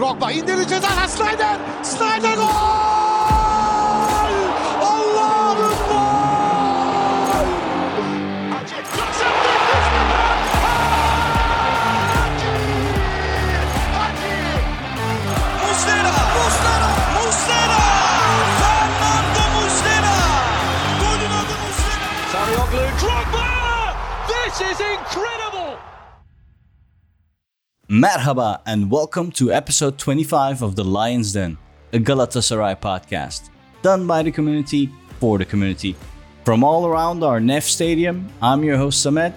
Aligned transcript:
Drogba 0.00 0.30
indirdi 0.32 0.68
ceza 0.68 1.08
Snyder. 1.08 1.56
Snyder 1.82 2.36
gol! 2.36 2.89
Merhaba 27.90 28.60
and 28.66 28.88
welcome 28.88 29.32
to 29.32 29.52
episode 29.52 29.98
25 29.98 30.62
of 30.62 30.76
The 30.76 30.84
Lion's 30.84 31.32
Den, 31.32 31.58
a 31.92 31.98
Galatasaray 31.98 32.80
podcast, 32.80 33.50
done 33.82 34.06
by 34.06 34.22
the 34.22 34.30
community 34.30 34.88
for 35.18 35.38
the 35.38 35.44
community. 35.44 35.96
From 36.44 36.62
all 36.62 36.86
around 36.86 37.24
our 37.24 37.40
Nef 37.40 37.64
Stadium, 37.64 38.28
I'm 38.40 38.62
your 38.62 38.76
host 38.76 39.04
Samet. 39.04 39.34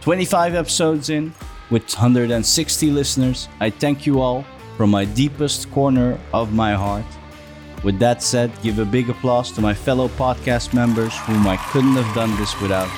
25 0.00 0.54
episodes 0.54 1.10
in, 1.10 1.34
with 1.70 1.82
160 1.82 2.90
listeners, 2.90 3.48
I 3.60 3.68
thank 3.68 4.06
you 4.06 4.22
all 4.22 4.46
from 4.78 4.88
my 4.88 5.04
deepest 5.04 5.70
corner 5.70 6.18
of 6.32 6.54
my 6.54 6.72
heart. 6.72 7.04
With 7.82 7.98
that 7.98 8.22
said, 8.22 8.50
give 8.62 8.78
a 8.78 8.86
big 8.86 9.10
applause 9.10 9.52
to 9.52 9.60
my 9.60 9.74
fellow 9.74 10.08
podcast 10.08 10.72
members 10.72 11.14
whom 11.18 11.46
I 11.46 11.58
couldn't 11.58 12.02
have 12.02 12.14
done 12.14 12.34
this 12.38 12.58
without. 12.62 12.88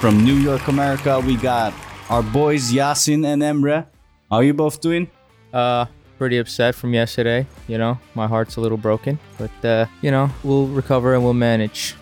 From 0.00 0.24
New 0.24 0.36
York, 0.36 0.68
America, 0.68 1.20
we 1.20 1.36
got 1.36 1.74
our 2.08 2.24
boys 2.24 2.72
Yasin 2.72 3.24
and 3.24 3.40
Emre. 3.40 3.86
How 4.30 4.38
you 4.40 4.54
both 4.54 4.80
doing? 4.80 5.10
Uh, 5.52 5.86
pretty 6.16 6.38
upset 6.38 6.76
from 6.76 6.94
yesterday. 6.94 7.48
You 7.66 7.78
know, 7.78 7.98
my 8.14 8.28
heart's 8.28 8.54
a 8.56 8.60
little 8.60 8.78
broken, 8.78 9.18
but 9.36 9.64
uh, 9.64 9.86
you 10.02 10.12
know, 10.12 10.30
we'll 10.44 10.68
recover 10.68 11.14
and 11.14 11.24
we'll 11.24 11.34
manage. 11.34 11.96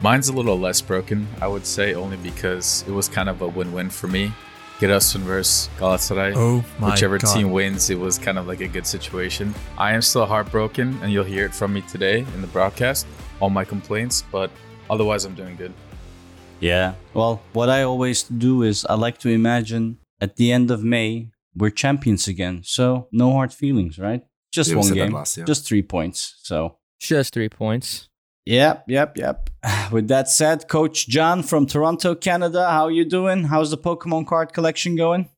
Mine's 0.00 0.28
a 0.28 0.32
little 0.32 0.56
less 0.56 0.80
broken, 0.80 1.26
I 1.40 1.48
would 1.48 1.66
say, 1.66 1.94
only 1.94 2.16
because 2.18 2.84
it 2.86 2.92
was 2.92 3.08
kind 3.08 3.28
of 3.28 3.42
a 3.42 3.48
win-win 3.48 3.90
for 3.90 4.06
me. 4.06 4.32
Giresun 4.78 5.20
versus 5.20 5.68
Galatasaray. 5.78 6.34
Oh 6.36 6.64
my 6.78 6.90
Whichever 6.90 7.18
God. 7.18 7.34
team 7.34 7.50
wins, 7.50 7.90
it 7.90 7.98
was 7.98 8.18
kind 8.18 8.38
of 8.38 8.46
like 8.46 8.60
a 8.60 8.68
good 8.68 8.86
situation. 8.86 9.52
I 9.76 9.94
am 9.94 10.02
still 10.02 10.26
heartbroken, 10.26 10.96
and 11.02 11.12
you'll 11.12 11.24
hear 11.24 11.44
it 11.46 11.54
from 11.54 11.72
me 11.72 11.80
today 11.82 12.20
in 12.20 12.40
the 12.40 12.48
broadcast. 12.48 13.04
All 13.40 13.50
my 13.50 13.64
complaints, 13.64 14.22
but 14.30 14.50
otherwise, 14.88 15.24
I'm 15.24 15.34
doing 15.34 15.56
good. 15.56 15.72
Yeah. 16.60 16.94
Well, 17.14 17.42
what 17.52 17.68
I 17.68 17.82
always 17.82 18.22
do 18.22 18.62
is 18.62 18.84
I 18.84 18.94
like 18.94 19.18
to 19.18 19.28
imagine 19.28 19.98
at 20.20 20.36
the 20.36 20.52
end 20.52 20.70
of 20.70 20.84
May 20.84 21.30
we're 21.56 21.70
champions 21.70 22.28
again. 22.28 22.62
So 22.64 23.08
no 23.12 23.32
hard 23.32 23.52
feelings, 23.52 23.98
right? 23.98 24.22
Just 24.52 24.70
Yeah, 24.70 24.76
one 24.76 24.92
game, 24.92 25.12
last 25.12 25.36
year. 25.36 25.46
just 25.46 25.66
three 25.66 25.82
points. 25.82 26.36
So 26.42 26.76
Just 27.00 27.32
three 27.34 27.48
points. 27.48 28.08
yep, 28.46 28.84
yep, 28.88 29.16
yep. 29.16 29.50
With 29.90 30.08
that 30.08 30.28
said, 30.28 30.68
Coach 30.68 31.08
Can 31.10 31.42
from 31.42 31.66
Toronto, 31.66 32.14
Canada, 32.14 32.68
how 32.70 32.84
are 32.84 32.90
you 32.90 33.04
doing? 33.04 33.44
How's 33.44 33.70
the 33.70 33.78
Pokemon 33.78 34.26
card 34.26 34.52
collection 34.52 34.96
going? 34.96 35.28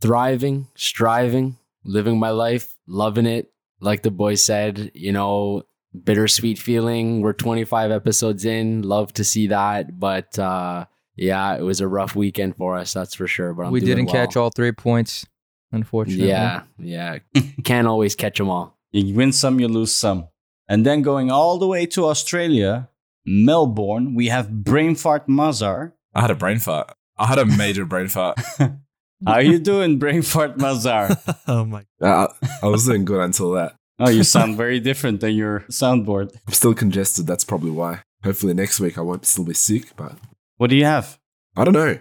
thriving, 0.00 0.66
striving, 0.74 1.56
living 1.84 2.18
my 2.18 2.30
life, 2.30 2.74
loving 2.86 3.26
it. 3.26 3.52
Like 3.80 4.02
the 4.02 4.10
boy 4.10 4.34
said, 4.34 4.90
you 4.94 5.12
know, 5.12 5.62
bittersweet 6.04 6.58
feeling. 6.58 7.20
We're 7.20 7.32
25 7.32 7.90
episodes 7.92 8.44
in. 8.44 8.82
Love 8.82 9.12
to 9.14 9.24
see 9.24 9.46
that. 9.48 9.98
But 10.00 10.38
uh 10.38 10.86
yeah, 11.14 11.54
it 11.56 11.62
was 11.62 11.80
a 11.80 11.86
rough 11.86 12.16
weekend 12.16 12.56
for 12.56 12.76
us, 12.76 12.92
that's 12.94 13.14
for 13.14 13.26
sure. 13.26 13.52
But 13.54 13.66
I'm 13.66 13.72
we 13.72 13.80
doing 13.80 13.96
didn't 13.96 14.06
well. 14.06 14.14
catch 14.26 14.36
all 14.36 14.50
three 14.50 14.72
points, 14.72 15.26
unfortunately. 15.72 16.28
Yeah, 16.28 16.62
yeah. 16.78 17.18
Can't 17.64 17.86
always 17.88 18.14
catch 18.14 18.38
them 18.38 18.48
all. 18.50 18.78
You 18.92 19.14
win 19.14 19.32
some, 19.32 19.58
you 19.58 19.68
lose 19.68 19.94
some. 19.94 20.28
And 20.68 20.86
then 20.86 21.02
going 21.02 21.30
all 21.30 21.58
the 21.58 21.66
way 21.66 21.86
to 21.86 22.04
Australia, 22.06 22.88
Melbourne, 23.26 24.14
we 24.14 24.28
have 24.28 24.64
Brain 24.64 24.94
Fart 24.94 25.26
Mazhar. 25.28 25.92
I 26.14 26.20
had 26.20 26.30
a 26.30 26.34
brain 26.34 26.58
fart. 26.58 26.92
I 27.16 27.26
had 27.26 27.38
a 27.38 27.46
major 27.46 27.84
brain 27.84 28.08
fart. 28.08 28.38
How 28.58 29.34
are 29.34 29.42
you 29.42 29.58
doing, 29.58 29.98
Brain 29.98 30.22
Fart 30.22 30.58
Mazhar? 30.58 31.16
oh 31.46 31.64
my 31.64 31.84
Uh, 32.00 32.26
I 32.62 32.66
was 32.66 32.84
doing 32.86 33.04
good 33.04 33.20
until 33.20 33.52
that. 33.52 33.76
Oh, 34.00 34.10
you 34.10 34.24
sound 34.24 34.56
very 34.56 34.80
different 34.80 35.20
than 35.20 35.34
your 35.34 35.60
soundboard. 35.70 36.34
I'm 36.46 36.52
still 36.52 36.74
congested. 36.74 37.26
That's 37.26 37.44
probably 37.44 37.70
why. 37.70 38.02
Hopefully 38.24 38.52
next 38.52 38.80
week 38.80 38.98
I 38.98 39.02
won't 39.02 39.24
still 39.26 39.44
be 39.44 39.54
sick, 39.54 39.94
but 39.96 40.16
What 40.56 40.70
do 40.70 40.76
you 40.76 40.84
have? 40.84 41.18
I 41.56 41.64
don't 41.64 41.74
know. 41.74 41.98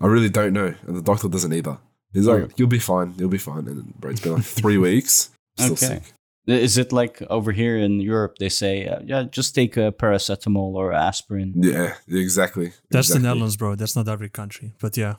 I 0.00 0.06
really 0.06 0.30
don't 0.30 0.52
know, 0.54 0.74
and 0.86 0.96
the 0.96 1.02
doctor 1.02 1.28
doesn't 1.28 1.52
either. 1.52 1.78
He's 2.12 2.26
like, 2.26 2.42
Oh. 2.44 2.48
"You'll 2.56 2.68
be 2.68 2.78
fine. 2.78 3.14
You'll 3.18 3.28
be 3.28 3.38
fine." 3.38 3.66
And 3.68 3.94
bro, 4.00 4.10
it's 4.10 4.20
been 4.20 4.34
like 4.34 4.44
three 4.44 4.78
weeks. 4.88 5.30
Still 5.58 5.72
Okay. 5.72 5.86
sick. 5.86 6.12
Is 6.46 6.76
it 6.76 6.92
like 6.92 7.22
over 7.30 7.52
here 7.52 7.78
in 7.78 8.00
Europe? 8.00 8.34
They 8.40 8.48
say, 8.48 8.86
uh, 8.88 8.98
yeah, 9.04 9.22
just 9.30 9.54
take 9.54 9.76
a 9.76 9.92
paracetamol 9.92 10.74
or 10.74 10.92
aspirin. 10.92 11.52
Yeah, 11.56 11.94
exactly. 12.08 12.72
That's 12.90 13.06
exactly. 13.08 13.22
the 13.22 13.28
Netherlands, 13.28 13.56
bro. 13.56 13.76
That's 13.76 13.94
not 13.94 14.08
every 14.08 14.28
country. 14.28 14.72
But 14.80 14.96
yeah. 14.96 15.14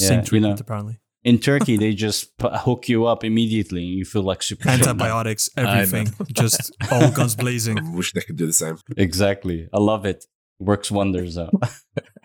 Yeah, 0.00 0.08
Same 0.08 0.20
you 0.20 0.26
treatment 0.26 0.56
know. 0.56 0.62
apparently. 0.62 0.98
In 1.22 1.38
Turkey, 1.38 1.76
they 1.82 1.92
just 1.92 2.36
pu- 2.38 2.48
hook 2.48 2.88
you 2.88 3.04
up 3.04 3.24
immediately, 3.24 3.82
and 3.84 3.94
you 3.98 4.04
feel 4.06 4.22
like 4.22 4.42
super. 4.42 4.68
Antibiotics, 4.70 5.50
everything. 5.56 6.08
Just 6.32 6.70
all 6.90 7.10
guns 7.10 7.36
blazing. 7.36 7.78
I 7.78 7.90
wish 7.94 8.12
they 8.12 8.22
could 8.22 8.36
do 8.36 8.46
the 8.46 8.52
same. 8.52 8.76
Exactly, 8.96 9.68
I 9.72 9.78
love 9.80 10.04
it. 10.06 10.24
Works 10.58 10.90
wonders 10.90 11.36
out. 11.38 11.52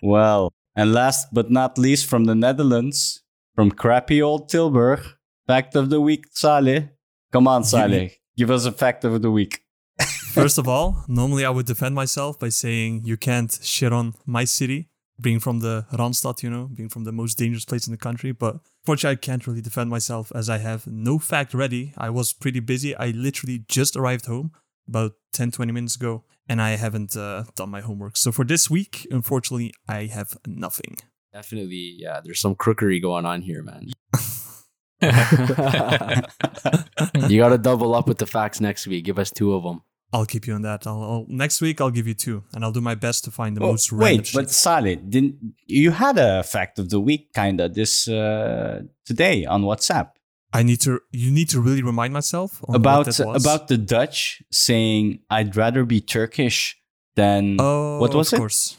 well, 0.01 0.51
and 0.75 0.93
last 0.93 1.27
but 1.33 1.49
not 1.51 1.77
least, 1.77 2.05
from 2.07 2.25
the 2.25 2.35
Netherlands, 2.35 3.18
from 3.59 3.71
crappy 3.71 4.21
old 4.21 4.47
Tilburg, 4.47 5.01
fact 5.45 5.75
of 5.75 5.89
the 5.89 5.99
week, 5.99 6.27
Salih. 6.31 6.87
Come 7.33 7.45
on, 7.45 7.65
Salih, 7.65 8.11
give 8.37 8.49
us 8.49 8.63
a 8.63 8.71
fact 8.71 9.03
of 9.03 9.21
the 9.21 9.29
week. 9.29 9.65
First 10.31 10.57
of 10.57 10.69
all, 10.69 11.03
normally 11.09 11.43
I 11.43 11.49
would 11.49 11.65
defend 11.65 11.93
myself 11.93 12.39
by 12.39 12.47
saying 12.47 13.01
you 13.03 13.17
can't 13.17 13.59
shit 13.61 13.91
on 13.91 14.13
my 14.25 14.45
city, 14.45 14.87
being 15.19 15.41
from 15.41 15.59
the 15.59 15.85
Randstad, 15.91 16.41
you 16.41 16.49
know, 16.49 16.69
being 16.73 16.87
from 16.87 17.03
the 17.03 17.11
most 17.11 17.37
dangerous 17.37 17.65
place 17.65 17.85
in 17.85 17.91
the 17.91 17.97
country. 17.97 18.31
But 18.31 18.61
fortunately, 18.85 19.17
I 19.17 19.25
can't 19.27 19.45
really 19.45 19.59
defend 19.59 19.89
myself 19.89 20.31
as 20.33 20.49
I 20.49 20.59
have 20.59 20.87
no 20.87 21.19
fact 21.19 21.53
ready. 21.53 21.91
I 21.97 22.09
was 22.11 22.31
pretty 22.31 22.61
busy. 22.61 22.95
I 22.95 23.07
literally 23.07 23.65
just 23.67 23.97
arrived 23.97 24.27
home 24.27 24.51
about 24.87 25.15
10, 25.33 25.51
20 25.51 25.73
minutes 25.73 25.97
ago, 25.97 26.23
and 26.47 26.61
I 26.61 26.77
haven't 26.77 27.17
uh, 27.17 27.43
done 27.57 27.71
my 27.71 27.81
homework. 27.81 28.15
So 28.15 28.31
for 28.31 28.45
this 28.45 28.69
week, 28.69 29.05
unfortunately, 29.11 29.73
I 29.85 30.05
have 30.05 30.37
nothing. 30.47 30.95
Definitely, 31.39 31.95
yeah, 31.97 32.19
there's 32.21 32.41
some 32.41 32.53
crookery 32.53 32.99
going 33.01 33.25
on 33.25 33.41
here, 33.41 33.63
man. 33.63 33.87
you 37.29 37.39
got 37.39 37.49
to 37.49 37.57
double 37.57 37.95
up 37.95 38.09
with 38.09 38.17
the 38.17 38.25
facts 38.25 38.59
next 38.59 38.87
week. 38.87 39.05
Give 39.05 39.17
us 39.17 39.31
two 39.31 39.53
of 39.53 39.63
them. 39.63 39.81
I'll 40.11 40.25
keep 40.25 40.47
you 40.47 40.53
on 40.53 40.63
that. 40.63 40.85
I'll, 40.85 41.01
I'll 41.01 41.25
next 41.29 41.61
week 41.61 41.79
I'll 41.79 41.91
give 41.91 42.07
you 42.07 42.13
two, 42.13 42.43
and 42.53 42.65
I'll 42.65 42.73
do 42.73 42.81
my 42.81 42.95
best 42.95 43.23
to 43.23 43.31
find 43.31 43.55
the 43.55 43.63
Oh, 43.63 43.71
most 43.71 43.89
random 43.93 44.17
wait, 44.17 44.27
shit. 44.27 44.35
but 44.35 44.51
Salih, 44.51 44.97
didn't 44.97 45.35
you 45.65 45.91
had 45.91 46.17
a 46.17 46.43
fact 46.43 46.77
of 46.77 46.89
the 46.89 46.99
week 46.99 47.31
kinda 47.33 47.69
this 47.69 48.09
uh, 48.09 48.81
today 49.05 49.45
on 49.45 49.63
WhatsApp 49.63 50.09
I 50.51 50.63
need 50.63 50.81
to. 50.81 50.99
You 51.11 51.31
need 51.31 51.47
to 51.51 51.61
really 51.61 51.83
remind 51.83 52.11
myself 52.11 52.61
on 52.67 52.75
about 52.75 53.05
what 53.07 53.15
that 53.15 53.27
was. 53.27 53.45
about 53.45 53.69
the 53.69 53.77
Dutch 53.77 54.43
saying 54.51 55.19
I'd 55.29 55.55
rather 55.55 55.85
be 55.85 56.01
Turkish 56.01 56.75
than 57.15 57.55
Oh, 57.59 57.99
what 57.99 58.13
was 58.13 58.33
of 58.33 58.37
it? 58.37 58.39
course. 58.39 58.75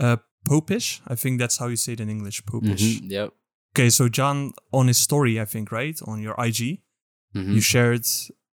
Uh, 0.00 0.16
popish. 0.44 1.00
I 1.06 1.14
think 1.14 1.38
that's 1.38 1.58
how 1.58 1.68
you 1.68 1.76
say 1.76 1.92
it 1.92 2.00
in 2.00 2.08
English. 2.08 2.44
Popish. 2.46 3.00
Mhm, 3.00 3.10
Yep. 3.10 3.32
Okay, 3.76 3.90
so 3.90 4.08
Can 4.08 4.52
on 4.72 4.86
his 4.86 4.98
story, 4.98 5.40
I 5.40 5.44
think, 5.44 5.72
right 5.72 5.98
on 6.06 6.20
your 6.22 6.34
IG, 6.38 6.82
Mhm, 7.34 7.54
you 7.54 7.60
shared 7.60 8.06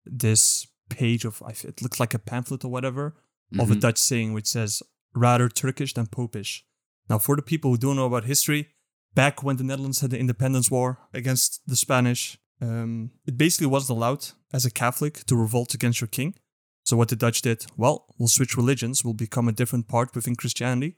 this 0.05 0.67
page 0.89 1.25
of 1.25 1.41
it 1.63 1.81
looks 1.81 1.99
like 1.99 2.13
a 2.13 2.19
pamphlet 2.19 2.63
or 2.63 2.71
whatever 2.71 3.15
of 3.59 3.71
a 3.71 3.75
mhm. 3.75 3.81
Dutch 3.81 3.97
saying 3.97 4.33
which 4.33 4.47
says 4.47 4.83
rather 5.15 5.49
Turkish 5.49 5.93
than 5.93 6.05
Popish. 6.07 6.63
Now, 7.09 7.17
for 7.19 7.35
the 7.35 7.41
people 7.41 7.71
who 7.71 7.77
don't 7.77 7.95
know 7.95 8.05
about 8.05 8.25
history, 8.25 8.69
back 9.15 9.41
when 9.43 9.57
the 9.57 9.63
Netherlands 9.63 10.01
had 10.01 10.11
the 10.11 10.19
independence 10.19 10.69
war 10.69 10.99
against 11.13 11.61
the 11.65 11.75
Spanish, 11.75 12.37
um, 12.61 13.11
it 13.25 13.37
basically 13.37 13.67
wasn't 13.67 13.97
allowed 13.97 14.27
as 14.53 14.65
a 14.65 14.71
Catholic 14.71 15.23
to 15.25 15.35
revolt 15.35 15.73
against 15.73 16.01
your 16.01 16.07
king. 16.07 16.35
So 16.83 16.95
what 16.95 17.09
the 17.09 17.15
Dutch 17.15 17.41
did, 17.41 17.65
well, 17.75 18.05
we'll 18.17 18.27
switch 18.29 18.55
religions, 18.55 19.03
we'll 19.03 19.13
become 19.13 19.47
a 19.47 19.51
different 19.51 19.87
part 19.87 20.13
within 20.15 20.35
Christianity, 20.35 20.97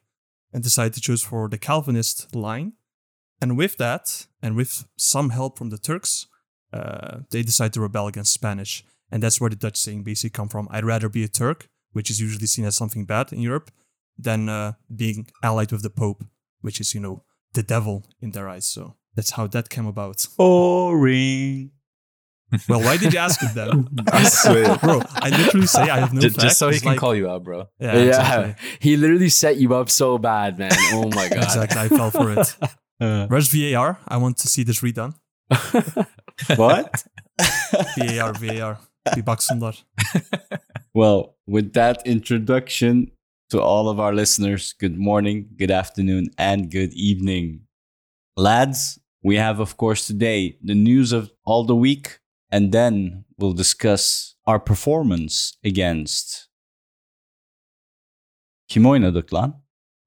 and 0.54 0.64
decide 0.64 0.94
to 0.94 1.02
choose 1.02 1.24
for 1.24 1.48
the 1.50 1.58
Calvinist 1.58 2.36
line. 2.36 2.74
And 3.42 3.58
with 3.58 3.78
that, 3.78 4.28
and 4.42 4.56
with 4.56 4.86
some 4.98 5.30
help 5.30 5.58
from 5.58 5.70
the 5.70 5.78
Turks, 5.78 6.28
uh, 6.74 7.20
they 7.32 7.42
decide 7.42 7.74
to 7.74 7.82
rebel 7.82 8.08
against 8.08 8.34
Spanish. 8.34 8.84
And 9.12 9.24
that's 9.24 9.40
where 9.40 9.50
the 9.50 9.56
Dutch 9.56 9.78
saying 9.78 10.04
basically 10.04 10.32
come 10.32 10.50
from. 10.50 10.68
I'd 10.70 10.86
rather 10.86 11.10
be 11.10 11.24
a 11.24 11.28
Turk, 11.28 11.70
which 11.94 12.10
is 12.10 12.20
usually 12.20 12.48
seen 12.48 12.66
as 12.66 12.76
something 12.76 13.06
bad 13.06 13.32
in 13.34 13.40
Europe, 13.40 13.72
than 14.18 14.50
uh, 14.50 14.74
being 14.94 15.28
allied 15.42 15.72
with 15.72 15.82
the 15.82 15.90
Pope, 15.90 16.24
which 16.62 16.80
is, 16.82 16.94
you 16.94 17.00
know, 17.00 17.24
the 17.54 17.64
devil 17.64 18.06
in 18.22 18.32
their 18.32 18.50
eyes. 18.50 18.68
So 18.68 18.96
that's 19.16 19.32
how 19.32 19.48
that 19.48 19.70
came 19.70 19.88
about. 19.88 20.28
Boring. 20.38 21.72
Well, 22.68 22.82
why 22.82 22.98
did 22.98 23.14
you 23.14 23.20
ask 23.20 23.42
it 23.44 23.54
then? 23.54 23.88
I 24.12 24.24
swear. 24.24 24.76
Bro, 24.82 25.02
I 25.16 25.30
literally 25.30 25.68
say 25.68 25.82
I 25.84 26.00
have 26.00 26.14
no 26.14 26.22
just, 26.22 26.36
facts. 26.36 26.44
just 26.46 26.58
so 26.60 26.70
he 26.70 26.80
can 26.80 26.90
like- 26.90 27.00
call 27.00 27.14
you 27.16 27.30
out, 27.30 27.44
bro. 27.44 27.68
Yeah, 27.80 27.94
Yeah, 27.96 28.08
exactly. 28.08 28.56
he 28.80 28.98
literally 28.98 29.30
set 29.30 29.58
you 29.58 29.76
up 29.76 29.90
so 29.90 30.18
bad, 30.18 30.58
man. 30.58 30.72
Oh 30.94 31.10
my 31.10 31.30
god. 31.34 31.44
exactly. 31.44 31.80
I 31.80 31.88
fell 31.90 32.12
for 32.12 32.32
it. 32.32 32.56
Uh, 33.00 33.28
Where's 33.28 33.48
VAR? 33.54 34.00
I 34.08 34.18
want 34.18 34.38
to 34.38 34.48
see 34.48 34.64
this 34.64 34.82
redone. 34.82 35.14
what? 36.56 37.04
VAR, 37.98 38.34
VAR. 38.34 38.80
Bir 39.16 39.24
baksınlar. 39.24 39.84
Well, 40.94 41.36
with 41.48 41.74
that 41.74 42.06
introduction 42.06 43.12
to 43.50 43.62
all 43.62 43.90
of 43.90 44.00
our 44.00 44.14
listeners, 44.14 44.74
good 44.74 44.98
morning, 44.98 45.50
good 45.58 45.72
afternoon, 45.72 46.30
and 46.38 46.70
good 46.72 46.94
evening. 46.94 47.62
Lads, 48.38 49.00
we 49.24 49.36
have, 49.38 49.60
of 49.60 49.78
course, 49.78 50.06
today 50.08 50.58
the 50.64 50.76
news 50.76 51.12
of 51.12 51.32
all 51.46 51.64
the 51.64 51.76
week, 51.76 52.20
and 52.52 52.72
then 52.72 53.26
we'll 53.38 53.54
discuss 53.54 54.36
our 54.46 54.60
performance 54.60 55.58
against. 55.64 56.48
Kim 58.68 58.86
oynadık 58.86 59.34
lan? 59.34 59.54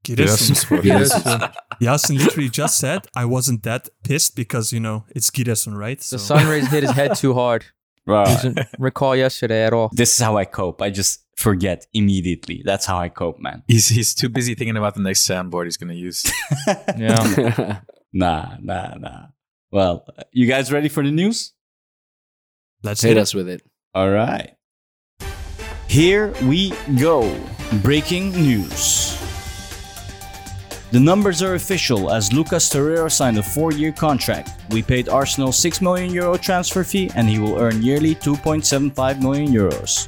Giresun. 0.04 0.24
Giresunspor. 0.26 0.82
Giresun. 0.82 1.40
Yasin 1.80 2.18
literally 2.18 2.50
just 2.50 2.78
said 2.78 3.00
I 3.16 3.24
wasn't 3.24 3.62
that 3.62 3.88
pissed 4.04 4.36
because, 4.36 4.72
you 4.72 4.80
know, 4.80 5.04
it's 5.14 5.30
Giresun, 5.30 5.76
right? 5.78 5.98
The 5.98 6.04
So 6.04 6.16
sun 6.18 6.46
rays 6.50 6.68
hit 6.70 6.82
his 6.82 6.92
head 6.92 7.14
too 7.16 7.34
hard. 7.34 7.64
Right. 8.06 8.26
Doesn't 8.26 8.58
recall 8.78 9.14
yesterday 9.16 9.64
at 9.64 9.72
all. 9.72 9.88
This 9.92 10.14
is 10.14 10.20
how 10.20 10.36
I 10.36 10.44
cope. 10.44 10.82
I 10.82 10.90
just 10.90 11.20
forget 11.36 11.86
immediately. 11.92 12.62
That's 12.64 12.84
how 12.84 12.98
I 12.98 13.08
cope, 13.08 13.38
man. 13.40 13.62
He's 13.68 13.88
he's 13.88 14.12
too 14.14 14.28
busy 14.28 14.54
thinking 14.56 14.76
about 14.76 14.94
the 14.94 15.02
next 15.02 15.22
soundboard 15.28 15.64
he's 15.66 15.76
gonna 15.76 15.94
use. 15.94 16.24
Yeah. 16.98 17.80
Nah, 18.12 18.56
nah, 18.60 18.94
nah. 18.98 19.26
Well, 19.70 20.04
you 20.32 20.46
guys 20.46 20.70
ready 20.72 20.88
for 20.88 21.02
the 21.04 21.10
news? 21.12 21.54
Let's 22.82 23.02
Hit 23.02 23.10
hit 23.10 23.18
us 23.18 23.34
with 23.34 23.48
it. 23.48 23.62
All 23.94 24.10
right. 24.10 24.54
Here 25.88 26.32
we 26.44 26.72
go. 26.98 27.38
Breaking 27.82 28.32
news. 28.32 29.18
The 30.90 31.00
numbers 31.00 31.42
are 31.42 31.54
official 31.54 32.12
as 32.12 32.34
Lucas 32.34 32.68
Torreira 32.68 33.10
signed 33.10 33.38
a 33.38 33.42
four 33.42 33.72
year 33.72 33.92
contract. 33.92 34.50
We 34.70 34.82
paid 34.82 35.08
Arsenal 35.08 35.50
6 35.50 35.80
million 35.80 36.12
euro 36.12 36.36
transfer 36.36 36.84
fee 36.84 37.10
and 37.14 37.28
he 37.28 37.38
will 37.38 37.58
earn 37.58 37.82
yearly 37.82 38.14
2.75 38.14 39.22
million 39.22 39.48
euros. 39.48 40.06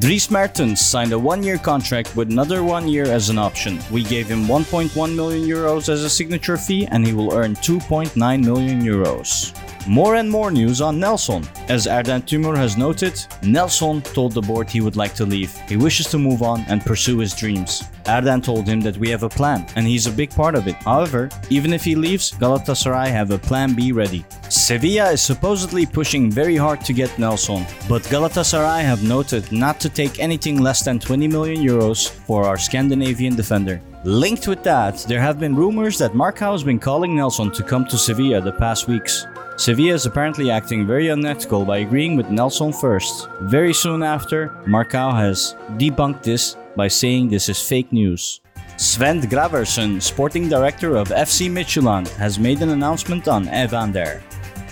Dries 0.00 0.30
Mertens 0.30 0.80
signed 0.80 1.12
a 1.12 1.18
one 1.18 1.42
year 1.42 1.58
contract 1.58 2.16
with 2.16 2.30
another 2.30 2.62
one 2.62 2.86
year 2.88 3.04
as 3.04 3.30
an 3.30 3.38
option. 3.38 3.78
We 3.90 4.02
gave 4.02 4.26
him 4.26 4.46
1.1 4.46 5.14
million 5.14 5.48
euros 5.48 5.88
as 5.88 6.02
a 6.02 6.10
signature 6.10 6.56
fee 6.56 6.86
and 6.86 7.06
he 7.06 7.12
will 7.12 7.32
earn 7.32 7.54
2.9 7.56 8.44
million 8.44 8.82
euros. 8.82 9.54
More 9.88 10.16
and 10.16 10.28
more 10.28 10.50
news 10.50 10.80
on 10.80 10.98
Nelsson. 10.98 11.44
As 11.68 11.86
Erden 11.86 12.22
Timur 12.22 12.56
has 12.56 12.76
noted, 12.76 13.24
Nelsson 13.44 14.02
told 14.02 14.32
the 14.32 14.40
board 14.40 14.68
he 14.68 14.80
would 14.80 14.96
like 14.96 15.14
to 15.14 15.24
leave. 15.24 15.56
He 15.68 15.76
wishes 15.76 16.08
to 16.08 16.18
move 16.18 16.42
on 16.42 16.64
and 16.68 16.84
pursue 16.84 17.18
his 17.18 17.32
dreams. 17.36 17.84
Erden 18.08 18.42
told 18.42 18.66
him 18.66 18.80
that 18.80 18.96
we 18.96 19.10
have 19.10 19.22
a 19.22 19.28
plan, 19.28 19.64
and 19.76 19.86
he's 19.86 20.08
a 20.08 20.12
big 20.12 20.30
part 20.30 20.56
of 20.56 20.66
it. 20.66 20.74
However, 20.82 21.28
even 21.50 21.72
if 21.72 21.84
he 21.84 21.94
leaves, 21.94 22.32
Galatasaray 22.32 23.06
have 23.06 23.30
a 23.30 23.38
plan 23.38 23.74
B 23.74 23.92
ready. 23.92 24.24
Sevilla 24.48 25.12
is 25.12 25.22
supposedly 25.22 25.86
pushing 25.86 26.32
very 26.32 26.56
hard 26.56 26.80
to 26.80 26.92
get 26.92 27.16
Nelsson, 27.16 27.64
but 27.88 28.02
Galatasaray 28.02 28.82
have 28.82 29.04
noted 29.04 29.52
not 29.52 29.78
to 29.80 29.88
take 29.88 30.18
anything 30.18 30.60
less 30.60 30.84
than 30.84 30.98
20 30.98 31.28
million 31.28 31.64
euros 31.64 32.10
for 32.10 32.44
our 32.44 32.58
Scandinavian 32.58 33.36
defender. 33.36 33.80
Linked 34.02 34.48
with 34.48 34.64
that, 34.64 34.98
there 35.08 35.20
have 35.20 35.38
been 35.38 35.54
rumors 35.54 35.96
that 35.98 36.12
Marcao 36.12 36.52
has 36.52 36.64
been 36.64 36.80
calling 36.80 37.14
Nelsson 37.14 37.52
to 37.52 37.62
come 37.62 37.84
to 37.86 37.96
Sevilla 37.96 38.40
the 38.40 38.52
past 38.52 38.88
weeks. 38.88 39.26
Sevilla 39.58 39.94
is 39.94 40.04
apparently 40.04 40.50
acting 40.50 40.86
very 40.86 41.08
unethical 41.08 41.64
by 41.64 41.78
agreeing 41.78 42.14
with 42.14 42.28
Nelsson 42.28 42.74
first. 42.74 43.30
Very 43.40 43.72
soon 43.72 44.02
after, 44.02 44.48
Marcao 44.66 45.16
has 45.16 45.56
debunked 45.78 46.22
this 46.22 46.58
by 46.76 46.88
saying 46.88 47.30
this 47.30 47.48
is 47.48 47.66
fake 47.66 47.90
news. 47.90 48.42
Svend 48.76 49.22
Graversen, 49.22 50.02
sporting 50.02 50.50
director 50.50 50.96
of 50.96 51.08
FC 51.08 51.50
Midtjylland, 51.50 52.08
has 52.16 52.38
made 52.38 52.60
an 52.60 52.68
announcement 52.68 53.28
on 53.28 53.48
Evander. 53.48 54.22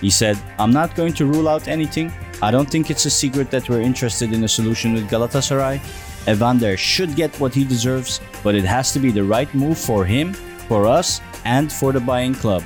He 0.02 0.10
said, 0.10 0.38
I'm 0.58 0.70
not 0.70 0.94
going 0.94 1.14
to 1.14 1.25
rule 1.25 1.48
out 1.48 1.66
anything. 1.66 2.12
I 2.42 2.50
don't 2.50 2.70
think 2.70 2.90
it's 2.90 3.06
a 3.06 3.10
secret 3.10 3.50
that 3.52 3.70
we're 3.70 3.81
interested 3.81 4.34
in 4.34 4.44
a 4.44 4.48
solution 4.48 4.92
with 4.92 5.08
Galatasaray. 5.08 5.81
Evander 6.28 6.76
should 6.76 7.16
get 7.16 7.34
what 7.40 7.54
he 7.54 7.64
deserves, 7.64 8.20
but 8.42 8.54
it 8.54 8.64
has 8.64 8.92
to 8.92 8.98
be 8.98 9.10
the 9.10 9.25
right 9.25 9.52
move 9.54 9.78
for 9.78 10.04
him, 10.04 10.34
for 10.69 10.86
us, 10.86 11.22
and 11.46 11.72
for 11.72 11.90
the 11.90 12.00
buying 12.00 12.34
club. 12.34 12.62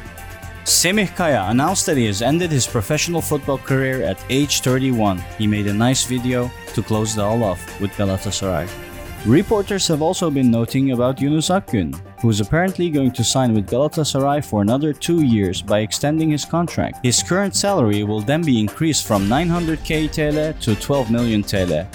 Semih 0.65 1.15
Kaya 1.17 1.47
announced 1.49 1.87
that 1.87 1.97
he 1.97 2.07
has 2.07 2.23
ended 2.23 2.51
his 2.51 2.67
professional 2.67 3.23
football 3.23 3.59
career 3.59 4.03
at 4.03 4.23
age 4.29 4.61
31. 4.61 5.19
He 5.39 5.47
made 5.47 5.67
a 5.67 5.73
nice 5.73 6.05
video 6.05 6.51
to 6.75 6.83
close 6.83 7.17
it 7.17 7.21
all 7.21 7.43
off 7.43 7.81
with 7.81 7.91
Galatasaray. 7.93 8.69
Reporters 9.27 9.89
have 9.89 10.01
also 10.01 10.31
been 10.31 10.51
noting 10.51 10.93
about 10.93 11.21
Yunus 11.21 11.51
Akgün, 11.51 11.93
who 12.21 12.31
is 12.31 12.41
apparently 12.41 12.89
going 12.89 13.11
to 13.13 13.25
sign 13.25 13.53
with 13.53 13.69
Galatasaray 13.69 14.45
for 14.45 14.63
another 14.63 14.93
two 14.93 15.23
years 15.23 15.61
by 15.61 15.81
extending 15.81 16.31
his 16.31 16.45
contract. 16.45 17.05
His 17.05 17.23
current 17.23 17.57
salary 17.57 18.05
will 18.05 18.21
then 18.21 18.43
be 18.43 18.61
increased 18.61 19.07
from 19.07 19.27
900k 19.27 20.09
TL 20.09 20.61
to 20.61 20.77
12 20.77 21.11
million 21.11 21.43
TL. 21.43 21.87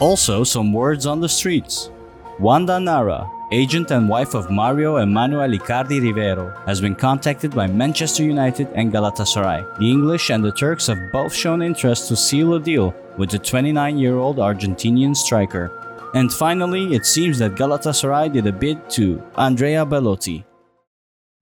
Also, 0.00 0.42
some 0.42 0.72
words 0.72 1.06
on 1.06 1.20
the 1.20 1.28
streets. 1.28 1.90
Wanda 2.38 2.78
Nara, 2.80 3.30
agent 3.52 3.90
and 3.90 4.08
wife 4.08 4.34
of 4.34 4.50
Mauro 4.50 4.96
Emanuel 4.96 5.50
Icardi 5.50 6.00
Rivero, 6.00 6.52
has 6.66 6.80
been 6.80 6.94
contacted 6.94 7.54
by 7.54 7.66
Manchester 7.66 8.24
United 8.24 8.68
and 8.74 8.92
Galatasaray. 8.92 9.78
The 9.78 9.90
English 9.90 10.30
and 10.30 10.44
the 10.44 10.52
Turks 10.52 10.88
have 10.88 11.12
both 11.12 11.32
shown 11.32 11.62
interest 11.62 12.08
to 12.08 12.16
seal 12.16 12.54
a 12.54 12.60
deal 12.60 12.94
with 13.16 13.30
the 13.30 13.38
29 13.38 13.98
year 13.98 14.16
old 14.16 14.38
Argentinian 14.38 15.14
striker. 15.14 15.70
And 16.14 16.32
finally, 16.32 16.94
it 16.94 17.06
seems 17.06 17.38
that 17.38 17.54
Galatasaray 17.54 18.32
did 18.32 18.46
a 18.46 18.52
bid 18.52 18.88
to 18.90 19.22
Andrea 19.36 19.84
Belotti. 19.84 20.44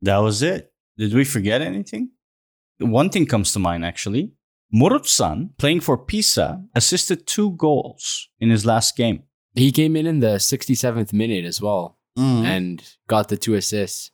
That 0.03 0.19
was 0.19 0.43
it. 0.43 0.73
Did 0.99 1.15
we 1.15 1.25
forget 1.25 1.62
anything? 1.62 2.11
One 2.81 3.09
thing 3.09 3.27
comes 3.27 3.53
to 3.53 3.59
mind 3.59 3.85
actually. 3.85 4.33
Morutan, 4.75 5.51
playing 5.56 5.81
for 5.81 5.97
Pisa, 5.97 6.65
assisted 6.75 7.27
two 7.27 7.53
goals 7.53 8.29
in 8.41 8.51
his 8.51 8.67
last 8.67 8.97
game. 8.97 9.23
He 9.55 9.71
came 9.73 9.97
in 9.97 10.06
in 10.06 10.21
the 10.21 10.37
67th 10.39 11.12
minute 11.12 11.45
as 11.45 11.61
well 11.61 11.99
and 12.17 12.83
got 13.09 13.29
the 13.29 13.37
two 13.37 13.55
assists. 13.55 14.11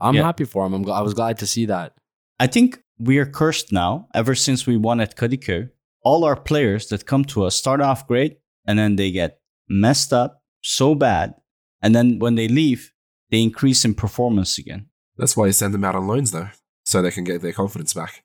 I'm 0.00 0.14
Yeah. 0.14 0.22
happy 0.22 0.44
for 0.44 0.64
him. 0.66 0.72
I'm, 0.74 0.84
gl- 0.84 0.94
I 0.94 1.02
was 1.02 1.14
glad 1.14 1.38
to 1.38 1.46
see 1.46 1.66
that. 1.66 1.94
I 2.40 2.46
think 2.46 2.82
we 2.98 3.18
are 3.18 3.26
cursed 3.26 3.70
now, 3.72 4.08
ever 4.14 4.34
since 4.34 4.66
we 4.66 4.76
won 4.76 5.00
at 5.00 5.16
Kadıköy. 5.16 5.70
All 6.02 6.24
our 6.24 6.36
players 6.36 6.86
that 6.88 7.06
come 7.06 7.24
to 7.26 7.44
us 7.44 7.54
start 7.56 7.80
off 7.80 8.06
great 8.06 8.38
and 8.66 8.78
then 8.78 8.96
they 8.96 9.10
get 9.10 9.40
messed 9.68 10.12
up 10.12 10.42
so 10.62 10.94
bad. 10.94 11.34
And 11.82 11.94
then 11.94 12.18
when 12.18 12.34
they 12.34 12.48
leave, 12.48 12.92
they 13.30 13.42
increase 13.42 13.84
in 13.84 13.94
performance 13.94 14.58
again. 14.58 14.86
That's 15.16 15.36
why 15.36 15.46
you 15.46 15.52
send 15.52 15.74
them 15.74 15.84
out 15.84 15.94
on 15.96 16.06
loans, 16.06 16.30
though, 16.32 16.48
so 16.84 17.00
they 17.02 17.10
can 17.10 17.24
get 17.24 17.40
their 17.42 17.52
confidence 17.52 17.92
back. 17.94 18.24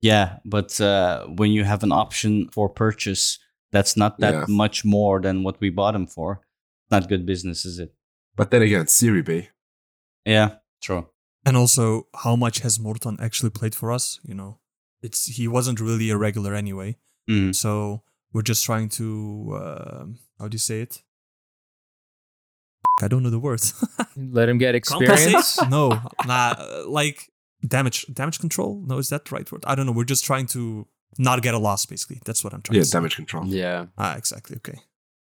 Yeah, 0.00 0.38
but 0.44 0.80
uh, 0.80 1.24
when 1.26 1.50
you 1.52 1.64
have 1.64 1.82
an 1.82 1.92
option 1.92 2.48
for 2.52 2.68
purchase, 2.68 3.38
that's 3.72 3.96
not 3.96 4.18
that 4.20 4.34
Yeah. 4.34 4.44
much 4.48 4.84
more 4.84 5.20
than 5.20 5.42
what 5.42 5.60
we 5.60 5.70
bought 5.70 5.94
him 5.94 6.06
for. 6.06 6.40
Not 6.90 7.08
good 7.08 7.26
business, 7.26 7.64
is 7.64 7.78
it? 7.78 7.94
But 8.36 8.50
then 8.50 8.62
again, 8.62 8.86
Serie 8.86 9.22
B. 9.22 9.48
Yeah, 10.24 10.56
true. 10.82 11.08
And 11.44 11.56
also, 11.56 12.08
how 12.14 12.36
much 12.36 12.60
has 12.60 12.78
Morutan 12.78 13.20
actually 13.20 13.50
played 13.50 13.74
for 13.74 13.90
us? 13.92 14.20
You 14.22 14.34
know, 14.34 14.58
it's 15.02 15.26
he 15.26 15.48
wasn't 15.48 15.80
really 15.80 16.10
a 16.10 16.16
regular 16.16 16.54
anyway. 16.54 16.96
Mm. 17.28 17.54
So 17.54 18.02
we're 18.32 18.42
just 18.42 18.64
trying 18.64 18.88
to 18.90 19.58
um 19.62 20.18
how 20.38 20.48
do 20.48 20.54
you 20.54 20.58
say 20.58 20.80
it? 20.82 21.02
I 23.00 23.08
don't 23.08 23.22
know 23.22 23.30
the 23.30 23.38
word. 23.38 23.60
Let 24.16 24.48
him 24.48 24.58
get 24.58 24.74
experience. 24.74 25.58
No, 25.70 26.00
nah, 26.26 26.54
uh, 26.58 26.84
like 26.86 27.30
damage 27.66 28.06
damage 28.12 28.38
control. 28.40 28.82
No, 28.86 28.98
is 28.98 29.08
that 29.10 29.24
the 29.26 29.34
right 29.34 29.50
word? 29.50 29.64
I 29.66 29.74
don't 29.74 29.86
know. 29.86 29.92
We're 29.92 30.04
just 30.04 30.24
trying 30.24 30.46
to 30.48 30.86
not 31.16 31.42
get 31.42 31.54
a 31.54 31.58
loss. 31.58 31.86
Basically, 31.86 32.20
that's 32.24 32.42
what 32.44 32.52
I'm 32.52 32.62
trying 32.62 32.76
Yeah, 32.76 32.82
to 32.82 32.86
say. 32.88 32.96
damage 32.98 33.16
control. 33.16 33.46
Yeah. 33.46 33.86
Ah, 33.96 34.16
exactly. 34.16 34.56
Okay. 34.56 34.78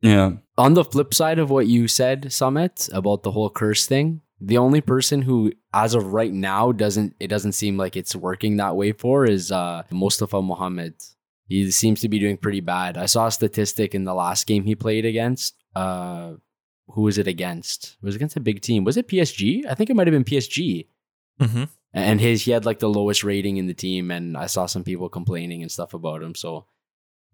Yeah. 0.03 0.33
On 0.57 0.75
the 0.75 0.85
flip 0.85 1.13
side 1.15 1.39
of 1.39 1.51
what 1.51 1.67
you 1.67 1.87
said, 1.87 2.25
Samet, 2.27 2.93
about 2.95 3.23
the 3.23 3.31
whole 3.33 3.51
curse 3.51 3.87
thing, 3.87 4.23
the 4.41 4.57
only 4.57 4.81
person 4.81 5.23
who, 5.23 5.53
as 5.75 5.95
of 5.95 6.13
right 6.15 6.33
now, 6.33 6.73
doesn't 6.73 7.15
it 7.21 7.29
doesn't 7.29 7.53
seem 7.53 7.77
like 7.77 7.97
it's 7.97 8.17
working 8.17 8.57
that 8.57 8.77
way 8.77 8.93
for 8.93 9.27
is 9.27 9.53
uh, 9.53 9.83
Mostafa 9.93 10.43
Mohamed. 10.43 10.95
He 11.47 11.71
seems 11.71 12.01
to 12.01 12.09
be 12.09 12.19
doing 12.19 12.37
pretty 12.39 12.61
bad. 12.61 12.97
I 12.97 13.07
saw 13.07 13.27
a 13.27 13.31
statistic 13.31 13.95
in 13.95 14.05
the 14.05 14.15
last 14.15 14.47
game 14.47 14.65
he 14.65 14.75
played 14.75 15.05
against. 15.05 15.57
Uh, 15.75 16.35
who 16.89 17.03
was 17.03 17.19
it 17.19 17.27
against? 17.27 17.97
It 18.03 18.07
was 18.07 18.17
against 18.17 18.37
a 18.37 18.41
big 18.41 18.63
team. 18.63 18.85
Was 18.85 18.97
it 18.97 19.09
PSG? 19.09 19.67
I 19.69 19.75
think 19.75 19.91
it 19.91 19.95
might 19.97 20.07
have 20.07 20.13
been 20.13 20.25
PSG. 20.25 20.87
Mm-hmm. 21.41 21.65
And 21.93 22.21
his 22.21 22.45
he 22.45 22.53
had 22.53 22.65
like 22.65 22.79
the 22.79 22.89
lowest 22.89 23.25
rating 23.25 23.57
in 23.57 23.67
the 23.67 23.75
team, 23.75 24.11
and 24.11 24.37
I 24.37 24.47
saw 24.47 24.67
some 24.67 24.85
people 24.85 25.09
complaining 25.09 25.63
and 25.63 25.71
stuff 25.71 25.93
about 25.93 26.23
him. 26.23 26.35
So 26.35 26.67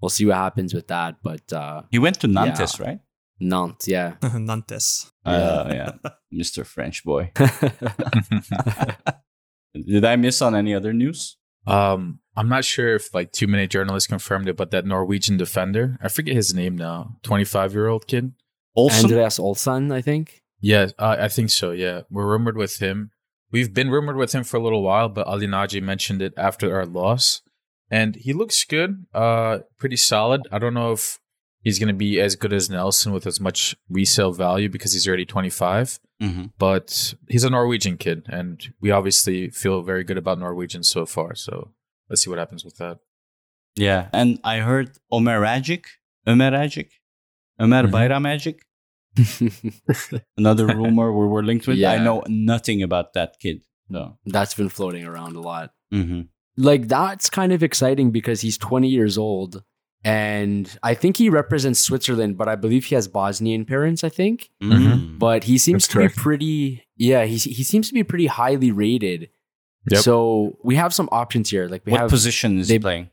we'll 0.01 0.09
see 0.09 0.25
what 0.25 0.37
happens 0.37 0.73
with 0.73 0.89
that. 0.89 1.17
But 1.23 1.53
uh, 1.53 1.83
He 1.91 1.99
went 1.99 2.21
to 2.21 2.27
Nantes, 2.27 2.81
right? 2.81 3.01
Nantes, 3.39 3.87
yeah. 3.87 4.15
Nantes. 4.35 5.13
Uh, 5.25 5.67
yeah. 5.69 6.11
Mr. 6.35 6.65
French 6.65 7.05
boy. 7.05 7.33
Did 9.75 10.07
I 10.07 10.17
miss 10.17 10.41
on 10.41 10.55
any 10.55 10.75
other 10.75 10.95
news? 10.95 11.37
Um, 11.67 12.21
I'm 12.37 12.49
not 12.49 12.65
sure 12.65 12.95
if 12.95 13.13
like 13.13 13.33
too 13.33 13.47
many 13.47 13.67
journalists 13.67 14.07
confirmed 14.07 14.49
it, 14.49 14.57
but 14.57 14.71
that 14.71 14.87
Norwegian 14.87 15.37
defender, 15.37 15.99
I 16.03 16.09
forget 16.09 16.35
his 16.35 16.55
name 16.55 16.77
now, 16.77 17.17
25 17.25 17.75
year 17.75 17.89
old 17.89 18.07
kid. 18.07 18.33
Also, 18.75 19.05
Andreas 19.05 19.39
Olsen, 19.39 19.91
I 19.93 20.01
think. 20.03 20.43
Yeah, 20.61 20.89
uh, 20.99 21.17
I 21.19 21.29
think 21.29 21.51
so. 21.51 21.71
Yeah, 21.73 22.03
we're 22.11 22.27
rumored 22.27 22.57
with 22.57 22.79
him. 22.79 23.11
We've 23.57 23.73
been 23.73 23.91
rumored 23.91 24.17
with 24.17 24.33
him 24.35 24.45
for 24.45 24.59
a 24.59 24.63
little 24.63 24.83
while, 24.83 25.09
but 25.09 25.27
Ali 25.27 25.47
Naci 25.47 25.81
mentioned 25.83 26.21
it 26.21 26.35
after 26.37 26.77
our 26.77 26.85
loss, 26.85 27.41
and 27.91 28.15
he 28.17 28.35
looks 28.35 28.63
good, 28.65 29.07
uh, 29.15 29.61
pretty 29.79 29.97
solid. 29.97 30.43
I 30.53 30.59
don't 30.59 30.75
know 30.75 30.93
if 30.93 31.19
he's 31.63 31.79
going 31.79 31.89
to 31.89 31.95
be 32.07 32.21
as 32.21 32.37
good 32.37 32.53
as 32.53 32.69
Nelsson 32.69 33.13
with 33.15 33.27
as 33.27 33.41
much 33.41 33.75
resale 33.89 34.33
value 34.33 34.69
because 34.69 34.93
he's 34.93 35.09
already 35.09 35.25
25, 35.25 35.99
Mm-hmm. 36.23 36.45
but 36.59 37.15
he's 37.29 37.45
a 37.45 37.51
Norwegian 37.51 37.97
kid, 37.97 38.27
and 38.29 38.73
we 38.83 38.91
obviously 38.91 39.49
feel 39.49 39.81
very 39.83 40.05
good 40.05 40.19
about 40.19 40.39
Norwegians 40.39 40.89
so 40.91 41.07
far. 41.07 41.35
So 41.35 41.73
let's 42.11 42.23
see 42.25 42.31
what 42.31 42.39
happens 42.39 42.63
with 42.65 42.77
that. 42.77 42.99
Yeah, 43.75 44.09
and 44.13 44.39
I 44.45 44.59
heard 44.59 44.89
Omer 45.11 45.41
Rajic, 45.41 45.85
Ömer 46.27 46.53
Rajic, 46.53 46.89
Ömer 47.61 47.85
Mhm. 47.87 47.91
Bayram 47.95 48.27
another 50.37 50.67
rumor 50.67 51.13
we 51.13 51.27
were 51.27 51.45
linked 51.45 51.67
with. 51.67 51.83
I 51.85 51.99
know 51.99 52.23
nothing 52.29 52.83
about 52.83 53.13
that 53.15 53.37
kid. 53.41 53.63
No. 53.89 54.19
That's 54.27 54.55
been 54.55 54.69
floating 54.69 55.05
around 55.05 55.37
a 55.37 55.41
lot. 55.41 55.71
Mm-hmm. 55.93 56.23
Like 56.57 56.89
that's 56.89 57.29
kind 57.31 57.53
of 57.53 57.63
exciting 57.63 58.11
because 58.11 58.41
he's 58.41 58.57
20 58.59 58.89
years 58.89 59.19
old 59.19 59.63
and 60.05 60.79
I 60.83 60.95
think 60.95 61.17
he 61.17 61.29
represents 61.31 61.81
Switzerland, 61.81 62.39
but 62.39 62.49
I 62.49 62.55
believe 62.55 62.85
he 62.87 62.95
has 62.95 63.09
Bosnian 63.09 63.65
parents, 63.65 64.05
I 64.05 64.09
think. 64.09 64.51
Mm. 64.63 65.19
But 65.19 65.45
he 65.45 65.59
seems 65.59 65.87
That's 65.89 65.93
to 65.95 66.09
be 66.17 66.23
pretty 66.23 66.85
yeah, 66.97 67.25
he 67.25 67.37
he 67.37 67.63
seems 67.63 67.89
to 67.89 67.95
be 67.95 68.05
pretty 68.05 68.27
highly 68.27 68.71
rated. 68.71 69.31
Yep. 69.91 70.01
So 70.03 70.59
we 70.65 70.77
have 70.77 70.95
some 70.95 71.09
options 71.13 71.51
here. 71.51 71.69
Like 71.69 71.85
we 71.87 71.93
what 71.93 72.03
have 72.03 72.11
position 72.11 72.59
is 72.59 72.69
they- 72.69 72.75
he 72.75 72.79
playing? 72.79 73.11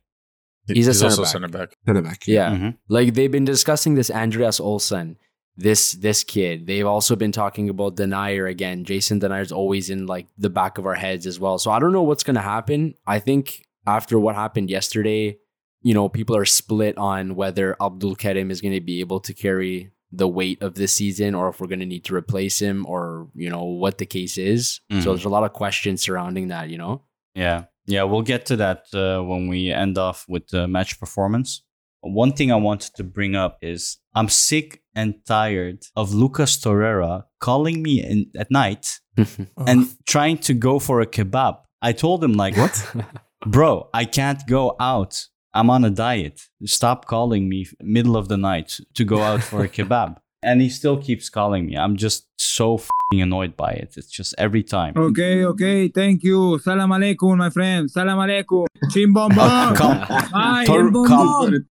He's 0.68 0.88
a 0.88 0.92
he's 0.92 1.00
center 1.00 1.10
also 1.10 1.24
back. 1.24 1.32
center 1.32 1.48
back. 1.50 1.76
Center 1.86 2.02
back. 2.02 2.28
yeah. 2.28 2.52
Mhm. 2.52 2.78
Like 2.88 3.16
they've 3.16 3.30
been 3.32 3.44
discussing 3.44 3.96
this 3.96 4.10
Andreas 4.10 4.62
Olsen, 4.62 5.18
this 5.56 5.94
this 5.94 6.24
kid. 6.24 6.66
They've 6.68 6.86
also 6.86 7.16
been 7.16 7.32
talking 7.32 7.70
about 7.70 7.96
Denayer 7.96 8.50
again. 8.50 8.84
Jason 8.86 9.20
Denayer's 9.20 9.52
always 9.52 9.90
in 9.90 10.08
like 10.08 10.28
the 10.38 10.50
back 10.50 10.78
of 10.78 10.86
our 10.86 10.96
heads 10.96 11.28
as 11.28 11.40
well. 11.40 11.58
So 11.60 11.72
I 11.72 11.80
don't 11.80 11.94
know 11.94 12.02
what's 12.04 12.24
gonna 12.24 12.42
happen. 12.42 12.96
I 13.06 13.20
think 13.20 13.66
after 13.86 14.18
what 14.20 14.36
happened 14.36 14.70
yesterday, 14.70 15.38
you 15.82 15.94
know, 15.94 16.10
people 16.10 16.36
are 16.36 16.46
split 16.46 16.98
on 16.98 17.36
whether 17.36 17.76
Abdul 17.82 18.16
Karim 18.16 18.50
is 18.50 18.62
gonna 18.62 18.82
be 18.82 19.00
able 19.00 19.20
to 19.22 19.34
carry 19.34 19.92
the 20.12 20.28
weight 20.28 20.62
of 20.62 20.76
this 20.76 20.94
season 20.94 21.36
or 21.36 21.50
if 21.50 21.60
we're 21.60 21.68
gonna 21.68 21.86
need 21.86 22.06
to 22.06 22.16
replace 22.16 22.60
him 22.62 22.86
or, 22.88 23.28
you 23.36 23.50
know, 23.50 23.64
what 23.64 23.98
the 23.98 24.06
case 24.06 24.38
is. 24.38 24.80
Mhm. 24.92 25.04
So 25.04 25.10
there's 25.12 25.26
a 25.26 25.30
lot 25.30 25.44
of 25.44 25.54
questions 25.54 26.02
surrounding 26.02 26.48
that, 26.50 26.70
you 26.70 26.78
know? 26.78 27.02
Yeah. 27.36 27.66
Yeah, 27.86 28.04
we'll 28.04 28.22
get 28.22 28.46
to 28.46 28.56
that 28.58 28.86
uh, 28.94 29.22
when 29.24 29.48
we 29.50 29.72
end 29.72 29.98
off 29.98 30.26
with 30.30 30.48
the 30.48 30.68
match 30.68 31.00
performance. 31.00 31.64
One 32.04 32.34
thing 32.34 32.52
I 32.52 32.58
wanted 32.58 32.94
to 32.96 33.04
bring 33.04 33.34
up 33.36 33.58
is 33.62 33.98
I'm 34.14 34.28
sick 34.28 34.82
and 34.94 35.16
tired 35.26 35.84
of 35.96 36.14
Lucas 36.14 36.58
Torreira 36.58 37.24
calling 37.40 37.82
me 37.82 38.04
in, 38.04 38.26
at 38.38 38.52
night 38.52 39.00
and 39.58 39.88
trying 40.06 40.38
to 40.40 40.54
go 40.54 40.80
for 40.80 41.00
a 41.00 41.08
kebab. 41.08 41.60
I 41.82 41.94
told 41.94 42.24
him 42.24 42.34
like, 42.34 42.58
What? 42.58 42.96
bro, 43.48 43.90
I 43.94 44.04
can't 44.06 44.46
go 44.48 44.76
out. 44.80 45.26
I'm 45.54 45.70
on 45.70 45.86
a 45.86 45.90
diet. 45.90 46.42
Stop 46.66 47.06
calling 47.06 47.48
me 47.48 47.68
middle 47.80 48.18
of 48.18 48.28
the 48.28 48.38
night 48.38 48.80
to 48.96 49.04
go 49.06 49.22
out 49.22 49.42
for 49.42 49.64
a 49.64 49.70
kebab. 49.70 50.18
And 50.46 50.60
he 50.60 50.68
still 50.68 50.98
keeps 50.98 51.30
calling 51.30 51.68
me. 51.68 51.78
I'm 51.78 51.96
just 51.96 52.28
so 52.38 52.78
fing 52.78 53.22
annoyed 53.22 53.56
by 53.56 53.72
it. 53.72 53.94
It's 53.96 54.12
just 54.12 54.36
every 54.38 54.62
time. 54.62 54.94
Okay, 54.98 55.46
okay, 55.46 55.88
thank 55.88 56.22
you. 56.22 56.60
Salam 56.60 56.90
alaikum, 56.90 57.38
my 57.38 57.50
friend. 57.50 57.90
Salam 57.90 58.18
alaikum. 58.20 58.66
Cimbom 58.92 59.32
Oh, 59.38 59.74
come, 59.74 59.98
Hi, 60.00 60.66
Tor- 60.66 60.82
Cimbom 60.92 61.08
come. 61.08 61.66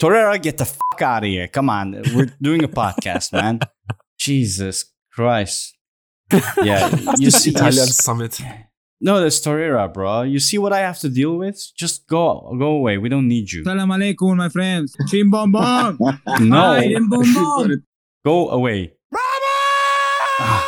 Torreira, 0.00 0.40
get 0.42 0.58
the 0.58 0.66
fuck 0.66 1.00
out 1.02 1.22
of 1.24 1.28
here. 1.28 1.48
Come 1.48 1.70
on. 1.70 2.02
We're 2.14 2.28
doing 2.40 2.62
a 2.62 2.68
podcast, 2.68 3.32
man. 3.32 3.60
Jesus 4.18 4.92
Christ. 5.12 5.74
Yeah, 6.62 6.90
you 7.18 7.30
see, 7.30 7.50
you 7.50 7.56
Italian 7.56 7.84
s- 7.84 8.04
Samet. 8.04 8.42
no, 9.00 9.20
that's 9.20 9.38
Torreira, 9.40 9.92
bro. 9.92 10.22
You 10.22 10.40
see 10.40 10.58
what 10.58 10.72
I 10.72 10.80
have 10.80 10.98
to 11.00 11.08
deal 11.08 11.36
with? 11.38 11.62
Just 11.76 12.08
go, 12.08 12.52
go 12.58 12.70
away. 12.72 12.98
We 12.98 13.08
don't 13.08 13.28
need 13.28 13.52
you. 13.52 13.62
Salam 13.62 13.88
alaikum, 13.90 14.36
my 14.36 14.48
friends. 14.48 14.96
Cimbom 15.08 15.52
bom. 15.52 15.96
Hi, 16.26 16.38
No, 16.40 16.80
Cimbom 16.82 17.34
bom. 17.34 17.84
go 18.24 18.48
away. 18.50 18.92
Ah. 20.40 20.66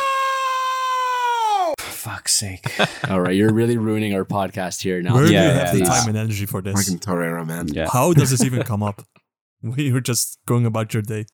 For 1.79 1.91
fuck's 1.91 2.33
sake. 2.35 2.65
All 3.09 3.19
right, 3.19 3.35
you're 3.35 3.51
really 3.53 3.75
ruining 3.77 4.13
our 4.15 4.23
podcast 4.23 4.81
here 4.81 5.01
now. 5.01 5.13
Where 5.15 5.25
do 5.25 5.29
you 5.33 5.37
Yeah, 5.37 5.65
have 5.65 5.73
the 5.73 5.79
yeah, 5.79 5.83
yeah. 5.85 5.89
time 5.99 6.07
and 6.07 6.17
energy 6.17 6.45
for 6.45 6.61
this? 6.61 6.75
Fucking 6.85 6.99
Torreira, 6.99 7.45
man. 7.45 7.67
Yeah, 7.67 7.89
How 7.91 8.13
does 8.13 8.29
this 8.31 8.43
even 8.45 8.63
come 8.63 8.81
up? 8.81 9.03
We 9.77 9.91
were 9.91 10.01
just 10.01 10.39
going 10.45 10.65
about 10.65 10.93
your 10.93 11.03
day. 11.03 11.25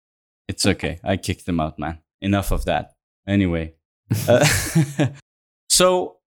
it's 0.48 0.66
okay. 0.66 1.00
I 1.04 1.18
kicked 1.18 1.48
him 1.48 1.60
out, 1.60 1.78
man. 1.80 2.00
Enough 2.22 2.52
of 2.52 2.66
that. 2.66 2.94
Anyway. 3.28 3.74
Uh, 4.28 4.46
so, 5.70 6.18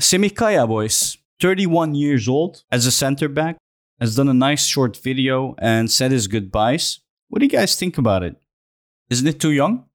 Semih 0.00 0.34
Kaya, 0.34 0.66
boys, 0.66 1.18
31 1.40 1.94
years 1.94 2.28
old 2.28 2.64
as 2.70 2.86
a 2.86 2.90
center 2.90 3.28
back, 3.28 3.56
has 4.00 4.16
done 4.16 4.28
a 4.28 4.34
nice 4.34 4.66
short 4.66 4.96
video 4.96 5.54
and 5.58 5.90
said 5.90 6.10
his 6.10 6.26
goodbyes. 6.26 7.00
What 7.28 7.38
do 7.40 7.46
you 7.46 7.50
guys 7.50 7.76
think 7.76 7.98
about 7.98 8.22
it? 8.22 8.36
Isn't 9.10 9.26
it 9.26 9.40
too 9.40 9.52
young? 9.52 9.86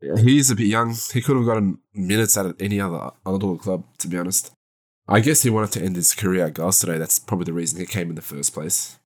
He's 0.00 0.50
a 0.50 0.56
bit 0.56 0.66
young. 0.66 0.94
He 1.12 1.20
could 1.20 1.36
have 1.36 1.46
gotten 1.46 1.78
minutes 1.94 2.36
at 2.36 2.54
any 2.60 2.80
other 2.80 3.10
other 3.26 3.56
club, 3.56 3.84
to 3.98 4.08
be 4.08 4.16
honest. 4.16 4.52
I 5.08 5.20
guess 5.20 5.42
he 5.42 5.50
wanted 5.50 5.72
to 5.72 5.82
end 5.82 5.96
his 5.96 6.14
career 6.14 6.46
at 6.46 6.54
Galatasaray. 6.54 6.98
That's 6.98 7.18
probably 7.18 7.46
the 7.46 7.52
reason 7.52 7.80
he 7.80 7.86
came 7.86 8.08
in 8.10 8.14
the 8.14 8.22
first 8.22 8.54
place. 8.54 8.99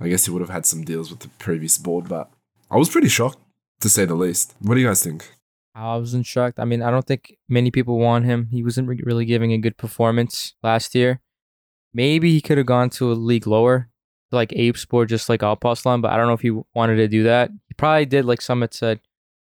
I 0.00 0.08
guess 0.08 0.24
he 0.24 0.30
would 0.30 0.40
have 0.40 0.50
had 0.50 0.66
some 0.66 0.84
deals 0.84 1.10
with 1.10 1.20
the 1.20 1.28
previous 1.38 1.76
board, 1.78 2.08
but 2.08 2.30
I 2.70 2.76
was 2.76 2.88
pretty 2.88 3.08
shocked, 3.08 3.38
to 3.80 3.88
say 3.88 4.04
the 4.04 4.14
least. 4.14 4.54
What 4.60 4.74
do 4.74 4.80
you 4.80 4.86
guys 4.86 5.02
think? 5.02 5.30
I 5.74 5.96
wasn't 5.96 6.26
shocked. 6.26 6.58
I 6.58 6.64
mean, 6.64 6.82
I 6.82 6.90
don't 6.90 7.06
think 7.06 7.36
many 7.48 7.70
people 7.70 7.98
want 7.98 8.24
him. 8.24 8.48
He 8.50 8.62
wasn't 8.62 8.88
re- 8.88 9.00
really 9.04 9.24
giving 9.24 9.52
a 9.52 9.58
good 9.58 9.76
performance 9.76 10.54
last 10.62 10.94
year. 10.94 11.20
Maybe 11.92 12.32
he 12.32 12.40
could 12.40 12.58
have 12.58 12.66
gone 12.66 12.90
to 12.90 13.12
a 13.12 13.14
league 13.14 13.46
lower, 13.46 13.90
like 14.30 14.50
Eyüpspor, 14.50 15.06
just 15.08 15.28
like 15.28 15.42
Alpaslan, 15.42 16.00
but 16.00 16.12
I 16.12 16.16
don't 16.16 16.26
know 16.26 16.34
if 16.34 16.40
he 16.40 16.50
wanted 16.74 16.96
to 16.96 17.08
do 17.08 17.24
that. 17.24 17.50
He 17.68 17.74
probably 17.76 18.06
did, 18.06 18.24
like 18.24 18.40
Samet 18.40 18.74
said, 18.74 19.00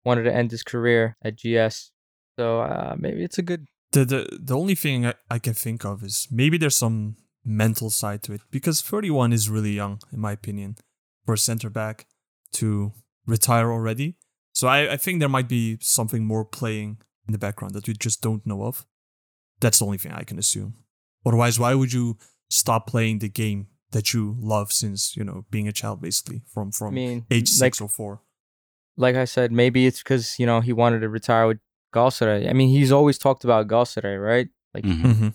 wanted 0.05 0.25
to 0.25 0.35
end 0.35 0.51
his 0.51 0.63
career 0.63 1.17
at 1.23 1.37
GS. 1.37 1.93
So 2.39 2.61
uh, 2.61 2.95
maybe 2.99 3.23
it's 3.23 3.39
a 3.39 3.43
good. 3.43 3.67
The, 3.93 4.05
the 4.07 4.39
the 4.41 4.57
only 4.57 4.75
thing 4.75 5.05
I, 5.07 5.15
I 5.31 5.39
can 5.39 5.53
think 5.53 5.85
of 5.85 6.03
is 6.03 6.27
maybe 6.31 6.57
there's 6.57 6.77
some 6.77 7.17
mental 7.45 7.91
side 7.91 8.23
to 8.23 8.33
it 8.33 8.41
because 8.51 8.81
31 8.81 9.33
is 9.33 9.49
really 9.51 9.73
young 9.73 10.01
in 10.13 10.21
my 10.21 10.33
opinion 10.33 10.77
for 11.27 11.35
a 11.35 11.39
center 11.39 11.69
back 11.71 12.07
to 12.53 12.93
retire 13.27 13.71
already. 13.73 14.17
So 14.53 14.69
I, 14.69 14.93
I 14.93 14.97
think 14.97 15.19
there 15.21 15.29
might 15.29 15.49
be 15.49 15.79
something 15.81 16.25
more 16.25 16.45
playing 16.45 16.99
in 17.27 17.33
the 17.33 17.39
background 17.39 17.75
that 17.75 17.89
we 17.89 17.95
just 17.95 18.21
don't 18.23 18.47
know 18.47 18.65
of. 18.65 18.87
That's 19.61 19.79
the 19.79 19.87
only 19.87 19.99
thing 19.99 20.13
I 20.13 20.25
can 20.25 20.39
assume. 20.39 20.75
Otherwise, 21.25 21.59
why 21.59 21.75
would 21.75 21.93
you 21.93 22.19
stop 22.51 22.87
playing 22.87 23.21
the 23.21 23.29
game 23.29 23.69
that 23.93 24.13
you 24.13 24.37
love 24.41 24.73
since 24.73 25.17
you 25.17 25.25
know 25.25 25.45
being 25.51 25.69
a 25.69 25.73
child, 25.73 26.01
basically 26.03 26.43
from 26.53 26.69
I 26.69 26.77
from 26.77 26.95
mean, 26.95 27.27
age 27.31 27.49
like 27.51 27.75
six 27.75 27.81
or 27.81 27.89
four? 27.89 28.21
like 28.97 29.17
I 29.17 29.25
said, 29.25 29.53
maybe 29.53 29.87
it's 29.87 30.03
because 30.03 30.39
you 30.39 30.47
know 30.47 30.61
he 30.61 30.73
wanted 30.73 31.01
to 31.01 31.09
retire 31.09 31.47
with 31.47 31.59
Galatasaray. 31.95 32.49
I 32.49 32.53
mean, 32.53 32.69
he's 32.69 32.93
always 32.93 33.19
talked 33.19 33.45
about 33.45 33.69
Galatasaray, 33.69 34.23
right? 34.23 34.49
Like 34.75 34.85
Mhm. 34.85 35.03
Mm-hmm. 35.03 35.29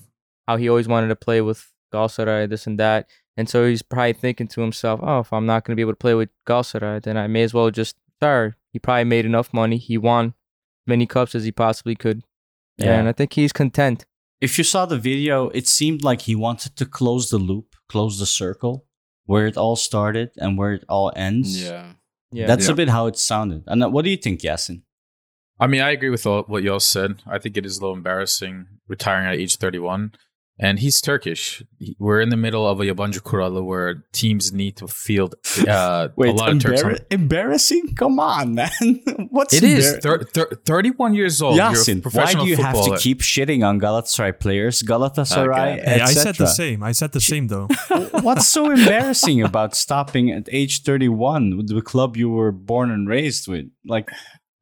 how 0.48 0.58
he 0.58 0.70
always 0.70 0.88
wanted 0.88 1.08
to 1.08 1.16
play 1.16 1.42
with 1.42 1.72
Galatasaray, 1.94 2.50
this 2.50 2.68
and 2.68 2.80
that. 2.80 3.08
And 3.36 3.48
so 3.48 3.68
he's 3.68 3.82
probably 3.84 4.14
thinking 4.14 4.48
to 4.50 4.62
himself, 4.62 5.00
oh, 5.04 5.20
if 5.20 5.32
I'm 5.32 5.46
not 5.46 5.64
going 5.64 5.74
to 5.74 5.76
be 5.76 5.82
able 5.82 5.94
to 5.94 5.98
play 5.98 6.16
with 6.16 6.30
Galatasaray, 6.48 7.04
then 7.04 7.18
I 7.18 7.28
may 7.28 7.44
as 7.44 7.54
well 7.54 7.70
just 7.72 7.96
retire. 8.22 8.58
He 8.74 8.80
probably 8.80 9.04
made 9.06 9.26
enough 9.26 9.54
money. 9.54 9.78
He 9.78 9.98
won 9.98 10.34
many 10.86 11.06
cups 11.06 11.36
as 11.36 11.44
he 11.44 11.52
possibly 11.52 11.96
could. 11.96 12.24
Yeah. 12.78 12.98
And 13.00 13.08
I 13.08 13.12
think 13.12 13.34
he's 13.34 13.54
content. 13.54 14.06
If 14.42 14.58
you 14.58 14.64
saw 14.64 14.86
the 14.86 14.98
video, 15.00 15.50
it 15.50 15.68
seemed 15.68 16.04
like 16.04 16.22
he 16.22 16.36
wanted 16.36 16.76
to 16.78 16.86
close 16.86 17.30
the 17.30 17.38
loop, 17.40 17.76
close 17.90 18.20
the 18.20 18.26
circle, 18.28 18.86
where 19.26 19.48
it 19.48 19.58
all 19.58 19.76
started 19.76 20.32
and 20.38 20.58
where 20.58 20.74
it 20.74 20.84
all 20.88 21.12
ends. 21.16 21.64
Yeah. 21.64 21.94
Yeah. 22.32 22.46
That's 22.48 22.68
Yeah. 22.68 22.74
a 22.74 22.76
bit 22.76 22.90
how 22.90 23.08
it 23.08 23.18
sounded. 23.18 23.64
And 23.68 23.84
uh, 23.84 23.90
what 23.90 24.04
do 24.06 24.12
you 24.12 24.18
think, 24.18 24.42
Yasin? 24.42 24.82
I 25.60 25.66
mean, 25.66 25.82
I 25.82 25.90
agree 25.92 26.10
with 26.12 26.26
all, 26.28 26.44
what 26.44 26.62
y'all 26.62 26.80
said. 26.80 27.24
I 27.26 27.40
think 27.40 27.58
it 27.58 27.66
is 27.66 27.78
a 27.78 27.82
little 27.82 27.96
embarrassing 27.96 28.68
retiring 28.88 29.26
at 29.28 29.36
age 29.36 29.56
31. 29.58 30.12
And 30.60 30.80
he's 30.80 31.00
Turkish. 31.02 31.62
We're 32.00 32.20
in 32.20 32.30
the 32.30 32.36
middle 32.38 32.66
of 32.68 32.80
a 32.80 32.84
Yabancı 32.86 33.20
Kuralı 33.22 33.62
where 33.64 34.04
teams 34.12 34.52
need 34.52 34.76
to 34.78 34.88
field 34.88 35.36
uh, 35.68 36.08
Wait, 36.18 36.30
a 36.30 36.34
lot 36.34 36.50
of 36.52 36.60
Turks. 36.60 36.84
on- 36.84 36.98
embarrassing? 37.12 37.94
Come 37.96 38.20
on, 38.20 38.56
man. 38.56 38.70
What's 39.30 39.54
it 39.54 39.64
It 39.64 39.78
is 39.78 39.98
thir- 40.02 40.24
thir- 40.34 40.50
31 40.66 41.14
years 41.14 41.42
old. 41.44 41.58
You're 41.58 41.68
a 41.68 41.74
Yasin, 41.74 42.02
why 42.12 42.34
do 42.34 42.48
you 42.48 42.58
have 42.58 42.84
to 42.86 42.98
keep 42.98 43.22
shitting 43.22 43.64
on 43.64 43.80
Galatasaray 43.80 44.40
players, 44.40 44.82
Galatasaray, 44.82 45.74
Okay. 45.78 45.82
Hey, 45.86 46.02
I 46.02 46.14
said 46.14 46.36
the 46.36 46.48
same. 46.48 46.82
I 46.82 46.92
said 46.94 47.12
the 47.12 47.22
same 47.22 47.48
though. 47.50 47.68
What's 48.24 48.48
so 48.48 48.72
embarrassing 48.72 49.44
about 49.44 49.76
stopping 49.76 50.32
at 50.32 50.50
age 50.52 50.82
31 50.82 51.58
with 51.58 51.68
the 51.68 51.82
club 51.84 52.18
you 52.18 52.30
were 52.32 52.52
born 52.52 52.90
and 52.90 53.08
raised 53.08 53.48
with? 53.48 53.66
Like, 53.86 54.10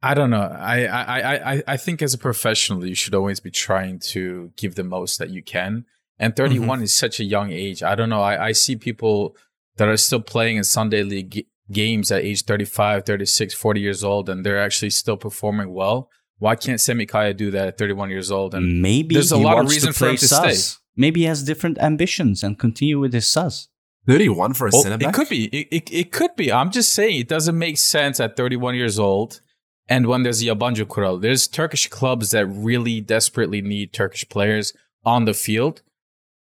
I 0.10 0.14
don't 0.14 0.30
know. 0.30 0.42
I, 0.42 0.86
I, 0.86 1.20
I, 1.20 1.54
I- 1.56 1.64
I 1.74 1.78
think 1.78 2.02
as 2.02 2.14
a 2.14 2.18
professional, 2.18 2.86
you 2.86 2.96
should 2.96 3.16
always 3.16 3.40
be 3.40 3.52
trying 3.52 4.00
to 4.14 4.52
give 4.62 4.76
the 4.76 4.84
most 4.84 5.18
that 5.20 5.30
you 5.36 5.42
can. 5.44 5.86
And 6.20 6.34
mm-hmm. 6.34 6.54
31 6.54 6.82
is 6.84 6.94
such 6.96 7.20
a 7.20 7.24
young 7.24 7.52
age. 7.52 7.82
I 7.84 7.96
don't 7.96 8.10
know. 8.10 8.22
I, 8.22 8.48
I 8.48 8.52
see 8.54 8.76
people 8.76 9.36
that 9.78 9.88
are 9.88 9.98
still 9.98 10.22
playing 10.22 10.58
in 10.58 10.64
Sunday 10.64 11.04
league 11.04 11.32
g- 11.32 11.48
games 11.72 12.12
at 12.12 12.24
age 12.24 12.44
35, 12.44 13.06
36, 13.06 13.54
40 13.54 13.82
years 13.82 14.04
old, 14.04 14.30
and 14.30 14.46
they're 14.46 14.62
actually 14.62 14.92
still 14.92 15.18
performing 15.18 15.74
well. 15.74 16.10
Why 16.38 16.56
can't 16.56 16.80
Semih 16.80 17.08
Kaya 17.08 17.34
do 17.34 17.50
that 17.52 17.68
at 17.68 17.78
31 17.78 18.10
years 18.10 18.30
old? 18.32 18.54
And 18.54 18.82
maybe 18.82 19.16
there's 19.16 19.32
a 19.32 19.38
lot 19.38 19.54
of 19.54 19.66
wants 19.66 19.74
reason 19.74 19.94
for 19.94 20.06
him 20.06 20.18
play 20.18 20.18
to 20.18 20.28
stay. 20.28 20.80
maybe 20.96 21.22
he 21.22 21.26
has 21.26 21.44
different 21.44 21.78
ambitions 21.80 22.44
and 22.44 22.60
continue 22.60 23.00
with 23.00 23.14
his 23.14 23.28
sus. 23.28 23.70
31 24.08 24.54
for 24.54 24.68
a 24.68 24.70
Well, 24.72 24.84
centre 24.84 25.10
it 25.10 25.14
could 25.14 25.30
be. 25.30 25.46
It, 25.46 25.68
it, 25.72 25.92
it 25.92 26.12
could 26.12 26.36
be. 26.36 26.52
I'm 26.52 26.70
just 26.72 26.94
saying 26.94 27.20
it 27.20 27.28
doesn't 27.28 27.58
make 27.58 27.78
sense 27.78 28.20
at 28.20 28.38
31 28.38 28.76
years 28.76 29.00
old. 29.00 29.42
And 29.88 30.08
when 30.08 30.24
there's 30.24 30.42
Yabancı 30.44 30.86
Kural, 30.86 31.22
there's 31.22 31.48
Turkish 31.48 31.88
clubs 31.88 32.32
that 32.32 32.48
really 32.48 33.02
desperately 33.02 33.62
need 33.62 33.94
Turkish 33.94 34.28
players 34.30 34.74
on 35.06 35.26
the 35.26 35.34
field. 35.34 35.82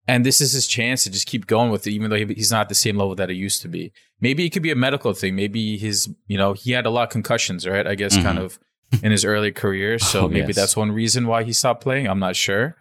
And 0.08 0.26
this 0.26 0.40
is 0.42 0.52
his 0.54 0.68
chance 0.68 1.04
to 1.04 1.12
just 1.12 1.28
keep 1.28 1.48
going 1.48 1.72
with 1.72 1.86
it, 1.88 1.92
even 1.92 2.10
though 2.10 2.16
he's 2.18 2.52
not 2.52 2.62
at 2.62 2.70
the 2.70 2.76
same 2.76 2.98
level 2.98 3.16
that 3.16 3.30
he 3.30 3.36
used 3.36 3.62
to 3.64 3.68
be. 3.68 3.92
Maybe 4.22 4.46
it 4.46 4.50
could 4.52 4.62
be 4.64 4.72
a 4.72 4.76
medical 4.76 5.14
thing. 5.14 5.36
Maybe 5.36 5.78
his, 5.78 6.10
you 6.28 6.38
know, 6.38 6.54
he 6.54 6.72
had 6.72 6.86
a 6.86 6.90
lot 6.92 7.04
of 7.04 7.10
concussions, 7.10 7.68
right? 7.68 7.86
I 7.88 7.96
guess 7.96 8.16
kind 8.16 8.38
Mhm. 8.40 8.44
of 8.46 8.60
in 9.04 9.12
his 9.12 9.26
early 9.26 9.52
career. 9.52 9.98
So 10.12 10.22
Oh, 10.26 10.28
maybe 10.28 10.48
yes. 10.48 10.56
that's 10.56 10.78
one 10.78 10.92
reason 10.92 11.26
why 11.28 11.44
he 11.44 11.54
stopped 11.54 11.82
playing. 11.84 12.08
I'm 12.08 12.20
not 12.20 12.36
sure. 12.36 12.76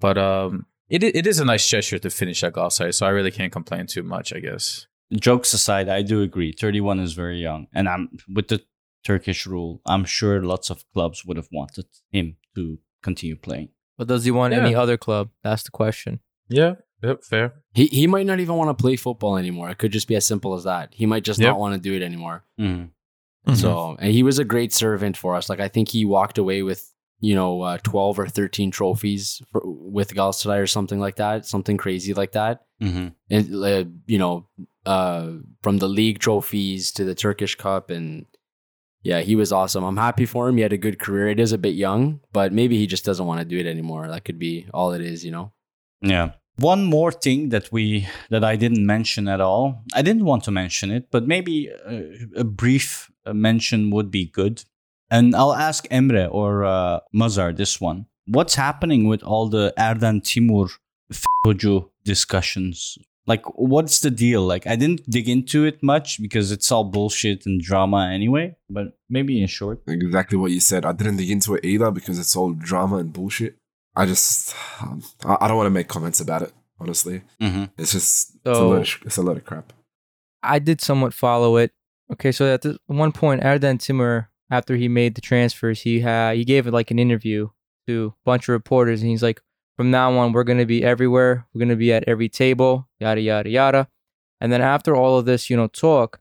But 0.00 0.16
um, 0.18 0.66
it, 0.88 1.02
it 1.02 1.26
is 1.26 1.38
a 1.38 1.44
nice 1.44 1.66
gesture 1.68 1.98
to 1.98 2.10
finish 2.10 2.42
at 2.42 2.54
Galatasaray. 2.54 2.94
So 2.94 3.06
I 3.06 3.10
really 3.10 3.30
can't 3.30 3.52
complain 3.52 3.86
too 3.86 4.02
much, 4.02 4.32
I 4.34 4.40
guess. 4.40 4.86
Jokes 5.12 5.52
aside, 5.52 5.88
I 5.88 6.02
do 6.02 6.22
agree. 6.22 6.52
31 6.52 6.98
is 7.00 7.12
very 7.12 7.40
young. 7.40 7.66
And 7.74 7.88
I'm 7.88 8.08
with 8.34 8.48
the 8.48 8.62
Turkish 9.04 9.46
rule, 9.46 9.80
I'm 9.86 10.04
sure 10.04 10.42
lots 10.42 10.70
of 10.70 10.84
clubs 10.92 11.24
would 11.24 11.36
have 11.36 11.48
wanted 11.52 11.86
him 12.10 12.36
to 12.54 12.78
continue 13.02 13.36
playing. 13.36 13.68
But 13.98 14.08
does 14.08 14.24
he 14.24 14.30
want 14.30 14.54
any 14.54 14.74
other 14.74 14.96
club? 14.96 15.30
That's 15.42 15.62
the 15.62 15.70
question. 15.70 16.20
Yeah. 16.48 16.74
Yep. 17.02 17.22
Fair. 17.24 17.52
He 17.74 17.86
he 17.86 18.06
might 18.06 18.26
not 18.26 18.40
even 18.40 18.56
want 18.56 18.76
to 18.76 18.82
play 18.82 18.96
football 18.96 19.36
anymore. 19.36 19.68
It 19.70 19.76
could 19.78 19.92
just 19.92 20.08
be 20.08 20.16
as 20.16 20.26
simple 20.26 20.54
as 20.54 20.64
that. 20.64 20.94
He 20.94 21.04
might 21.06 21.22
just 21.22 21.38
Yep. 21.38 21.48
not 21.50 21.58
want 21.60 21.74
to 21.74 21.80
do 21.80 21.94
it 21.94 22.02
anymore. 22.02 22.44
Mhm. 22.58 22.90
So, 23.54 23.96
and 23.98 24.10
he 24.10 24.22
was 24.22 24.38
a 24.38 24.44
great 24.44 24.72
servant 24.72 25.16
for 25.18 25.34
us. 25.34 25.50
Like 25.50 25.60
I 25.60 25.68
think 25.68 25.90
he 25.90 26.06
walked 26.06 26.38
away 26.38 26.62
with 26.62 26.90
you 27.20 27.34
know 27.34 27.60
uh, 27.60 27.76
twelve 27.82 28.18
or 28.18 28.26
thirteen 28.26 28.70
trophies 28.70 29.42
for, 29.52 29.60
with 29.64 30.14
Galatasaray 30.14 30.60
or 30.62 30.66
something 30.66 30.98
like 30.98 31.16
that, 31.16 31.44
something 31.44 31.76
crazy 31.76 32.14
like 32.14 32.32
that. 32.32 32.64
Mhm. 32.80 33.14
And 33.30 33.54
uh, 33.64 33.84
you 34.06 34.18
know, 34.18 34.48
uh, 34.86 35.32
from 35.62 35.76
the 35.78 35.88
league 35.88 36.20
trophies 36.20 36.90
to 36.92 37.04
the 37.04 37.14
Turkish 37.14 37.54
Cup, 37.54 37.90
and 37.90 38.24
yeah, 39.04 39.20
he 39.20 39.36
was 39.36 39.52
awesome. 39.52 39.84
I'm 39.84 39.98
happy 39.98 40.24
for 40.24 40.48
him. 40.48 40.56
He 40.56 40.62
had 40.62 40.72
a 40.72 40.78
good 40.78 40.98
career. 40.98 41.28
It 41.28 41.38
is 41.38 41.52
a 41.52 41.58
bit 41.58 41.74
young, 41.74 42.20
but 42.32 42.52
maybe 42.52 42.78
he 42.78 42.86
just 42.86 43.04
doesn't 43.04 43.26
want 43.26 43.40
to 43.40 43.44
do 43.44 43.58
it 43.58 43.66
anymore. 43.66 44.08
That 44.08 44.24
could 44.24 44.38
be 44.38 44.66
all 44.72 44.92
it 44.92 45.02
is, 45.02 45.24
you 45.24 45.30
know. 45.30 45.52
Yeah. 46.00 46.30
One 46.56 46.84
more 46.84 47.12
thing 47.12 47.50
that 47.50 47.70
we 47.70 48.08
that 48.30 48.44
I 48.44 48.56
didn't 48.56 48.86
mention 48.86 49.28
at 49.28 49.40
all. 49.40 49.84
I 49.92 50.02
didn't 50.02 50.24
want 50.24 50.44
to 50.44 50.50
mention 50.50 50.90
it, 50.90 51.10
but 51.10 51.26
maybe 51.26 51.68
a, 51.68 52.40
a 52.40 52.44
brief 52.44 53.10
uh, 53.26 53.34
mention 53.34 53.90
would 53.90 54.10
be 54.10 54.26
good. 54.26 54.64
And 55.10 55.34
I'll 55.36 55.54
ask 55.54 55.86
Emre 55.88 56.28
or 56.30 56.64
uh, 56.64 57.00
Mazhar 57.14 57.54
this 57.54 57.80
one. 57.80 58.06
What's 58.26 58.54
happening 58.54 59.06
with 59.06 59.22
all 59.22 59.48
the 59.48 59.74
Erden 59.78 60.22
Timur 60.22 60.68
FOJU 61.12 61.90
discussions? 62.04 62.96
Like, 63.26 63.42
what's 63.58 64.00
the 64.00 64.10
deal? 64.10 64.42
Like, 64.42 64.66
I 64.66 64.76
didn't 64.76 65.08
dig 65.08 65.28
into 65.28 65.64
it 65.64 65.82
much 65.82 66.20
because 66.20 66.52
it's 66.52 66.70
all 66.70 66.84
bullshit 66.84 67.46
and 67.46 67.60
drama 67.60 68.10
anyway. 68.12 68.56
But 68.68 68.98
maybe 69.08 69.40
in 69.40 69.46
short, 69.48 69.82
Exactly 69.86 70.36
what 70.36 70.50
you 70.50 70.60
said. 70.60 70.84
I 70.84 70.92
didn't 70.92 71.16
dig 71.16 71.30
into 71.30 71.54
it 71.54 71.64
either 71.64 71.90
because 71.90 72.18
it's 72.18 72.36
all 72.36 72.52
drama 72.52 72.96
and 72.96 73.12
bullshit. 73.12 73.56
I 73.96 74.04
just, 74.06 74.54
um, 74.82 75.02
I, 75.24 75.36
I 75.42 75.48
don't 75.48 75.56
want 75.56 75.66
to 75.66 75.70
make 75.70 75.88
comments 75.88 76.20
about 76.20 76.42
it. 76.42 76.52
Honestly, 76.80 77.22
Mhm. 77.40 77.70
it's 77.78 77.92
just 77.92 78.34
it's, 78.34 78.46
a 78.46 78.54
So- 78.54 78.68
load 78.68 78.82
of, 78.82 78.98
it's 79.06 79.16
a 79.16 79.22
load 79.22 79.36
of 79.38 79.44
crap. 79.44 79.72
I 80.42 80.58
did 80.58 80.80
somewhat 80.82 81.14
follow 81.14 81.56
it. 81.56 81.70
Okay, 82.12 82.32
so 82.32 82.52
at 82.52 82.60
this 82.62 82.76
one 82.86 83.12
point, 83.12 83.42
Erden 83.44 83.78
Timur, 83.78 84.28
after 84.50 84.76
he 84.76 84.88
made 84.88 85.14
the 85.14 85.22
transfers, 85.22 85.80
he 85.82 86.00
had 86.00 86.36
he 86.36 86.44
gave 86.44 86.66
like 86.66 86.90
an 86.90 86.98
interview 86.98 87.48
to 87.86 88.12
a 88.14 88.24
bunch 88.26 88.48
of 88.48 88.52
reporters, 88.52 89.00
and 89.00 89.08
he's 89.10 89.22
like, 89.22 89.40
"From 89.76 89.90
now 89.90 90.16
on, 90.18 90.32
we're 90.32 90.44
gonna 90.44 90.66
be 90.66 90.84
everywhere. 90.84 91.46
We're 91.52 91.60
gonna 91.60 91.76
be 91.76 91.92
at 91.92 92.04
every 92.06 92.28
table, 92.28 92.88
yada 93.00 93.20
yada 93.20 93.48
yada." 93.50 93.88
And 94.40 94.52
then 94.52 94.60
after 94.62 94.94
all 94.96 95.18
of 95.18 95.24
this, 95.26 95.48
you 95.50 95.56
know, 95.56 95.68
talk, 95.68 96.20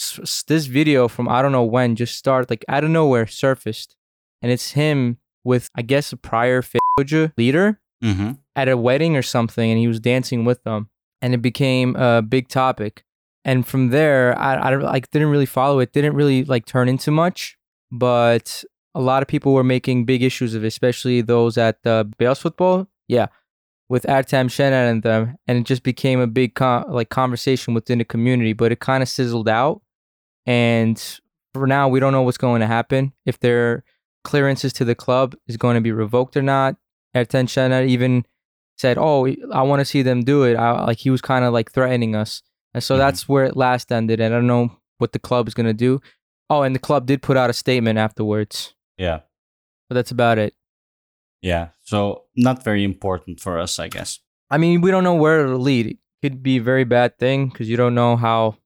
s- 0.00 0.44
this 0.48 0.66
video 0.66 1.08
from 1.08 1.28
I 1.28 1.42
don't 1.42 1.52
know 1.52 1.64
when 1.64 1.96
just 1.96 2.16
started 2.18 2.50
like 2.50 2.64
out 2.68 2.84
of 2.84 2.90
nowhere 2.90 3.26
surfaced, 3.26 3.96
and 4.42 4.50
it's 4.52 4.72
him 4.72 5.18
with 5.44 5.70
I 5.74 5.82
guess 5.82 6.12
a 6.12 6.16
prior 6.16 6.62
leader 7.36 7.80
mm-hmm. 8.02 8.32
at 8.56 8.68
a 8.68 8.76
wedding 8.76 9.16
or 9.16 9.22
something 9.22 9.70
and 9.70 9.78
he 9.78 9.86
was 9.86 10.00
dancing 10.00 10.44
with 10.44 10.62
them 10.64 10.88
and 11.22 11.34
it 11.34 11.42
became 11.42 11.94
a 11.96 12.20
big 12.20 12.48
topic 12.48 13.04
and 13.44 13.64
from 13.66 13.90
there 13.90 14.36
i, 14.38 14.66
I 14.66 14.70
don't- 14.70 14.82
like 14.82 15.08
didn't 15.12 15.28
really 15.28 15.46
follow 15.46 15.78
it 15.78 15.92
didn't 15.92 16.14
really 16.14 16.42
like 16.44 16.66
turn 16.66 16.88
into 16.88 17.10
much 17.12 17.56
but 17.92 18.64
a 18.96 19.00
lot 19.10 19.22
of 19.22 19.28
people 19.28 19.52
were 19.52 19.64
making 19.76 20.04
big 20.12 20.22
issues 20.22 20.54
of 20.54 20.64
it 20.64 20.68
especially 20.76 21.20
those 21.22 21.54
at 21.66 21.76
uh, 21.86 22.04
Beyaz 22.18 22.40
Futbol 22.44 22.86
yeah 23.08 23.26
with 23.88 24.04
Ertem 24.16 24.48
Şener 24.56 24.84
and 24.90 25.02
them 25.02 25.22
and 25.46 25.58
it 25.58 25.64
just 25.72 25.82
became 25.82 26.18
a 26.20 26.26
big 26.40 26.54
con- 26.60 26.84
like 26.98 27.10
conversation 27.10 27.74
within 27.74 27.98
the 27.98 28.04
community 28.14 28.52
but 28.60 28.72
it 28.72 28.80
kind 28.80 29.02
of 29.02 29.08
sizzled 29.08 29.48
out 29.48 29.80
and 30.46 31.20
for 31.54 31.66
now 31.66 31.88
we 31.88 32.00
don't 32.00 32.12
know 32.12 32.22
what's 32.22 32.38
going 32.38 32.60
to 32.60 32.66
happen 32.66 33.12
if 33.24 33.38
their 33.40 33.84
clearances 34.24 34.72
to 34.72 34.84
the 34.84 34.94
club 34.94 35.34
is 35.46 35.56
going 35.56 35.74
to 35.76 35.80
be 35.80 35.92
revoked 35.92 36.36
or 36.36 36.42
not 36.42 36.76
Ertem 37.14 37.46
Şener 37.46 37.86
even 37.86 38.24
said, 38.76 38.98
"Oh, 38.98 39.26
I 39.52 39.62
want 39.62 39.80
to 39.80 39.86
see 39.86 40.02
them 40.02 40.22
do 40.22 40.42
it." 40.42 40.54
I, 40.54 40.84
like 40.84 40.98
he 40.98 41.08
was 41.08 41.22
kind 41.22 41.46
of 41.46 41.54
like 41.54 41.72
threatening 41.72 42.14
us, 42.14 42.42
and 42.74 42.84
so 42.84 42.94
Mhm. 42.94 42.98
that's 42.98 43.26
where 43.26 43.46
it 43.46 43.56
last 43.56 43.90
ended. 43.90 44.20
And 44.20 44.34
I 44.34 44.36
don't 44.36 44.46
know 44.46 44.70
what 44.98 45.12
the 45.14 45.18
club 45.18 45.48
is 45.48 45.54
gonna 45.54 45.72
do. 45.72 46.02
Oh, 46.50 46.60
and 46.60 46.74
the 46.74 46.78
club 46.88 47.06
did 47.06 47.22
put 47.22 47.38
out 47.38 47.48
a 47.48 47.54
statement 47.54 47.98
afterwards, 47.98 48.74
yeah, 48.98 49.20
but 49.88 49.94
that's 49.94 50.10
about 50.10 50.38
it. 50.38 50.54
yeah. 51.42 51.68
So 51.82 52.24
not 52.36 52.64
very 52.64 52.82
important 52.84 53.40
for 53.40 53.58
us, 53.58 53.78
I 53.78 53.88
guess. 53.88 54.18
I 54.50 54.58
mean, 54.58 54.80
we 54.80 54.90
don't 54.90 55.04
know 55.04 55.14
where 55.14 55.44
it'll 55.44 55.58
lead. 55.60 55.86
It 55.86 55.98
could 56.22 56.42
be 56.42 56.56
a 56.56 56.62
very 56.62 56.84
bad 56.84 57.18
thing 57.18 57.48
because 57.48 57.68
you 57.68 57.76
don't 57.76 57.94
know 57.94 58.16
how 58.16 58.56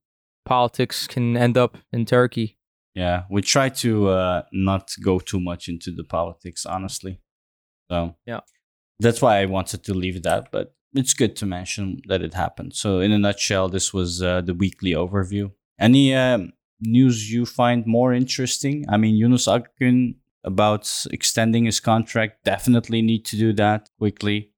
politics 0.44 1.06
can 1.06 1.36
end 1.36 1.56
up 1.58 1.76
in 1.92 2.04
Turkey. 2.06 2.56
Yeah, 2.94 3.24
we 3.30 3.42
try 3.42 3.68
to 3.68 4.08
uh, 4.08 4.42
not 4.52 4.90
go 5.02 5.18
too 5.20 5.40
much 5.40 5.68
into 5.68 5.90
the 5.92 6.04
politics, 6.04 6.66
honestly. 6.66 7.20
So 7.90 8.16
Yeah. 8.26 8.40
that's 8.98 9.22
why 9.22 9.40
I 9.40 9.46
wanted 9.46 9.84
to 9.84 9.94
leave 9.94 10.22
that. 10.22 10.50
But 10.50 10.74
it's 10.94 11.14
good 11.14 11.36
to 11.36 11.46
mention 11.46 12.00
that 12.08 12.20
it 12.22 12.34
happened. 12.34 12.74
So 12.74 13.00
in 13.00 13.12
a 13.12 13.18
nutshell, 13.18 13.68
this 13.68 13.92
was 13.94 14.22
uh, 14.22 14.40
the 14.40 14.54
weekly 14.54 14.92
overview. 14.92 15.52
Any 15.78 16.14
um, 16.14 16.52
news 16.80 17.30
you 17.30 17.46
find 17.46 17.86
more 17.86 18.12
interesting? 18.12 18.84
I 18.88 18.96
mean, 18.96 19.16
Yunus 19.16 19.46
Akgün 19.46 20.14
about 20.44 20.90
extending 21.10 21.64
his 21.64 21.80
contract. 21.80 22.44
Definitely 22.44 23.02
need 23.02 23.24
to 23.26 23.36
do 23.36 23.52
that 23.54 23.88
quickly. 23.98 24.50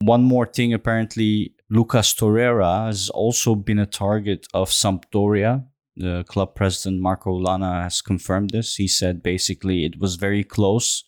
One 0.00 0.22
more 0.22 0.46
thing, 0.46 0.72
apparently, 0.72 1.54
Lucas 1.68 2.14
Torreira 2.14 2.86
has 2.86 3.10
also 3.10 3.54
been 3.54 3.78
a 3.78 3.86
target 3.86 4.46
of 4.54 4.70
Sampdoria. 4.70 5.66
The 5.96 6.24
club 6.28 6.54
president 6.54 7.02
Marco 7.02 7.32
Lanna 7.32 7.82
has 7.82 8.00
confirmed 8.00 8.50
this. 8.50 8.76
He 8.76 8.88
said 8.88 9.22
basically 9.22 9.84
it 9.84 10.00
was 10.00 10.14
very 10.14 10.42
close, 10.42 11.04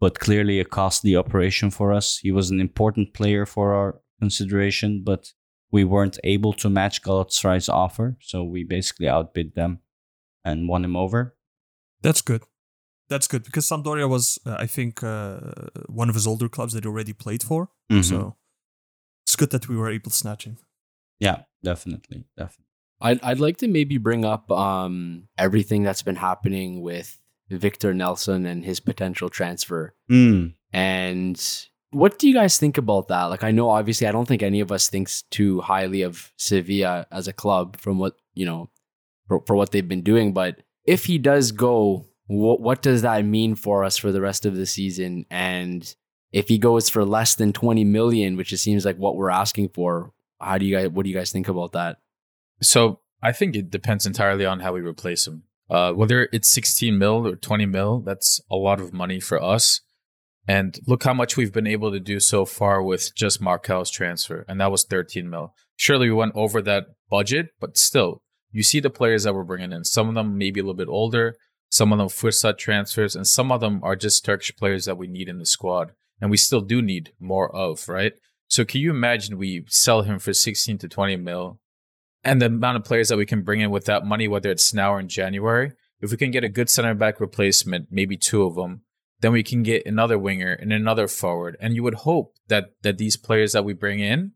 but 0.00 0.18
clearly 0.18 0.58
a 0.58 0.64
costly 0.64 1.14
operation 1.14 1.70
for 1.70 1.92
us. 1.92 2.18
He 2.18 2.32
was 2.32 2.50
an 2.50 2.60
important 2.60 3.14
player 3.14 3.46
for 3.46 3.74
our 3.74 4.00
consideration, 4.18 5.02
but 5.04 5.32
we 5.72 5.84
weren't 5.84 6.18
able 6.22 6.52
to 6.52 6.68
match 6.70 7.02
Galatasaray's 7.02 7.68
offer, 7.68 8.16
so 8.20 8.44
we 8.44 8.62
basically 8.64 9.08
outbid 9.08 9.54
them 9.54 9.80
and 10.44 10.68
won 10.68 10.84
him 10.84 10.96
over. 10.96 11.34
That's 12.02 12.22
good. 12.22 12.42
That's 13.08 13.26
good 13.28 13.44
because 13.44 13.66
Sampdoria 13.68 14.08
was, 14.08 14.38
uh, 14.46 14.56
I 14.58 14.66
think, 14.66 15.02
uh, 15.02 15.40
one 15.86 16.08
of 16.08 16.14
his 16.14 16.26
older 16.26 16.48
clubs 16.48 16.72
that 16.74 16.84
he 16.84 16.88
already 16.88 17.12
played 17.12 17.42
for. 17.42 17.70
Mhm. 17.90 18.04
So 18.04 18.36
it's 19.24 19.36
good 19.36 19.50
that 19.50 19.68
we 19.68 19.76
were 19.76 19.90
able 19.90 20.10
to 20.10 20.16
snatch 20.16 20.44
him. 20.44 20.56
yeah, 21.20 21.42
definitely, 21.62 22.24
definitely. 22.36 22.66
I'd 23.00 23.20
I'd 23.22 23.40
like 23.40 23.56
to 23.58 23.68
maybe 23.68 23.98
bring 23.98 24.24
up 24.24 24.50
um 24.50 25.28
everything 25.38 25.82
that's 25.84 26.02
been 26.02 26.16
happening 26.16 26.80
with 26.82 27.18
Victor 27.48 27.92
Nelsson 27.94 28.46
and 28.46 28.64
his 28.64 28.80
potential 28.80 29.28
transfer. 29.28 29.94
Mm. 30.10 30.54
And 30.72 31.66
what 31.92 32.18
do 32.18 32.26
you 32.26 32.34
guys 32.34 32.58
think 32.58 32.78
about 32.78 33.08
that? 33.08 33.24
Like, 33.24 33.44
I 33.44 33.50
know 33.50 33.70
obviously 33.70 34.06
I 34.06 34.12
don't 34.12 34.26
think 34.26 34.42
any 34.42 34.60
of 34.60 34.72
us 34.72 34.88
thinks 34.88 35.22
too 35.30 35.60
highly 35.60 36.02
of 36.02 36.32
Sevilla 36.36 37.06
as 37.12 37.28
a 37.28 37.32
club 37.32 37.76
from 37.76 37.98
what 37.98 38.16
you 38.34 38.46
know 38.46 38.70
for, 39.28 39.42
for 39.46 39.54
what 39.54 39.70
they've 39.70 39.86
been 39.86 40.02
doing. 40.02 40.32
But 40.32 40.62
if 40.84 41.04
he 41.04 41.18
does 41.18 41.52
go, 41.52 42.06
what 42.26 42.60
what 42.60 42.82
does 42.82 43.02
that 43.02 43.24
mean 43.24 43.54
for 43.54 43.84
us 43.84 43.96
for 43.96 44.10
the 44.10 44.20
rest 44.20 44.46
of 44.46 44.56
the 44.56 44.66
season? 44.66 45.26
And 45.30 45.94
if 46.32 46.48
he 46.48 46.58
goes 46.58 46.88
for 46.88 47.04
less 47.04 47.34
than 47.34 47.52
twenty 47.52 47.84
million, 47.84 48.36
which 48.36 48.52
it 48.52 48.58
seems 48.58 48.84
like 48.84 48.96
what 48.96 49.16
we're 49.16 49.30
asking 49.30 49.68
for, 49.68 50.12
how 50.40 50.58
do 50.58 50.64
you 50.64 50.74
guys? 50.74 50.88
What 50.88 51.04
do 51.04 51.10
you 51.10 51.16
guys 51.16 51.30
think 51.30 51.48
about 51.48 51.72
that? 51.72 51.98
So 52.62 53.00
I 53.22 53.32
think 53.32 53.54
it 53.54 53.70
depends 53.70 54.06
entirely 54.06 54.46
on 54.46 54.60
how 54.60 54.72
we 54.72 54.80
replace 54.80 55.26
him. 55.26 55.44
Uh, 55.70 55.92
whether 55.92 56.28
it's 56.32 56.52
16 56.52 56.98
mil 56.98 57.26
or 57.26 57.36
20 57.36 57.66
mil, 57.66 58.00
that's 58.00 58.40
a 58.50 58.56
lot 58.56 58.80
of 58.80 58.92
money 58.92 59.20
for 59.20 59.42
us. 59.42 59.80
And 60.48 60.78
look 60.86 61.04
how 61.04 61.14
much 61.14 61.36
we've 61.36 61.52
been 61.52 61.66
able 61.66 61.92
to 61.92 62.00
do 62.00 62.18
so 62.18 62.44
far 62.44 62.82
with 62.82 63.14
just 63.14 63.40
Marcao's 63.40 63.90
transfer, 63.90 64.44
and 64.48 64.60
that 64.60 64.72
was 64.72 64.84
13 64.84 65.30
mil. 65.30 65.54
Surely 65.76 66.08
we 66.08 66.16
went 66.16 66.32
over 66.34 66.60
that 66.62 66.86
budget, 67.08 67.50
but 67.60 67.76
still, 67.76 68.22
you 68.50 68.62
see 68.62 68.80
the 68.80 68.90
players 68.90 69.22
that 69.24 69.34
we're 69.34 69.44
bringing 69.44 69.72
in. 69.72 69.84
Some 69.84 70.08
of 70.08 70.14
them 70.14 70.36
maybe 70.36 70.60
a 70.60 70.62
little 70.62 70.74
bit 70.74 70.88
older, 70.88 71.36
some 71.70 71.92
of 71.92 71.98
them 71.98 72.08
Fursat 72.08 72.58
transfers, 72.58 73.14
and 73.14 73.26
some 73.26 73.52
of 73.52 73.60
them 73.60 73.80
are 73.82 73.96
just 73.96 74.24
Turkish 74.24 74.54
players 74.56 74.84
that 74.84 74.98
we 74.98 75.06
need 75.06 75.28
in 75.28 75.38
the 75.38 75.46
squad, 75.46 75.92
and 76.20 76.30
we 76.30 76.36
still 76.36 76.60
do 76.60 76.82
need 76.82 77.12
more 77.20 77.54
of, 77.54 77.88
right? 77.88 78.12
So 78.48 78.64
can 78.64 78.80
you 78.80 78.90
imagine 78.90 79.38
we 79.38 79.64
sell 79.68 80.02
him 80.02 80.18
for 80.18 80.34
16 80.34 80.76
to 80.78 80.88
20 80.88 81.16
mil 81.16 81.58
and 82.22 82.42
the 82.42 82.46
amount 82.46 82.76
of 82.76 82.84
players 82.84 83.08
that 83.08 83.16
we 83.16 83.24
can 83.24 83.42
bring 83.42 83.60
in 83.60 83.70
with 83.70 83.86
that 83.86 84.04
money, 84.04 84.28
whether 84.28 84.50
it's 84.50 84.74
now 84.74 84.92
or 84.92 85.00
in 85.00 85.08
January? 85.08 85.72
If 86.02 86.10
we 86.10 86.16
can 86.16 86.30
get 86.30 86.44
a 86.44 86.50
good 86.50 86.68
center 86.68 86.94
back 86.94 87.20
replacement, 87.20 87.86
maybe 87.90 88.16
two 88.18 88.44
of 88.44 88.56
them, 88.56 88.82
then 89.22 89.32
we 89.32 89.42
can 89.42 89.62
get 89.62 89.86
another 89.86 90.18
winger 90.18 90.52
and 90.52 90.72
another 90.72 91.08
forward. 91.08 91.56
And 91.60 91.74
you 91.74 91.82
would 91.82 91.94
hope 91.94 92.34
that 92.48 92.72
that 92.82 92.98
these 92.98 93.16
players 93.16 93.52
that 93.52 93.64
we 93.64 93.72
bring 93.72 94.00
in 94.00 94.32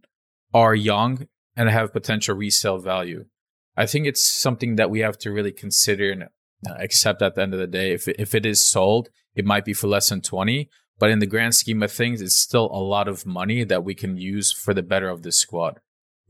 are 0.54 0.74
young 0.74 1.28
and 1.56 1.68
have 1.68 1.92
potential 1.92 2.34
resale 2.36 2.78
value. 2.78 3.26
I 3.76 3.84
think 3.86 4.06
it's 4.06 4.24
something 4.24 4.76
that 4.76 4.88
we 4.90 5.00
have 5.00 5.18
to 5.18 5.30
really 5.30 5.52
consider 5.52 6.10
and 6.12 6.22
uh, 6.24 6.74
accept 6.78 7.20
at 7.20 7.34
the 7.34 7.42
end 7.42 7.52
of 7.52 7.60
the 7.60 7.66
day. 7.66 7.92
If 7.92 8.08
if 8.08 8.34
it 8.34 8.46
is 8.46 8.62
sold, 8.62 9.10
it 9.34 9.44
might 9.44 9.64
be 9.64 9.74
for 9.74 9.88
less 9.88 10.08
than 10.08 10.22
20, 10.22 10.70
but 10.98 11.10
in 11.10 11.18
the 11.18 11.26
grand 11.26 11.54
scheme 11.54 11.82
of 11.82 11.92
things, 11.92 12.22
it's 12.22 12.36
still 12.36 12.70
a 12.72 12.80
lot 12.80 13.08
of 13.08 13.26
money 13.26 13.64
that 13.64 13.84
we 13.84 13.94
can 13.94 14.16
use 14.16 14.52
for 14.52 14.72
the 14.72 14.82
better 14.82 15.10
of 15.10 15.22
this 15.22 15.36
squad. 15.36 15.80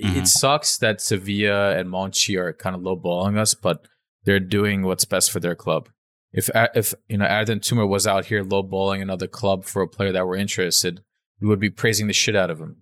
Mhm. 0.03 0.17
It 0.17 0.27
sucks 0.27 0.77
that 0.79 1.01
Sevilla 1.01 1.77
and 1.79 1.89
Monchi 1.89 2.37
are 2.37 2.53
kind 2.53 2.75
of 2.75 2.83
lowballing 2.83 3.39
us, 3.39 3.55
but 3.55 3.87
they're 4.25 4.41
doing 4.41 4.83
what's 4.83 5.05
best 5.05 5.31
for 5.31 5.41
their 5.41 5.55
club. 5.55 5.89
If 6.37 6.51
if 6.75 6.95
you 7.09 7.19
know 7.19 7.27
Erden 7.27 7.61
Timur 7.61 7.87
was 7.87 8.07
out 8.07 8.27
here 8.27 8.45
lowballing 8.45 9.01
another 9.03 9.27
club 9.29 9.65
for 9.65 9.83
a 9.83 9.89
player 9.89 10.13
that 10.13 10.27
we're 10.27 10.37
interested, 10.37 11.01
we 11.41 11.49
would 11.49 11.61
be 11.61 11.71
praising 11.71 12.09
the 12.09 12.13
shit 12.13 12.37
out 12.37 12.51
of 12.51 12.59
him. 12.61 12.77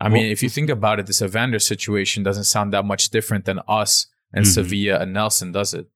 I 0.00 0.08
mean, 0.08 0.26
if 0.32 0.42
you 0.42 0.48
think 0.50 0.70
about 0.70 0.98
it, 1.00 1.06
this 1.06 1.22
Evander 1.22 1.58
situation 1.60 2.24
doesn't 2.24 2.44
sound 2.44 2.72
that 2.72 2.84
much 2.84 3.10
different 3.10 3.44
than 3.44 3.60
us 3.68 4.06
and 4.32 4.44
Mhm. 4.44 4.54
Sevilla 4.54 4.98
and 5.00 5.12
Nelsson, 5.12 5.52
does 5.52 5.74
it? 5.74 5.86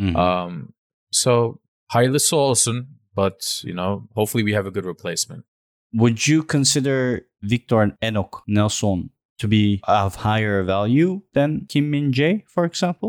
Mhm. 0.00 0.16
Um, 0.16 0.72
so 1.12 1.60
hayırlısı 1.88 2.36
olsun, 2.36 2.86
but 3.16 3.62
you 3.64 3.74
know, 3.74 4.08
hopefully 4.14 4.44
we 4.44 4.54
have 4.56 4.66
a 4.66 4.70
good 4.70 4.84
replacement. 4.84 5.44
Would 5.92 6.28
you 6.28 6.46
consider 6.46 7.26
Victor 7.42 7.80
and 7.82 7.92
Enoch 8.02 8.42
Nelsson 8.46 9.10
to 9.38 9.50
be 9.50 9.80
of 9.88 10.16
higher 10.16 10.62
value 10.66 11.20
than 11.34 11.66
Kim 11.68 11.90
Min 11.90 12.12
Jae, 12.12 12.42
for 12.46 12.64
example? 12.66 13.08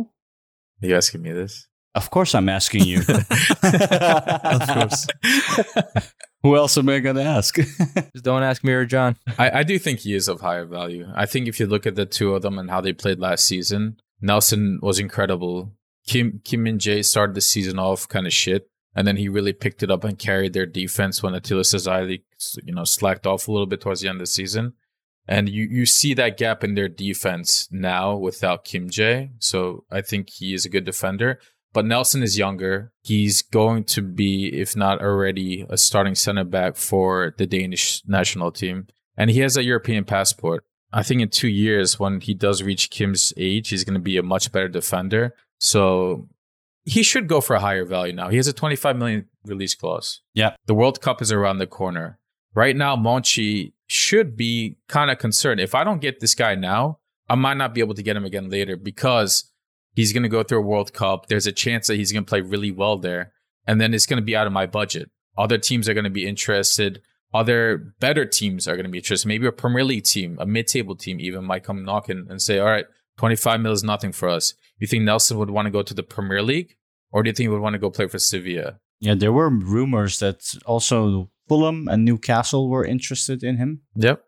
Are 0.81 0.87
you 0.89 0.95
asking 0.97 1.21
me 1.21 1.31
this? 1.33 1.66
Of 1.97 2.11
course, 2.11 2.35
I'm 2.35 2.47
asking 2.47 2.85
you. 2.85 3.01
Of 3.63 4.67
course. 4.67 5.07
Who 6.43 6.55
else 6.55 6.77
am 6.77 6.87
I 6.89 6.99
going 6.99 7.15
to 7.15 7.23
ask? 7.23 7.55
Just 8.13 8.23
don't 8.23 8.43
ask 8.43 8.63
me 8.63 8.71
or 8.71 8.85
Can. 8.85 9.15
I, 9.39 9.59
I 9.59 9.63
do 9.63 9.79
think 9.79 9.99
he 9.99 10.13
is 10.13 10.27
of 10.27 10.39
higher 10.39 10.65
value. 10.65 11.07
I 11.15 11.25
think 11.25 11.47
if 11.47 11.59
you 11.59 11.65
look 11.65 11.87
at 11.87 11.95
the 11.95 12.05
two 12.05 12.35
of 12.35 12.43
them 12.43 12.59
and 12.59 12.69
how 12.69 12.81
they 12.81 12.93
played 12.93 13.19
last 13.19 13.45
season, 13.45 13.97
Nelsson 14.21 14.79
was 14.83 14.99
incredible. 14.99 15.73
Kim 16.05 16.39
Kim 16.45 16.63
Min 16.63 16.77
Jae 16.77 17.03
started 17.03 17.35
the 17.35 17.41
season 17.41 17.79
off 17.79 18.07
kind 18.07 18.27
of 18.27 18.31
shit, 18.31 18.69
and 18.95 19.07
then 19.07 19.17
he 19.17 19.27
really 19.27 19.51
picked 19.51 19.81
it 19.81 19.89
up 19.89 20.03
and 20.03 20.19
carried 20.19 20.53
their 20.53 20.67
defense 20.67 21.23
when 21.23 21.33
Attila 21.33 21.63
Szalai, 21.63 22.21
you 22.63 22.73
know, 22.75 22.83
slacked 22.83 23.25
off 23.25 23.47
a 23.47 23.51
little 23.51 23.65
bit 23.65 23.81
towards 23.81 24.01
the 24.01 24.07
end 24.07 24.17
of 24.17 24.21
the 24.21 24.27
season. 24.27 24.73
And 25.27 25.49
you 25.49 25.63
you 25.63 25.87
see 25.87 26.13
that 26.13 26.37
gap 26.37 26.63
in 26.63 26.75
their 26.75 26.87
defense 26.87 27.67
now 27.71 28.15
without 28.15 28.63
Kim 28.63 28.87
Jae. 28.89 29.31
So 29.39 29.85
I 29.91 30.01
think 30.01 30.29
he 30.29 30.53
is 30.53 30.65
a 30.65 30.69
good 30.69 30.85
defender. 30.85 31.39
But 31.77 31.85
Nelsson 31.85 32.23
is 32.23 32.39
younger. 32.39 32.91
He's 33.03 33.43
going 33.43 33.83
to 33.83 34.01
be, 34.01 34.47
if 34.47 34.75
not 34.75 34.99
already, 34.99 35.63
a 35.69 35.77
starting 35.77 36.15
center 36.15 36.43
back 36.43 36.75
for 36.75 37.35
the 37.37 37.45
Danish 37.45 38.01
national 38.07 38.51
team. 38.51 38.87
And 39.15 39.29
he 39.29 39.41
has 39.41 39.57
a 39.57 39.63
European 39.63 40.03
passport. 40.03 40.65
I 40.91 41.03
think 41.03 41.21
in 41.21 41.29
two 41.29 41.47
years, 41.47 41.99
when 41.99 42.19
he 42.19 42.33
does 42.33 42.63
reach 42.63 42.89
Kim's 42.89 43.31
age, 43.37 43.69
he's 43.69 43.83
going 43.83 43.93
to 43.93 43.99
be 43.99 44.17
a 44.17 44.23
much 44.23 44.51
better 44.51 44.67
defender. 44.67 45.35
So 45.59 46.27
he 46.83 47.03
should 47.03 47.27
go 47.27 47.41
for 47.41 47.55
a 47.55 47.59
higher 47.59 47.85
value 47.85 48.13
now. 48.13 48.29
He 48.29 48.37
has 48.37 48.47
a 48.47 48.53
25 48.53 48.97
million 48.97 49.27
release 49.45 49.75
clause. 49.75 50.21
Yeah. 50.33 50.55
The 50.65 50.73
World 50.73 50.99
Cup 50.99 51.21
is 51.21 51.31
around 51.31 51.59
the 51.59 51.67
corner. 51.67 52.17
Right 52.55 52.75
now, 52.75 52.95
Monchi 52.95 53.73
should 53.85 54.35
be 54.35 54.77
kind 54.87 55.11
of 55.11 55.19
concerned. 55.19 55.59
If 55.59 55.75
I 55.75 55.83
don't 55.83 56.01
get 56.01 56.21
this 56.21 56.33
guy 56.33 56.55
now, 56.55 56.97
I 57.29 57.35
might 57.35 57.57
not 57.57 57.75
be 57.75 57.81
able 57.81 57.93
to 57.93 58.01
get 58.01 58.17
him 58.17 58.25
again 58.25 58.49
later 58.49 58.75
because 58.77 59.51
he's 59.97 60.13
going 60.13 60.21
to 60.21 60.29
go 60.29 60.43
through 60.43 60.59
a 60.59 60.61
World 60.61 60.93
Cup. 60.93 61.25
There's 61.25 61.47
a 61.47 61.51
chance 61.51 61.87
that 61.87 61.95
he's 61.95 62.11
going 62.11 62.23
to 62.23 62.29
play 62.29 62.41
really 62.41 62.69
well 62.69 62.97
there. 62.97 63.33
And 63.65 63.81
then 63.81 63.95
it's 63.95 64.05
going 64.05 64.21
to 64.21 64.25
be 64.25 64.35
out 64.35 64.45
of 64.45 64.53
my 64.53 64.67
budget. 64.67 65.09
Other 65.35 65.57
teams 65.57 65.89
are 65.89 65.95
going 65.95 66.03
to 66.03 66.11
be 66.11 66.27
interested. 66.27 67.01
Other 67.33 67.95
better 67.99 68.23
teams 68.23 68.67
are 68.67 68.75
going 68.75 68.85
to 68.85 68.91
be 68.91 68.99
interested. 68.99 69.27
Maybe 69.27 69.47
a 69.47 69.51
Premier 69.51 69.83
League 69.83 70.03
team, 70.03 70.37
a 70.39 70.45
mid 70.45 70.67
table 70.67 70.95
team 70.95 71.19
even 71.19 71.43
might 71.43 71.63
come 71.63 71.83
knocking 71.83 72.27
and 72.29 72.39
say, 72.39 72.59
all 72.59 72.67
right, 72.67 72.85
25 73.17 73.59
mil 73.59 73.71
is 73.71 73.83
nothing 73.83 74.11
for 74.11 74.29
us. 74.29 74.53
You 74.77 74.85
think 74.85 75.03
Nelsson 75.03 75.39
would 75.39 75.49
want 75.49 75.65
to 75.65 75.71
go 75.71 75.81
to 75.81 75.95
the 75.95 76.03
Premier 76.03 76.43
League? 76.43 76.77
Or 77.11 77.23
do 77.23 77.29
you 77.29 77.33
think 77.33 77.45
he 77.45 77.49
would 77.49 77.61
want 77.61 77.73
to 77.73 77.79
go 77.79 77.89
play 77.89 78.07
for 78.07 78.19
Sevilla? 78.19 78.79
yeah, 78.99 79.15
there 79.15 79.33
were 79.33 79.49
rumors 79.49 80.19
that 80.19 80.53
also 80.65 81.29
Fulham 81.47 81.87
and 81.87 82.05
Newcastle 82.05 82.69
were 82.69 82.85
interested 82.85 83.43
in 83.43 83.57
him. 83.57 83.81
Yep. 83.95 84.23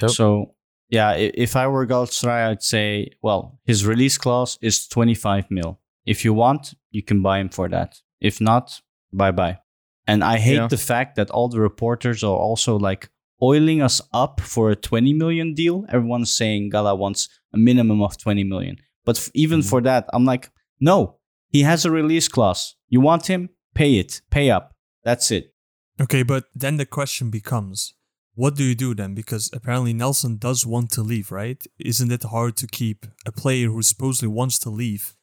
Yep. 0.00 0.10
So, 0.10 0.54
yeah, 0.90 1.12
if 1.12 1.56
I 1.56 1.68
were 1.68 1.86
Galatasaray, 1.86 2.50
I'd 2.50 2.62
say, 2.62 3.10
well, 3.22 3.58
his 3.64 3.86
release 3.86 4.18
clause 4.18 4.58
is 4.60 4.88
25 4.88 5.50
mil. 5.50 5.78
If 6.04 6.24
you 6.24 6.34
want, 6.34 6.74
you 6.90 7.02
can 7.02 7.22
buy 7.22 7.38
him 7.38 7.48
for 7.48 7.68
that. 7.68 8.00
If 8.20 8.40
not, 8.40 8.80
bye 9.12 9.30
bye. 9.30 9.58
And 10.06 10.24
I 10.24 10.38
hate 10.38 10.56
Yeah. 10.56 10.66
the 10.66 10.76
fact 10.76 11.14
that 11.16 11.30
all 11.30 11.48
the 11.48 11.60
reporters 11.60 12.24
are 12.24 12.36
also 12.36 12.76
like 12.76 13.10
oiling 13.40 13.80
us 13.80 14.02
up 14.12 14.40
for 14.40 14.70
a 14.70 14.76
20 14.76 15.12
million 15.14 15.54
deal. 15.54 15.84
Everyone's 15.88 16.36
saying 16.36 16.70
Gala 16.70 16.94
wants 16.96 17.28
a 17.54 17.58
minimum 17.58 18.02
of 18.02 18.18
20 18.18 18.42
million. 18.44 18.76
But 19.04 19.16
f- 19.16 19.30
even 19.34 19.60
mm-hmm. 19.60 19.68
for 19.68 19.80
that, 19.82 20.06
I'm 20.12 20.24
like, 20.24 20.50
no, 20.80 21.18
he 21.48 21.62
has 21.62 21.84
a 21.84 21.90
release 21.90 22.28
clause. 22.28 22.76
You 22.88 23.00
want 23.00 23.28
him? 23.28 23.50
Pay 23.74 23.98
it. 24.00 24.20
Pay 24.30 24.50
up. 24.50 24.74
That's 25.04 25.30
it. 25.30 25.54
Okay, 26.00 26.22
but 26.22 26.44
then 26.54 26.76
the 26.76 26.86
question 26.86 27.30
becomes 27.30 27.94
what 28.34 28.54
do 28.56 28.64
you 28.64 28.74
do 28.74 28.94
then? 28.94 29.14
Because 29.14 29.50
apparently 29.52 29.92
Nelsson 29.92 30.36
does 30.36 30.64
want 30.66 30.90
to 30.92 31.02
leave, 31.02 31.30
right? 31.30 31.64
Isn't 31.78 32.12
it 32.12 32.22
hard 32.22 32.56
to 32.56 32.66
keep 32.66 33.06
a 33.26 33.32
player 33.32 33.68
who 33.68 33.82
supposedly 33.82 34.28
wants 34.28 34.58
to 34.60 34.70
leave 34.70 35.14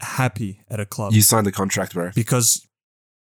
happy 0.00 0.60
at 0.68 0.80
a 0.80 0.86
club? 0.86 1.12
You 1.12 1.22
signed 1.22 1.46
the 1.46 1.52
contract, 1.52 1.94
bro. 1.94 2.10
because 2.14 2.66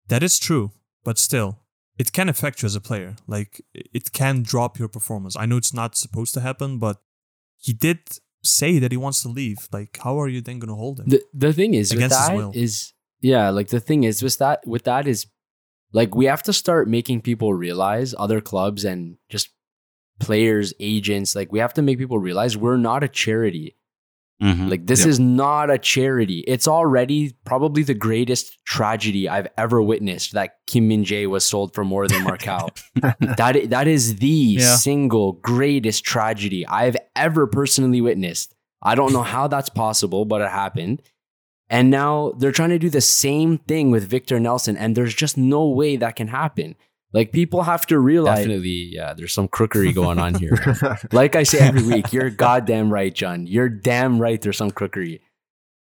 that 0.08 0.22
is 0.22 0.38
true, 0.38 0.72
but 1.04 1.18
still, 1.18 1.60
it 1.98 2.12
can 2.12 2.28
affect 2.28 2.62
you 2.62 2.66
as 2.66 2.74
a 2.74 2.80
player. 2.80 3.16
Like, 3.26 3.62
it 3.74 4.12
can 4.12 4.42
drop 4.42 4.78
your 4.78 4.88
performance. 4.88 5.36
I 5.36 5.46
know 5.46 5.56
it's 5.56 5.74
not 5.74 5.96
supposed 5.96 6.34
to 6.34 6.40
happen, 6.40 6.78
but 6.78 7.00
he 7.58 7.72
did 7.72 8.00
say 8.42 8.78
that 8.78 8.92
he 8.92 8.96
wants 8.96 9.22
to 9.22 9.28
leave. 9.28 9.68
Like, 9.72 9.98
how 10.02 10.20
are 10.20 10.28
you 10.28 10.40
then 10.40 10.58
going 10.58 10.68
to 10.68 10.74
hold 10.74 11.00
him? 11.00 11.08
The 11.08 11.22
the 11.32 11.52
thing 11.52 11.74
is 11.74 11.90
with 11.90 11.98
Against 11.98 12.30
his 12.30 12.38
will. 12.38 12.52
is 12.54 12.92
yeah, 13.20 13.50
like 13.50 13.68
the 13.68 13.80
thing 13.80 14.04
is 14.04 14.22
with 14.22 14.38
that 14.38 14.66
with 14.66 14.84
that 14.84 15.06
is 15.06 15.26
like 15.98 16.14
we 16.20 16.26
have 16.32 16.42
to 16.48 16.52
start 16.52 16.88
making 16.88 17.18
people 17.22 17.50
realize 17.66 18.14
other 18.24 18.40
clubs 18.50 18.84
and 18.84 19.16
just 19.34 19.48
players, 20.20 20.72
agents, 20.80 21.34
like 21.38 21.52
we 21.52 21.58
have 21.58 21.74
to 21.74 21.82
make 21.82 21.98
people 21.98 22.18
realize 22.18 22.56
we're 22.56 22.76
not 22.90 23.02
a 23.04 23.08
charity. 23.08 23.76
Mhm. 24.42 24.68
Like 24.72 24.86
this 24.86 25.00
Yep. 25.00 25.08
is 25.08 25.18
not 25.20 25.70
a 25.70 25.78
charity. 25.78 26.40
It's 26.46 26.68
already 26.68 27.32
probably 27.46 27.82
the 27.82 27.94
greatest 27.94 28.58
tragedy 28.66 29.28
I've 29.34 29.48
ever 29.56 29.80
witnessed 29.82 30.32
that 30.32 30.50
Kim 30.66 30.88
Min 30.88 31.04
Jae 31.04 31.26
was 31.26 31.44
sold 31.46 31.74
for 31.74 31.84
more 31.84 32.06
than 32.06 32.22
Marcal. 32.24 32.68
that 33.40 33.54
that 33.70 33.88
is 33.88 34.16
the 34.16 34.28
Yeah. 34.60 34.76
single 34.76 35.32
greatest 35.52 36.04
tragedy 36.04 36.66
I've 36.66 36.98
ever 37.14 37.46
personally 37.46 38.02
witnessed. 38.02 38.54
I 38.82 38.94
don't 38.94 39.12
know 39.14 39.22
how 39.22 39.48
that's 39.48 39.70
possible, 39.70 40.26
but 40.26 40.42
it 40.42 40.50
happened. 40.50 41.00
And 41.68 41.90
now 41.90 42.32
they're 42.38 42.52
trying 42.52 42.70
to 42.70 42.78
do 42.78 42.90
the 42.90 43.00
same 43.00 43.58
thing 43.58 43.90
with 43.90 44.08
Victor 44.08 44.38
Nelsson, 44.38 44.76
and 44.76 44.96
there's 44.96 45.14
just 45.14 45.36
no 45.36 45.68
way 45.68 45.96
that 45.96 46.16
can 46.16 46.28
happen. 46.28 46.76
Like 47.12 47.32
people 47.32 47.62
have 47.62 47.86
to 47.86 47.98
realize 47.98 48.38
definitely, 48.38 48.90
yeah, 48.92 49.14
there's 49.14 49.32
some 49.32 49.48
crookery 49.48 49.94
going 49.94 50.18
on 50.18 50.34
here. 50.34 50.58
like 51.12 51.34
I 51.34 51.44
say 51.44 51.58
every 51.58 51.82
week, 51.82 52.12
you're 52.12 52.30
goddamn 52.30 52.92
right, 52.92 53.14
Can. 53.14 53.46
You're 53.46 53.68
damn 53.68 54.20
right. 54.20 54.40
There's 54.40 54.58
some 54.58 54.70
crookery. 54.70 55.20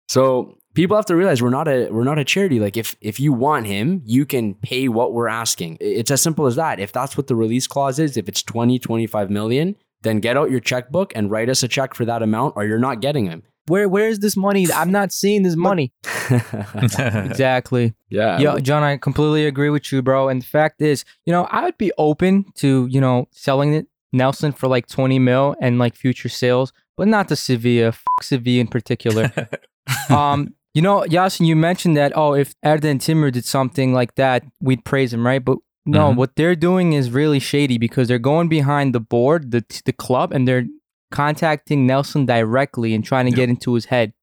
So 0.07 0.57
people 0.73 0.95
have 0.95 1.05
to 1.07 1.15
realize 1.15 1.41
we're 1.41 1.49
not 1.49 1.67
a 1.67 1.89
we're 1.89 2.03
not 2.03 2.19
a 2.19 2.23
charity. 2.23 2.59
Like 2.59 2.77
if 2.77 2.95
if 3.01 3.19
you 3.19 3.33
want 3.33 3.65
him, 3.65 4.01
you 4.05 4.25
can 4.25 4.53
pay 4.53 4.87
what 4.87 5.13
we're 5.13 5.27
asking. 5.27 5.77
It's 5.79 6.11
as 6.11 6.21
simple 6.21 6.45
as 6.45 6.55
that. 6.55 6.79
If 6.79 6.91
that's 6.91 7.17
what 7.17 7.27
the 7.27 7.35
release 7.35 7.67
clause 7.67 7.99
is, 7.99 8.17
if 8.17 8.27
it's 8.27 8.43
20, 8.43 8.77
25 8.79 9.29
million, 9.29 9.75
then 10.03 10.19
get 10.19 10.37
out 10.37 10.51
your 10.51 10.59
checkbook 10.59 11.13
and 11.15 11.31
write 11.31 11.49
us 11.49 11.63
a 11.63 11.67
check 11.67 11.93
for 11.93 12.05
that 12.05 12.21
amount, 12.21 12.55
or 12.55 12.65
you're 12.65 12.79
not 12.79 13.01
getting 13.01 13.25
him. 13.25 13.43
Where 13.67 13.87
where's 13.87 14.19
this 14.19 14.35
money? 14.35 14.67
I'm 14.71 14.91
not 14.91 15.11
seeing 15.11 15.43
this 15.43 15.55
money. 15.55 15.93
Exactly. 16.75 17.93
yeah. 18.09 18.39
Yeah, 18.39 18.59
Can, 18.59 18.83
I 18.83 18.97
completely 18.97 19.45
agree 19.45 19.69
with 19.69 19.91
you, 19.91 20.01
bro. 20.01 20.29
And 20.29 20.41
the 20.41 20.45
fact 20.45 20.81
is, 20.81 21.05
you 21.25 21.31
know, 21.33 21.45
I 21.51 21.63
would 21.65 21.77
be 21.77 21.91
open 21.97 22.45
to, 22.55 22.87
you 22.89 23.01
know, 23.01 23.27
selling 23.31 23.73
it 23.73 23.87
Nelsson 24.11 24.51
for 24.51 24.67
like 24.67 24.87
20 24.87 25.19
mil 25.19 25.55
and 25.61 25.79
like 25.79 25.95
future 25.95 26.29
sales, 26.29 26.73
but 26.97 27.07
not 27.07 27.27
to 27.29 27.35
Sevilla. 27.35 27.87
F- 27.89 28.03
Sevilla 28.21 28.61
in 28.61 28.67
particular. 28.67 29.31
um, 30.09 30.53
you 30.73 30.81
know, 30.81 31.01
Yasin, 31.01 31.45
you 31.45 31.55
mentioned 31.55 31.97
that, 31.97 32.13
oh, 32.15 32.33
if 32.33 32.53
Erden 32.65 32.99
Timur 32.99 33.31
did 33.31 33.45
something 33.45 33.93
like 33.93 34.15
that, 34.15 34.43
we'd 34.61 34.83
praise 34.85 35.13
him, 35.13 35.25
right? 35.25 35.43
But 35.43 35.57
no, 35.85 36.11
Mhm. 36.11 36.15
what 36.15 36.35
they're 36.35 36.55
doing 36.55 36.93
is 36.93 37.11
really 37.11 37.39
shady 37.39 37.77
because 37.77 38.07
they're 38.07 38.17
going 38.19 38.47
behind 38.47 38.95
the 38.95 38.99
board, 39.01 39.51
the 39.51 39.63
the 39.85 39.93
club, 39.93 40.31
and 40.31 40.47
they're 40.47 40.65
contacting 41.13 41.85
Nelsson 41.85 42.25
directly 42.25 42.95
and 42.95 43.05
trying 43.05 43.25
to 43.25 43.31
get 43.31 43.47
into 43.47 43.75
his 43.75 43.85
head. 43.85 44.13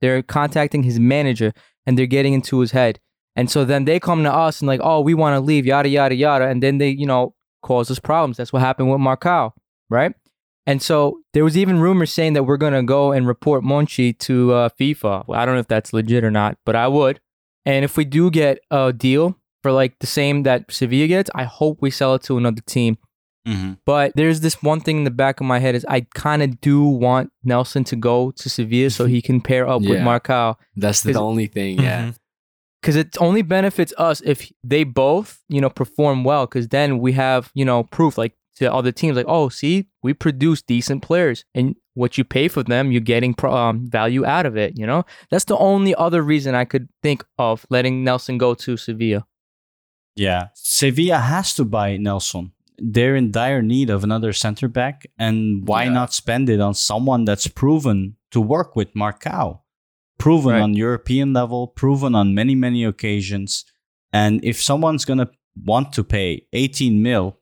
They're 0.00 0.20
contacting 0.20 0.82
his 0.82 0.98
manager 0.98 1.52
and 1.86 1.96
they're 1.96 2.06
getting 2.06 2.34
into 2.34 2.58
his 2.58 2.72
head. 2.72 2.98
And 3.36 3.48
so 3.48 3.64
then 3.64 3.84
they 3.84 4.00
come 4.00 4.24
to 4.24 4.32
us 4.32 4.60
and 4.60 4.66
like, 4.66 4.80
oh, 4.82 5.00
we 5.00 5.14
want 5.14 5.34
to 5.34 5.40
leave, 5.40 5.64
yada 5.64 5.88
yada 5.88 6.16
yada, 6.16 6.48
and 6.48 6.60
then 6.60 6.78
they, 6.78 6.88
you 6.90 7.06
know, 7.06 7.34
cause 7.62 7.88
us 7.88 8.00
problems. 8.00 8.36
That's 8.36 8.52
what 8.52 8.62
happened 8.62 8.90
with 8.90 8.98
Marcal, 8.98 9.54
right? 9.88 10.12
And 10.66 10.82
so 10.82 11.20
there 11.32 11.44
was 11.44 11.56
even 11.56 11.78
rumors 11.78 12.12
saying 12.12 12.32
that 12.32 12.42
we're 12.42 12.56
going 12.56 12.72
to 12.72 12.82
go 12.82 13.12
and 13.12 13.28
report 13.28 13.62
Monchi 13.62 14.18
to 14.18 14.52
uh, 14.52 14.68
FIFA. 14.70 15.28
Well, 15.28 15.40
I 15.40 15.46
don't 15.46 15.54
know 15.54 15.60
if 15.60 15.68
that's 15.68 15.92
legit 15.92 16.24
or 16.24 16.30
not, 16.32 16.58
but 16.66 16.74
I 16.74 16.88
would. 16.88 17.20
And 17.64 17.84
if 17.84 17.96
we 17.96 18.04
do 18.04 18.30
get 18.30 18.58
a 18.72 18.92
deal 18.92 19.36
for 19.62 19.70
like 19.70 20.00
the 20.00 20.06
same 20.06 20.42
that 20.42 20.70
Sevilla 20.70 21.06
gets, 21.06 21.30
I 21.32 21.44
hope 21.44 21.78
we 21.80 21.90
sell 21.90 22.16
it 22.16 22.22
to 22.24 22.36
another 22.36 22.62
team. 22.66 22.98
Mm-hmm. 23.48 23.72
But 23.86 24.12
there's 24.16 24.40
this 24.40 24.62
one 24.62 24.80
thing 24.80 24.98
in 24.98 25.04
the 25.04 25.10
back 25.10 25.40
of 25.40 25.46
my 25.46 25.58
head 25.58 25.74
is 25.74 25.86
I 25.88 26.06
kind 26.14 26.42
of 26.42 26.60
do 26.60 26.84
want 26.84 27.32
Nelsson 27.42 27.84
to 27.84 27.96
go 27.96 28.30
to 28.32 28.48
Sevilla 28.50 28.90
so 28.90 29.06
he 29.06 29.22
can 29.22 29.40
pair 29.40 29.66
up 29.66 29.80
with 29.80 29.98
Yeah. 29.98 30.04
Marcao 30.04 30.56
That's 30.76 31.02
the 31.02 31.18
only 31.18 31.46
thing. 31.46 31.80
Yeah. 31.80 32.08
Mhm. 32.08 32.16
because 32.82 32.96
it 32.96 33.16
only 33.20 33.42
benefits 33.42 33.92
us 33.98 34.22
if 34.24 34.50
they 34.64 34.84
both, 34.84 35.42
you 35.48 35.60
know, 35.60 35.68
perform 35.70 36.24
well. 36.24 36.46
Because 36.46 36.68
then 36.68 36.98
we 36.98 37.12
have, 37.12 37.50
you 37.54 37.64
know, 37.64 37.82
proof 37.84 38.16
like 38.18 38.34
to 38.56 38.72
other 38.72 38.92
teams, 38.92 39.16
like, 39.16 39.26
oh, 39.28 39.48
see, 39.50 39.86
we 40.02 40.12
produce 40.14 40.60
decent 40.62 41.02
players, 41.02 41.44
and 41.54 41.76
what 41.94 42.16
you 42.18 42.24
pay 42.24 42.46
for 42.48 42.62
them, 42.62 42.90
you're 42.92 43.00
getting 43.00 43.32
pro- 43.34 43.52
um, 43.54 43.86
value 43.90 44.24
out 44.26 44.44
of 44.46 44.56
it. 44.56 44.78
You 44.78 44.86
know, 44.86 45.04
that's 45.30 45.44
the 45.44 45.56
only 45.58 45.94
other 45.94 46.22
reason 46.22 46.54
I 46.54 46.64
could 46.66 46.88
think 47.02 47.24
of 47.38 47.64
letting 47.70 48.04
Nelsson 48.04 48.38
go 48.38 48.54
to 48.54 48.76
Sevilla. 48.76 49.26
Yeah. 50.16 50.48
Sevilla 50.54 51.18
has 51.18 51.54
to 51.54 51.64
buy 51.64 51.96
Nelsson. 51.96 52.52
They're 52.80 53.16
in 53.16 53.30
dire 53.30 53.62
need 53.62 53.90
of 53.90 54.02
another 54.04 54.32
center 54.32 54.68
back. 54.68 55.06
And 55.18 55.66
why 55.68 55.84
Yeah. 55.84 55.90
not 55.92 56.14
spend 56.14 56.48
it 56.48 56.60
on 56.60 56.74
someone 56.74 57.24
that's 57.24 57.46
proven 57.46 58.16
to 58.30 58.40
work 58.40 58.74
with 58.76 58.94
Marcao? 58.94 59.60
Proven 60.18 60.52
Right. 60.52 60.62
on 60.62 60.74
European 60.74 61.32
level, 61.32 61.66
proven 61.68 62.14
on 62.14 62.34
many, 62.34 62.54
many 62.54 62.84
occasions. 62.84 63.64
And 64.12 64.44
if 64.44 64.60
someone's 64.60 65.04
to 65.18 65.30
want 65.64 65.92
to 65.94 66.04
pay 66.04 66.46
18 66.52 67.02
mil, 67.02 67.38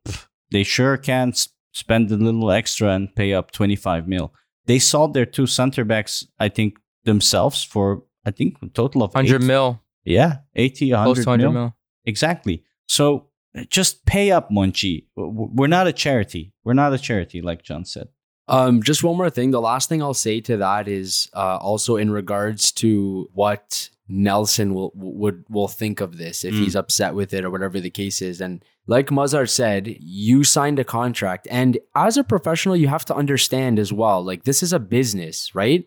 they 0.51 0.63
sure 0.65 0.97
can 0.97 1.33
spend 1.73 2.11
a 2.11 2.17
little 2.17 2.51
extra 2.51 2.89
and 2.95 3.15
pay 3.15 3.33
up 3.35 3.51
25 3.53 4.07
mil. 4.09 4.33
They 4.67 4.79
sold 4.79 5.15
their 5.15 5.27
two 5.27 5.47
center 5.47 5.85
backs, 5.85 6.27
I 6.39 6.49
think, 6.49 6.79
themselves 7.05 7.63
for, 7.65 8.05
I 8.25 8.31
think, 8.31 8.57
a 8.63 8.67
total 8.69 9.03
of 9.03 9.13
100 9.15 9.43
eight- 9.43 9.47
mil, 9.47 9.81
Yeah, 10.05 10.39
80, 10.55 10.93
100 10.93 11.05
close 11.15 11.25
to 11.25 11.31
100 11.31 11.51
mil. 11.53 11.53
mil. 11.63 11.77
Exactly. 12.05 12.65
So 12.87 13.28
just 13.71 14.05
pay 14.07 14.31
up, 14.31 14.51
Monchi. 14.51 15.05
We're 15.17 15.67
not 15.67 15.87
a 15.87 15.93
charity. 15.93 16.53
We're 16.65 16.75
not 16.75 16.93
a 16.93 16.99
charity, 16.99 17.43
like 17.43 17.65
Can 17.65 17.85
said. 17.85 18.09
Um, 18.49 18.83
just 18.83 19.05
one 19.05 19.17
more 19.17 19.29
thing. 19.31 19.51
The 19.51 19.61
last 19.61 19.89
thing 19.89 20.03
I'll 20.03 20.15
say 20.15 20.41
to 20.43 20.57
that 20.57 20.89
is 20.89 21.29
uh, 21.35 21.59
also 21.59 21.97
in 21.97 22.11
regards 22.11 22.73
to 22.73 23.29
what 23.35 23.91
Nelsson 24.09 24.73
will 24.73 24.91
would 24.95 25.45
will 25.51 25.69
think 25.69 26.01
of 26.01 26.17
this 26.17 26.45
if 26.45 26.55
Mm. 26.55 26.61
he's 26.65 26.75
upset 26.77 27.15
with 27.15 27.35
it 27.35 27.45
or 27.45 27.51
whatever 27.51 27.79
the 27.79 27.91
case 27.91 28.23
is. 28.23 28.41
And 28.41 28.65
like 28.87 29.09
Mazhar 29.09 29.47
said, 29.47 29.97
you 30.01 30.45
signed 30.45 30.79
a 30.79 30.85
contract, 30.85 31.47
and 31.51 31.77
as 31.95 32.17
a 32.17 32.25
professional, 32.25 32.75
you 32.75 32.89
have 32.89 33.05
to 33.07 33.15
understand 33.15 33.79
as 33.79 33.93
well. 33.93 34.25
Like 34.25 34.45
this 34.45 34.63
is 34.63 34.73
a 34.73 34.79
business, 34.79 35.55
right? 35.55 35.87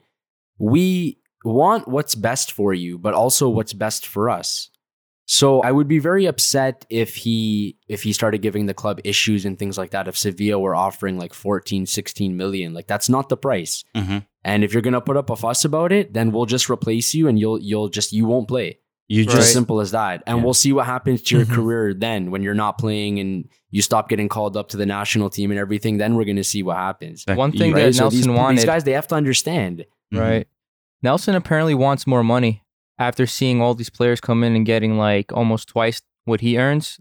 We 0.59 1.17
want 1.43 1.87
what's 1.87 2.13
best 2.13 2.51
for 2.51 2.75
you, 2.75 2.99
but 2.99 3.15
also 3.15 3.49
what's 3.49 3.73
best 3.73 4.05
for 4.05 4.29
us. 4.29 4.69
So 5.33 5.61
I 5.61 5.71
would 5.71 5.87
be 5.87 5.99
very 5.99 6.25
upset 6.25 6.85
if 6.89 7.15
he 7.15 7.77
if 7.87 8.03
he 8.03 8.11
started 8.11 8.41
giving 8.41 8.65
the 8.65 8.73
club 8.73 8.99
issues 9.05 9.45
and 9.45 9.57
things 9.57 9.77
like 9.77 9.91
that. 9.91 10.09
If 10.09 10.17
Sevilla 10.17 10.59
were 10.59 10.75
offering 10.75 11.17
like 11.17 11.33
14, 11.33 11.85
16 11.85 12.35
million, 12.35 12.73
like 12.73 12.87
that's 12.87 13.07
not 13.07 13.29
the 13.29 13.37
price. 13.37 13.85
Mm-hmm. 13.95 14.17
And 14.43 14.63
if 14.65 14.73
you're 14.73 14.81
gonna 14.81 14.99
put 14.99 15.15
up 15.15 15.29
a 15.29 15.37
fuss 15.37 15.63
about 15.63 15.93
it, 15.93 16.11
then 16.13 16.33
we'll 16.33 16.47
just 16.47 16.69
replace 16.69 17.13
you 17.13 17.29
and 17.29 17.39
you'll 17.39 17.59
you'll 17.61 17.87
just 17.87 18.11
you 18.11 18.25
won't 18.25 18.49
play. 18.49 18.79
You 19.07 19.23
Just 19.23 19.37
just 19.37 19.53
simple 19.53 19.79
as 19.79 19.91
that. 19.91 20.21
And 20.27 20.39
Yeah. 20.39 20.43
we'll 20.43 20.53
see 20.53 20.73
what 20.73 20.85
happens 20.85 21.21
to 21.21 21.37
your 21.37 21.45
Mhm. 21.45 21.53
career 21.55 21.93
then 21.93 22.29
when 22.29 22.43
you're 22.43 22.53
not 22.65 22.77
playing 22.77 23.19
and 23.19 23.47
you 23.69 23.81
stop 23.81 24.09
getting 24.09 24.27
called 24.27 24.57
up 24.57 24.67
to 24.69 24.77
the 24.77 24.85
national 24.85 25.29
team 25.29 25.49
and 25.51 25.59
everything. 25.61 25.97
Then 25.97 26.15
we're 26.15 26.25
gonna 26.25 26.43
see 26.43 26.61
what 26.61 26.75
happens. 26.75 27.23
One 27.25 27.53
thing 27.53 27.71
Right? 27.71 27.85
that 27.85 27.95
So 27.95 28.09
these, 28.09 28.25
Nelsson 28.27 28.33
wanted, 28.35 28.57
these 28.57 28.65
guys 28.65 28.83
they 28.83 28.91
have 28.99 29.07
to 29.07 29.15
understand. 29.15 29.85
Mhm. 30.13 30.19
right? 30.19 30.47
Nelsson 31.01 31.35
apparently 31.35 31.73
wants 31.73 32.05
more 32.05 32.23
money 32.23 32.63
after 33.07 33.25
seeing 33.37 33.57
all 33.61 33.73
these 33.75 33.89
players 33.99 34.19
come 34.27 34.39
in 34.47 34.55
and 34.57 34.65
getting 34.73 34.93
like 35.07 35.27
almost 35.39 35.63
twice 35.73 36.01
what 36.29 36.41
he 36.45 36.51
earns. 36.65 36.99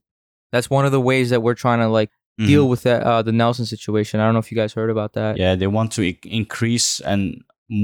That's 0.52 0.70
one 0.76 0.84
of 0.86 0.92
the 0.96 1.00
ways 1.10 1.26
that 1.30 1.42
we're 1.44 1.60
trying 1.64 1.80
to 1.84 1.88
like 2.00 2.10
Mhm. 2.40 2.46
deal 2.52 2.66
with 2.72 2.82
that 2.88 3.00
uh, 3.10 3.22
the 3.28 3.32
Nelsson 3.40 3.66
situation. 3.74 4.14
I 4.20 4.24
don't 4.24 4.34
know 4.36 4.44
if 4.46 4.50
you 4.52 4.56
guys 4.62 4.72
heard 4.78 4.90
about 4.96 5.12
that. 5.18 5.32
Yeah, 5.42 5.54
they 5.60 5.66
want 5.78 5.92
to 5.96 6.02
i- 6.10 6.18
increase 6.40 6.88
and 7.12 7.20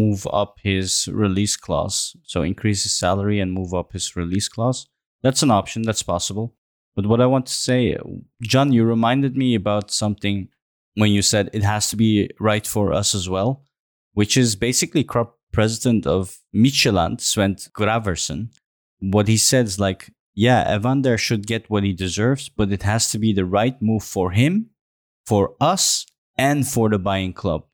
move 0.03 0.27
up 0.43 0.53
his 0.71 1.09
release 1.25 1.57
clause. 1.67 1.97
So 2.33 2.37
increase 2.53 2.81
his 2.87 2.95
salary 3.05 3.39
and 3.43 3.53
move 3.61 3.73
up 3.81 3.89
his 3.93 4.07
release 4.17 4.49
clause. 4.55 4.79
That's 5.25 5.43
an 5.47 5.51
option. 5.61 5.83
That's 5.83 6.03
possible. 6.15 6.47
But 6.97 7.07
what 7.11 7.21
I 7.21 7.27
want 7.35 7.47
to 7.47 7.53
say, 7.69 7.97
Can, 8.53 8.73
you 8.77 8.83
reminded 8.85 9.33
me 9.37 9.55
about 9.63 9.91
something 10.03 10.49
when 11.01 11.11
you 11.17 11.23
said 11.23 11.45
it 11.53 11.63
has 11.75 11.85
to 11.91 11.97
be 11.97 12.31
right 12.51 12.67
for 12.75 12.87
us 13.01 13.15
as 13.15 13.29
well, 13.29 13.51
which 14.19 14.35
is 14.43 14.57
basically 14.69 15.05
club 15.05 15.29
president 15.53 16.07
of 16.07 16.39
Midtjylland, 16.57 17.19
Svend 17.21 17.71
Graversen. 17.73 18.49
What 19.01 19.29
he 19.29 19.37
said 19.37 19.67
is 19.67 19.79
like, 19.79 20.11
yeah, 20.35 20.75
Evander 20.75 21.19
should 21.19 21.47
get 21.47 21.71
what 21.71 21.85
he 21.85 21.93
deserves, 21.93 22.49
but 22.49 22.73
it 22.73 22.83
has 22.83 23.11
to 23.11 23.19
be 23.19 23.33
the 23.33 23.45
right 23.45 23.81
move 23.81 24.03
for 24.03 24.33
him, 24.33 24.71
for 25.27 25.55
us, 25.61 26.07
and 26.37 26.67
for 26.67 26.89
the 26.89 26.99
buying 26.99 27.33
club. 27.33 27.65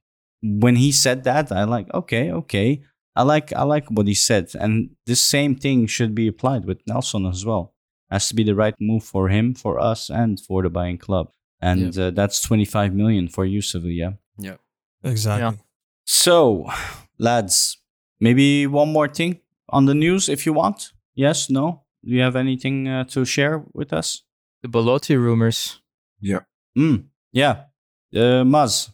When 0.42 0.76
he 0.76 0.92
said 0.92 1.24
that, 1.24 1.52
I 1.52 1.64
like, 1.64 1.92
okay, 1.94 2.32
okay. 2.32 2.82
I 3.14 3.22
like 3.22 3.52
I 3.52 3.62
like 3.64 3.88
what 3.90 4.06
he 4.06 4.14
said. 4.14 4.50
And 4.54 4.90
this 5.06 5.20
same 5.20 5.54
thing 5.54 5.86
should 5.86 6.14
be 6.14 6.26
applied 6.28 6.64
with 6.64 6.80
Nelsson 6.86 7.26
as 7.26 7.44
well. 7.44 7.74
Has 8.10 8.28
to 8.28 8.34
be 8.34 8.44
the 8.44 8.54
right 8.54 8.74
move 8.80 9.04
for 9.04 9.28
him, 9.28 9.54
for 9.54 9.78
us, 9.78 10.10
and 10.10 10.40
for 10.40 10.62
the 10.62 10.70
buying 10.70 10.98
club. 10.98 11.30
And 11.60 11.96
uh, 11.96 12.10
that's 12.10 12.40
25 12.40 12.94
million 12.94 13.28
for 13.28 13.44
you, 13.44 13.62
Sevilla. 13.62 14.18
Yeah, 14.38 14.56
exactly. 15.04 15.58
So, 16.04 16.66
lads, 17.18 17.78
maybe 18.22 18.66
one 18.66 18.92
more 18.92 19.08
thing 19.08 19.40
on 19.68 19.86
the 19.86 19.94
news 19.94 20.28
if 20.28 20.46
you 20.46 20.52
want. 20.52 20.92
Yes, 21.14 21.50
no? 21.50 21.82
Do 22.04 22.10
you 22.12 22.22
have 22.22 22.36
anything 22.36 22.88
uh, 22.88 23.04
to 23.12 23.24
share 23.24 23.64
with 23.74 23.92
us? 23.92 24.22
The 24.62 24.68
Belotti 24.68 25.16
rumors. 25.16 25.80
Yeah. 26.20 26.40
Mm, 26.78 27.04
yeah. 27.32 27.64
Uh, 28.14 28.44
Maz, 28.54 28.90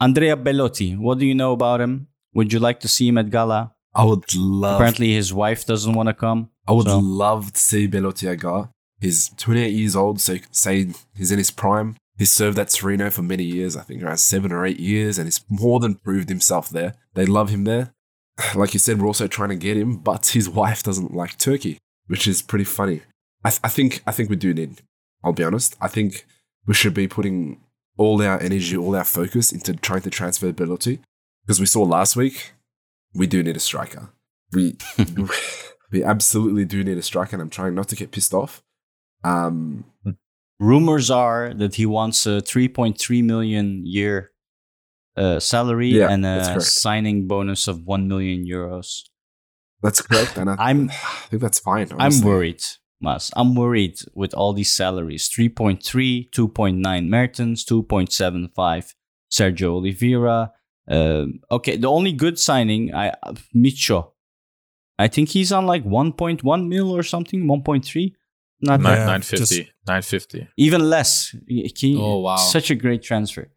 Andrea 0.00 0.36
Belotti, 0.36 0.96
what 0.96 1.18
do 1.18 1.26
you 1.26 1.34
know 1.34 1.52
about 1.52 1.80
him? 1.80 2.08
Would 2.34 2.52
you 2.52 2.58
like 2.58 2.80
to 2.80 2.88
see 2.88 3.08
him 3.08 3.18
at 3.18 3.30
Gala? 3.30 3.74
I 3.94 4.04
would 4.04 4.34
love. 4.34 4.76
Apparently, 4.76 5.12
his 5.12 5.32
wife 5.32 5.66
doesn't 5.66 5.94
want 5.94 6.08
to 6.08 6.14
come. 6.14 6.50
I 6.66 6.72
would 6.72 6.86
so- 6.86 6.98
love 6.98 7.52
to 7.52 7.60
see 7.60 7.86
Belotti 7.86 8.28
at 8.28 8.38
Gar. 8.40 8.70
He's 9.00 9.30
28 9.36 9.72
years 9.72 9.96
old, 9.96 10.20
so 10.20 10.34
you 10.34 10.40
say 10.50 10.88
he's 11.16 11.32
in 11.32 11.38
his 11.38 11.50
prime. 11.50 11.96
He's 12.18 12.30
served 12.30 12.58
at 12.58 12.68
Torino 12.68 13.08
for 13.08 13.22
many 13.22 13.44
years, 13.44 13.76
I 13.76 13.82
think 13.82 14.02
around 14.02 14.18
seven 14.18 14.52
or 14.52 14.66
eight 14.66 14.78
years, 14.78 15.16
and 15.18 15.26
he's 15.26 15.42
more 15.48 15.80
than 15.80 15.94
proved 15.94 16.28
himself 16.28 16.68
there. 16.68 16.94
They 17.14 17.24
love 17.24 17.48
him 17.48 17.64
there. 17.64 17.94
Like 18.54 18.72
you 18.74 18.80
said, 18.80 19.00
we're 19.00 19.06
also 19.06 19.26
trying 19.26 19.50
to 19.50 19.56
get 19.56 19.76
him, 19.76 19.96
but 19.96 20.28
his 20.28 20.48
wife 20.48 20.82
doesn't 20.82 21.14
like 21.14 21.38
Turkey, 21.38 21.78
which 22.06 22.26
is 22.26 22.42
pretty 22.42 22.64
funny. 22.64 23.02
I, 23.44 23.50
th- 23.50 23.60
I 23.64 23.68
think 23.68 24.02
I 24.06 24.12
think 24.12 24.30
we 24.30 24.36
do 24.36 24.52
need. 24.52 24.82
I'll 25.22 25.32
be 25.32 25.44
honest. 25.44 25.76
I 25.80 25.88
think 25.88 26.26
we 26.66 26.74
should 26.74 26.94
be 26.94 27.08
putting 27.08 27.60
all 27.96 28.22
our 28.22 28.40
energy, 28.40 28.76
all 28.76 28.96
our 28.96 29.04
focus 29.04 29.52
into 29.52 29.74
trying 29.74 30.02
to 30.02 30.10
transfer 30.10 30.52
Belotti, 30.52 31.00
because 31.44 31.60
we 31.60 31.66
saw 31.66 31.82
last 31.82 32.16
week 32.16 32.52
we 33.14 33.26
do 33.26 33.42
need 33.42 33.56
a 33.56 33.60
striker. 33.60 34.10
We 34.52 34.76
we 35.92 36.04
absolutely 36.04 36.64
do 36.64 36.84
need 36.84 36.98
a 36.98 37.02
striker, 37.02 37.34
and 37.34 37.42
I'm 37.42 37.50
trying 37.50 37.74
not 37.74 37.88
to 37.88 37.96
get 37.96 38.12
pissed 38.12 38.34
off. 38.34 38.62
Um, 39.24 39.84
Rumors 40.60 41.10
are 41.10 41.54
that 41.54 41.76
he 41.76 41.86
wants 41.86 42.26
a 42.26 42.42
3.3 42.42 43.24
million 43.24 43.86
year 43.86 44.30
uh, 45.16 45.38
salary 45.40 45.88
Yeah, 45.90 46.10
and 46.10 46.24
a 46.24 46.60
signing 46.60 47.26
bonus 47.26 47.68
of 47.68 47.84
1 47.84 48.08
million 48.08 48.44
euros. 48.46 49.02
that's 49.82 50.02
correct, 50.02 50.36
and 50.38 50.50
I, 50.50 50.54
I'm- 50.68 50.90
I 51.24 51.26
think 51.30 51.42
that's 51.42 51.58
fine. 51.60 51.88
I'm 51.98 52.20
worried, 52.22 52.62
Mas. 53.00 53.30
I'm 53.36 53.54
worried 53.54 53.96
with 54.14 54.34
all 54.34 54.52
these 54.52 54.74
salaries 54.74 55.28
3.3, 55.28 56.30
2.9 56.30 57.08
Mertens, 57.08 57.64
2.75 57.64 58.94
Sergio 59.32 59.70
Oliveira. 59.76 60.52
Um 60.88 61.40
okay, 61.50 61.76
the 61.76 61.88
only 61.88 62.12
good 62.12 62.38
signing, 62.38 62.92
I 62.94 63.12
Micho. 63.54 64.12
I 64.98 65.08
think 65.08 65.28
he's 65.30 65.52
on 65.52 65.64
like 65.66 65.84
1.1 65.84 66.68
mil 66.68 66.90
or 66.96 67.02
something, 67.02 67.44
1.3. 67.46 68.12
Not 68.62 68.80
Nine, 68.80 68.92
Yeah, 68.96 69.06
950. 69.06 69.36
just- 69.36 69.70
950. 69.86 70.48
even 70.56 70.90
less. 70.90 71.34
He- 71.48 71.72
he- 71.76 71.96
Oh, 71.98 72.18
wow. 72.20 72.36
Such 72.36 72.70
a 72.70 72.74
great 72.74 73.02
transfer. 73.02 73.50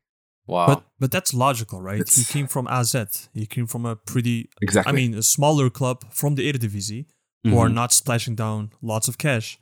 Wow. 0.48 0.68
But 0.68 0.84
but 1.00 1.12
that's 1.12 1.34
logical, 1.34 1.82
right? 1.82 2.00
It's- 2.02 2.18
He 2.18 2.26
came 2.26 2.48
from 2.48 2.68
AZ. 2.68 3.30
He 3.34 3.46
came 3.46 3.66
from 3.68 3.86
a 3.86 3.96
pretty, 3.96 4.50
Exactly. 4.62 4.90
I 4.92 4.94
mean, 4.96 5.14
a 5.18 5.24
smaller 5.24 5.70
club 5.70 6.04
from 6.12 6.36
the 6.36 6.44
Eredivisie 6.52 7.06
who 7.44 7.58
are 7.58 7.70
Mhm. 7.70 7.74
not 7.74 7.92
splashing 7.94 8.36
down 8.36 8.72
lots 8.82 9.08
of 9.08 9.18
cash. 9.18 9.58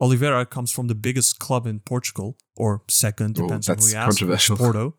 Oliveira 0.00 0.44
comes 0.44 0.70
from 0.70 0.88
the 0.88 0.94
biggest 0.94 1.38
club 1.38 1.66
in 1.66 1.80
Portugal, 1.80 2.36
or 2.54 2.82
second, 2.88 3.38
Oh, 3.38 3.42
depends 3.46 3.68
on 3.68 3.76
who 3.76 3.80
that's 3.80 3.92
you 3.92 3.98
ask. 3.98 4.06
controversial. 4.08 4.56
Porto. 4.58 4.94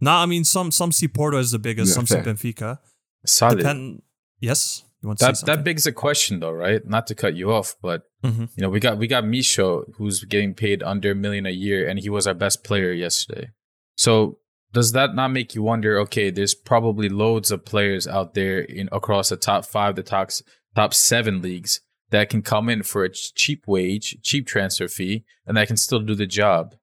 No, 0.00 0.12
I 0.12 0.26
mean 0.26 0.44
some 0.44 0.70
some 0.70 0.92
see 0.92 1.08
Porto 1.08 1.36
as 1.38 1.50
the 1.50 1.58
biggest, 1.58 1.88
Yeah, 1.90 1.94
some 1.94 2.06
fair. 2.06 2.22
see 2.24 2.30
Benfica. 2.30 2.78
Solid. 3.26 3.58
Depend. 3.58 4.02
Yes, 4.40 4.84
you 5.02 5.08
want 5.08 5.18
that 5.20 5.26
that 5.28 5.36
something? 5.38 5.64
begs 5.64 5.86
a 5.86 5.92
question 5.92 6.40
though, 6.40 6.52
right? 6.52 6.84
Not 6.86 7.06
to 7.08 7.14
cut 7.14 7.34
you 7.34 7.52
off, 7.52 7.74
but 7.82 8.02
Mhm. 8.22 8.50
you 8.56 8.62
know, 8.62 8.70
we 8.70 8.78
got 8.80 8.98
we 8.98 9.06
got 9.06 9.24
Misho 9.24 9.84
who's 9.96 10.22
getting 10.24 10.54
paid 10.54 10.82
under 10.82 11.10
a 11.12 11.14
million 11.14 11.46
a 11.46 11.50
year 11.50 11.88
and 11.88 11.98
he 11.98 12.08
was 12.10 12.26
our 12.26 12.34
best 12.34 12.62
player 12.64 12.92
yesterday. 12.92 13.50
So 13.96 14.38
does 14.74 14.92
that 14.92 15.14
not 15.14 15.28
make 15.28 15.54
you 15.54 15.62
wonder? 15.62 15.98
Okay, 16.00 16.30
there's 16.30 16.54
probably 16.54 17.08
loads 17.08 17.50
of 17.52 17.64
players 17.64 18.06
out 18.06 18.34
there 18.34 18.58
in 18.58 18.88
across 18.90 19.28
the 19.28 19.36
top 19.36 19.64
five, 19.64 19.94
the 19.94 20.02
top 20.02 20.30
top 20.74 20.92
seven 20.92 21.40
leagues 21.40 21.80
that 22.10 22.28
can 22.28 22.42
come 22.42 22.68
in 22.68 22.82
for 22.82 23.04
a 23.04 23.08
cheap 23.08 23.66
wage, 23.66 24.18
cheap 24.22 24.46
transfer 24.46 24.88
fee, 24.88 25.24
and 25.46 25.56
that 25.56 25.68
can 25.68 25.76
still 25.76 26.00
do 26.00 26.14
the 26.14 26.26
job. 26.26 26.74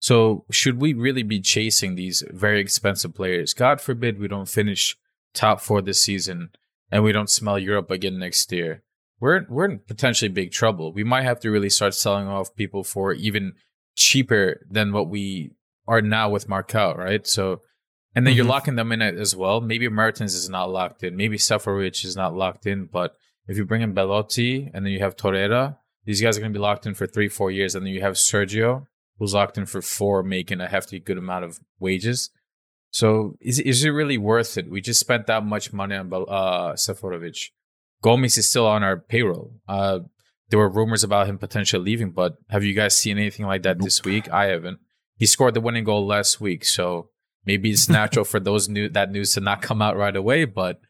So 0.00 0.44
should 0.50 0.80
we 0.80 0.92
really 0.92 1.22
be 1.22 1.40
chasing 1.40 1.94
these 1.94 2.22
very 2.30 2.60
expensive 2.60 3.14
players? 3.14 3.54
God 3.54 3.80
forbid 3.80 4.18
we 4.18 4.28
don't 4.28 4.48
finish 4.48 4.96
top 5.34 5.60
four 5.60 5.82
this 5.82 6.02
season 6.02 6.50
and 6.90 7.02
we 7.02 7.12
don't 7.12 7.30
smell 7.30 7.58
Europe 7.58 7.90
again 7.90 8.18
next 8.18 8.52
year. 8.52 8.82
We're 9.18 9.46
we're 9.48 9.66
in 9.66 9.78
potentially 9.80 10.30
big 10.30 10.52
trouble. 10.52 10.92
We 10.92 11.04
might 11.04 11.24
have 11.24 11.40
to 11.40 11.50
really 11.50 11.70
start 11.70 11.94
selling 11.94 12.28
off 12.28 12.54
people 12.54 12.84
for 12.84 13.12
even 13.12 13.54
cheaper 13.96 14.66
than 14.70 14.92
what 14.92 15.08
we 15.08 15.52
are 15.86 16.02
now 16.02 16.30
with 16.30 16.48
Markel, 16.48 16.94
right? 16.94 17.26
So 17.26 17.60
and 18.14 18.26
then 18.26 18.32
mm-hmm. 18.32 18.38
you're 18.38 18.46
locking 18.46 18.74
them 18.74 18.92
in 18.92 19.02
as 19.02 19.36
well. 19.36 19.60
Maybe 19.60 19.88
Mertens 19.88 20.34
is 20.34 20.48
not 20.48 20.70
locked 20.70 21.04
in. 21.04 21.16
Maybe 21.16 21.36
Seferovic 21.36 22.04
is 22.04 22.16
not 22.16 22.34
locked 22.34 22.66
in. 22.66 22.86
But 22.86 23.14
if 23.46 23.56
you 23.56 23.64
bring 23.64 23.82
in 23.82 23.94
Belotti 23.94 24.70
and 24.74 24.84
then 24.84 24.92
you 24.92 24.98
have 25.00 25.16
Torreira, 25.16 25.76
these 26.04 26.20
guys 26.20 26.36
are 26.36 26.40
going 26.40 26.52
to 26.52 26.58
be 26.58 26.62
locked 26.62 26.86
in 26.86 26.94
for 26.94 27.06
three, 27.06 27.28
four 27.28 27.50
years. 27.50 27.74
And 27.74 27.86
then 27.86 27.92
you 27.92 28.00
have 28.00 28.14
Sergio, 28.14 28.86
who's 29.18 29.34
locked 29.34 29.58
in 29.58 29.66
for 29.66 29.80
four, 29.80 30.24
making 30.24 30.60
a 30.60 30.66
hefty 30.66 30.98
good 30.98 31.18
amount 31.18 31.44
of 31.44 31.60
wages. 31.78 32.30
So 32.90 33.36
is 33.40 33.60
is 33.60 33.84
it 33.84 33.90
really 33.90 34.18
worth 34.18 34.58
it? 34.58 34.68
We 34.68 34.80
just 34.80 34.98
spent 34.98 35.28
that 35.28 35.44
much 35.44 35.72
money 35.72 35.94
on 35.94 36.12
uh, 36.12 36.72
Seferovic. 36.72 37.50
Gomis 38.02 38.36
is 38.36 38.48
still 38.48 38.66
on 38.66 38.82
our 38.82 38.96
payroll. 38.96 39.52
Uh, 39.68 40.00
there 40.48 40.58
were 40.58 40.68
rumors 40.68 41.04
about 41.04 41.28
him 41.28 41.38
potentially 41.38 41.84
leaving, 41.84 42.10
but 42.10 42.38
have 42.48 42.64
you 42.64 42.74
guys 42.74 42.96
seen 42.96 43.18
anything 43.18 43.46
like 43.46 43.62
that 43.62 43.78
nope. 43.78 43.84
this 43.84 44.02
week? 44.02 44.28
I 44.32 44.46
haven't. 44.46 44.80
He 45.20 45.26
scored 45.26 45.52
the 45.52 45.60
winning 45.60 45.84
goal 45.84 46.06
last 46.06 46.40
week, 46.40 46.64
so 46.64 47.10
maybe 47.44 47.70
it's 47.70 47.88
natural 48.00 48.24
for 48.24 48.40
those 48.40 48.70
new 48.70 48.88
that 48.88 49.12
news 49.12 49.34
to 49.34 49.40
not 49.40 49.60
come 49.60 49.82
out 49.82 49.96
right 49.96 50.16
away. 50.16 50.46
But 50.46 50.80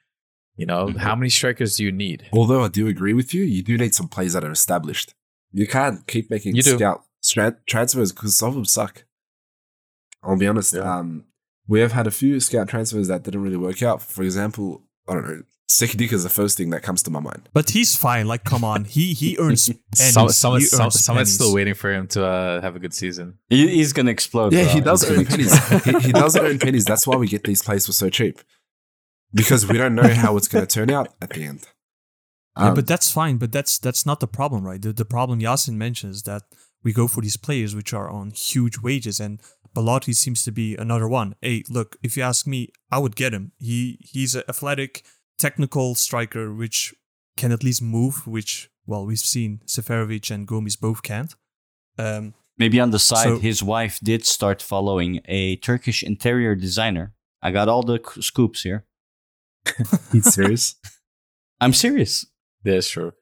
you 0.57 0.67
know, 0.67 0.87
mm-hmm. 0.87 0.99
how 0.99 1.17
many 1.17 1.31
strikers 1.31 1.77
do 1.77 1.85
you 1.85 1.91
need? 1.91 2.29
Although 2.33 2.65
I 2.65 2.69
do 2.69 2.87
agree 2.87 3.13
with 3.13 3.35
you, 3.35 3.43
you 3.43 3.63
do 3.63 3.77
need 3.77 3.93
some 3.93 4.07
players 4.07 4.35
that 4.35 4.45
are 4.45 4.53
established. 4.53 5.15
You 5.53 5.67
can't 5.67 6.07
keep 6.07 6.31
making 6.31 6.55
you 6.55 6.63
scout 6.63 7.03
transfers 7.67 8.13
because 8.13 8.37
some 8.37 8.51
of 8.51 8.55
them 8.55 8.65
suck. 8.65 9.05
I'll 10.23 10.39
be 10.39 10.47
honest. 10.47 10.75
Yeah. 10.75 10.83
Um, 10.83 11.25
we 11.67 11.81
have 11.81 11.93
had 11.93 12.07
a 12.07 12.13
few 12.13 12.39
scout 12.39 12.69
transfers 12.69 13.09
that 13.09 13.25
didn't 13.25 13.43
really 13.43 13.57
work 13.57 13.83
out. 13.83 14.01
For 14.01 14.23
example, 14.23 14.85
I 15.09 15.15
don't 15.15 15.27
know. 15.27 15.43
Sekidika 15.71 16.15
is 16.15 16.25
the 16.25 16.31
first 16.31 16.57
thing 16.57 16.71
that 16.71 16.83
comes 16.83 17.01
to 17.05 17.13
my 17.13 17.21
mind. 17.21 17.49
But 17.53 17.71
he's 17.71 17.95
fine. 17.95 18.27
Like, 18.27 18.43
come 18.43 18.65
on, 18.65 18.87
he 18.87 19.15
he 19.15 19.37
earns 19.39 19.69
pennies. 19.69 20.13
Some, 20.13 20.29
someone's, 20.31 20.69
he 20.69 20.77
earns 20.77 20.83
some, 20.83 20.91
someone's 20.91 21.33
still 21.33 21.55
waiting 21.55 21.75
for 21.75 21.93
him 21.93 22.09
to 22.09 22.27
uh, 22.27 22.61
have 22.61 22.75
a 22.75 22.81
good 22.81 22.93
season. 22.93 23.39
He, 23.49 23.69
he's 23.69 23.93
gonna 23.93 24.11
explode. 24.11 24.53
Yeah, 24.53 24.65
bro. 24.65 24.73
he 24.73 24.81
does 24.81 25.09
earn 25.09 25.25
pennies. 25.25 25.85
he, 25.85 25.93
he 26.01 26.13
does 26.13 26.37
earn 26.37 26.59
pennies. 26.59 26.85
That's 26.85 27.07
why 27.07 27.15
we 27.15 27.29
get 27.29 27.45
these 27.45 27.63
players 27.63 27.87
for 27.87 27.93
so 27.93 28.11
cheap, 28.11 28.41
because 29.33 29.65
we 29.65 29.79
don't 29.79 29.95
know 29.95 30.09
how 30.09 30.37
it's 30.37 30.49
gonna 30.49 30.67
turn 30.67 30.91
out 30.91 31.15
at 31.23 31.31
the 31.31 31.45
end. 31.45 31.69
Um, 32.57 32.67
yeah, 32.67 32.75
but 32.75 32.89
that's 32.89 33.09
fine. 33.13 33.37
But 33.37 33.53
that's 33.53 33.79
that's 33.79 34.05
not 34.05 34.19
the 34.19 34.27
problem, 34.27 34.67
right? 34.67 34.83
The 34.83 34.93
the 34.93 35.05
problem 35.05 35.39
Yasin 35.39 35.75
mentions 35.75 36.25
that 36.25 36.43
we 36.83 36.93
go 36.93 37.07
for 37.07 37.21
these 37.21 37.37
players 37.37 37.77
which 37.77 37.95
are 37.95 38.11
on 38.11 38.31
huge 38.31 38.79
wages 38.79 39.21
and 39.21 39.41
Belotti 39.73 40.13
seems 40.13 40.43
to 40.45 40.51
be 40.51 40.75
another 40.77 41.07
one. 41.07 41.37
Hey, 41.41 41.63
look, 41.69 41.97
if 42.03 42.17
you 42.17 42.25
ask 42.25 42.47
me, 42.47 42.73
I 42.91 42.99
would 42.99 43.15
get 43.15 43.33
him. 43.33 43.53
He 43.59 43.99
he's 44.01 44.35
athletic, 44.35 45.05
technical 45.41 45.95
striker 45.95 46.53
which 46.53 46.95
can 47.37 47.53
at 47.53 47.65
least 47.65 47.83
move, 47.83 48.27
which 48.27 48.71
well 48.87 49.07
we've 49.07 49.19
seen 49.19 49.61
Seferovic 49.67 50.31
and 50.31 50.47
Gomis 50.47 50.79
both 50.79 51.03
can't. 51.03 51.35
Um, 51.99 52.35
Maybe 52.59 52.79
on 52.79 52.91
the 52.91 52.99
side, 52.99 53.25
so, 53.25 53.39
his 53.39 53.63
wife 53.63 53.99
did 54.03 54.27
start 54.27 54.61
following 54.61 55.21
a 55.25 55.57
Turkish 55.57 56.03
interior 56.03 56.55
designer. 56.55 57.15
I 57.43 57.53
got 57.53 57.69
all 57.69 57.83
the 57.83 58.01
scoops 58.21 58.63
here. 58.63 58.85
He's 60.13 60.35
serious? 60.35 60.75
I'm 61.61 61.73
serious. 61.73 62.27
That's 62.63 62.91
true 62.91 63.13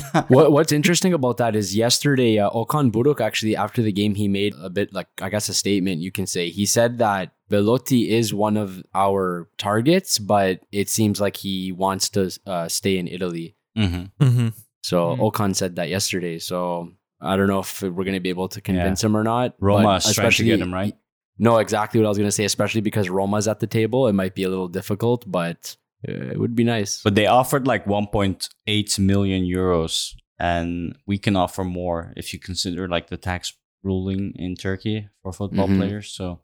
what 0.28 0.52
What's 0.52 0.72
interesting 0.72 1.12
about 1.12 1.36
that 1.38 1.56
is 1.56 1.76
yesterday, 1.76 2.38
uh, 2.38 2.50
Okan 2.50 2.90
Buruk 2.90 3.20
actually 3.20 3.56
after 3.56 3.82
the 3.82 3.92
game 3.92 4.14
he 4.14 4.28
made 4.28 4.54
a 4.60 4.70
bit 4.70 4.92
like 4.92 5.08
I 5.20 5.28
guess 5.28 5.48
a 5.48 5.54
statement 5.54 6.00
you 6.00 6.10
can 6.12 6.26
say. 6.26 6.50
He 6.50 6.66
said 6.66 6.98
that 6.98 7.32
Belotti 7.48 8.10
is 8.10 8.32
one 8.32 8.56
of 8.56 8.82
our 8.94 9.48
targets, 9.58 10.18
but 10.18 10.60
it 10.72 10.88
seems 10.88 11.20
like 11.20 11.36
he 11.36 11.72
wants 11.72 12.08
to 12.10 12.30
uh, 12.46 12.68
stay 12.68 12.98
in 12.98 13.08
Italy. 13.08 13.56
Mm-hmm. 13.76 14.24
Mm-hmm. 14.24 14.48
So 14.82 15.08
mm-hmm. 15.08 15.22
Okan 15.22 15.54
said 15.54 15.76
that 15.76 15.88
yesterday. 15.88 16.38
So 16.38 16.92
I 17.20 17.36
don't 17.36 17.48
know 17.48 17.60
if 17.60 17.82
we're 17.82 17.90
going 18.04 18.14
to 18.14 18.20
be 18.20 18.30
able 18.30 18.48
to 18.48 18.60
convince 18.60 19.02
yeah. 19.02 19.06
him 19.06 19.16
or 19.16 19.22
not. 19.24 19.54
Roma 19.60 20.00
especially 20.04 20.46
to 20.46 20.56
get 20.56 20.60
him 20.60 20.72
right. 20.72 20.96
No, 21.38 21.58
exactly 21.58 22.00
what 22.00 22.06
I 22.06 22.08
was 22.08 22.18
going 22.18 22.28
to 22.28 22.32
say. 22.32 22.44
Especially 22.44 22.80
because 22.80 23.08
Roma's 23.08 23.48
at 23.48 23.60
the 23.60 23.66
table, 23.66 24.06
it 24.08 24.12
might 24.12 24.34
be 24.34 24.44
a 24.44 24.48
little 24.48 24.68
difficult, 24.68 25.30
but 25.30 25.76
it 26.02 26.38
would 26.38 26.54
be 26.54 26.64
nice. 26.64 27.02
But 27.02 27.14
they 27.14 27.26
offered 27.26 27.66
like 27.66 27.84
1.8 27.84 28.98
million 28.98 29.44
euros, 29.44 30.14
and 30.38 30.96
we 31.06 31.18
can 31.18 31.36
offer 31.36 31.64
more 31.64 32.12
if 32.16 32.32
you 32.32 32.38
consider 32.38 32.88
like 32.88 33.08
the 33.08 33.16
tax 33.16 33.54
ruling 33.82 34.32
in 34.36 34.54
Turkey 34.54 35.08
for 35.22 35.32
football 35.32 35.66
mm-hmm. 35.66 35.78
players. 35.78 36.12
So 36.12 36.40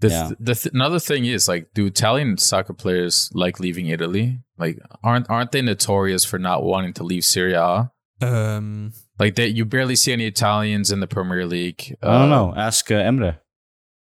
the 0.00 0.08
yeah. 0.08 0.26
th- 0.28 0.38
the 0.40 0.54
th- 0.54 0.74
another 0.74 0.98
thing 0.98 1.24
is 1.24 1.48
like, 1.48 1.72
do 1.74 1.86
Italian 1.86 2.38
soccer 2.38 2.72
players 2.72 3.30
like 3.34 3.60
leaving 3.60 3.88
Italy? 3.88 4.40
Like, 4.58 4.78
aren't 5.02 5.28
aren't 5.30 5.52
they 5.52 5.62
notorious 5.62 6.24
for 6.24 6.38
not 6.38 6.64
wanting 6.64 6.92
to 6.94 7.04
leave 7.04 7.24
Serie 7.24 7.54
A? 7.54 7.90
Um, 8.20 8.92
like 9.18 9.34
that, 9.36 9.50
you 9.50 9.64
barely 9.64 9.96
see 9.96 10.12
any 10.12 10.26
Italians 10.26 10.90
in 10.90 11.00
the 11.00 11.06
Premier 11.06 11.46
League. 11.46 11.96
I 12.02 12.18
don't 12.18 12.30
know. 12.30 12.54
Ask 12.56 12.90
uh, 12.90 12.94
Emre. 12.94 13.38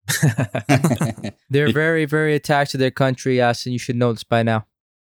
They're 1.50 1.72
very, 1.72 2.04
very 2.04 2.34
attached 2.34 2.72
to 2.72 2.78
their 2.78 2.90
country, 2.90 3.36
yes, 3.36 3.66
and 3.66 3.72
you 3.72 3.78
should 3.78 3.96
know 3.96 4.12
this 4.12 4.24
by 4.24 4.42
now. 4.42 4.66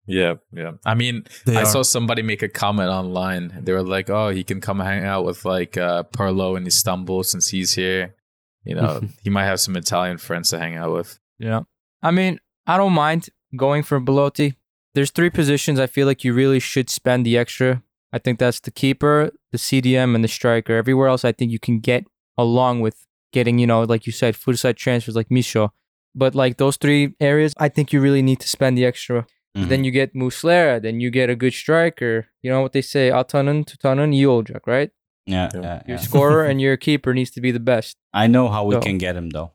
Yeah, 0.07 0.35
yeah. 0.53 0.71
I 0.85 0.95
mean, 0.95 1.25
they 1.45 1.57
I 1.57 1.61
are. 1.61 1.65
saw 1.65 1.83
somebody 1.83 2.21
make 2.21 2.41
a 2.41 2.47
comment 2.47 2.89
online. 2.89 3.51
They 3.61 3.73
were 3.73 3.83
like, 3.83 4.09
"Oh, 4.09 4.29
he 4.29 4.43
can 4.43 4.61
come 4.61 4.79
hang 4.79 5.03
out 5.03 5.25
with 5.25 5.43
like 5.43 5.77
uh, 5.77 6.03
Pirlo 6.03 6.55
in 6.57 6.65
Istanbul 6.65 7.23
since 7.23 7.49
he's 7.49 7.73
here. 7.73 8.15
You 8.63 8.75
know, 8.75 9.01
he 9.23 9.29
might 9.29 9.45
have 9.45 9.59
some 9.59 9.75
Italian 9.75 10.17
friends 10.17 10.49
to 10.51 10.59
hang 10.59 10.75
out 10.75 10.93
with." 10.93 11.19
Yeah, 11.39 11.63
I 12.01 12.11
mean, 12.11 12.39
I 12.65 12.77
don't 12.77 12.93
mind 12.93 13.29
going 13.55 13.83
for 13.83 13.99
Belotti. 13.99 14.55
There's 14.95 15.11
three 15.11 15.29
positions 15.29 15.79
I 15.79 15.87
feel 15.87 16.07
like 16.07 16.23
you 16.23 16.33
really 16.33 16.59
should 16.59 16.89
spend 16.89 17.25
the 17.25 17.37
extra. 17.37 17.83
I 18.13 18.19
think 18.19 18.39
that's 18.39 18.61
the 18.61 18.71
keeper, 18.71 19.31
the 19.51 19.57
CDM, 19.57 20.15
and 20.15 20.23
the 20.23 20.29
striker. 20.29 20.75
Everywhere 20.75 21.09
else, 21.09 21.25
I 21.25 21.33
think 21.33 21.51
you 21.51 21.59
can 21.59 21.79
get 21.79 22.05
along 22.37 22.79
with 22.79 23.05
getting, 23.33 23.59
you 23.59 23.67
know, 23.67 23.83
like 23.83 24.07
you 24.07 24.13
said, 24.13 24.35
side 24.35 24.77
transfers 24.77 25.15
like 25.15 25.29
Midtsjø. 25.29 25.69
But 26.15 26.33
like 26.33 26.57
those 26.57 26.77
three 26.77 27.13
areas, 27.19 27.53
I 27.57 27.69
think 27.69 27.93
you 27.93 28.01
really 28.01 28.21
need 28.21 28.39
to 28.39 28.47
spend 28.47 28.77
the 28.77 28.85
extra. 28.85 29.27
Mm-hmm. 29.57 29.69
Then 29.69 29.83
you 29.83 29.91
get 29.91 30.13
Muslera. 30.13 30.79
Then 30.79 30.99
you 30.99 31.09
get 31.09 31.29
a 31.29 31.35
good 31.35 31.53
striker. 31.53 32.27
You 32.43 32.51
know 32.51 32.61
what 32.61 32.73
they 32.73 32.83
say: 32.83 33.09
Atanın, 33.09 33.63
tutanın, 33.63 34.11
iyi 34.11 34.27
olacak, 34.27 34.67
right? 34.67 34.91
Yeah, 35.25 35.49
yeah. 35.53 35.63
yeah 35.63 35.81
your 35.87 35.97
scorer 36.07 36.45
and 36.45 36.61
your 36.61 36.77
keeper 36.77 37.13
needs 37.13 37.31
to 37.31 37.41
be 37.41 37.51
the 37.51 37.59
best. 37.59 37.97
I 38.13 38.27
know 38.27 38.49
how 38.49 38.65
we 38.65 38.75
so. 38.75 38.81
can 38.81 38.97
get 38.97 39.15
him 39.15 39.29
though. 39.29 39.51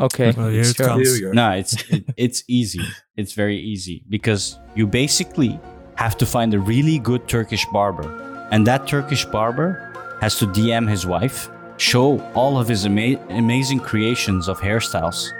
Okay. 0.00 0.32
Well, 0.36 0.48
here 0.48 0.62
it 0.62 0.76
comes. 0.76 1.18
Here 1.18 1.32
no, 1.32 1.52
it's 1.52 1.74
it, 1.90 2.04
it's 2.16 2.42
easy. 2.48 2.82
It's 3.16 3.32
very 3.32 3.56
easy 3.56 4.02
because 4.08 4.58
you 4.74 4.88
basically 4.88 5.60
have 5.94 6.16
to 6.18 6.26
find 6.26 6.52
a 6.54 6.58
really 6.58 6.98
good 6.98 7.28
Turkish 7.28 7.64
barber, 7.66 8.10
and 8.50 8.66
that 8.66 8.88
Turkish 8.88 9.24
barber 9.24 9.92
has 10.20 10.36
to 10.38 10.46
DM 10.46 10.88
his 10.88 11.06
wife, 11.06 11.48
show 11.76 12.20
all 12.34 12.58
of 12.58 12.66
his 12.66 12.84
ama- 12.86 13.20
amazing 13.30 13.78
creations 13.78 14.48
of 14.48 14.58
hairstyles, 14.58 15.30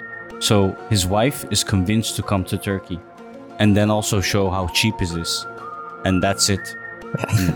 so 0.40 0.76
his 0.90 1.06
wife 1.06 1.44
is 1.50 1.64
convinced 1.64 2.16
to 2.16 2.22
come 2.22 2.44
to 2.44 2.58
Turkey 2.58 3.00
and 3.58 3.76
then 3.76 3.90
also 3.90 4.20
show 4.20 4.50
how 4.50 4.68
cheap 4.68 5.00
it 5.00 5.10
is. 5.12 5.46
And 6.04 6.22
that's 6.22 6.48
it. 6.48 6.60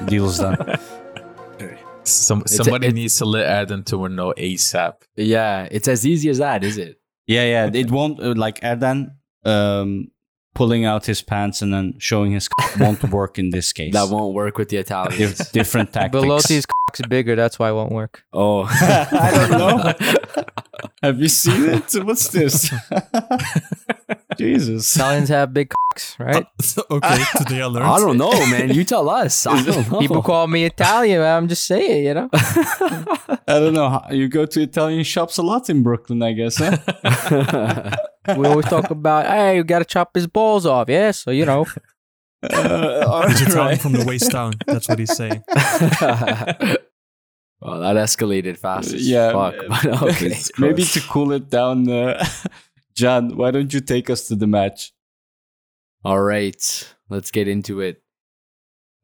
Deal's 0.07 0.39
done. 0.39 0.57
Some, 2.05 2.45
somebody 2.47 2.87
a, 2.87 2.93
needs 2.93 3.17
to 3.19 3.27
let 3.27 3.47
Adam 3.47 3.85
to 3.85 4.09
know 4.09 4.33
ASAP. 4.39 4.95
Yeah, 5.17 5.69
it's 5.71 5.89
as 5.89 6.07
easy 6.07 6.31
as 6.31 6.39
that, 6.39 6.65
is 6.65 6.79
it? 6.79 6.99
Yeah, 7.27 7.45
yeah. 7.45 7.71
It 7.71 7.91
won't, 7.91 8.19
uh, 8.19 8.33
like 8.35 8.61
Erden 8.63 9.11
um, 9.45 10.09
pulling 10.55 10.87
out 10.87 11.05
his 11.05 11.21
pants 11.21 11.61
and 11.61 11.73
then 11.73 11.95
showing 11.99 12.33
his 12.33 12.49
won't 12.81 13.05
work 13.11 13.39
in 13.39 13.51
this 13.51 13.73
case. 13.73 13.93
That 13.93 14.09
won't 14.09 14.35
work 14.35 14.57
with 14.57 14.71
the 14.71 14.79
Italians. 14.79 15.51
different 15.51 15.93
tactics. 15.97 16.25
Belotti's 16.25 16.51
is 16.51 16.67
bigger, 17.09 17.37
that's 17.37 17.59
why 17.59 17.71
it 17.71 17.73
won't 17.75 17.93
work. 17.93 18.25
Oh. 18.33 18.63
I 18.71 19.31
don't 19.33 19.51
know. 19.59 20.45
Have 21.03 21.21
you 21.21 21.29
seen 21.29 21.65
it? 21.65 21.95
What's 22.05 22.29
this? 22.29 22.73
Jesus. 24.39 24.95
Italians 24.95 25.29
have 25.29 25.53
big 25.53 25.71
cocks, 25.71 26.17
right? 26.19 26.45
Uh, 26.77 26.83
okay, 26.91 27.25
today 27.37 27.63
I 27.63 27.67
learned. 27.67 27.87
I 27.87 27.99
don't 27.99 28.17
know, 28.17 28.31
man. 28.47 28.73
You 28.73 28.85
tell 28.85 29.09
us. 29.09 29.47
I 29.47 29.63
don't 29.63 29.91
know. 29.91 29.99
People 29.99 30.23
call 30.23 30.47
me 30.47 30.65
Italian. 30.65 31.23
I'm 31.23 31.49
just 31.49 31.65
saying, 31.67 32.05
you 32.05 32.15
know. 32.15 32.29
I 32.33 33.39
don't 33.47 33.75
know. 33.75 34.01
You 34.11 34.29
go 34.29 34.47
to 34.47 34.63
Italian 34.63 35.03
shops 35.05 35.39
a 35.39 35.43
lot 35.43 35.69
in 35.71 35.83
Brooklyn, 35.83 36.23
I 36.23 36.33
guess. 36.33 36.59
Huh? 36.59 37.97
we 38.37 38.47
always 38.47 38.67
talk 38.67 38.91
about, 38.91 39.27
hey, 39.27 39.57
you 39.57 39.65
got 39.65 39.81
to 39.81 39.85
chop 39.85 40.15
his 40.15 40.27
balls 40.27 40.67
off. 40.67 40.89
Yeah, 40.89 41.11
so 41.11 41.31
you 41.31 41.45
know. 41.45 41.67
Uh, 42.43 43.29
He's 43.29 43.43
Italian 43.43 43.57
right. 43.57 43.81
from 43.81 43.93
the 43.93 44.05
waist 44.05 44.31
down. 44.31 44.55
That's 44.67 44.89
what 44.89 44.99
he's 44.99 45.17
saying. 45.17 45.43
Well, 47.61 47.81
that 47.81 47.97
escalated 47.97 48.57
fast. 48.57 48.95
As 48.95 49.09
Yeah, 49.09 49.33
fuck. 49.33 49.55
But 49.69 50.03
okay. 50.03 50.39
Maybe 50.59 50.85
to 50.85 51.01
cool 51.01 51.33
it 51.33 51.51
down, 51.51 51.89
uh, 51.91 52.25
Can, 52.97 53.37
why 53.37 53.51
don't 53.51 53.73
you 53.73 53.81
take 53.81 54.11
us 54.11 54.29
to 54.29 54.37
the 54.37 54.47
match? 54.47 54.93
All 56.05 56.21
right, 56.21 56.95
let's 57.09 57.31
get 57.31 57.49
into 57.49 57.81
it. 57.81 58.03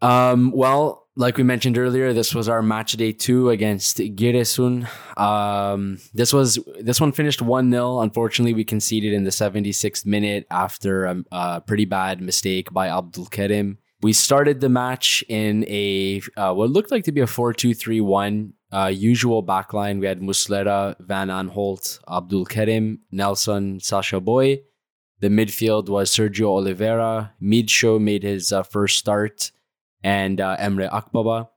Um, 0.01 0.53
well, 0.53 1.04
like 1.17 1.37
we 1.37 1.45
mentioned 1.45 1.79
earlier, 1.79 2.13
this 2.13 2.35
was 2.35 2.49
our 2.49 2.63
match 2.63 2.93
day 2.93 3.13
two 3.13 3.51
against 3.51 3.99
Giresun. 3.99 4.89
Um, 5.19 5.99
this 6.13 6.33
was 6.33 6.59
this 6.81 7.01
one 7.01 7.13
finished 7.13 7.41
one 7.41 7.71
0 7.71 8.01
Unfortunately, 8.01 8.55
we 8.55 8.65
conceded 8.65 9.13
in 9.13 9.25
the 9.25 9.31
76th 9.31 10.05
minute 10.05 10.47
after 10.51 11.05
a, 11.05 11.25
a 11.31 11.61
pretty 11.61 11.85
bad 11.85 12.21
mistake 12.21 12.73
by 12.73 12.89
Abdul 12.89 13.27
Kerim. 13.27 13.79
We 14.03 14.13
started 14.13 14.61
the 14.61 14.69
match 14.69 15.25
in 15.29 15.65
a 15.69 16.21
uh, 16.37 16.53
what 16.53 16.71
looked 16.71 16.91
like 16.91 17.05
to 17.05 17.13
be 17.13 17.21
a 17.21 17.27
4-2-3-1 17.27 18.53
uh, 18.73 18.91
usual 18.93 19.45
backline. 19.45 20.01
We 20.01 20.07
had 20.07 20.21
Muslera, 20.21 20.97
Van 20.99 21.29
Aanholt, 21.29 22.01
Abdul 22.11 22.47
Kerim, 22.47 22.99
Nelsson, 23.13 23.81
Sacha 23.81 24.21
Boey. 24.21 24.63
The 25.21 25.29
midfield 25.29 25.89
was 25.89 26.11
Sergio 26.11 26.49
Oliveira. 26.49 27.33
Midtsjø 27.41 28.01
made 28.01 28.25
his 28.25 28.53
uh, 28.53 28.65
first 28.65 28.99
start, 28.99 29.53
and 30.05 30.41
uh, 30.41 30.57
Emre 30.59 30.89
Akbaba. 30.91 31.49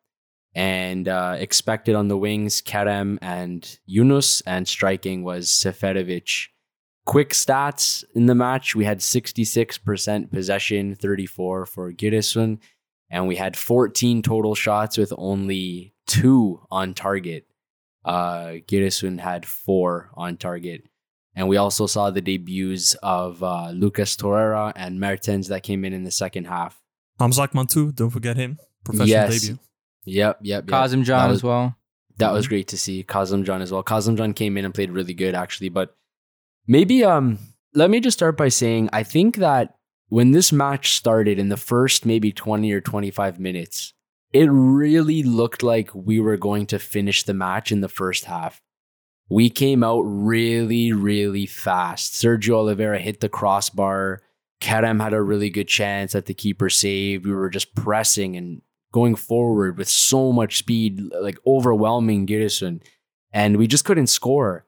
And 0.55 1.07
uh, 1.07 1.35
expected 1.37 1.93
on 1.93 2.07
the 2.07 2.17
wings, 2.17 2.63
Kerem 2.63 3.19
and 3.21 3.77
Yunus, 3.85 4.41
and 4.41 4.67
striking 4.67 5.23
was 5.23 5.49
Seferovic. 5.49 6.47
Quick 7.05 7.29
stats 7.29 8.03
in 8.15 8.25
the 8.25 8.33
match: 8.33 8.75
we 8.75 8.83
had 8.83 8.99
66% 8.99 10.31
possession, 10.31 10.95
34 10.95 11.67
for 11.67 11.93
Giresun, 11.93 12.57
and 13.11 13.27
we 13.27 13.35
had 13.35 13.55
14 13.55 14.23
total 14.23 14.55
shots 14.55 14.97
with 14.97 15.13
only 15.15 15.93
two 16.07 16.65
on 16.71 16.95
target. 16.95 17.45
Uh, 18.03 18.61
Giresun 18.67 19.19
had 19.19 19.45
four 19.45 20.09
on 20.15 20.37
target. 20.37 20.87
And 21.35 21.47
we 21.47 21.57
also 21.57 21.85
saw 21.85 22.09
the 22.09 22.21
debuts 22.21 22.95
of 23.03 23.43
uh, 23.43 23.69
Lucas 23.69 24.15
Torreira 24.15 24.73
and 24.75 24.99
Mertens 24.99 25.49
that 25.49 25.61
came 25.61 25.85
in 25.85 25.93
in 25.93 26.03
the 26.03 26.09
second 26.09 26.45
half. 26.45 26.81
Hamza 27.19 27.41
Akman 27.43 27.67
too. 27.67 27.91
Don't 27.91 28.09
forget 28.09 28.37
him. 28.37 28.57
Professional 28.83 29.07
Yes. 29.09 29.41
debut. 29.41 29.59
Yep, 30.05 30.39
yep, 30.41 30.63
yep. 30.63 30.65
Kazım 30.67 31.05
Can 31.05 31.29
was- 31.29 31.37
as 31.37 31.43
well. 31.43 31.75
That 32.17 32.31
was 32.33 32.47
great 32.47 32.67
to 32.69 32.77
see. 32.77 33.03
Kazım 33.03 33.45
Can 33.45 33.61
as 33.61 33.71
well. 33.71 33.83
Kazım 33.83 34.17
Can 34.17 34.33
came 34.33 34.57
in 34.57 34.65
and 34.65 34.73
played 34.73 34.89
really 34.91 35.13
good 35.13 35.35
actually. 35.35 35.69
But 35.69 35.95
maybe 36.67 37.03
um 37.03 37.37
let 37.75 37.89
me 37.89 37.99
just 37.99 38.17
start 38.17 38.37
by 38.37 38.49
saying 38.49 38.89
I 38.93 39.03
think 39.03 39.35
that 39.37 39.75
when 40.09 40.31
this 40.31 40.51
match 40.51 40.93
started 40.93 41.37
in 41.37 41.49
the 41.49 41.57
first 41.57 42.05
maybe 42.05 42.31
20 42.31 42.71
or 42.71 42.81
25 42.81 43.39
minutes, 43.39 43.93
it 44.33 44.49
really 44.49 45.21
looked 45.21 45.61
like 45.63 45.91
we 45.93 46.19
were 46.19 46.37
going 46.37 46.65
to 46.67 46.79
finish 46.79 47.23
the 47.23 47.33
match 47.33 47.71
in 47.71 47.81
the 47.81 47.89
first 47.89 48.25
half. 48.25 48.61
We 49.29 49.49
came 49.49 49.83
out 49.83 50.01
really, 50.03 50.93
really 50.93 51.45
fast. 51.45 52.13
Sergio 52.13 52.55
Oliveira 52.55 52.99
hit 52.99 53.19
the 53.19 53.27
crossbar. 53.29 54.21
Kerem 54.61 55.01
had 55.01 55.13
a 55.13 55.21
really 55.21 55.49
good 55.49 55.67
chance 55.67 56.13
that 56.13 56.25
the 56.25 56.33
keeper 56.33 56.69
saved. 56.69 57.25
We 57.25 57.33
were 57.33 57.49
just 57.49 57.75
pressing 57.75 58.35
and 58.35 58.61
going 58.91 59.15
forward 59.15 59.77
with 59.77 59.89
so 59.89 60.31
much 60.31 60.57
speed, 60.57 61.01
like 61.21 61.37
overwhelming 61.45 62.25
Giresun, 62.25 62.81
and 63.31 63.57
we 63.57 63.67
just 63.67 63.85
couldn't 63.85 64.07
score. 64.07 64.65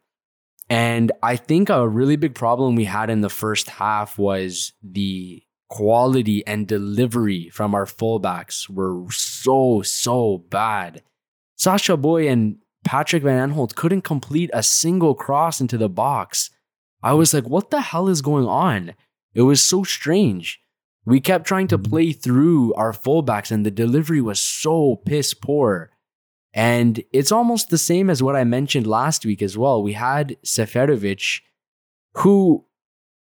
And 0.69 1.11
I 1.23 1.35
think 1.35 1.69
a 1.69 1.87
really 1.87 2.15
big 2.15 2.35
problem 2.35 2.75
we 2.75 2.85
had 2.85 3.09
in 3.09 3.21
the 3.21 3.29
first 3.29 3.69
half 3.69 4.19
was 4.19 4.73
the 4.83 5.41
quality 5.69 6.45
and 6.45 6.67
delivery 6.67 7.49
from 7.49 7.73
our 7.73 7.85
fullbacks 7.85 8.69
were 8.69 9.05
so, 9.09 9.81
so 9.81 10.45
bad. 10.49 11.01
Sacha 11.55 11.97
Boey 11.97 12.31
and 12.31 12.57
Patrick 12.85 13.23
Van 13.23 13.51
Aanholt 13.51 13.75
couldn't 13.75 14.01
complete 14.01 14.49
a 14.53 14.63
single 14.63 15.15
cross 15.15 15.59
into 15.59 15.77
the 15.77 15.89
box. 15.89 16.49
I 17.01 17.13
was 17.13 17.33
like, 17.33 17.47
what 17.47 17.71
the 17.71 17.81
hell 17.81 18.07
is 18.07 18.21
going 18.21 18.45
on? 18.45 18.93
It 19.33 19.43
was 19.43 19.61
so 19.61 19.83
strange. 19.83 20.59
We 21.05 21.19
kept 21.19 21.47
trying 21.47 21.67
to 21.69 21.77
mm-hmm. 21.77 21.89
play 21.89 22.11
through 22.11 22.73
our 22.75 22.91
fullbacks, 22.91 23.51
and 23.51 23.65
the 23.65 23.71
delivery 23.71 24.21
was 24.21 24.39
so 24.39 24.97
piss 25.05 25.33
poor. 25.33 25.91
And 26.53 27.03
it's 27.13 27.31
almost 27.31 27.69
the 27.69 27.77
same 27.77 28.09
as 28.09 28.23
what 28.23 28.35
I 28.35 28.43
mentioned 28.43 28.87
last 28.87 29.25
week 29.25 29.41
as 29.41 29.57
well. 29.57 29.83
We 29.83 29.93
had 29.93 30.37
Seferovic, 30.43 31.41
who, 32.15 32.65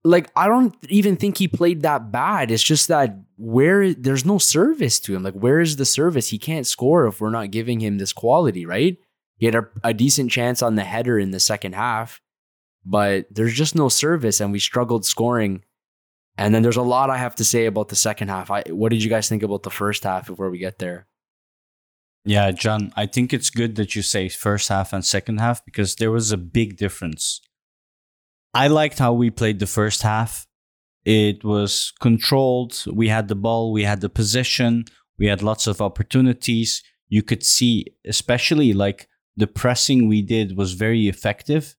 like, 0.03 0.31
I 0.35 0.47
don't 0.47 0.75
even 0.89 1.15
think 1.15 1.37
he 1.37 1.47
played 1.47 1.83
that 1.83 2.11
bad. 2.11 2.49
It's 2.49 2.63
just 2.63 2.87
that 2.87 3.15
where 3.37 3.93
there's 3.93 4.25
no 4.25 4.39
service 4.39 4.99
to 5.01 5.15
him. 5.15 5.21
Like, 5.21 5.35
where 5.35 5.59
is 5.59 5.75
the 5.75 5.85
service? 5.85 6.29
He 6.29 6.39
can't 6.39 6.67
score 6.67 7.05
if 7.05 7.21
we're 7.21 7.29
not 7.29 7.51
giving 7.51 7.79
him 7.79 7.97
this 7.97 8.13
quality, 8.13 8.65
right? 8.65 8.97
He 9.37 9.45
had 9.45 9.55
a, 9.55 9.67
a 9.83 9.93
decent 9.93 10.31
chance 10.31 10.61
on 10.61 10.75
the 10.75 10.83
header 10.83 11.19
in 11.19 11.31
the 11.31 11.39
second 11.39 11.75
half, 11.75 12.21
but 12.85 13.27
there's 13.29 13.53
just 13.53 13.75
no 13.75 13.89
service, 13.89 14.41
and 14.41 14.51
we 14.51 14.59
struggled 14.59 15.05
scoring. 15.05 15.63
And 16.37 16.53
then 16.53 16.63
there's 16.63 16.77
a 16.77 16.81
lot 16.81 17.09
I 17.09 17.17
have 17.17 17.35
to 17.35 17.43
say 17.43 17.65
about 17.65 17.89
the 17.89 17.95
second 17.95 18.29
half. 18.29 18.49
I, 18.49 18.63
what 18.69 18.89
did 18.89 19.03
you 19.03 19.09
guys 19.09 19.29
think 19.29 19.43
about 19.43 19.63
the 19.63 19.69
first 19.69 20.03
half 20.03 20.27
before 20.27 20.49
we 20.49 20.57
get 20.57 20.79
there? 20.79 21.07
Yeah, 22.25 22.51
Can, 22.53 22.91
I 22.95 23.05
think 23.05 23.33
it's 23.33 23.49
good 23.49 23.75
that 23.75 23.95
you 23.95 24.01
say 24.01 24.29
first 24.29 24.69
half 24.69 24.93
and 24.93 25.05
second 25.05 25.39
half 25.39 25.63
because 25.65 25.95
there 25.95 26.11
was 26.11 26.31
a 26.31 26.37
big 26.37 26.77
difference. 26.77 27.41
I 28.53 28.67
liked 28.67 28.99
how 28.99 29.13
we 29.13 29.29
played 29.29 29.59
the 29.59 29.67
first 29.67 30.03
half. 30.03 30.47
It 31.05 31.43
was 31.43 31.91
controlled. 31.99 32.85
We 32.91 33.09
had 33.09 33.27
the 33.27 33.35
ball, 33.35 33.73
we 33.73 33.83
had 33.83 34.01
the 34.01 34.09
possession, 34.09 34.85
we 35.17 35.27
had 35.27 35.43
lots 35.43 35.67
of 35.67 35.81
opportunities. 35.81 36.81
You 37.09 37.23
could 37.23 37.43
see, 37.43 37.87
especially 38.07 38.73
like 38.73 39.07
the 39.35 39.47
pressing 39.47 40.07
we 40.07 40.21
did 40.21 40.57
was 40.57 40.73
very 40.73 41.07
effective. 41.07 41.75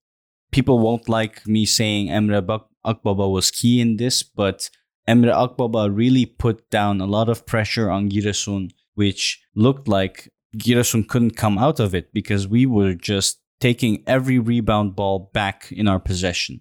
People 0.53 0.79
won't 0.79 1.09
like 1.09 1.47
me 1.47 1.65
saying 1.65 2.09
Emre 2.09 2.45
Bak- 2.45 2.69
Akbaba 2.85 3.31
was 3.31 3.51
key 3.51 3.81
in 3.81 3.97
this, 3.97 4.23
but 4.23 4.71
Emre 5.09 5.33
Akbaba 5.33 5.95
really 5.95 6.27
put 6.27 6.69
down 6.71 7.01
a 7.01 7.07
lot 7.07 7.29
of 7.29 7.47
pressure 7.47 7.91
on 7.91 8.11
Giresun, 8.11 8.71
which 8.95 9.43
looked 9.55 9.89
like 9.89 10.33
Giresun 10.57 11.09
couldn't 11.09 11.37
come 11.37 11.59
out 11.59 11.81
of 11.81 11.95
it 11.95 12.13
because 12.13 12.49
we 12.49 12.67
were 12.67 12.95
just 12.95 13.41
taking 13.61 14.03
every 14.07 14.39
rebound 14.39 14.97
ball 14.97 15.31
back 15.33 15.71
in 15.73 15.89
our 15.89 15.99
possession. 15.99 16.61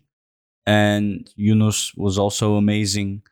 And 0.65 1.29
Yunus 1.35 1.93
was 1.95 2.17
also 2.17 2.55
amazing. 2.55 3.23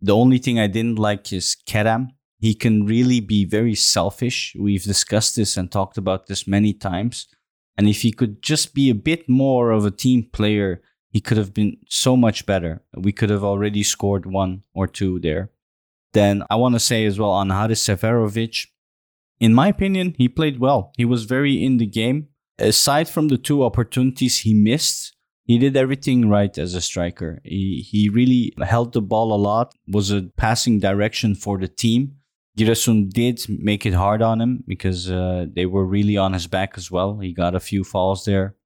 The 0.00 0.16
only 0.16 0.38
thing 0.38 0.58
I 0.58 0.66
didn't 0.66 0.98
like 0.98 1.32
is 1.32 1.56
Kerem. 1.66 2.08
He 2.38 2.54
can 2.54 2.86
really 2.86 3.20
be 3.20 3.44
very 3.44 3.74
selfish. 3.74 4.56
We've 4.58 4.82
discussed 4.82 5.36
this 5.36 5.56
and 5.56 5.70
talked 5.70 5.98
about 5.98 6.26
this 6.26 6.46
many 6.46 6.72
times. 6.72 7.28
And 7.76 7.88
if 7.88 8.02
he 8.02 8.12
could 8.12 8.42
just 8.42 8.74
be 8.74 8.90
a 8.90 8.94
bit 8.94 9.28
more 9.28 9.70
of 9.70 9.84
a 9.84 9.90
team 9.90 10.28
player, 10.32 10.82
he 11.10 11.20
could 11.20 11.36
have 11.36 11.52
been 11.52 11.76
so 11.88 12.16
much 12.16 12.46
better. 12.46 12.82
We 12.96 13.12
could 13.12 13.30
have 13.30 13.44
already 13.44 13.82
scored 13.82 14.26
one 14.26 14.62
or 14.74 14.86
two 14.86 15.18
there. 15.18 15.50
Then 16.12 16.44
I 16.50 16.56
want 16.56 16.74
to 16.74 16.80
say 16.80 17.04
as 17.04 17.18
well 17.18 17.30
on 17.30 17.50
Haris 17.50 17.84
Seferovic, 17.84 18.66
in 19.38 19.54
my 19.54 19.68
opinion, 19.68 20.14
he 20.18 20.28
played 20.28 20.60
well. 20.60 20.92
He 20.96 21.04
was 21.04 21.24
very 21.24 21.64
in 21.64 21.78
the 21.78 21.86
game. 21.86 22.28
Aside 22.58 23.08
from 23.08 23.28
the 23.28 23.38
two 23.38 23.64
opportunities 23.64 24.40
he 24.40 24.52
missed, 24.52 25.16
he 25.44 25.58
did 25.58 25.76
everything 25.76 26.28
right 26.28 26.56
as 26.58 26.74
a 26.74 26.80
striker. 26.80 27.40
He, 27.42 27.86
he 27.90 28.08
really 28.08 28.52
held 28.60 28.92
the 28.92 29.00
ball 29.00 29.32
a 29.32 29.40
lot, 29.40 29.74
was 29.88 30.10
a 30.10 30.28
passing 30.36 30.78
direction 30.78 31.34
for 31.34 31.58
the 31.58 31.68
team. 31.68 32.16
Giresun 32.58 33.08
did 33.08 33.40
make 33.48 33.86
it 33.86 33.94
hard 33.94 34.20
on 34.20 34.40
him 34.40 34.62
because 34.66 35.10
uh, 35.10 35.46
they 35.50 35.64
were 35.64 35.86
really 35.86 36.16
on 36.16 36.34
his 36.34 36.46
back 36.46 36.74
as 36.76 36.90
well. 36.90 37.18
He 37.18 37.32
got 37.32 37.54
a 37.54 37.60
few 37.60 37.82
falls 37.82 38.24
there. 38.26 38.56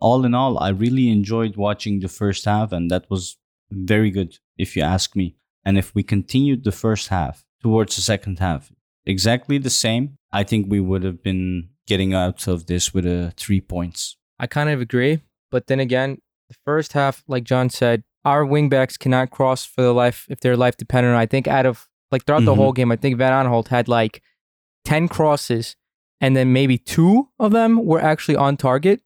All 0.00 0.24
in 0.24 0.34
all, 0.34 0.58
I 0.58 0.68
really 0.70 1.08
enjoyed 1.10 1.56
watching 1.56 2.00
the 2.00 2.08
first 2.08 2.44
half, 2.44 2.72
and 2.72 2.90
that 2.90 3.08
was 3.10 3.36
very 3.70 4.10
good, 4.10 4.38
if 4.58 4.76
you 4.76 4.82
ask 4.82 5.16
me. 5.16 5.36
And 5.64 5.78
if 5.78 5.94
we 5.94 6.02
continued 6.02 6.64
the 6.64 6.72
first 6.72 7.08
half 7.08 7.44
towards 7.62 7.96
the 7.96 8.02
second 8.02 8.38
half, 8.38 8.70
exactly 9.06 9.58
the 9.58 9.70
same, 9.70 10.18
I 10.32 10.42
think 10.44 10.66
we 10.68 10.80
would 10.80 11.02
have 11.04 11.22
been 11.22 11.70
getting 11.86 12.12
out 12.14 12.46
of 12.48 12.66
this 12.66 12.92
with 12.92 13.06
a 13.06 13.32
three 13.36 13.60
points. 13.60 14.16
I 14.38 14.46
kind 14.46 14.68
of 14.68 14.80
agree. 14.80 15.20
But 15.50 15.66
then 15.68 15.80
again, 15.80 16.18
the 16.48 16.56
first 16.64 16.92
half, 16.92 17.22
like 17.28 17.46
Can 17.46 17.70
said, 17.70 18.02
our 18.24 18.44
wingbacks 18.44 18.98
cannot 18.98 19.30
cross 19.30 19.64
for 19.64 19.82
the 19.82 19.92
life 19.94 20.26
if 20.28 20.40
they're 20.40 20.56
life 20.56 20.76
dependent. 20.76 21.14
I 21.16 21.26
think 21.26 21.46
out 21.46 21.66
of 21.66 21.86
like 22.10 22.24
throughout 22.24 22.44
the 22.44 22.52
Mhm. 22.52 22.56
whole 22.56 22.72
game, 22.72 22.92
I 22.92 22.96
think 22.96 23.16
Van 23.18 23.32
Aanholt 23.32 23.68
had 23.68 23.88
like 23.88 24.22
ten 24.84 25.08
crosses, 25.08 25.76
and 26.20 26.36
then 26.36 26.52
maybe 26.52 26.78
two 26.78 27.28
of 27.38 27.52
them 27.52 27.84
were 27.84 28.00
actually 28.00 28.36
on 28.36 28.56
target. 28.56 29.00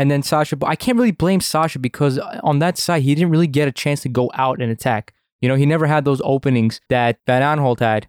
And 0.00 0.10
then 0.10 0.22
Sacha, 0.22 0.56
but 0.56 0.68
I 0.68 0.76
can't 0.76 0.96
really 0.98 1.10
blame 1.24 1.40
Sacha 1.40 1.78
because 1.78 2.18
on 2.42 2.58
that 2.60 2.78
side 2.78 3.02
he 3.02 3.14
didn't 3.14 3.30
really 3.30 3.46
get 3.58 3.68
a 3.68 3.72
chance 3.72 4.00
to 4.02 4.08
go 4.08 4.30
out 4.34 4.60
and 4.62 4.70
attack. 4.72 5.12
You 5.42 5.48
know, 5.48 5.56
he 5.56 5.66
never 5.66 5.86
had 5.86 6.04
those 6.04 6.22
openings 6.24 6.80
that 6.88 7.18
Van 7.26 7.42
Aanholt 7.42 7.80
had. 7.80 8.08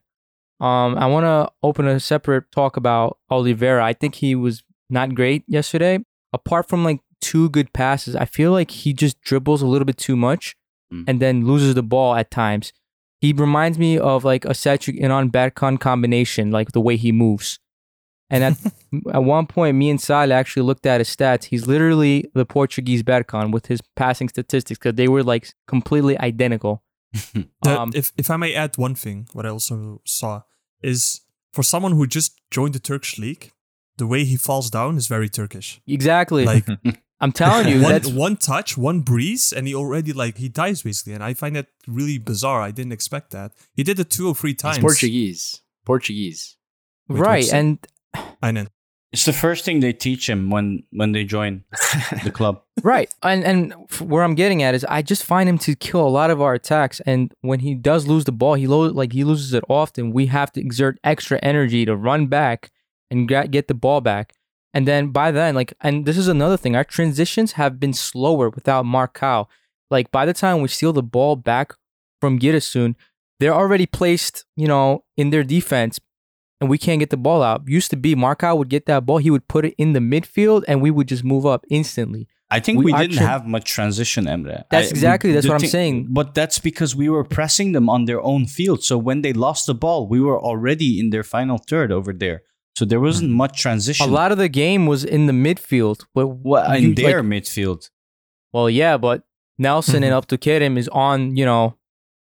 Um, 0.60 0.98
I 0.98 1.08
want 1.08 1.26
to 1.26 1.52
open 1.64 1.88
a 1.88 2.00
separate 2.00 2.46
talk 2.52 2.78
about 2.78 3.18
Oliveira. 3.30 3.84
I 3.84 3.94
think 3.94 4.16
he 4.16 4.36
was 4.36 4.64
not 4.90 5.16
great 5.16 5.44
yesterday. 5.48 6.00
Apart 6.34 6.70
from 6.70 6.84
like 6.86 7.00
two 7.20 7.50
good 7.50 7.74
passes, 7.74 8.16
I 8.16 8.26
feel 8.26 8.52
like 8.52 8.72
he 8.72 8.94
just 8.94 9.20
dribbles 9.22 9.62
a 9.62 9.68
little 9.68 9.86
bit 9.86 9.98
too 9.98 10.16
much 10.16 10.56
Mm. 10.94 11.06
and 11.08 11.20
then 11.22 11.46
loses 11.48 11.74
the 11.76 11.84
ball 11.84 12.16
at 12.16 12.30
times. 12.32 12.74
He 13.22 13.32
reminds 13.32 13.78
me 13.80 13.98
of 13.98 14.26
like 14.26 14.44
a 14.46 14.50
Selçuk 14.50 15.02
on 15.10 15.32
Berkan 15.32 15.80
combination, 15.80 16.52
like 16.52 16.74
the 16.74 16.82
way 16.82 16.98
he 16.98 17.12
moves. 17.14 17.60
And 18.32 18.44
at 18.44 18.58
at 19.14 19.24
one 19.24 19.46
point, 19.46 19.78
me 19.78 19.90
and 19.92 20.02
Sal 20.02 20.32
actually 20.34 20.64
looked 20.64 20.86
at 20.88 21.00
his 21.02 21.10
stats. 21.16 21.44
He's 21.52 21.68
literally 21.68 22.26
the 22.34 22.46
Portuguese 22.46 23.04
Berkan 23.04 23.52
with 23.52 23.66
his 23.68 23.82
passing 23.96 24.30
statistics 24.30 24.80
because 24.80 24.96
they 24.96 25.08
were 25.08 25.24
like 25.34 25.54
completely 25.68 26.18
identical. 26.20 26.82
The- 27.64 27.80
Um, 27.82 27.92
if 27.94 28.12
if 28.18 28.30
I 28.30 28.38
may 28.38 28.54
add 28.56 28.78
one 28.78 28.96
thing, 28.96 29.28
what 29.34 29.46
I 29.46 29.50
also 29.50 30.02
saw 30.06 30.42
is 30.82 31.22
for 31.54 31.64
someone 31.64 31.92
who 31.98 32.08
just 32.08 32.32
joined 32.50 32.74
the 32.74 32.80
Turkish 32.80 33.18
league, 33.20 33.52
the 33.98 34.08
way 34.08 34.24
he 34.24 34.38
falls 34.38 34.70
down 34.70 34.98
is 34.98 35.08
very 35.08 35.30
Turkish. 35.30 35.82
Exactly. 35.86 36.46
Like 36.46 36.66
I'm 37.24 37.32
telling 37.34 37.68
you, 37.68 37.82
one, 37.84 37.92
that's 37.92 38.08
one 38.10 38.36
touch, 38.36 38.78
one 38.78 39.02
breeze, 39.02 39.54
and 39.56 39.68
he 39.68 39.76
already 39.76 40.12
like 40.14 40.38
he 40.38 40.50
dies 40.50 40.82
basically. 40.84 41.14
And 41.14 41.24
I 41.30 41.34
find 41.36 41.56
that 41.56 41.68
really 41.88 42.18
bizarre. 42.18 42.62
I 42.68 42.72
didn't 42.72 42.94
expect 42.94 43.30
that. 43.32 43.52
He 43.76 43.84
did 43.84 44.00
it 44.00 44.10
two 44.10 44.28
or 44.30 44.34
three 44.36 44.56
times. 44.56 44.78
It's 44.78 44.84
Portuguese. 44.84 45.62
Portuguese. 45.86 46.56
Wait, 47.10 47.20
right. 47.20 47.54
And 47.54 47.78
I 48.42 48.52
know. 48.52 48.66
It's 49.12 49.26
the 49.26 49.34
first 49.34 49.66
thing 49.66 49.82
they 49.82 49.92
teach 49.92 50.30
him 50.30 50.50
when 50.50 50.84
when 50.92 51.12
they 51.12 51.26
join 51.26 51.66
the 52.24 52.32
club. 52.34 52.62
right. 52.82 53.14
And 53.24 53.44
and 53.44 53.74
where 54.00 54.24
I'm 54.24 54.36
getting 54.36 54.64
at 54.64 54.74
is 54.74 54.86
I 54.86 55.02
just 55.02 55.26
find 55.26 55.50
him 55.50 55.58
to 55.60 55.76
kill 55.76 56.08
a 56.08 56.08
lot 56.08 56.30
of 56.32 56.42
our 56.42 56.54
attacks. 56.54 57.02
And 57.02 57.34
when 57.42 57.60
he 57.60 57.76
does 57.76 58.08
lose 58.08 58.24
the 58.24 58.32
ball, 58.32 58.54
he 58.54 58.68
lo- 58.68 58.88
like 58.88 59.12
he 59.12 59.26
loses 59.26 59.54
it 59.54 59.66
often. 59.68 60.12
We 60.14 60.28
have 60.28 60.52
to 60.54 60.62
exert 60.62 60.98
extra 61.04 61.40
energy 61.44 61.84
to 61.86 61.96
run 61.96 62.28
back 62.28 62.72
and 63.10 63.28
get 63.28 63.52
get 63.52 63.68
the 63.68 63.74
ball 63.74 64.00
back. 64.00 64.34
And 64.74 64.88
then 64.88 65.10
by 65.10 65.32
then, 65.32 65.56
like, 65.56 65.74
and 65.82 66.06
this 66.06 66.18
is 66.18 66.30
another 66.30 66.56
thing, 66.56 66.78
our 66.78 66.86
transitions 66.86 67.54
have 67.54 67.78
been 67.78 67.92
slower 67.92 68.50
without 68.50 68.86
Marcao. 68.86 69.48
Like 69.90 70.10
by 70.12 70.26
the 70.26 70.34
time 70.34 70.62
we 70.62 70.70
steal 70.70 70.94
the 70.94 71.04
ball 71.04 71.36
back 71.36 71.74
from 72.22 72.40
Giresun, 72.40 72.96
they're 73.42 73.54
already 73.54 73.86
placed, 73.86 74.46
you 74.56 74.68
know, 74.68 75.04
in 75.18 75.32
their 75.32 75.44
defense, 75.44 76.00
and 76.62 76.70
we 76.70 76.78
can't 76.78 77.00
get 77.00 77.10
the 77.10 77.18
ball 77.18 77.42
out. 77.42 77.68
Used 77.68 77.90
to 77.90 77.98
be 77.98 78.16
Marcao 78.16 78.58
would 78.58 78.70
get 78.70 78.86
that 78.86 79.06
ball, 79.06 79.18
he 79.18 79.32
would 79.32 79.48
put 79.48 79.66
it 79.66 79.74
in 79.78 79.94
the 79.94 80.00
midfield, 80.00 80.64
and 80.68 80.82
we 80.82 80.92
would 80.92 81.08
just 81.08 81.24
move 81.24 81.46
up 81.46 81.66
instantly. 81.70 82.28
I 82.52 82.60
think 82.60 82.80
We 82.80 82.86
we, 82.86 82.92
didn't 82.94 83.18
tran- 83.18 83.28
have 83.28 83.48
much 83.48 83.66
transition, 83.66 84.26
Emre. 84.26 84.64
That's 84.70 84.88
I- 84.88 84.90
exactly- 84.90 85.32
that's 85.32 85.48
what 85.48 85.62
I'm 85.62 85.68
saying. 85.68 86.08
But 86.10 86.36
that's 86.36 86.60
because 86.60 86.96
we 86.96 87.10
were 87.10 87.24
pressing 87.24 87.72
them 87.72 87.90
on 87.90 88.06
their 88.06 88.22
own 88.22 88.46
field. 88.46 88.84
So 88.84 88.98
when 88.98 89.22
they 89.22 89.34
lost 89.34 89.66
the 89.66 89.74
ball, 89.74 90.08
we 90.08 90.22
were 90.22 90.40
already 90.40 91.00
in 91.00 91.10
their 91.10 91.24
final 91.24 91.58
third 91.58 91.92
over 91.92 92.14
there. 92.14 92.44
So 92.76 92.86
there 92.86 93.00
wasn't 93.00 93.32
hmm. 93.32 93.38
much 93.38 93.60
transition. 93.60 94.08
A 94.08 94.12
lot 94.12 94.32
of 94.32 94.38
the 94.38 94.50
game 94.50 94.86
was 94.86 95.04
in 95.04 95.28
the 95.28 95.34
midfield. 95.34 96.06
But 96.14 96.28
well, 96.28 96.72
in 96.74 96.84
you- 96.84 96.96
their 96.96 97.24
like- 97.24 97.44
midfield. 97.44 97.90
well, 98.54 98.70
yeah, 98.70 98.98
but 98.98 99.24
Nelsson 99.58 100.04
and 100.04 100.14
mm-hmm. 100.14 100.36
Abdulkerim 100.36 100.78
is 100.78 100.90
on, 100.90 101.36
you 101.38 101.46
know, 101.46 101.78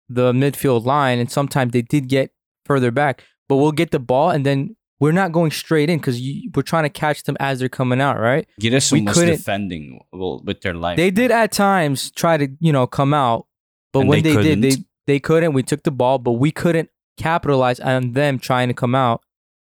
the 0.10 0.32
midfield 0.34 0.86
line, 0.86 1.20
and 1.20 1.32
sometimes 1.32 1.74
they 1.74 1.82
did 1.82 2.08
get 2.08 2.32
further 2.66 2.92
back. 2.92 3.24
But 3.50 3.58
we'll 3.58 3.72
get 3.72 3.92
the 3.92 4.00
ball, 4.00 4.30
and 4.32 4.46
then 4.46 4.76
we're 5.00 5.12
not 5.14 5.32
going 5.32 5.52
straight 5.52 5.90
in 5.90 6.00
because 6.00 6.20
we're 6.56 6.64
trying 6.64 6.84
to 6.84 6.90
catch 6.90 7.24
them 7.24 7.38
as 7.40 7.60
they're 7.60 7.70
coming 7.70 8.02
out, 8.02 8.20
right? 8.20 8.48
Giresun 8.60 8.92
we 8.94 9.02
was 9.04 9.14
couldn't- 9.18 9.38
defending 9.38 10.02
well, 10.12 10.42
with 10.44 10.62
their 10.62 10.74
life. 10.74 10.98
They 10.98 11.12
did 11.12 11.32
at 11.32 11.52
times 11.52 12.12
try 12.12 12.38
to, 12.38 12.48
you 12.60 12.74
know, 12.74 12.88
come 12.88 13.14
out, 13.14 13.46
but 13.94 14.02
And 14.02 14.10
when 14.10 14.24
they 14.24 14.36
they, 14.36 14.44
did, 14.44 14.62
they 14.62 14.70
couldn't. 14.72 14.88
they 15.08 15.20
couldn't. 15.20 15.54
We 15.54 15.64
took 15.64 15.84
the 15.84 15.92
ball, 15.92 16.18
but 16.20 16.34
we 16.34 16.52
couldn't 16.52 16.90
capitalize 17.18 17.80
on 17.80 18.14
them 18.14 18.38
trying 18.40 18.68
to 18.70 18.74
come 18.74 18.96
out. 18.96 19.22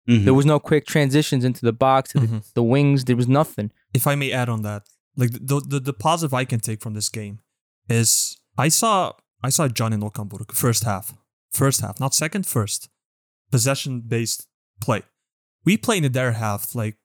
Mhm. 0.09 0.25
There 0.25 0.33
was 0.33 0.45
no 0.45 0.59
quick 0.59 0.85
transitions 0.85 1.43
into 1.43 1.61
the 1.65 1.73
box, 1.73 2.11
to 2.11 2.19
the, 2.19 2.43
the 2.55 2.63
wings. 2.63 3.05
There 3.05 3.15
was 3.15 3.27
nothing. 3.27 3.71
if 3.93 4.05
I 4.07 4.15
may 4.15 4.31
add 4.31 4.49
on 4.49 4.61
that, 4.63 4.83
like 5.15 5.31
the, 5.31 5.61
the 5.67 5.79
the 5.79 5.93
positive 5.93 6.33
I 6.33 6.45
can 6.45 6.59
take 6.59 6.81
from 6.81 6.93
this 6.93 7.09
game 7.09 7.39
is 7.89 8.37
I 8.57 8.69
saw 8.69 9.13
I 9.43 9.49
saw 9.49 9.67
John 9.67 9.93
in 9.93 10.01
Okan 10.01 10.27
Buruk 10.29 10.51
first 10.53 10.83
half, 10.83 11.13
first 11.51 11.81
half, 11.81 11.99
not 11.99 12.13
second, 12.13 12.45
first 12.45 12.89
possession 13.53 13.93
based 14.15 14.39
play. 14.85 15.01
We 15.67 15.73
played 15.77 16.03
in 16.05 16.11
their 16.13 16.33
half 16.43 16.61
like 16.81 16.95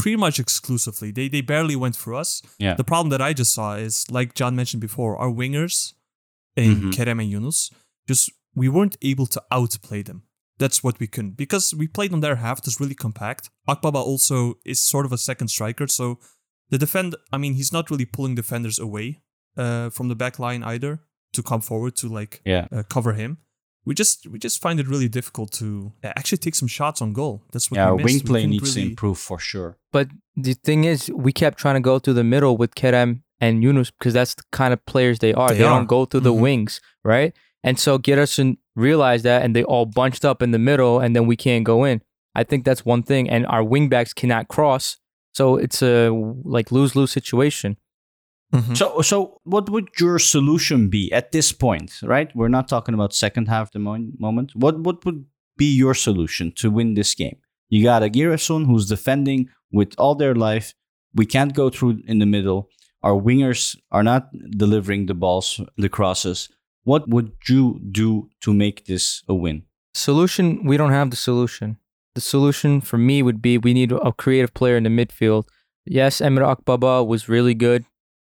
pretty 0.00 0.16
much 0.24 0.36
exclusively. 0.44 1.10
They 1.12 1.28
they 1.34 1.42
barely 1.54 1.76
went 1.84 1.96
for 2.02 2.12
us. 2.22 2.30
Yeah. 2.64 2.74
The 2.80 2.88
problem 2.92 3.10
that 3.10 3.22
I 3.28 3.32
just 3.40 3.52
saw 3.58 3.70
is 3.86 3.94
like 4.16 4.30
Can 4.38 4.54
mentioned 4.60 4.80
before, 4.88 5.12
our 5.22 5.32
wingers 5.40 5.76
in 6.56 6.70
Mhm. 6.76 6.92
Kerem 6.94 7.20
and 7.22 7.30
Yunus 7.34 7.70
just 8.10 8.24
we 8.60 8.68
weren't 8.74 8.96
able 9.10 9.26
to 9.34 9.40
outplay 9.56 10.02
them. 10.08 10.20
That's 10.62 10.80
what 10.84 10.96
we 11.00 11.06
couldn't 11.14 11.36
because 11.44 11.66
we 11.80 11.86
played 11.96 12.12
on 12.12 12.20
their 12.20 12.36
half. 12.44 12.58
Was 12.66 12.80
really 12.82 12.94
compact. 13.06 13.44
Akbaba 13.72 14.00
also 14.10 14.36
is 14.72 14.78
sort 14.92 15.06
of 15.06 15.12
a 15.12 15.18
second 15.28 15.48
striker, 15.48 15.86
so 15.88 16.04
the 16.70 16.78
defend. 16.78 17.10
I 17.34 17.38
mean, 17.42 17.54
he's 17.58 17.72
not 17.72 17.90
really 17.90 18.06
pulling 18.16 18.36
defenders 18.36 18.78
away 18.78 19.06
uh, 19.62 19.90
from 19.96 20.08
the 20.08 20.16
back 20.22 20.38
line 20.38 20.62
either 20.74 20.92
to 21.36 21.42
come 21.42 21.60
forward 21.70 21.94
to 21.96 22.06
like 22.20 22.40
Yeah. 22.44 22.66
uh, 22.76 22.82
cover 22.94 23.12
him. 23.22 23.38
We 23.86 23.94
just 23.94 24.26
we 24.26 24.38
just 24.38 24.60
find 24.60 24.78
it 24.78 24.86
really 24.86 25.08
difficult 25.08 25.52
to 25.52 25.92
actually 26.04 26.38
take 26.38 26.54
some 26.54 26.68
shots 26.68 27.00
on 27.00 27.12
goal. 27.12 27.42
That's 27.52 27.70
what 27.70 27.76
Yeah, 27.78 27.86
we 27.86 27.90
our 27.90 27.96
wing 28.04 28.20
play 28.20 28.40
couldn't 28.42 28.50
needs 28.50 28.74
to 28.74 28.80
improve 28.82 29.18
for 29.18 29.38
sure. 29.38 29.78
But 29.92 30.08
the 30.36 30.54
thing 30.54 30.84
is, 30.84 31.10
we 31.14 31.32
kept 31.32 31.58
trying 31.58 31.76
to 31.76 31.80
go 31.80 31.98
through 31.98 32.14
the 32.14 32.24
middle 32.24 32.56
with 32.56 32.74
Kerem 32.74 33.22
and 33.40 33.62
Yunus 33.64 33.90
because 33.90 34.12
that's 34.14 34.34
the 34.34 34.42
kind 34.52 34.72
of 34.74 34.84
players 34.84 35.18
they 35.20 35.32
are. 35.32 35.48
They 35.48 35.58
They, 35.58 35.64
are. 35.64 35.78
don't 35.78 35.86
go 35.86 36.04
through 36.04 36.20
the 36.20 36.32
Mhm. 36.34 36.40
wings, 36.40 36.80
right? 37.04 37.32
And 37.64 37.78
so 37.78 37.98
Giresun 37.98 38.58
realized 38.76 39.24
that 39.24 39.42
and 39.42 39.56
they 39.56 39.64
all 39.64 39.86
bunched 39.86 40.24
up 40.24 40.42
in 40.42 40.50
the 40.50 40.58
middle 40.58 41.00
and 41.00 41.16
then 41.16 41.26
we 41.26 41.36
can't 41.36 41.64
go 41.64 41.84
in. 41.84 42.02
I 42.34 42.44
think 42.44 42.64
that's 42.64 42.84
one 42.84 43.02
thing. 43.02 43.28
And 43.30 43.46
our 43.46 43.62
wingbacks 43.62 44.14
cannot 44.14 44.48
cross. 44.48 44.98
So 45.32 45.56
it's 45.56 45.82
a 45.82 46.10
like 46.44 46.70
lose 46.70 46.94
lose 46.94 47.12
situation. 47.12 47.76
Mhm. 48.52 48.76
So, 48.76 49.00
so 49.02 49.40
what 49.44 49.70
would 49.70 49.88
your 50.00 50.18
solution 50.18 50.88
be 50.88 51.12
at 51.12 51.30
this 51.32 51.52
point? 51.52 52.00
Right, 52.02 52.34
we're 52.34 52.48
not 52.48 52.68
talking 52.68 52.94
about 52.94 53.14
second 53.14 53.46
half 53.48 53.70
the 53.72 53.78
mo- 53.78 54.10
moment. 54.18 54.52
What 54.54 54.80
what 54.80 55.04
would 55.04 55.24
be 55.56 55.72
your 55.76 55.94
solution 55.94 56.52
to 56.56 56.70
win 56.70 56.94
this 56.94 57.14
game? 57.14 57.36
You 57.68 57.84
got 57.84 58.02
a 58.02 58.08
Giresun 58.10 58.66
who's 58.66 58.88
defending 58.88 59.48
with 59.72 59.94
all 59.98 60.14
their 60.16 60.34
life. 60.34 60.74
We 61.14 61.26
can't 61.26 61.54
go 61.54 61.70
through 61.70 62.02
in 62.06 62.18
the 62.18 62.26
middle. 62.26 62.68
Our 63.02 63.14
wingers 63.20 63.76
are 63.90 64.02
not 64.02 64.28
delivering 64.56 65.06
the 65.06 65.14
balls, 65.14 65.60
the 65.76 65.88
crosses. 65.88 66.48
What 66.84 67.08
would 67.08 67.32
you 67.48 67.80
do 67.92 68.28
to 68.40 68.52
make 68.52 68.86
this 68.86 69.22
a 69.28 69.34
win? 69.34 69.62
Solution, 69.94 70.64
we 70.64 70.76
don't 70.76 70.90
have 70.92 71.10
the 71.10 71.16
solution. 71.16 71.76
The 72.14 72.20
solution 72.20 72.80
for 72.80 72.98
me 72.98 73.22
would 73.22 73.40
be 73.40 73.58
we 73.58 73.74
need 73.74 73.92
a 73.92 74.12
creative 74.12 74.52
player 74.54 74.76
in 74.76 74.82
the 74.84 74.90
midfield. 74.90 75.44
Yes, 75.86 76.20
Emre 76.20 76.44
Akbaba 76.54 77.06
was 77.06 77.28
really 77.28 77.54
good 77.54 77.84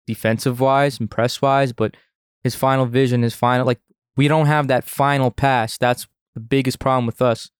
defensive 0.10 0.60
wise 0.60 0.99
and 0.99 1.10
press 1.10 1.41
wise, 1.41 1.72
but 1.72 1.95
his 2.43 2.55
final 2.55 2.86
vision, 2.86 3.22
his 3.22 3.36
final 3.36 3.66
like 3.66 3.80
we 4.18 4.28
don't 4.28 4.47
have 4.47 4.68
that 4.68 4.84
final 4.84 5.30
pass. 5.32 5.78
That's 5.78 6.07
the 6.34 6.41
biggest 6.41 6.80
problem 6.80 7.05
with 7.05 7.22
us. 7.22 7.51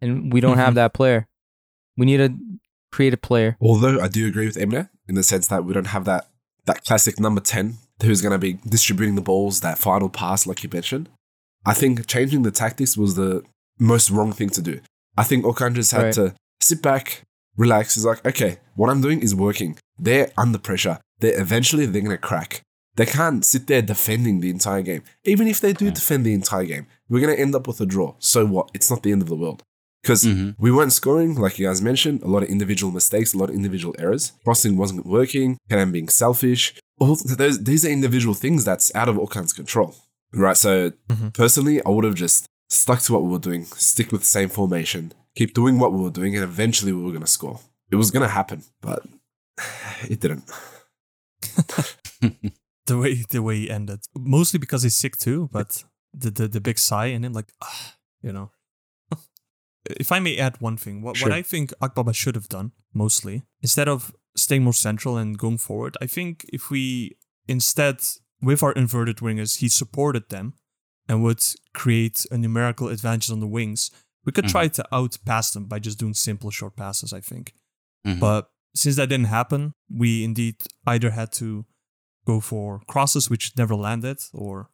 And 0.00 0.32
we 0.32 0.40
don't 0.40 0.56
have 0.56 0.68
mm-hmm. 0.68 0.76
that 0.76 0.94
player. 0.94 1.28
We 1.96 2.06
need 2.06 2.20
a 2.20 2.30
creative 2.90 3.20
player. 3.20 3.56
Although 3.60 4.00
I 4.00 4.08
do 4.08 4.26
agree 4.26 4.46
with 4.46 4.56
Emre 4.56 4.88
in 5.06 5.14
the 5.14 5.22
sense 5.22 5.48
that 5.48 5.64
we 5.64 5.74
don't 5.74 5.88
have 5.88 6.04
that 6.06 6.28
that 6.64 6.84
classic 6.84 7.20
number 7.20 7.40
10 7.40 7.76
who's 8.02 8.22
going 8.22 8.32
to 8.32 8.38
be 8.38 8.58
distributing 8.66 9.14
the 9.14 9.22
balls, 9.22 9.60
that 9.60 9.78
final 9.78 10.08
pass, 10.08 10.46
like 10.46 10.62
you 10.62 10.70
mentioned. 10.72 11.08
I 11.66 11.74
think 11.74 12.06
changing 12.06 12.42
the 12.42 12.50
tactics 12.50 12.96
was 12.96 13.14
the 13.14 13.42
most 13.78 14.10
wrong 14.10 14.32
thing 14.32 14.50
to 14.50 14.62
do. 14.62 14.80
I 15.16 15.24
think 15.24 15.44
Okan 15.44 15.74
just 15.74 15.92
had 15.92 16.04
Right. 16.04 16.14
to 16.14 16.34
sit 16.60 16.80
back, 16.82 17.24
relax. 17.56 17.94
He's 17.94 18.04
like, 18.04 18.24
okay, 18.24 18.58
what 18.76 18.90
I'm 18.90 19.00
doing 19.00 19.20
is 19.20 19.34
working. 19.34 19.78
They're 19.98 20.30
under 20.36 20.58
pressure. 20.58 20.98
They're 21.20 21.40
eventually 21.40 21.86
they're 21.86 22.02
to 22.02 22.18
crack. 22.18 22.62
They 22.96 23.06
can't 23.06 23.44
sit 23.44 23.66
there 23.68 23.80
defending 23.82 24.40
the 24.40 24.50
entire 24.50 24.82
game. 24.82 25.02
Even 25.24 25.46
if 25.46 25.60
they 25.60 25.72
do 25.72 25.90
defend 25.90 26.26
the 26.26 26.34
entire 26.34 26.64
game, 26.64 26.86
we're 27.08 27.20
going 27.20 27.34
to 27.36 27.40
end 27.40 27.54
up 27.54 27.66
with 27.68 27.80
a 27.80 27.86
draw. 27.86 28.14
So 28.18 28.44
what? 28.44 28.70
It's 28.74 28.90
not 28.90 29.02
the 29.04 29.12
end 29.12 29.22
of 29.22 29.28
the 29.28 29.36
world. 29.36 29.62
Because 30.02 30.24
Mhm. 30.24 30.54
we 30.58 30.70
weren't 30.72 30.92
scoring, 30.92 31.34
like 31.34 31.58
you 31.58 31.66
guys 31.66 31.82
mentioned, 31.82 32.22
a 32.22 32.28
lot 32.28 32.42
of 32.44 32.48
individual 32.48 32.92
mistakes, 32.92 33.34
a 33.34 33.38
lot 33.38 33.50
of 33.50 33.54
individual 33.56 33.94
errors. 33.98 34.32
Crossing 34.44 34.76
wasn't 34.76 35.06
working, 35.06 35.58
Kenan 35.68 35.92
being 35.92 36.08
selfish. 36.08 36.74
All 37.00 37.16
those, 37.16 37.62
these 37.62 37.84
are 37.84 37.88
individual 37.90 38.34
things 38.34 38.64
that's 38.64 38.92
out 38.94 39.08
of 39.08 39.16
Okan's 39.18 39.52
control. 39.52 39.94
Right. 40.32 40.56
So 40.56 40.92
Mhm. 41.08 41.34
personally, 41.34 41.82
I 41.84 41.90
would 41.90 42.04
have 42.04 42.14
just 42.14 42.46
stuck 42.70 43.00
to 43.02 43.12
what 43.12 43.22
we 43.24 43.28
were 43.30 43.38
doing, 43.38 43.64
stick 43.76 44.12
with 44.12 44.22
the 44.22 44.26
same 44.26 44.48
formation, 44.48 45.12
keep 45.36 45.52
doing 45.54 45.78
what 45.78 45.92
we 45.92 46.00
were 46.00 46.10
doing, 46.10 46.34
and 46.36 46.44
eventually 46.44 46.92
we 46.92 47.02
were 47.02 47.10
going 47.10 47.22
to 47.24 47.30
score. 47.30 47.60
It 47.90 47.96
was 47.96 48.10
going 48.10 48.22
to 48.26 48.28
happen, 48.40 48.64
but 48.80 49.04
it 50.08 50.20
didn't. 50.20 50.44
the 52.86 52.98
way 52.98 53.24
the 53.30 53.42
way 53.42 53.56
he 53.60 53.70
ended, 53.70 54.00
mostly 54.16 54.58
because 54.58 54.82
he's 54.82 54.96
sick 54.96 55.16
too. 55.16 55.48
But 55.52 55.84
the 56.14 56.30
the, 56.30 56.48
the 56.48 56.60
big 56.60 56.78
sigh 56.78 57.06
in 57.06 57.24
him, 57.24 57.32
like 57.32 57.52
ah, 57.62 57.94
you 58.22 58.32
know. 58.32 58.50
if 59.84 60.12
I 60.12 60.18
may 60.20 60.36
add 60.38 60.60
one 60.60 60.76
thing, 60.76 61.02
what 61.02 61.16
Sure. 61.16 61.28
what 61.28 61.38
I 61.38 61.42
think 61.42 61.72
Akbaba 61.80 62.14
should 62.14 62.34
have 62.34 62.48
done 62.48 62.72
mostly 62.94 63.42
instead 63.62 63.88
of 63.88 64.12
staying 64.36 64.62
more 64.64 64.72
central 64.74 65.16
and 65.16 65.36
going 65.38 65.58
forward, 65.58 65.96
I 66.00 66.06
think 66.06 66.44
if 66.52 66.70
we 66.70 67.16
instead 67.46 68.00
with 68.40 68.62
our 68.62 68.72
inverted 68.72 69.16
wingers, 69.18 69.58
he 69.58 69.68
supported 69.68 70.28
them 70.28 70.54
and 71.08 71.22
would 71.22 71.42
create 71.74 72.26
a 72.30 72.36
numerical 72.38 72.88
advantage 72.88 73.30
on 73.30 73.40
the 73.40 73.46
wings. 73.46 73.90
We 74.24 74.32
could 74.32 74.46
try 74.48 74.68
to 74.68 74.84
outpass 74.92 75.54
them 75.54 75.64
by 75.64 75.78
just 75.78 75.98
doing 75.98 76.14
simple 76.14 76.50
short 76.50 76.76
passes. 76.76 77.12
I 77.12 77.20
think. 77.20 77.54
Mhm. 78.06 78.20
But 78.20 78.50
since 78.74 78.96
that 78.96 79.08
didn't 79.08 79.26
happen, 79.26 79.74
we 79.90 80.24
indeed 80.24 80.56
either 80.86 81.10
had 81.10 81.32
to 81.32 81.64
go 82.26 82.40
for 82.40 82.80
crosses 82.86 83.30
which 83.30 83.56
never 83.56 83.74
landed 83.74 84.18
or 84.32 84.70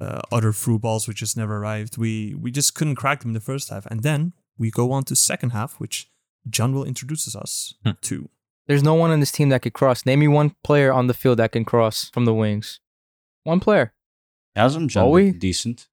uh, 0.00 0.20
other 0.30 0.52
through 0.52 0.78
balls 0.78 1.08
which 1.08 1.18
just 1.18 1.36
never 1.36 1.56
arrived. 1.56 1.96
We 1.98 2.34
we 2.34 2.50
just 2.50 2.74
couldn't 2.74 2.96
crack 2.96 3.20
them 3.20 3.30
in 3.30 3.34
the 3.34 3.40
first 3.40 3.70
half, 3.70 3.86
and 3.86 4.02
then 4.02 4.32
we 4.58 4.70
go 4.70 4.92
on 4.92 5.04
to 5.04 5.16
second 5.16 5.50
half, 5.50 5.80
which 5.80 6.08
Can 6.52 6.72
will 6.74 6.84
introduce 6.84 7.34
us 7.34 7.74
Hmm. 7.84 7.92
to. 8.02 8.28
There's 8.66 8.82
no 8.82 8.94
one 8.94 9.10
on 9.12 9.20
this 9.20 9.32
team 9.32 9.48
that 9.50 9.62
could 9.62 9.72
cross. 9.74 10.04
Name 10.06 10.20
me 10.20 10.28
one 10.28 10.54
player 10.64 10.92
on 10.92 11.06
the 11.06 11.14
field 11.14 11.38
that 11.38 11.52
can 11.52 11.64
cross 11.64 12.10
from 12.12 12.24
the 12.24 12.34
wings. 12.34 12.80
One 13.44 13.60
player. 13.60 13.94
Kazım 14.56 14.88
Can 14.92 15.02
Boey? 15.04 15.26
looked 15.28 15.38
decent. 15.40 15.88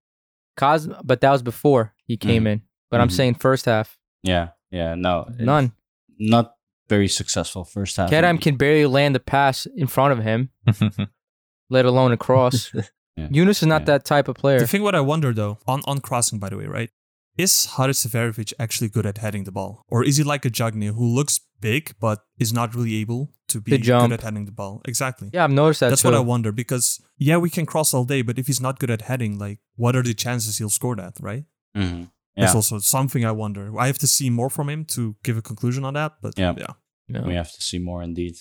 Cos, 0.57 0.87
but 1.03 1.21
that 1.21 1.31
was 1.31 1.41
before 1.43 1.93
he 2.05 2.17
came 2.17 2.45
in. 2.47 2.61
But 2.89 3.01
I'm 3.01 3.07
Mhm. 3.09 3.11
saying 3.17 3.35
first 3.35 3.65
half, 3.65 3.97
Yeah, 4.23 4.49
yeah, 4.71 4.95
no, 4.95 5.25
none. 5.39 5.71
Not 6.19 6.55
very 6.89 7.07
successful 7.07 7.63
first 7.63 7.97
half. 7.97 8.09
Kerem 8.09 8.39
can 8.41 8.55
barely 8.55 8.85
land 8.85 9.15
the 9.15 9.19
pass 9.19 9.65
in 9.75 9.87
front 9.87 10.13
of 10.17 10.23
him, 10.23 10.49
let 11.69 11.85
alone 11.85 12.11
a 12.11 12.17
cross. 12.17 12.71
Yeah. 13.15 13.27
Yunus 13.29 13.61
is 13.61 13.67
not 13.67 13.81
Yeah. 13.81 13.85
that 13.85 14.05
type 14.05 14.27
of 14.27 14.35
player. 14.37 14.59
The 14.59 14.65
thing 14.65 14.81
what 14.81 14.95
I 14.95 14.99
wonder 14.99 15.33
though, 15.35 15.59
on, 15.67 15.83
on 15.85 15.99
crossing 15.99 16.39
by 16.39 16.49
the 16.49 16.57
way, 16.57 16.65
right? 16.65 16.89
Is 17.37 17.67
Haris 17.77 18.03
Seferovic 18.03 18.53
actually 18.57 18.89
good 18.89 19.05
at 19.05 19.19
heading 19.19 19.43
the 19.43 19.51
ball? 19.51 19.83
Or 19.87 20.03
is 20.03 20.17
he 20.17 20.23
like 20.23 20.45
a 20.45 20.49
Diagne 20.49 20.87
who 20.87 21.05
looks 21.05 21.39
big 21.61 21.93
but 21.99 22.21
is 22.39 22.51
not 22.51 22.73
really 22.73 22.95
able 22.95 23.29
to 23.49 23.61
be 23.61 23.77
good 23.77 24.11
at 24.11 24.21
heading 24.21 24.45
the 24.45 24.51
ball? 24.51 24.81
Exactly. 24.85 25.29
yeah, 25.31 25.43
I've 25.43 25.51
noticed 25.51 25.81
that 25.81 25.89
That's 25.89 26.01
too. 26.01 26.07
what 26.07 26.15
I 26.17 26.21
wonder 26.21 26.51
because 26.51 26.99
yeah, 27.19 27.37
we 27.37 27.51
can 27.51 27.67
cross 27.67 27.93
all 27.93 28.03
day, 28.03 28.23
but 28.23 28.39
if 28.39 28.47
he's 28.47 28.59
not 28.59 28.79
good 28.79 28.89
at 28.89 29.01
heading, 29.03 29.37
like 29.37 29.59
what 29.75 29.95
are 29.95 30.01
the 30.01 30.15
chances 30.15 30.57
he'll 30.57 30.71
score 30.71 30.95
that, 30.95 31.13
right? 31.19 31.43
Mm-hmm. 31.77 32.05
That's 32.35 32.53
Yeah. 32.53 32.57
also 32.57 32.79
something 32.79 33.23
I 33.25 33.31
wonder. 33.31 33.71
I 33.79 33.87
have 33.87 33.99
to 33.99 34.07
see 34.07 34.29
more 34.29 34.49
from 34.49 34.69
him 34.69 34.85
to 34.85 35.15
give 35.23 35.37
a 35.37 35.41
conclusion 35.41 35.83
on 35.85 35.93
that, 35.93 36.13
but 36.21 36.37
Yeah. 36.37 36.53
yeah. 36.57 36.73
Yeah. 37.07 37.25
We 37.27 37.35
have 37.35 37.51
to 37.51 37.61
see 37.61 37.79
more 37.79 38.01
indeed. 38.03 38.35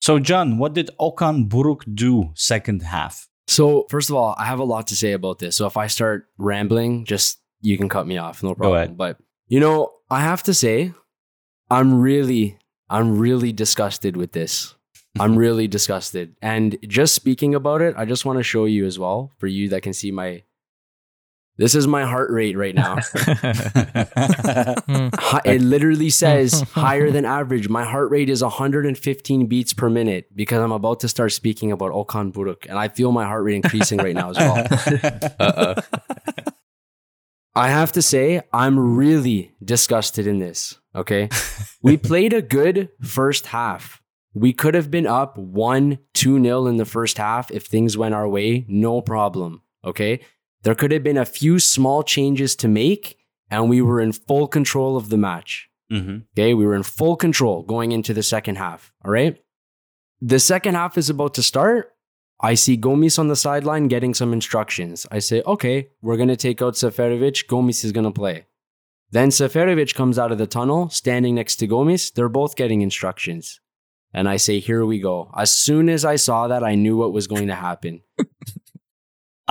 So, 0.00 0.18
Can, 0.18 0.58
what 0.58 0.72
did 0.74 0.90
Okan 0.98 1.48
Buruk 1.48 1.82
do 1.94 2.32
second 2.34 2.82
half? 2.82 3.28
So, 3.46 3.86
first 3.90 4.08
of 4.10 4.16
all, 4.16 4.34
I 4.38 4.46
have 4.46 4.58
a 4.58 4.64
lot 4.64 4.86
to 4.88 4.96
say 4.96 5.12
about 5.12 5.38
this. 5.38 5.56
So, 5.56 5.66
if 5.66 5.76
I 5.76 5.86
start 5.88 6.26
rambling, 6.38 7.04
just 7.04 7.38
you 7.60 7.76
can 7.78 7.88
cut 7.88 8.06
me 8.06 8.16
off, 8.18 8.42
no 8.42 8.54
problem. 8.54 8.76
ahead. 8.76 8.96
But, 8.96 9.18
you 9.46 9.60
know, 9.60 9.90
I 10.10 10.20
have 10.22 10.42
to 10.44 10.54
say, 10.54 10.92
I'm 11.70 12.00
really, 12.00 12.56
I'm 12.90 13.18
really 13.18 13.52
disgusted 13.52 14.16
with 14.16 14.32
this. 14.32 14.74
I'm 15.20 15.36
really 15.36 15.68
disgusted. 15.68 16.34
And 16.42 16.76
just 16.88 17.14
speaking 17.14 17.54
about 17.54 17.82
it, 17.82 17.94
I 17.96 18.04
just 18.04 18.24
want 18.24 18.38
to 18.38 18.42
show 18.42 18.64
you 18.64 18.86
as 18.86 18.98
well, 18.98 19.30
for 19.38 19.46
you 19.46 19.68
that 19.68 19.82
can 19.82 19.92
see 19.92 20.10
my. 20.10 20.42
This 21.58 21.74
is 21.74 21.86
my 21.86 22.04
heart 22.04 22.30
rate 22.30 22.56
right 22.56 22.74
now. 22.74 22.98
It 25.44 25.60
literally 25.60 26.10
says 26.10 26.60
higher 26.72 27.10
than 27.10 27.24
average. 27.24 27.68
My 27.68 27.84
heart 27.84 28.10
rate 28.10 28.28
is 28.28 28.42
115 28.42 29.46
beats 29.46 29.72
per 29.72 29.90
minute 29.90 30.34
because 30.34 30.60
I'm 30.60 30.72
about 30.72 31.00
to 31.00 31.08
start 31.08 31.32
speaking 31.32 31.72
about 31.72 31.92
Okan 31.92 32.32
Buruk, 32.32 32.66
and 32.68 32.78
I 32.78 32.88
feel 32.88 33.12
my 33.12 33.24
heart 33.24 33.44
rate 33.44 33.56
increasing 33.56 33.98
right 33.98 34.14
now 34.14 34.30
as 34.30 34.38
well. 34.38 35.74
I 37.54 37.68
have 37.68 37.92
to 37.92 38.02
say, 38.02 38.42
I'm 38.52 38.96
really 38.96 39.52
disgusted 39.62 40.26
in 40.26 40.38
this. 40.38 40.78
Okay. 40.94 41.28
we 41.82 41.96
played 41.96 42.32
a 42.32 42.42
good 42.42 42.88
first 43.02 43.46
half. 43.46 44.02
We 44.34 44.52
could 44.52 44.74
have 44.74 44.90
been 44.90 45.06
up 45.06 45.36
1 45.36 45.98
2 46.14 46.42
0 46.42 46.66
in 46.66 46.76
the 46.78 46.86
first 46.86 47.18
half 47.18 47.50
if 47.50 47.66
things 47.66 47.98
went 47.98 48.14
our 48.14 48.28
way. 48.28 48.64
No 48.68 49.02
problem. 49.02 49.62
Okay. 49.84 50.20
There 50.62 50.74
could 50.74 50.92
have 50.92 51.02
been 51.02 51.16
a 51.18 51.24
few 51.24 51.58
small 51.58 52.02
changes 52.02 52.54
to 52.56 52.68
make, 52.68 53.18
and 53.50 53.68
we 53.68 53.82
were 53.82 54.00
in 54.00 54.12
full 54.12 54.46
control 54.48 54.96
of 54.96 55.08
the 55.08 55.16
match. 55.16 55.68
hmm 55.90 56.18
Okay, 56.36 56.54
we 56.54 56.64
were 56.64 56.74
in 56.74 56.82
full 56.82 57.16
control 57.16 57.62
going 57.62 57.92
into 57.92 58.14
the 58.14 58.22
second 58.22 58.56
half. 58.56 58.92
All 59.04 59.10
right. 59.10 59.36
The 60.20 60.38
second 60.38 60.74
half 60.76 60.96
is 60.96 61.10
about 61.10 61.34
to 61.34 61.42
start. 61.42 61.92
I 62.40 62.54
see 62.54 62.76
Gomis 62.76 63.18
on 63.18 63.28
the 63.28 63.36
sideline 63.36 63.88
getting 63.88 64.14
some 64.14 64.32
instructions. 64.32 65.06
I 65.10 65.20
say, 65.20 65.42
okay, 65.46 65.88
we're 66.00 66.16
going 66.16 66.28
to 66.28 66.36
take 66.36 66.60
out 66.62 66.74
Seferovic. 66.74 67.46
Gomis 67.46 67.84
is 67.84 67.92
going 67.92 68.04
to 68.04 68.10
play. 68.12 68.46
Then 69.10 69.28
Seferovic 69.28 69.94
comes 69.94 70.18
out 70.18 70.32
of 70.32 70.38
the 70.38 70.46
tunnel, 70.46 70.88
standing 70.88 71.34
next 71.34 71.56
to 71.56 71.68
Gomis. 71.68 72.12
They're 72.12 72.28
both 72.28 72.56
getting 72.56 72.80
instructions. 72.80 73.60
And 74.14 74.28
I 74.28 74.36
say, 74.38 74.58
here 74.58 74.84
we 74.84 75.00
go. 75.00 75.30
As 75.36 75.52
soon 75.52 75.88
as 75.88 76.04
I 76.04 76.16
saw 76.16 76.48
that, 76.48 76.64
I 76.64 76.74
knew 76.74 76.96
what 76.96 77.12
was 77.12 77.26
going 77.26 77.46
to 77.48 77.54
happen. 77.54 78.02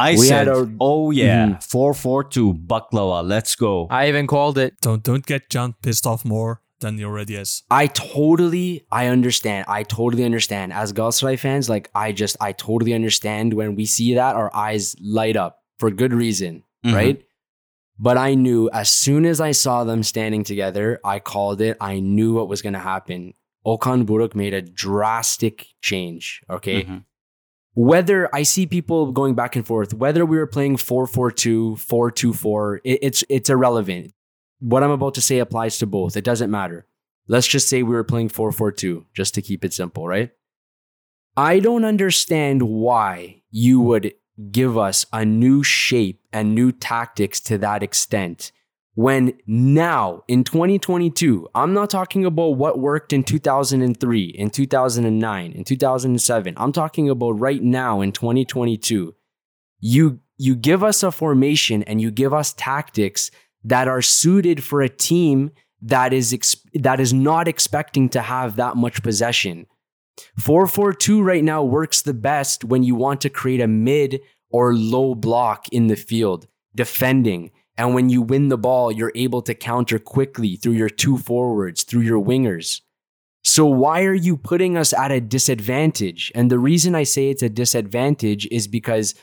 I 0.08 0.12
We 0.22 0.26
said, 0.28 0.48
had 0.48 0.50
our- 0.56 0.70
"Oh 0.80 1.12
yeah, 1.12 1.46
Mhm. 1.48 1.64
four 1.74 1.94
four 1.94 2.24
two 2.36 2.54
Baklava. 2.72 3.20
Let's 3.34 3.56
go." 3.56 3.74
I 3.90 4.02
even 4.10 4.28
called 4.28 4.58
it. 4.58 4.74
Don't 4.82 5.04
don't 5.10 5.26
get 5.26 5.50
Can 5.50 5.74
pissed 5.84 6.06
off 6.12 6.26
more 6.26 6.62
than 6.84 6.98
he 6.98 7.04
already 7.06 7.36
is. 7.36 7.64
I 7.70 7.86
totally, 7.88 8.86
I 8.92 9.04
understand. 9.16 9.66
I 9.80 9.84
totally 9.84 10.24
understand. 10.26 10.74
As 10.74 10.92
Galatasaray 10.94 11.38
fans, 11.38 11.70
like 11.70 11.90
I 11.94 12.12
just, 12.12 12.36
I 12.42 12.52
totally 12.54 12.94
understand 13.00 13.54
when 13.54 13.76
we 13.76 13.86
see 13.86 14.16
that, 14.16 14.36
our 14.36 14.50
eyes 14.68 14.96
light 15.20 15.38
up 15.46 15.60
for 15.80 15.92
good 15.92 16.14
reason, 16.14 16.64
Mhm. 16.86 16.94
right? 16.96 17.22
But 18.00 18.18
I 18.18 18.34
knew 18.34 18.68
as 18.74 18.90
soon 18.90 19.26
as 19.26 19.40
I 19.40 19.52
saw 19.52 19.84
them 19.84 20.02
standing 20.02 20.44
together, 20.44 21.00
I 21.06 21.20
called 21.20 21.62
it. 21.62 21.78
I 21.80 22.00
knew 22.00 22.34
what 22.34 22.48
was 22.50 22.62
going 22.64 22.74
to 22.74 22.80
happen. 22.94 23.34
Okan 23.64 24.06
Buruk 24.08 24.34
made 24.34 24.56
a 24.56 24.62
drastic 24.64 25.68
change. 25.82 26.42
Okay. 26.50 26.84
Mhm. 26.84 27.04
Whether 27.74 28.34
I 28.36 28.44
see 28.44 28.66
people 28.66 29.12
going 29.12 29.34
back 29.34 29.56
and 29.56 29.66
forth, 29.66 29.94
whether 29.94 30.26
we 30.26 30.38
were 30.38 30.48
playing 30.48 30.78
4 30.78 31.08
4 31.08 31.32
2, 31.32 31.78
4 31.78 32.12
2 32.12 32.34
4, 32.34 32.82
it- 32.84 33.00
it's, 33.02 33.24
it's 33.30 33.50
irrelevant. 33.50 34.14
What 34.60 34.84
I'm 34.84 34.92
about 34.92 35.14
to 35.16 35.22
say 35.22 35.40
applies 35.40 35.78
to 35.80 35.88
both. 35.88 36.18
It 36.18 36.24
doesn't 36.24 36.52
matter. 36.52 36.86
Let's 37.28 37.48
just 37.48 37.70
say 37.70 37.82
we 37.82 37.96
were 37.96 38.04
playing 38.04 38.30
4 38.30 38.52
4 38.52 38.72
2, 38.72 39.06
just 39.14 39.34
to 39.36 39.42
keep 39.42 39.64
it 39.64 39.74
simple, 39.74 40.08
right? 40.08 40.32
I 41.38 41.60
don't 41.60 41.86
understand 41.86 42.62
why 42.64 43.42
you 43.52 43.80
would 43.80 44.14
give 44.52 44.78
us 44.78 45.06
a 45.14 45.24
new 45.24 45.64
shape 45.64 46.22
and 46.34 46.54
new 46.54 46.72
tactics 46.74 47.40
to 47.42 47.58
that 47.60 47.84
extent 47.84 48.52
when 49.02 49.34
now 49.48 50.24
in 50.28 50.44
2022, 50.44 51.48
I'm 51.56 51.74
not 51.74 51.90
talking 51.90 52.24
about 52.24 52.56
what 52.58 52.78
worked 52.78 53.14
in 53.14 53.24
2003, 53.24 54.24
in 54.24 54.50
2009, 54.52 55.52
in 55.52 55.64
2007. 55.64 56.54
I'm 56.56 56.72
talking 56.72 57.10
about 57.10 57.32
right 57.32 57.64
now 57.64 58.02
in 58.02 58.12
2022. 58.12 59.16
You 59.80 60.20
you 60.38 60.56
give 60.56 60.84
us 60.84 61.02
a 61.04 61.12
formation 61.12 61.84
and 61.84 62.00
you 62.00 62.12
give 62.12 62.34
us 62.34 62.54
tactics 62.54 63.32
that 63.64 63.88
are 63.88 64.02
suited 64.02 64.64
for 64.64 64.82
a 64.82 64.90
team 64.90 65.52
that 65.82 66.14
is 66.14 66.32
ex- 66.32 66.64
that 66.74 67.00
is 67.00 67.12
not 67.12 67.48
expecting 67.48 68.08
to 68.10 68.22
have 68.22 68.56
that 68.56 68.76
much 68.76 69.02
possession. 69.02 69.66
442 70.38 71.24
right 71.24 71.44
now 71.44 71.64
works 71.64 72.04
the 72.04 72.14
best 72.14 72.64
when 72.64 72.84
you 72.84 72.94
want 72.94 73.22
to 73.22 73.30
create 73.30 73.62
a 73.62 73.68
mid 73.68 74.22
or 74.52 74.76
low 74.76 75.16
block 75.16 75.68
in 75.72 75.88
the 75.88 75.96
field, 75.96 76.48
defending. 76.76 77.52
And 77.78 77.96
when 77.96 78.10
you 78.10 78.22
win 78.22 78.50
the 78.50 78.58
ball, 78.58 78.92
you're 78.92 79.14
able 79.16 79.42
to 79.44 79.54
counter 79.54 79.98
quickly 79.98 80.56
through 80.56 80.74
your 80.74 80.90
two 80.90 81.18
forwards, 81.18 81.84
through 81.84 82.02
your 82.02 82.24
wingers. 82.24 82.82
So, 83.44 83.66
why 83.66 84.04
are 84.04 84.14
you 84.14 84.38
putting 84.38 84.78
us 84.78 84.94
at 84.94 85.12
a 85.12 85.20
disadvantage? 85.20 86.32
And 86.36 86.52
the 86.52 86.60
reason 86.60 86.94
I 86.94 87.04
say 87.04 87.30
it's 87.30 87.42
a 87.42 87.50
disadvantage 87.50 88.48
is 88.52 88.68
because 88.68 89.16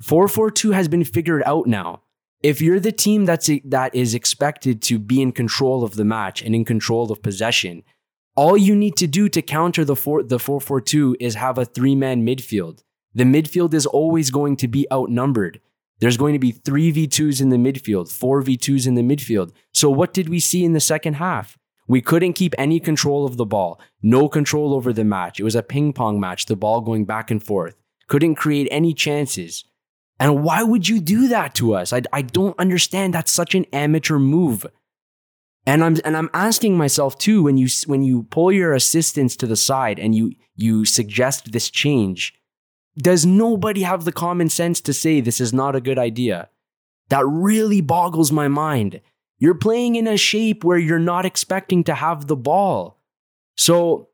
442 0.00 0.72
has 0.72 0.88
been 0.88 1.04
figured 1.04 1.42
out 1.44 1.66
now. 1.66 2.02
If 2.42 2.60
you're 2.60 2.80
the 2.80 2.92
team 2.92 3.24
that's 3.24 3.50
that 3.64 3.94
is 3.94 4.14
expected 4.14 4.80
to 4.82 4.98
be 4.98 5.20
in 5.20 5.32
control 5.32 5.82
of 5.82 5.96
the 5.96 6.04
match 6.04 6.40
and 6.40 6.54
in 6.54 6.64
control 6.64 7.10
of 7.10 7.20
possession, 7.20 7.82
all 8.36 8.56
you 8.56 8.76
need 8.76 8.96
to 8.98 9.08
do 9.08 9.28
to 9.28 9.42
counter 9.42 9.84
the 9.84 9.96
four, 9.96 10.22
the 10.22 10.38
442 10.38 11.16
is 11.18 11.34
have 11.34 11.58
a 11.58 11.64
three-man 11.64 12.24
midfield. 12.24 12.84
The 13.12 13.24
midfield 13.24 13.74
is 13.74 13.86
always 13.86 14.30
going 14.30 14.56
to 14.58 14.68
be 14.68 14.86
outnumbered. 14.92 15.60
There's 16.00 16.16
going 16.16 16.32
to 16.32 16.38
be 16.38 16.52
3 16.52 16.92
V2s 16.92 17.40
in 17.40 17.48
the 17.48 17.56
midfield, 17.56 18.10
4 18.10 18.42
V2s 18.42 18.86
in 18.86 18.94
the 18.94 19.02
midfield. 19.02 19.52
So 19.72 19.90
what 19.90 20.12
did 20.12 20.28
we 20.28 20.40
see 20.40 20.64
in 20.64 20.72
the 20.72 20.80
second 20.80 21.14
half? 21.14 21.58
We 21.88 22.02
couldn't 22.02 22.34
keep 22.34 22.54
any 22.58 22.80
control 22.80 23.24
of 23.24 23.36
the 23.36 23.46
ball. 23.46 23.80
No 24.02 24.28
control 24.28 24.74
over 24.74 24.92
the 24.92 25.04
match. 25.04 25.40
It 25.40 25.44
was 25.44 25.54
a 25.54 25.62
ping 25.62 25.92
pong 25.92 26.20
match, 26.20 26.46
the 26.46 26.54
ball 26.54 26.82
going 26.82 27.06
back 27.06 27.30
and 27.30 27.42
forth. 27.42 27.74
Couldn't 28.06 28.36
create 28.36 28.68
any 28.70 28.92
chances. 28.92 29.64
And 30.20 30.42
why 30.42 30.62
would 30.62 30.88
you 30.88 31.00
do 31.00 31.28
that 31.28 31.54
to 31.56 31.74
us? 31.74 31.92
I, 31.92 32.02
I 32.12 32.22
don't 32.22 32.58
understand. 32.58 33.14
That's 33.14 33.32
such 33.32 33.54
an 33.54 33.64
amateur 33.72 34.18
move. 34.18 34.66
And 35.66 35.84
I'm 35.84 35.96
and 36.04 36.16
I'm 36.16 36.30
asking 36.32 36.76
myself 36.76 37.18
too 37.18 37.42
when 37.42 37.58
you 37.58 37.68
when 37.86 38.02
you 38.02 38.22
pull 38.24 38.50
your 38.50 38.72
assistants 38.72 39.36
to 39.36 39.46
the 39.46 39.56
side 39.56 39.98
and 39.98 40.14
you 40.14 40.32
you 40.56 40.84
suggest 40.84 41.52
this 41.52 41.70
change, 41.70 42.34
does 42.98 43.24
nobody 43.24 43.82
have 43.82 44.04
the 44.04 44.12
common 44.12 44.48
sense 44.48 44.80
to 44.82 44.92
say 44.92 45.20
this 45.20 45.40
is 45.40 45.52
not 45.52 45.76
a 45.76 45.80
good 45.80 45.98
idea? 45.98 46.48
That 47.08 47.24
really 47.26 47.80
boggles 47.80 48.30
my 48.32 48.48
mind. 48.48 49.00
You're 49.38 49.54
playing 49.54 49.96
in 49.96 50.06
a 50.06 50.16
shape 50.16 50.64
where 50.64 50.78
you're 50.78 50.98
not 50.98 51.24
expecting 51.24 51.84
to 51.84 51.94
have 51.94 52.26
the 52.26 52.36
ball. 52.36 53.00
So 53.56 54.08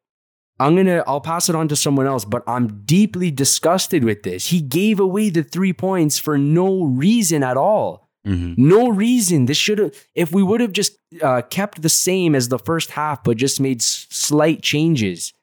I'm 0.60 0.74
going 0.74 0.86
to 0.86 1.02
I'll 1.06 1.20
pass 1.20 1.48
it 1.48 1.56
on 1.56 1.66
to 1.68 1.76
someone 1.76 2.06
else, 2.06 2.24
but 2.24 2.42
I'm 2.46 2.84
deeply 2.84 3.30
disgusted 3.30 4.04
with 4.04 4.22
this. 4.22 4.48
He 4.48 4.60
gave 4.60 5.00
away 5.00 5.30
the 5.30 5.42
3 5.42 5.72
points 5.72 6.18
for 6.18 6.38
no 6.38 6.84
reason 6.84 7.42
at 7.42 7.56
all. 7.56 8.08
Mhm. 8.26 8.56
No 8.56 8.88
reason. 8.88 9.44
This 9.46 9.58
should 9.58 9.78
have, 9.78 9.92
if 10.14 10.32
we 10.32 10.42
would 10.42 10.60
have 10.62 10.72
just 10.72 10.92
uh, 11.20 11.42
kept 11.50 11.82
the 11.82 11.90
same 11.90 12.34
as 12.34 12.48
the 12.48 12.58
first 12.58 12.92
half, 12.92 13.22
but 13.22 13.36
just 13.36 13.60
made 13.60 13.82
s- 13.82 14.06
slight 14.10 14.62
changes, 14.62 15.33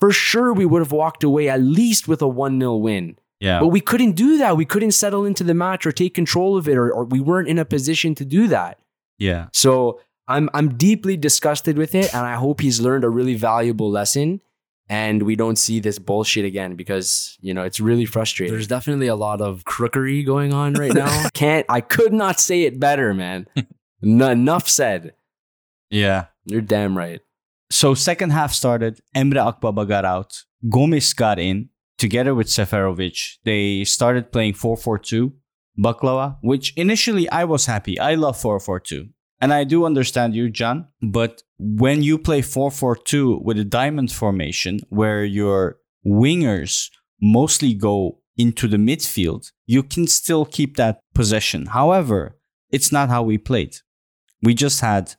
for 0.00 0.12
sure 0.12 0.52
we 0.52 0.66
would 0.66 0.80
have 0.82 0.92
walked 0.92 1.24
away 1.24 1.48
at 1.48 1.60
least 1.60 2.06
with 2.08 2.22
a 2.22 2.28
1 2.28 2.58
0 2.60 2.76
win. 2.76 3.18
Yeah. 3.40 3.60
But 3.60 3.68
we 3.68 3.80
couldn't 3.80 4.12
do 4.12 4.38
that. 4.38 4.56
We 4.56 4.64
couldn't 4.64 4.92
settle 4.92 5.24
into 5.24 5.44
the 5.44 5.54
match 5.54 5.86
or 5.86 5.92
take 5.92 6.14
control 6.14 6.56
of 6.56 6.68
it, 6.68 6.76
or, 6.76 6.90
or 6.90 7.04
we 7.04 7.20
weren't 7.20 7.48
in 7.48 7.58
a 7.58 7.64
position 7.64 8.14
to 8.16 8.24
do 8.24 8.48
that. 8.48 8.78
yeah. 9.18 9.48
So 9.52 10.00
I'm 10.28 10.50
I'm 10.54 10.76
deeply 10.76 11.16
disgusted 11.16 11.78
with 11.78 11.94
it, 11.94 12.12
and 12.14 12.26
I 12.26 12.34
hope 12.34 12.60
he's 12.60 12.80
learned 12.80 13.04
a 13.04 13.08
really 13.08 13.34
valuable 13.36 13.90
lesson. 13.90 14.40
And 14.88 15.22
we 15.22 15.34
don't 15.36 15.56
see 15.56 15.80
this 15.80 15.98
bullshit 15.98 16.44
again 16.44 16.76
because 16.76 17.36
you 17.40 17.52
know 17.54 17.62
it's 17.62 17.78
really 17.80 18.06
frustrating. 18.06 18.52
There's 18.52 18.66
definitely 18.68 19.08
a 19.08 19.16
lot 19.16 19.40
of 19.40 19.64
crookery 19.64 20.24
going 20.24 20.52
on 20.52 20.74
right 20.74 20.92
now. 20.94 21.28
Can't 21.34 21.66
I 21.68 21.80
could 21.80 22.12
not 22.12 22.40
say 22.40 22.62
it 22.62 22.80
better, 22.80 23.12
man. 23.14 23.46
N- 24.02 24.22
enough 24.22 24.68
said. 24.68 25.14
Yeah. 25.90 26.26
You're 26.44 26.60
damn 26.60 26.96
right. 26.96 27.20
So 27.70 27.94
second 27.94 28.30
half 28.30 28.52
started. 28.52 29.00
Emre 29.14 29.52
Akbaba 29.52 29.86
got 29.86 30.04
out. 30.04 30.44
Gomis 30.64 31.14
got 31.14 31.38
in 31.38 31.68
together 31.98 32.34
with 32.34 32.46
Seferovic. 32.46 33.38
They 33.44 33.84
started 33.84 34.32
playing 34.32 34.54
4-4-2 34.54 35.32
Baklava, 35.78 36.38
which 36.42 36.72
initially 36.76 37.28
I 37.30 37.44
was 37.44 37.66
happy. 37.66 37.98
I 37.98 38.14
love 38.14 38.36
4-4-2. 38.36 39.08
And 39.40 39.52
I 39.52 39.64
do 39.64 39.84
understand 39.84 40.34
you, 40.34 40.50
Can, 40.50 40.86
but 41.02 41.42
when 41.58 42.02
you 42.02 42.18
play 42.18 42.40
4-4-2 42.40 43.42
with 43.42 43.58
a 43.58 43.64
diamond 43.64 44.10
formation 44.10 44.80
where 44.88 45.24
your 45.24 45.78
wingers 46.06 46.90
mostly 47.20 47.74
go 47.74 48.20
into 48.38 48.66
the 48.66 48.78
midfield, 48.78 49.52
you 49.66 49.82
can 49.82 50.06
still 50.06 50.46
keep 50.46 50.76
that 50.76 51.00
possession. 51.14 51.66
However, 51.66 52.38
it's 52.70 52.90
not 52.90 53.10
how 53.10 53.22
we 53.22 53.36
played. 53.36 53.76
We 54.42 54.54
just 54.54 54.80
had 54.80 55.14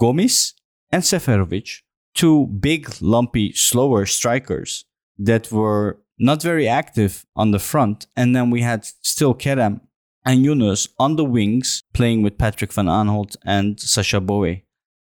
Gomis 0.00 0.54
and 0.92 1.02
Seferovic, 1.02 1.80
two 2.14 2.46
big, 2.46 2.94
lumpy, 3.00 3.52
slower 3.52 4.06
strikers 4.06 4.84
that 5.18 5.50
were 5.50 5.98
not 6.18 6.42
very 6.42 6.68
active 6.68 7.24
on 7.34 7.50
the 7.50 7.58
front. 7.58 8.06
And 8.16 8.36
then 8.36 8.50
we 8.50 8.62
had 8.62 8.84
still 8.84 9.34
Kerem 9.34 9.80
and 10.24 10.44
Yunus 10.44 10.88
on 10.98 11.16
the 11.16 11.24
wings 11.24 11.82
playing 11.92 12.22
with 12.22 12.38
Patrick 12.38 12.72
van 12.72 12.86
Aanholt 12.86 13.36
and 13.44 13.80
Sacha 13.80 14.20
Boey. 14.20 14.62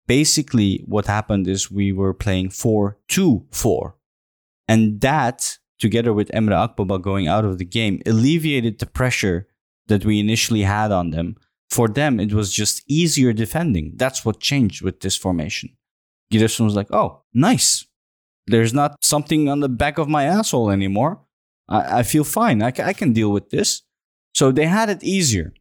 Basically, 0.06 0.84
what 0.86 1.06
happened 1.06 1.48
is 1.48 1.70
we 1.70 1.92
were 1.92 2.14
playing 2.14 2.50
4 2.50 2.98
2 3.08 3.46
4. 3.50 3.96
And 4.68 5.00
that, 5.00 5.58
together 5.78 6.12
with 6.12 6.28
Emre 6.28 6.68
Akbaba 6.68 7.00
going 7.00 7.28
out 7.28 7.44
of 7.44 7.58
the 7.58 7.64
game, 7.64 8.02
alleviated 8.06 8.78
the 8.78 8.86
pressure 8.86 9.48
that 9.88 10.04
we 10.04 10.20
initially 10.20 10.62
had 10.62 10.92
on 10.92 11.10
them. 11.10 11.36
For 11.70 11.88
them, 11.88 12.20
it 12.20 12.32
was 12.32 12.52
just 12.52 12.82
easier 12.86 13.32
defending. 13.32 13.92
That's 13.96 14.24
what 14.24 14.40
changed 14.40 14.82
with 14.82 15.00
this 15.00 15.16
formation. 15.16 15.75
Giresun 16.32 16.64
was 16.64 16.76
like, 16.76 16.92
oh, 16.92 17.22
nice. 17.32 17.86
There's 18.46 18.74
not 18.74 18.96
something 19.02 19.48
on 19.48 19.60
the 19.60 19.68
back 19.68 19.98
of 19.98 20.08
my 20.08 20.24
asshole 20.24 20.70
anymore. 20.70 21.20
I, 21.68 21.98
I 21.98 22.02
feel 22.02 22.24
fine. 22.24 22.62
I, 22.62 22.68
I 22.68 22.92
can 22.92 23.12
deal 23.12 23.30
with 23.30 23.50
this. 23.50 23.82
So 24.34 24.52
they 24.52 24.66
had 24.66 24.88
it 24.88 25.02
easier. 25.02 25.54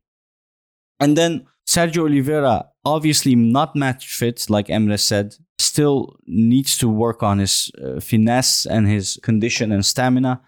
And 1.00 1.18
then 1.18 1.48
Sergio 1.68 2.06
Oliveira, 2.06 2.70
obviously 2.84 3.36
not 3.36 3.76
match 3.76 4.08
fit, 4.08 4.50
like 4.50 4.68
Emre 4.68 5.00
said, 5.00 5.36
still 5.58 6.18
needs 6.28 6.78
to 6.78 6.88
work 6.88 7.24
on 7.24 7.40
his 7.40 7.72
uh, 7.84 8.00
finesse 8.00 8.66
and 8.66 8.88
his 8.88 9.20
condition 9.24 9.72
and 9.72 9.86
stamina. 9.86 10.42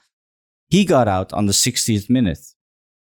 He 0.70 0.86
got 0.86 1.08
out 1.08 1.34
on 1.34 1.46
the 1.46 1.54
60th 1.54 2.10
minute. 2.10 2.40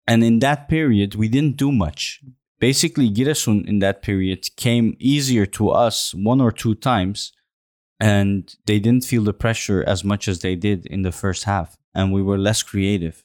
And 0.06 0.24
in 0.24 0.40
that 0.40 0.68
period, 0.68 1.14
we 1.14 1.28
didn't 1.28 1.56
do 1.56 1.70
much. 1.70 2.20
Basically, 2.62 3.10
Giresun 3.10 3.66
in 3.66 3.80
that 3.80 4.02
period 4.02 4.48
came 4.54 4.96
easier 5.00 5.46
to 5.46 5.70
us 5.70 6.14
one 6.14 6.40
or 6.40 6.52
two 6.52 6.76
times, 6.76 7.32
and 7.98 8.54
they 8.66 8.78
didn't 8.78 9.04
feel 9.04 9.24
the 9.24 9.32
pressure 9.32 9.82
as 9.84 10.04
much 10.04 10.28
as 10.28 10.38
they 10.38 10.54
did 10.54 10.86
in 10.86 11.02
the 11.02 11.10
first 11.10 11.42
half, 11.42 11.76
and 11.92 12.12
we 12.12 12.22
were 12.22 12.38
less 12.38 12.62
creative. 12.62 13.24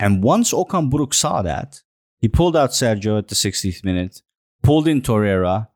And 0.00 0.24
once 0.24 0.52
Okan 0.52 0.90
Buruk 0.90 1.14
saw 1.14 1.42
that, 1.42 1.82
he 2.18 2.26
pulled 2.26 2.56
out 2.56 2.70
Sergio 2.70 3.18
at 3.18 3.28
the 3.28 3.36
60th 3.36 3.84
minute, 3.84 4.20
pulled 4.64 4.88
in 4.88 5.00
Torreira 5.00 5.68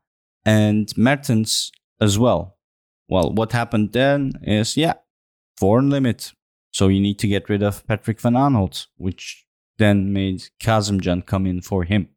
and 0.45 0.91
Mertens 0.97 1.71
as 2.01 2.19
well. 2.19 2.57
Well, 3.07 3.31
what 3.31 3.53
happened 3.53 3.93
then 3.93 4.33
is, 4.41 4.75
yeah, 4.75 4.95
foreign 5.55 5.89
limit. 5.89 6.33
So 6.71 6.89
you 6.89 6.99
need 6.99 7.19
to 7.19 7.29
get 7.29 7.47
rid 7.47 7.63
of 7.63 7.87
Patrick 7.87 8.19
Van 8.19 8.33
Aanholt, 8.33 8.87
which 8.97 9.45
then 9.77 10.11
made 10.11 10.49
Kazımcan 10.61 11.25
come 11.25 11.45
in 11.45 11.61
for 11.61 11.85
him. 11.85 12.09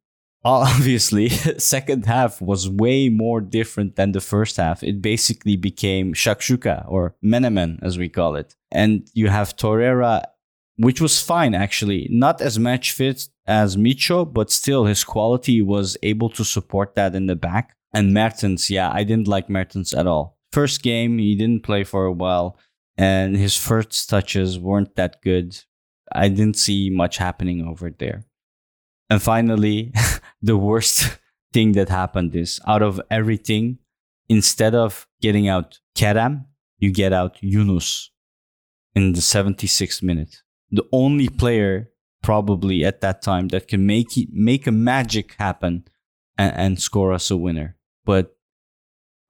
Obviously, 0.76 1.28
second 1.58 2.06
half 2.06 2.40
was 2.40 2.68
way 2.68 3.08
more 3.08 3.40
different 3.40 3.96
than 3.96 4.12
the 4.12 4.20
first 4.20 4.56
half. 4.56 4.82
It 4.82 5.02
basically 5.02 5.56
became 5.56 6.14
shakshuka 6.14 6.90
or 6.90 7.14
menemen, 7.22 7.78
as 7.82 7.98
we 7.98 8.08
call 8.08 8.34
it. 8.36 8.54
And 8.70 9.08
you 9.14 9.28
have 9.28 9.56
Torreira 9.56 10.22
which 10.78 11.00
was 11.00 11.20
fine 11.20 11.54
actually. 11.54 12.06
Not 12.10 12.40
as 12.40 12.58
match 12.58 12.92
fit 12.92 13.28
as 13.46 13.76
Midtsjø, 13.76 14.32
but 14.32 14.50
still 14.50 14.84
his 14.86 15.04
quality 15.04 15.60
was 15.60 15.96
able 16.02 16.30
to 16.30 16.44
support 16.44 16.94
that 16.94 17.14
in 17.14 17.26
the 17.26 17.36
back. 17.36 17.76
And 17.92 18.14
Mertens, 18.14 18.70
yeah, 18.70 18.90
I 18.92 19.04
didn't 19.04 19.28
like 19.28 19.50
Mertens 19.50 19.92
at 19.92 20.06
all. 20.06 20.38
First 20.52 20.82
game, 20.82 21.18
he 21.18 21.34
didn't 21.34 21.64
play 21.64 21.84
for 21.84 22.04
a 22.06 22.12
while, 22.12 22.56
and 22.96 23.36
his 23.36 23.56
first 23.56 24.08
touches 24.08 24.58
weren't 24.58 24.94
that 24.96 25.20
good. 25.22 25.58
I 26.12 26.28
didn't 26.28 26.56
see 26.56 26.90
much 26.90 27.18
happening 27.18 27.66
over 27.66 27.90
there. 27.90 28.24
And 29.10 29.22
finally, 29.22 29.92
the 30.40 30.56
worst 30.56 31.18
thing 31.52 31.72
that 31.72 31.88
happened 31.88 32.34
is 32.34 32.60
out 32.66 32.82
of 32.82 33.00
everything, 33.10 33.78
instead 34.28 34.74
of 34.74 35.06
getting 35.20 35.48
out 35.48 35.78
Kerem, 35.96 36.44
you 36.78 36.92
get 36.92 37.12
out 37.12 37.38
Yunus 37.40 38.10
in 38.94 39.12
the 39.12 39.20
76th 39.20 40.02
minute 40.02 40.42
the 40.70 40.86
only 40.92 41.28
player 41.28 41.90
probably 42.22 42.84
at 42.84 43.00
that 43.00 43.22
time 43.22 43.48
that 43.48 43.68
can 43.68 43.86
make 43.86 44.16
it, 44.16 44.28
make 44.32 44.66
a 44.66 44.72
magic 44.72 45.34
happen 45.38 45.84
and, 46.36 46.54
and 46.56 46.80
score 46.80 47.12
us 47.12 47.30
a 47.30 47.36
winner. 47.36 47.76
But 48.04 48.36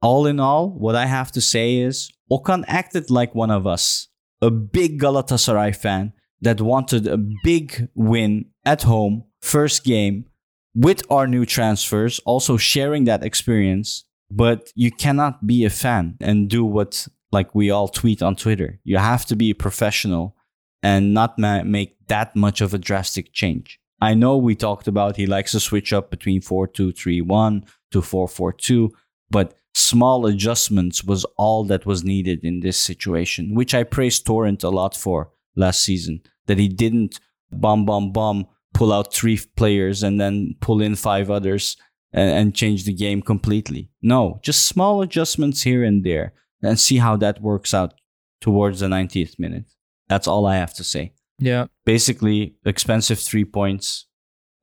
all 0.01 0.27
in 0.27 0.41
all, 0.41 0.71
what 0.71 0.95
I 0.95 1.07
have 1.07 1.33
to 1.33 1.41
say 1.41 1.77
is 1.77 2.11
Okan 2.31 2.65
acted 2.67 3.11
like 3.11 3.35
one 3.35 3.51
of 3.51 3.67
us, 3.67 4.09
a 4.41 4.51
big 4.51 5.01
Galatasaray 5.01 5.75
fan 5.77 6.13
that 6.41 6.61
wanted 6.61 7.07
a 7.07 7.19
big 7.43 7.89
win 7.95 8.47
at 8.65 8.83
home, 8.83 9.25
first 9.41 9.85
game 9.85 10.27
with 10.75 11.03
our 11.11 11.27
new 11.27 11.45
transfers, 11.45 12.19
also 12.21 12.57
sharing 12.57 13.05
that 13.05 13.25
experience. 13.25 14.05
But 14.31 14.71
you 14.75 14.91
cannot 14.91 15.47
be 15.47 15.65
a 15.65 15.71
fan 15.71 16.17
and 16.21 16.51
do 16.51 16.65
what 16.65 17.09
like 17.33 17.55
we 17.55 17.71
all 17.71 17.89
tweet 17.89 18.23
on 18.23 18.37
Twitter. 18.37 18.79
You 18.85 18.99
have 18.99 19.25
to 19.27 19.37
be 19.37 19.51
a 19.51 19.55
professional 19.55 20.37
and 20.83 21.15
not 21.15 21.39
ma- 21.39 21.65
make 21.65 21.97
that 22.09 22.37
much 22.37 22.61
of 22.61 22.75
a 22.75 22.79
drastic 22.79 23.33
change. 23.33 23.81
I 24.01 24.15
know 24.15 24.37
we 24.37 24.55
talked 24.55 24.87
about 24.87 25.17
he 25.17 25.27
likes 25.27 25.53
to 25.53 25.61
switch 25.61 25.93
up 25.93 26.11
between 26.11 26.41
4-2-3-1 26.41 27.67
to 27.91 28.01
4-4-2, 28.01 28.91
but 29.31 29.55
small 29.75 30.27
adjustments 30.27 31.03
was 31.05 31.25
all 31.37 31.65
that 31.65 31.85
was 31.85 32.05
needed 32.05 32.45
in 32.45 32.61
this 32.61 32.79
situation, 32.79 33.55
which 33.55 33.75
I 33.75 33.83
praised 33.83 34.25
Torrent 34.25 34.63
a 34.63 34.71
lot 34.71 34.97
for 34.97 35.31
last 35.57 35.83
season, 35.83 36.21
that 36.47 36.59
he 36.59 36.69
didn't 36.69 37.19
bomb, 37.51 37.85
bomb, 37.85 38.13
bomb, 38.13 38.47
pull 38.75 38.93
out 38.93 39.13
three 39.13 39.41
players 39.57 40.03
and 40.03 40.21
then 40.21 40.55
pull 40.61 40.81
in 40.81 40.95
five 40.95 41.31
others 41.31 41.77
and, 42.13 42.31
and 42.31 42.55
change 42.55 42.85
the 42.85 42.95
game 42.95 43.23
completely. 43.23 43.91
No, 44.03 44.41
just 44.43 44.67
small 44.67 45.03
adjustments 45.03 45.63
here 45.63 45.85
and 45.85 46.05
there 46.05 46.33
and 46.63 46.79
see 46.79 46.99
how 46.99 47.17
that 47.17 47.41
works 47.41 47.73
out 47.75 47.95
towards 48.41 48.81
the 48.81 48.87
90th 48.87 49.39
minute. 49.39 49.65
That's 50.09 50.27
all 50.27 50.47
I 50.47 50.57
have 50.57 50.75
to 50.75 50.85
say. 50.85 51.13
Yeah. 51.39 51.67
Basically, 51.85 52.57
expensive 52.65 53.19
three 53.19 53.45
points. 53.45 54.07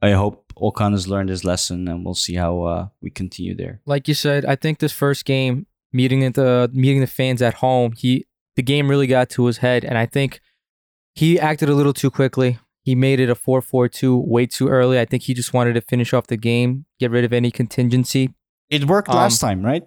I 0.02 0.12
hope 0.12 0.54
Okan 0.58 0.92
has 0.92 1.08
learned 1.08 1.30
his 1.30 1.44
lesson, 1.44 1.88
and 1.88 2.04
we'll 2.04 2.16
see 2.16 2.36
how 2.36 2.64
uh, 2.64 2.88
we 3.02 3.10
continue 3.10 3.56
there. 3.56 3.82
Like 3.86 4.08
you 4.08 4.14
said, 4.14 4.46
I 4.46 4.56
think 4.56 4.80
this 4.80 4.92
first 4.92 5.26
game, 5.26 5.68
meeting 5.94 6.30
the 6.32 6.70
meeting 6.74 7.02
the 7.02 7.08
fans 7.08 7.42
at 7.42 7.56
home, 7.56 7.94
he 7.98 8.26
the 8.56 8.62
game 8.62 8.90
really 8.90 9.08
got 9.08 9.30
to 9.32 9.46
his 9.46 9.58
head, 9.58 9.86
and 9.86 9.98
I 9.98 10.06
think 10.06 10.42
he 11.14 11.40
acted 11.40 11.70
a 11.70 11.76
little 11.76 11.94
too 11.94 12.12
quickly. 12.12 12.60
He 12.86 12.94
made 12.94 13.20
it 13.20 13.32
a 13.32 13.36
4-4-2 13.36 14.28
way 14.28 14.46
too 14.46 14.68
early. 14.70 15.00
I 15.00 15.06
think 15.06 15.24
he 15.24 15.34
just 15.34 15.54
wanted 15.56 15.74
to 15.74 15.82
finish 15.82 16.14
off 16.14 16.28
the 16.28 16.38
game, 16.38 16.86
get 17.00 17.10
rid 17.10 17.26
of 17.26 17.34
any 17.34 17.50
contingency. 17.50 18.36
It 18.70 18.86
worked 18.86 19.10
Um, 19.10 19.16
last 19.16 19.40
time, 19.40 19.66
right? 19.66 19.82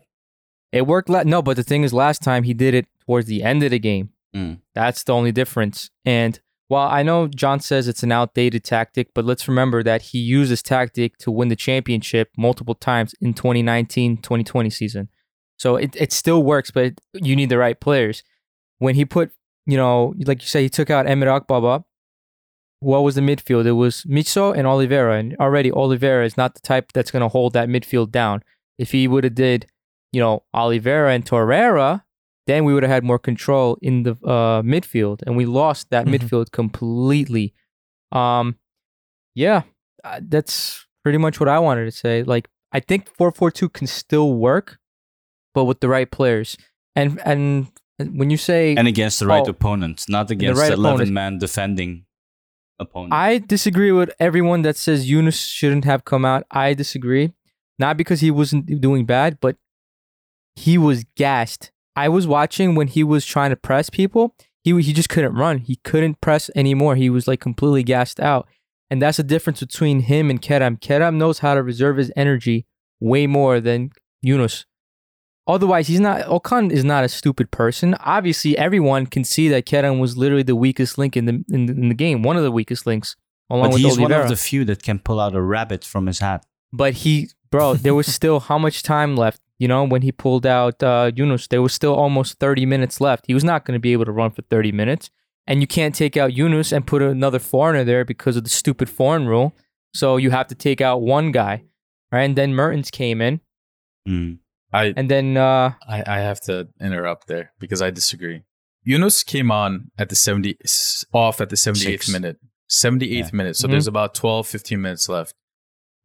It 0.72 0.84
worked. 0.84 1.08
La- 1.08 1.22
no, 1.22 1.40
but 1.40 1.56
the 1.56 1.62
thing 1.62 1.84
is, 1.84 1.92
last 1.92 2.22
time 2.22 2.42
he 2.42 2.54
did 2.54 2.74
it 2.74 2.86
towards 3.06 3.28
the 3.28 3.44
end 3.44 3.62
of 3.62 3.70
the 3.70 3.78
game. 3.78 4.10
Mm. 4.34 4.60
That's 4.74 5.04
the 5.04 5.14
only 5.14 5.30
difference. 5.30 5.90
And 6.04 6.40
while 6.66 6.88
I 6.88 7.04
know 7.04 7.28
Can 7.28 7.60
says 7.60 7.86
it's 7.86 8.02
an 8.02 8.10
outdated 8.10 8.64
tactic, 8.64 9.14
but 9.14 9.24
let's 9.24 9.46
remember 9.46 9.84
that 9.84 10.02
he 10.02 10.18
used 10.18 10.50
this 10.50 10.60
tactic 10.62 11.16
to 11.18 11.30
win 11.30 11.48
the 11.48 11.56
championship 11.56 12.30
multiple 12.36 12.74
times 12.74 13.14
in 13.20 13.32
2019 13.32 14.16
2020 14.18 14.70
season. 14.70 15.08
So 15.56 15.76
it, 15.76 15.94
it 15.96 16.12
still 16.12 16.42
works, 16.42 16.70
but 16.72 16.94
you 17.14 17.36
need 17.36 17.48
the 17.48 17.58
right 17.58 17.78
players. 17.80 18.22
When 18.78 18.96
he 18.96 19.04
put, 19.04 19.30
you 19.66 19.76
know, 19.76 20.14
like 20.26 20.42
you 20.42 20.48
said, 20.48 20.62
he 20.62 20.68
took 20.68 20.90
out 20.90 21.06
Emre 21.06 21.40
Akbaba. 21.40 21.84
What 22.80 23.00
was 23.02 23.14
the 23.16 23.20
midfield? 23.20 23.66
It 23.66 23.72
was 23.72 24.04
Midtsjø 24.04 24.56
and 24.56 24.66
Oliveira. 24.66 25.18
And 25.18 25.36
already 25.40 25.70
Oliveira 25.72 26.24
is 26.24 26.36
not 26.36 26.54
the 26.54 26.60
type 26.60 26.92
that's 26.92 27.10
going 27.10 27.22
to 27.22 27.28
hold 27.28 27.52
that 27.54 27.68
midfield 27.68 28.10
down. 28.10 28.42
If 28.78 28.92
he 28.92 29.08
would 29.08 29.24
have 29.24 29.34
did, 29.34 29.66
you 30.12 30.20
know, 30.20 30.44
Oliveira 30.54 31.12
and 31.12 31.24
Torreira, 31.24 32.02
then 32.46 32.64
we 32.64 32.72
would 32.72 32.82
have 32.84 32.90
had 32.92 33.04
more 33.04 33.18
control 33.18 33.76
in 33.82 34.04
the 34.04 34.12
uh, 34.24 34.62
midfield, 34.62 35.22
and 35.26 35.36
we 35.36 35.44
lost 35.44 35.90
that 35.90 36.06
Mhm. 36.06 36.14
midfield 36.18 36.50
completely. 36.52 37.52
Um, 38.12 38.56
yeah, 39.34 39.62
uh, 40.04 40.20
that's 40.22 40.86
pretty 41.02 41.18
much 41.18 41.40
what 41.40 41.48
I 41.48 41.58
wanted 41.58 41.84
to 41.84 41.90
say. 41.90 42.22
Like, 42.22 42.48
I 42.72 42.80
think 42.80 43.08
4-4-2 43.18 43.68
can 43.72 43.86
still 43.86 44.34
work, 44.34 44.78
but 45.54 45.64
with 45.64 45.80
the 45.80 45.88
right 45.88 46.10
players. 46.10 46.56
And 46.96 47.20
and 47.24 47.66
when 47.98 48.30
you 48.30 48.36
say 48.38 48.74
And 48.76 48.88
against 48.88 49.18
the 49.18 49.26
right 49.26 49.46
Oh. 49.46 49.50
opponent, 49.50 50.04
not 50.08 50.30
against 50.30 50.60
right 50.60 50.72
11 50.72 51.00
opponent. 51.06 51.12
man 51.12 51.38
defending 51.38 52.04
opponent. 52.78 53.12
I 53.12 53.38
disagree 53.38 53.92
with 53.92 54.10
everyone 54.18 54.62
that 54.62 54.76
says 54.76 55.10
Yunus 55.10 55.40
shouldn't 55.40 55.84
have 55.84 56.04
come 56.04 56.24
out. 56.24 56.44
I 56.50 56.74
disagree. 56.74 57.32
Not 57.78 57.96
because 57.96 58.20
he 58.20 58.30
wasn't 58.30 58.80
doing 58.80 59.06
bad, 59.06 59.38
but 59.40 59.56
he 60.56 60.76
was 60.78 61.04
gassed. 61.16 61.70
I 61.94 62.08
was 62.08 62.26
watching 62.26 62.74
when 62.74 62.88
he 62.88 63.04
was 63.04 63.24
trying 63.24 63.50
to 63.50 63.56
press 63.56 63.90
people. 63.90 64.34
He 64.62 64.80
he 64.82 64.92
just 64.92 65.08
couldn't 65.08 65.34
run. 65.34 65.58
He 65.58 65.76
couldn't 65.76 66.20
press 66.20 66.50
anymore. 66.54 66.96
He 66.96 67.10
was 67.10 67.28
like 67.28 67.40
completely 67.40 67.82
gassed 67.82 68.20
out. 68.20 68.48
And 68.90 69.02
that's 69.02 69.18
the 69.18 69.22
difference 69.22 69.60
between 69.60 70.00
him 70.00 70.30
and 70.30 70.40
Kerem. 70.40 70.80
Kerem 70.80 71.16
knows 71.16 71.40
how 71.40 71.54
to 71.54 71.62
reserve 71.62 71.96
his 71.96 72.12
energy 72.16 72.66
way 73.00 73.26
more 73.26 73.60
than 73.60 73.90
Yunus. 74.22 74.64
Otherwise, 75.48 75.88
he's 75.88 75.98
not. 75.98 76.26
Okan 76.26 76.70
is 76.70 76.84
not 76.84 77.04
a 77.04 77.08
stupid 77.08 77.50
person. 77.50 77.94
Obviously, 78.00 78.56
everyone 78.58 79.06
can 79.06 79.24
see 79.24 79.48
that 79.48 79.64
Kerem 79.64 79.98
was 79.98 80.16
literally 80.16 80.42
the 80.42 80.54
weakest 80.54 80.98
link 80.98 81.16
in 81.16 81.24
the 81.24 81.44
in 81.48 81.66
the, 81.66 81.72
in 81.72 81.88
the 81.88 81.94
game, 81.94 82.22
one 82.22 82.36
of 82.36 82.42
the 82.42 82.52
weakest 82.52 82.86
links, 82.86 83.16
along 83.48 83.70
but 83.70 83.80
he's 83.80 83.98
Oliveira. 83.98 84.20
one 84.20 84.22
of 84.24 84.28
the 84.28 84.36
few 84.36 84.66
that 84.66 84.82
can 84.82 84.98
pull 84.98 85.18
out 85.18 85.34
a 85.34 85.40
rabbit 85.40 85.86
from 85.86 86.06
his 86.06 86.18
hat. 86.18 86.44
But 86.70 86.92
he, 86.92 87.30
bro, 87.50 87.74
there 87.74 87.94
was 87.94 88.06
still 88.06 88.40
how 88.40 88.58
much 88.58 88.82
time 88.82 89.16
left? 89.16 89.40
You 89.58 89.68
know, 89.68 89.84
when 89.84 90.02
he 90.02 90.12
pulled 90.12 90.46
out 90.46 90.82
uh, 90.82 91.10
Yunus, 91.16 91.48
there 91.48 91.62
was 91.62 91.72
still 91.72 91.94
almost 91.94 92.38
30 92.38 92.66
minutes 92.66 93.00
left. 93.00 93.24
He 93.26 93.34
was 93.34 93.42
not 93.42 93.64
going 93.64 93.74
to 93.74 93.80
be 93.80 93.92
able 93.92 94.04
to 94.04 94.12
run 94.12 94.30
for 94.30 94.42
30 94.42 94.70
minutes. 94.70 95.10
And 95.48 95.62
you 95.62 95.66
can't 95.66 95.94
take 95.94 96.16
out 96.16 96.34
Yunus 96.34 96.72
and 96.72 96.86
put 96.86 97.00
another 97.00 97.38
foreigner 97.38 97.82
there 97.82 98.04
because 98.04 98.36
of 98.36 98.44
the 98.44 98.50
stupid 98.50 98.90
foreign 98.90 99.26
rule. 99.26 99.54
So 99.94 100.18
you 100.18 100.30
have 100.30 100.46
to 100.48 100.54
take 100.54 100.80
out 100.82 101.00
one 101.00 101.32
guy, 101.32 101.64
right? 102.12 102.22
And 102.22 102.36
then 102.36 102.54
Mertens 102.54 102.90
came 102.90 103.22
in. 103.22 103.40
Mm. 104.06 104.38
I, 104.72 104.92
And 104.96 105.10
then, 105.10 105.36
uh, 105.36 105.72
I 105.88 106.02
I 106.06 106.18
have 106.20 106.40
to 106.42 106.68
interrupt 106.80 107.26
there 107.26 107.52
because 107.58 107.80
I 107.82 107.90
disagree. 107.90 108.42
Yunus 108.84 109.22
came 109.22 109.50
on 109.50 109.90
at 109.98 110.08
the 110.08 110.14
70 110.14 110.56
s- 110.64 111.04
off 111.12 111.40
at 111.40 111.48
the 111.50 111.56
78th 111.56 112.02
Six. 112.04 112.08
minute. 112.10 112.36
78th 112.68 113.30
Yeah. 113.32 113.36
minute. 113.36 113.56
So 113.56 113.66
Mhm. 113.66 113.70
there's 113.72 113.86
about 113.86 114.14
12 114.14 114.46
15 114.46 114.80
minutes 114.82 115.08
left. 115.08 115.34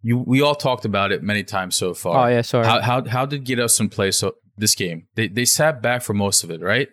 You 0.01 0.17
we 0.17 0.41
all 0.41 0.55
talked 0.55 0.85
about 0.85 1.11
it 1.11 1.23
many 1.23 1.43
times 1.43 1.75
so 1.75 1.93
far. 1.93 2.25
oh, 2.27 2.29
yeah, 2.29 2.41
sorry. 2.41 2.65
How 2.65 2.81
how 2.81 3.05
how 3.05 3.25
did 3.25 3.45
Giresun 3.45 3.89
play 3.91 4.11
so 4.11 4.35
this 4.57 4.75
game? 4.75 5.07
They 5.15 5.27
they 5.27 5.45
sat 5.45 5.81
back 5.81 6.01
for 6.01 6.13
most 6.13 6.43
of 6.43 6.49
it, 6.51 6.61
right? 6.61 6.89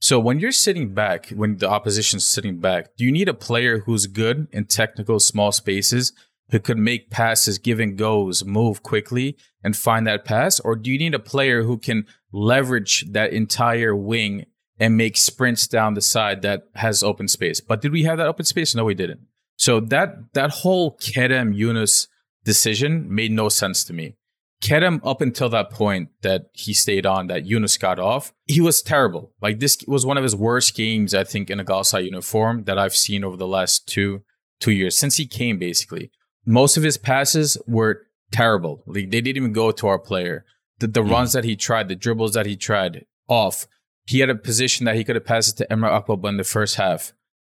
So 0.00 0.20
when 0.20 0.38
you're 0.40 0.52
sitting 0.52 0.92
back, 0.94 1.30
when 1.30 1.56
the 1.58 1.68
opposition's 1.68 2.26
sitting 2.26 2.58
back, 2.60 2.88
do 2.96 3.04
you 3.04 3.12
need 3.12 3.28
a 3.28 3.34
player 3.34 3.80
who's 3.80 4.06
good 4.06 4.46
in 4.52 4.66
technical 4.66 5.18
small 5.20 5.52
spaces 5.52 6.12
who 6.50 6.60
could 6.60 6.78
make 6.78 7.10
passes, 7.10 7.58
give 7.58 7.80
and 7.80 7.96
goes, 7.96 8.44
move 8.44 8.82
quickly 8.82 9.36
and 9.62 9.76
find 9.76 10.06
that 10.06 10.24
pass, 10.24 10.60
or 10.60 10.76
do 10.76 10.90
you 10.90 10.98
need 10.98 11.14
a 11.14 11.18
player 11.18 11.62
who 11.62 11.78
can 11.78 12.06
leverage 12.32 13.04
that 13.10 13.32
entire 13.32 13.94
wing 13.94 14.46
and 14.78 14.96
make 14.96 15.16
sprints 15.16 15.66
down 15.66 15.94
the 15.94 16.00
side 16.00 16.42
that 16.42 16.64
has 16.74 17.02
open 17.02 17.28
space? 17.28 17.60
But 17.60 17.80
did 17.80 17.92
we 17.92 18.04
have 18.04 18.18
that 18.18 18.26
open 18.26 18.44
space? 18.44 18.74
No, 18.74 18.84
we 18.84 18.94
didn't. 18.94 19.20
So 19.56 19.80
that 19.80 20.32
that 20.34 20.50
whole 20.50 20.96
Kerem 20.98 21.56
Yunus 21.56 22.08
decision 22.44 23.12
made 23.12 23.30
no 23.30 23.48
sense 23.48 23.84
to 23.84 23.92
me. 23.92 24.16
Kerem, 24.62 25.00
up 25.04 25.20
until 25.20 25.48
that 25.50 25.70
point 25.70 26.08
that 26.22 26.46
he 26.52 26.72
stayed 26.72 27.04
on, 27.04 27.26
that 27.26 27.44
Yunus 27.44 27.76
got 27.76 27.98
off, 27.98 28.32
he 28.46 28.60
was 28.60 28.80
terrible. 28.80 29.32
Like 29.42 29.60
this 29.60 29.78
was 29.86 30.06
one 30.06 30.16
of 30.16 30.22
his 30.22 30.34
worst 30.34 30.74
games, 30.74 31.14
I 31.14 31.24
think, 31.24 31.50
in 31.50 31.60
a 31.60 31.64
Galatasaray 31.64 32.04
uniform 32.06 32.64
that 32.64 32.78
I've 32.78 32.96
seen 32.96 33.24
over 33.24 33.36
the 33.36 33.46
last 33.46 33.86
two 33.86 34.22
two 34.60 34.72
years 34.72 34.96
since 34.96 35.16
he 35.16 35.26
came. 35.26 35.58
Basically, 35.58 36.10
most 36.46 36.76
of 36.76 36.82
his 36.82 36.96
passes 36.96 37.56
were 37.66 38.06
terrible. 38.32 38.82
Like 38.86 39.10
they 39.10 39.20
didn't 39.20 39.36
even 39.36 39.52
go 39.52 39.70
to 39.70 39.86
our 39.86 39.98
player. 39.98 40.44
The 40.78 40.88
the 40.88 41.02
hmm. 41.02 41.10
runs 41.10 41.32
that 41.32 41.44
he 41.44 41.56
tried, 41.56 41.88
the 41.88 41.96
dribbles 41.96 42.34
that 42.34 42.46
he 42.46 42.56
tried 42.56 43.06
off. 43.28 43.66
He 44.06 44.20
had 44.20 44.28
a 44.28 44.34
position 44.34 44.84
that 44.84 44.96
he 44.96 45.04
could 45.04 45.16
have 45.16 45.24
passed 45.24 45.58
it 45.58 45.64
to 45.64 45.74
Emre 45.74 45.90
Akbaba 45.90 46.28
in 46.28 46.36
the 46.36 46.44
first 46.44 46.76
half. 46.76 47.12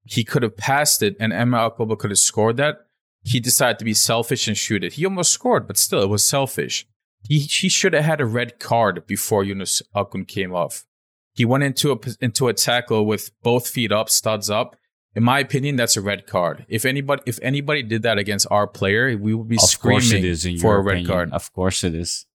He 0.06 0.24
could 0.24 0.44
have 0.44 0.56
passed 0.56 1.04
it, 1.04 1.18
and 1.20 1.34
Emre 1.34 1.70
Akbaba 1.70 2.00
could 2.00 2.12
have 2.12 2.20
scored 2.20 2.56
that 2.58 2.88
he 3.28 3.40
decided 3.40 3.80
to 3.80 3.86
be 3.86 3.94
selfish 3.94 4.48
and 4.48 4.58
shoot 4.58 4.84
it. 4.84 4.94
He 4.94 5.06
almost 5.06 5.34
scored, 5.34 5.68
but 5.68 5.78
still, 5.78 6.02
it 6.02 6.10
was 6.10 6.28
selfish. 6.28 6.88
He 7.28 7.40
he 7.40 7.68
should 7.68 7.94
have 7.94 8.06
had 8.06 8.22
a 8.22 8.26
red 8.26 8.60
card 8.60 9.06
before 9.06 9.44
Yunus 9.44 9.82
Akgün 9.96 10.28
came 10.28 10.56
off. 10.56 10.86
He 11.34 11.44
went 11.44 11.64
into 11.64 11.92
a 11.92 11.98
into 12.22 12.48
a 12.48 12.54
tackle 12.54 13.06
with 13.06 13.32
both 13.44 13.68
feet 13.68 13.92
up, 13.92 14.10
studs 14.10 14.50
up. 14.50 14.76
In 15.18 15.24
my 15.24 15.39
opinion, 15.39 15.76
that's 15.76 15.97
a 15.97 16.01
red 16.11 16.22
card. 16.28 16.65
If 16.70 16.86
anybody 16.86 17.24
if 17.26 17.38
anybody 17.41 17.82
did 17.93 18.01
that 18.07 18.18
against 18.24 18.45
our 18.51 18.68
player, 18.68 19.18
we 19.18 19.34
would 19.34 19.47
be 19.55 19.55
Of 19.57 19.63
screaming 19.76 20.20
it 20.20 20.26
is 20.34 20.45
in 20.45 20.59
for 20.59 20.76
a 20.78 20.82
red 20.82 20.97
opinion. 20.97 21.11
card. 21.13 21.28
Of 21.34 21.45
course 21.53 21.84
it 21.84 21.95
is. 21.95 22.26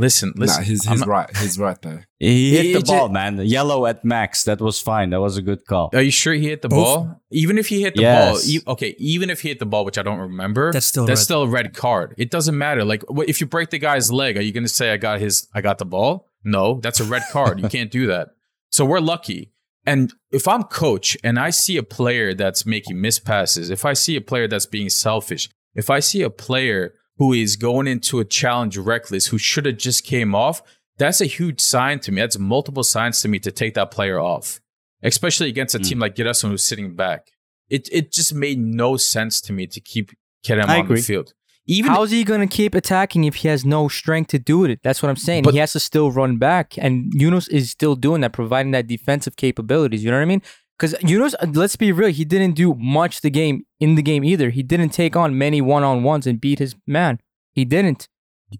Listen, 0.00 0.32
listen. 0.36 0.62
nah, 0.62 0.64
he's, 0.70 0.84
he's 0.88 1.00
not- 1.00 1.08
right. 1.08 1.36
He's 1.36 1.58
right 1.58 1.80
though. 1.82 1.98
He 2.20 2.56
hit 2.56 2.72
the 2.74 2.78
it 2.78 2.86
ball, 2.86 3.08
ju- 3.08 3.14
man. 3.14 3.32
Yellow 3.56 3.80
at 3.86 4.04
max. 4.04 4.44
That 4.44 4.60
was 4.60 4.80
fine. 4.80 5.10
That 5.10 5.20
was 5.20 5.36
a 5.36 5.42
good 5.42 5.66
call. 5.66 5.90
Are 5.92 6.00
you 6.08 6.12
sure 6.12 6.34
he 6.34 6.46
hit 6.48 6.62
the 6.62 6.68
Both- 6.68 6.84
ball? 6.84 7.20
Even 7.32 7.58
if 7.58 7.66
he 7.72 7.82
hit 7.82 7.94
the 7.96 8.02
Yes. 8.02 8.44
ball, 8.44 8.50
e- 8.54 8.62
okay. 8.74 8.94
Even 8.98 9.28
if 9.30 9.40
he 9.42 9.48
hit 9.48 9.58
the 9.58 9.66
ball, 9.66 9.84
which 9.84 9.98
I 9.98 10.02
don't 10.08 10.20
remember, 10.20 10.70
That's 10.72 10.86
still 10.86 11.06
that's 11.06 11.18
red. 11.22 11.24
still 11.24 11.42
a 11.42 11.48
red 11.48 11.74
card. 11.74 12.14
It 12.16 12.30
doesn't 12.30 12.56
matter. 12.56 12.84
Like, 12.84 13.02
if 13.26 13.40
you 13.40 13.48
break 13.48 13.70
the 13.70 13.78
guy's 13.78 14.12
leg, 14.12 14.36
are 14.36 14.40
you 14.46 14.52
going 14.52 14.68
to 14.70 14.74
say 14.80 14.92
I 14.92 14.98
got 14.98 15.18
his, 15.20 15.48
I 15.52 15.60
got 15.60 15.78
the 15.78 15.84
ball? 15.84 16.28
No, 16.44 16.78
that's 16.80 17.00
a 17.00 17.04
red 17.04 17.24
card. 17.32 17.58
you 17.60 17.68
can't 17.76 17.90
do 17.90 18.06
that. 18.06 18.28
So 18.70 18.84
we're 18.84 19.00
lucky. 19.00 19.50
And 19.88 20.12
if 20.30 20.46
I'm 20.46 20.64
coach 20.64 21.16
and 21.24 21.38
I 21.38 21.50
see 21.50 21.76
a 21.78 21.82
player 21.82 22.34
that's 22.34 22.66
making 22.66 23.00
miss 23.00 23.18
passes, 23.18 23.70
if 23.70 23.84
I 23.86 23.94
see 23.94 24.16
a 24.16 24.20
player 24.20 24.46
that's 24.46 24.66
being 24.66 24.90
selfish, 24.90 25.48
if 25.74 25.88
I 25.88 26.00
see 26.00 26.20
a 26.22 26.28
player 26.28 26.92
who 27.16 27.32
is 27.32 27.56
going 27.56 27.86
into 27.86 28.20
a 28.20 28.24
challenge 28.24 28.76
reckless, 28.76 29.28
who 29.28 29.38
should 29.38 29.64
have 29.64 29.78
just 29.78 30.04
came 30.04 30.34
off, 30.34 30.62
that's 30.98 31.20
a 31.22 31.26
huge 31.26 31.60
sign 31.60 32.00
to 32.00 32.12
me. 32.12 32.20
That's 32.20 32.38
multiple 32.38 32.82
signs 32.84 33.22
to 33.22 33.28
me 33.28 33.38
to 33.38 33.50
take 33.50 33.72
that 33.74 33.90
player 33.90 34.20
off, 34.20 34.60
especially 35.02 35.48
against 35.48 35.74
a 35.74 35.78
Mm. 35.78 35.88
team 35.88 35.98
like 36.00 36.14
Giresun 36.16 36.50
who's 36.50 36.64
sitting 36.64 36.94
back. 36.94 37.28
It 37.70 37.88
it 37.90 38.12
just 38.12 38.34
made 38.34 38.58
no 38.58 38.96
sense 38.98 39.40
to 39.42 39.52
me 39.52 39.66
to 39.68 39.80
keep 39.80 40.10
Kerem 40.44 40.68
on 40.68 40.88
the 40.96 41.02
field. 41.02 41.32
Even 41.70 41.92
How's 41.92 42.10
he 42.10 42.24
going 42.24 42.40
to 42.40 42.46
keep 42.46 42.74
attacking 42.74 43.24
if 43.24 43.36
he 43.36 43.48
has 43.48 43.64
no 43.64 43.88
strength 43.88 44.28
to 44.28 44.38
do 44.38 44.64
it? 44.64 44.80
That's 44.82 45.02
what 45.02 45.10
I'm 45.10 45.16
saying. 45.16 45.42
But- 45.44 45.52
he 45.54 45.60
has 45.60 45.72
to 45.74 45.80
still 45.80 46.10
run 46.10 46.38
back, 46.38 46.74
and 46.78 47.12
Yunus 47.14 47.46
is 47.48 47.70
still 47.70 47.94
doing 47.94 48.22
that, 48.22 48.32
providing 48.32 48.72
that 48.72 48.86
defensive 48.86 49.36
capabilities. 49.36 50.02
You 50.02 50.10
know 50.10 50.16
what 50.16 50.22
I 50.22 50.26
mean? 50.26 50.42
Because 50.78 50.94
Yunus, 51.02 51.34
uh, 51.40 51.46
let's 51.52 51.76
be 51.76 51.92
real, 51.92 52.08
he 52.10 52.24
didn't 52.24 52.52
do 52.54 52.72
much 52.74 53.20
the 53.20 53.30
game 53.30 53.66
in 53.80 53.96
the 53.96 54.02
game 54.02 54.24
either. 54.24 54.50
He 54.50 54.62
didn't 54.62 54.90
take 54.90 55.14
on 55.16 55.36
many 55.36 55.60
one 55.60 55.82
on 55.84 56.02
ones 56.04 56.26
and 56.26 56.40
beat 56.40 56.58
his 56.58 56.74
man. 56.86 57.18
He 57.52 57.64
didn't. 57.64 58.08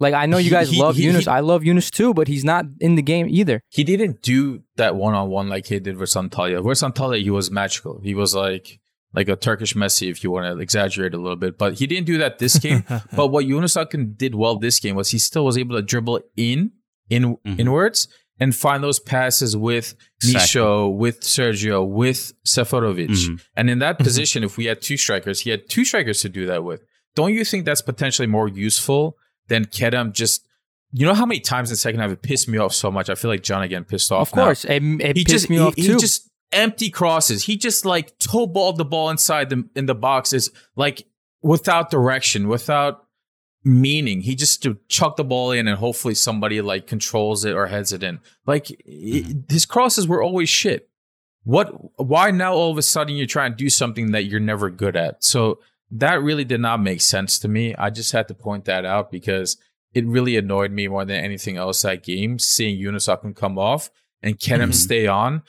Like 0.01 0.13
I 0.13 0.27
know 0.27 0.37
you 0.37 0.51
guys 0.51 0.69
he- 0.69 0.79
love 0.83 0.97
he- 0.97 1.05
Yunus. 1.05 1.25
he- 1.25 1.31
I 1.31 1.41
love 1.41 1.65
Yunus 1.65 1.91
too, 1.91 2.13
but 2.13 2.29
he's 2.29 2.45
not 2.45 2.67
in 2.81 2.97
the 2.97 3.03
game 3.03 3.27
either. 3.31 3.63
he 3.71 3.85
didn't 3.85 4.21
do 4.21 4.63
that 4.77 4.97
one 4.97 5.15
on 5.15 5.31
one 5.31 5.49
like 5.49 5.67
he 5.67 5.79
did 5.81 5.97
with 5.97 6.11
Antalya. 6.11 6.63
With 6.63 6.79
Antalya, 6.81 7.23
he 7.23 7.31
was 7.31 7.51
magical. 7.51 8.01
He 8.05 8.15
was 8.15 8.35
like 8.35 8.81
like 9.19 9.29
a 9.29 9.37
Turkish 9.37 9.75
Messi, 9.75 10.09
if 10.11 10.23
you 10.23 10.31
want 10.31 10.47
to 10.47 10.59
exaggerate 10.63 11.13
a 11.13 11.19
little 11.19 11.37
bit. 11.45 11.59
But 11.59 11.75
he 11.81 11.87
didn't 11.87 12.07
do 12.07 12.19
that 12.19 12.39
this 12.39 12.59
game. 12.59 12.85
but 13.17 13.27
what 13.29 13.45
Yunus 13.47 13.75
Akgün 13.77 14.17
did 14.17 14.35
well 14.35 14.57
this 14.57 14.79
game 14.81 14.95
was 14.97 15.11
he 15.11 15.19
still 15.19 15.45
was 15.45 15.59
able 15.59 15.75
to 15.77 15.83
dribble 15.83 16.21
in 16.37 16.73
in 17.11 17.23
Mhm. 17.47 17.59
inwards 17.63 18.07
and 18.41 18.55
find 18.55 18.83
those 18.85 19.01
passes 19.01 19.57
with 19.57 19.95
Exactly. 20.23 20.91
With 21.05 21.21
Sergio, 21.23 21.77
with 22.03 22.21
Seferovic. 22.47 23.09
Mhm. 23.11 23.41
And 23.57 23.69
in 23.71 23.79
that 23.81 23.99
position, 23.99 24.45
if 24.45 24.57
we 24.57 24.65
had 24.67 24.81
two 24.89 24.97
strikers, 24.97 25.41
he 25.41 25.51
had 25.51 25.69
two 25.69 25.85
strikers 25.85 26.21
to 26.23 26.29
do 26.29 26.47
that 26.47 26.63
with. 26.65 26.81
Don't 27.17 27.35
you 27.35 27.45
think 27.45 27.65
that's 27.65 27.83
potentially 27.83 28.29
more 28.29 28.49
useful 28.49 29.17
than 29.49 29.65
Kerem 29.65 30.13
just 30.13 30.45
you 30.93 31.05
know 31.07 31.13
how 31.15 31.27
many 31.27 31.41
times 31.41 31.69
in 31.71 31.75
the 31.75 31.77
second 31.87 32.01
half 32.01 32.11
it 32.11 32.23
pissed 32.23 32.49
me 32.49 32.57
off 32.59 32.73
so 32.73 32.91
much? 32.91 33.11
I 33.11 33.15
feel 33.15 33.31
like 33.31 33.43
Can 33.43 33.63
again 33.63 33.85
pissed 33.85 34.11
off. 34.13 34.29
Of 34.29 34.33
course, 34.33 34.65
it, 34.65 34.83
it 35.09 35.17
he 35.17 35.25
pissed 35.25 35.35
just 35.37 35.51
me 35.51 35.57
he, 35.57 35.63
off 35.63 35.75
he 35.77 35.87
too. 35.89 35.99
just 35.99 36.31
empty 36.53 36.91
crosses. 36.91 37.45
He 37.45 37.57
just 37.57 37.85
like 37.85 38.19
toe 38.19 38.47
balled 38.47 38.79
the 38.79 38.85
ball 38.85 39.11
inside 39.11 39.51
the 39.51 39.69
in 39.75 39.87
the 39.87 39.95
boxes, 39.95 40.51
like 40.77 41.07
without 41.43 41.91
direction, 41.91 42.49
without 42.49 43.05
meaning. 43.65 44.21
He 44.23 44.35
just 44.35 44.63
to 44.63 44.79
chuck 44.89 45.17
the 45.17 45.25
ball 45.25 45.51
in 45.51 45.69
and 45.69 45.79
hopefully 45.79 46.15
somebody 46.15 46.61
like 46.61 46.87
controls 46.87 47.45
it 47.45 47.55
or 47.55 47.67
heads 47.67 47.93
it 47.93 48.03
in. 48.03 48.21
Like 48.47 48.71
i- 48.71 49.25
his 49.49 49.67
crosses 49.67 50.07
were 50.09 50.23
always 50.23 50.49
shit. 50.49 50.89
What? 51.45 51.69
Why 52.01 52.31
now 52.31 52.55
all 52.55 52.71
of 52.71 52.79
a 52.79 52.83
sudden 52.83 53.17
you're 53.17 53.27
trying 53.27 53.53
to 53.53 53.57
do 53.57 53.71
something 53.71 54.13
that 54.13 54.25
you're 54.25 54.41
never 54.41 54.71
good 54.71 54.97
at? 54.97 55.23
So 55.25 55.61
that 55.91 56.23
really 56.23 56.45
did 56.45 56.61
not 56.61 56.83
make 56.83 57.01
sense 57.01 57.39
to 57.41 57.49
me. 57.49 57.75
I 57.77 57.91
just 57.91 58.13
had 58.13 58.29
to 58.29 58.35
point 58.35 58.65
that 58.67 58.85
out 58.85 59.11
because 59.11 59.57
it 59.95 60.07
really 60.07 60.37
annoyed 60.37 60.71
me 60.71 60.87
more 60.87 61.05
than 61.07 61.17
anything 61.25 61.57
else 61.57 61.83
that 61.83 62.03
game, 62.05 62.39
seeing 62.39 62.79
Yunus 62.79 63.09
Akgün 63.09 63.35
come 63.35 63.59
off 63.59 63.91
and 64.23 64.39
Kerem 64.39 64.69
Mhm. 64.71 64.75
stay 64.75 65.07
on, 65.07 65.43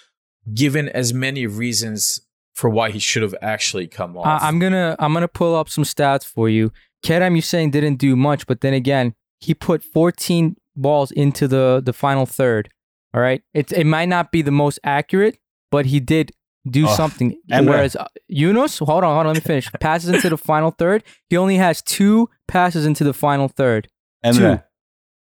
given 0.53 0.89
as 0.89 1.13
many 1.13 1.45
reasons 1.47 2.21
for 2.55 2.69
why 2.69 2.91
he 2.91 2.99
should 2.99 3.23
have 3.23 3.35
actually 3.41 3.87
come 3.87 4.17
off. 4.17 4.25
I- 4.25 4.47
I'm 4.47 4.59
gonna 4.59 4.95
I'm 4.99 5.13
gonna 5.13 5.27
pull 5.27 5.55
up 5.55 5.69
some 5.69 5.83
stats 5.83 6.25
for 6.25 6.49
you. 6.49 6.71
Kerem, 7.05 7.35
you 7.35 7.41
saying 7.41 7.71
didn't 7.71 7.95
do 7.95 8.15
much, 8.15 8.45
but 8.47 8.61
then 8.61 8.73
again, 8.73 9.13
he 9.39 9.53
put 9.53 9.83
14 9.83 10.55
balls 10.75 11.11
into 11.11 11.47
the 11.47 11.81
the 11.83 11.93
final 11.93 12.25
third. 12.25 12.69
All 13.13 13.21
right, 13.21 13.41
it 13.53 13.71
it 13.71 13.85
might 13.85 14.09
not 14.09 14.31
be 14.31 14.41
the 14.41 14.51
most 14.51 14.79
accurate, 14.83 15.37
but 15.71 15.85
he 15.87 15.99
did 15.99 16.31
do 16.69 16.85
Oh, 16.87 16.93
something. 16.95 17.37
Emre. 17.49 17.67
Whereas 17.69 17.95
uh, 17.95 18.05
Yunus, 18.27 18.77
hold 18.79 19.03
on, 19.03 19.13
hold 19.15 19.25
on, 19.25 19.27
let 19.27 19.35
me 19.35 19.39
finish. 19.41 19.71
passes 19.79 20.09
into 20.09 20.29
the 20.29 20.37
final 20.37 20.71
third. 20.71 21.03
He 21.29 21.37
only 21.37 21.55
has 21.55 21.81
two 21.81 22.29
passes 22.47 22.85
into 22.85 23.03
the 23.05 23.13
final 23.13 23.47
third. 23.47 23.87
Emre, 24.25 24.63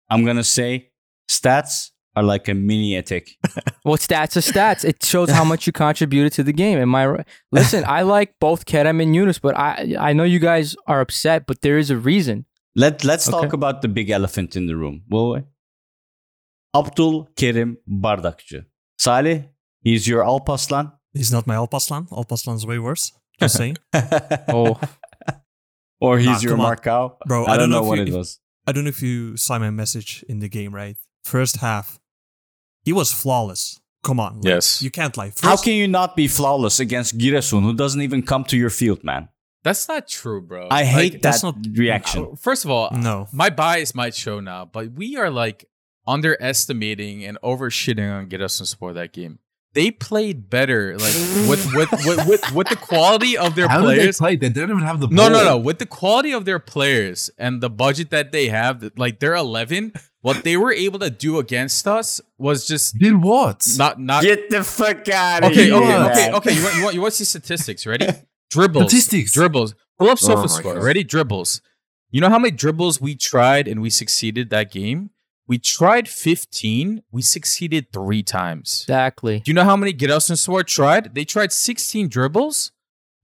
I'm 0.09 0.23
gonna 0.25 0.43
say 0.45 0.91
stats 1.29 1.91
are 2.17 2.23
like 2.33 2.51
a 2.51 2.53
mini 2.53 2.95
ethic. 2.97 3.25
Well, 3.87 3.97
stats 3.97 4.35
are 4.39 4.43
stats. 4.53 4.83
It 4.83 4.97
shows 5.05 5.29
how 5.37 5.45
much 5.51 5.65
you 5.67 5.73
contributed 5.73 6.33
to 6.33 6.43
the 6.43 6.53
game. 6.63 6.77
Am 6.81 6.95
I 6.95 7.05
right? 7.07 7.27
Listen, 7.51 7.83
I 7.99 8.01
like 8.17 8.29
both 8.41 8.65
Kerem 8.65 9.01
and 9.03 9.15
Yunus, 9.15 9.39
but 9.41 9.53
I 9.55 9.71
I 10.09 10.13
know 10.13 10.25
you 10.35 10.39
guys 10.39 10.75
are 10.87 10.99
upset, 11.05 11.45
but 11.47 11.57
there 11.61 11.77
is 11.79 11.89
a 11.91 11.95
reason. 12.11 12.45
Let 12.75 13.03
Let's 13.03 13.27
Okay. 13.29 13.37
talk 13.41 13.53
about 13.53 13.81
the 13.81 13.87
big 13.87 14.09
elephant 14.09 14.55
in 14.55 14.67
the 14.67 14.75
room. 14.75 15.01
will 15.11 15.29
we? 15.33 15.39
Abdul 16.73 17.27
Kerim 17.35 17.77
Bardakçı. 17.87 18.65
Salih, 18.97 19.43
he's 19.83 20.07
your 20.07 20.23
Alpaslan. 20.23 20.91
He's 21.13 21.31
not 21.31 21.47
my 21.47 21.55
Alpaslan. 21.55 22.07
Alpaslan's 22.11 22.65
way 22.65 22.79
worse. 22.79 23.11
Just 23.41 23.55
saying. 23.57 23.77
Oh, 24.53 24.79
or 25.99 26.17
he's 26.17 26.27
Nah, 26.27 26.39
your 26.41 26.51
come 26.51 26.61
on. 26.65 26.75
Marcao. 26.75 27.17
Bro, 27.27 27.45
I, 27.45 27.53
I 27.53 27.57
don't 27.57 27.59
don't 27.59 27.69
know, 27.69 27.81
know 27.81 27.87
what 27.89 27.99
if 27.99 28.07
it 28.07 28.11
you- 28.11 28.17
was. 28.17 28.39
I 28.67 28.71
don't 28.73 28.83
know 28.83 28.89
if 28.89 29.01
you 29.01 29.37
saw 29.37 29.57
my 29.59 29.69
message 29.71 30.25
in 30.27 30.39
the 30.39 30.49
game, 30.49 30.75
right? 30.75 30.97
First 31.23 31.57
half, 31.57 31.99
he 32.87 32.93
was 32.93 33.09
flawless. 33.21 33.63
Come 34.07 34.19
on. 34.25 34.31
like, 34.35 34.45
Yes. 34.53 34.81
You 34.85 34.91
can't 34.99 35.15
lie. 35.19 35.31
First, 35.31 35.43
How 35.49 35.57
can 35.65 35.73
you 35.81 35.87
not 35.99 36.15
be 36.15 36.27
flawless 36.37 36.79
against 36.79 37.17
Giresun, 37.21 37.61
who 37.67 37.73
doesn't 37.83 38.01
even 38.07 38.21
come 38.31 38.43
to 38.51 38.55
your 38.63 38.69
field, 38.69 39.03
man? 39.03 39.27
That's 39.65 39.87
not 39.91 40.07
true, 40.07 40.41
bro. 40.49 40.67
I 40.71 40.83
hate 40.85 40.95
Like, 40.95 41.11
that 41.13 41.21
that's 41.27 41.43
not- 41.43 41.55
reaction. 41.85 42.21
uh, 42.31 42.35
First 42.47 42.63
of 42.65 42.71
all, 42.71 42.87
No. 43.09 43.27
my 43.33 43.49
bias 43.49 43.91
might 44.01 44.15
show 44.15 44.39
now, 44.39 44.61
but 44.75 44.85
we 45.01 45.17
are 45.17 45.29
like 45.43 45.59
underestimating 46.31 47.25
and 47.25 47.37
overshitting 47.43 48.09
on 48.17 48.29
Giresunspor 48.29 48.93
that 48.93 49.11
game. 49.13 49.39
They 49.73 49.91
played 49.91 50.49
better, 50.49 50.97
like 50.97 51.13
with 51.47 51.65
with 51.75 51.91
with, 52.05 52.27
with, 52.27 52.51
with 52.51 52.67
the 52.69 52.75
quality 52.75 53.37
of 53.37 53.53
their 53.55 53.67
How 53.67 53.81
did 53.81 53.89
they 53.91 53.95
players. 53.97 54.17
play? 54.17 54.35
They 54.35 54.49
don't 54.49 54.71
even 54.71 54.81
have 54.83 54.99
the 54.99 55.07
ball. 55.07 55.15
No, 55.15 55.29
no, 55.29 55.43
no. 55.43 55.57
With 55.57 55.77
the 55.77 55.85
quality 55.85 56.31
of 56.31 56.45
their 56.45 56.57
players 56.57 57.29
and 57.37 57.61
the 57.61 57.69
budget 57.69 58.09
that 58.09 58.31
they 58.31 58.47
have, 58.47 58.91
like 58.97 59.19
they're 59.19 59.35
11, 59.35 59.93
what 60.21 60.43
they 60.43 60.57
were 60.57 60.71
able 60.71 60.97
to 60.99 61.09
do 61.11 61.37
against 61.37 61.87
us 61.87 62.19
was 62.39 62.65
just 62.67 62.97
Did 62.97 63.21
what? 63.21 63.67
not 63.77 63.99
not. 63.99 64.23
Get 64.23 64.49
the 64.49 64.63
fuck 64.63 65.07
out 65.09 65.43
of 65.43 65.51
Okay, 65.51 65.65
here. 65.65 65.75
okay, 65.75 65.85
man. 65.87 66.05
okay, 66.11 66.31
okay. 66.33 66.53
You 66.55 66.63
want, 66.63 66.75
you 66.77 66.83
want 66.83 66.95
you 66.95 67.01
want 67.01 67.13
to 67.13 67.17
see 67.17 67.25
statistics? 67.25 67.85
Ready? 67.85 68.07
Dribbles, 68.49 68.89
Statistics. 68.89 69.33
dribbles. 69.33 69.75
Pull 69.99 70.09
up 70.09 70.17
Oh 70.23 70.27
my 70.27 70.33
SofaScore. 70.45 70.75
God. 70.75 70.83
Ready? 70.83 71.03
Dribbles. 71.03 71.61
You 72.09 72.21
know 72.21 72.29
how 72.29 72.39
many 72.39 72.51
dribbles 72.51 73.01
we 73.01 73.13
tried 73.15 73.67
and 73.67 73.81
we 73.81 73.89
succeeded 73.89 74.49
that 74.51 74.71
game? 74.71 75.09
We 75.47 75.57
tried 75.59 76.09
15. 76.09 77.03
We 77.11 77.21
succeeded 77.21 77.93
three 77.93 78.21
times. 78.21 78.83
exactly. 78.83 79.39
Do 79.39 79.49
you 79.49 79.55
know 79.55 79.63
how 79.63 79.77
many 79.77 79.93
Giresunspor 79.93 80.65
tried? 80.65 81.15
They 81.15 81.23
tried 81.23 81.53
16 81.53 82.09
dribbles, 82.09 82.71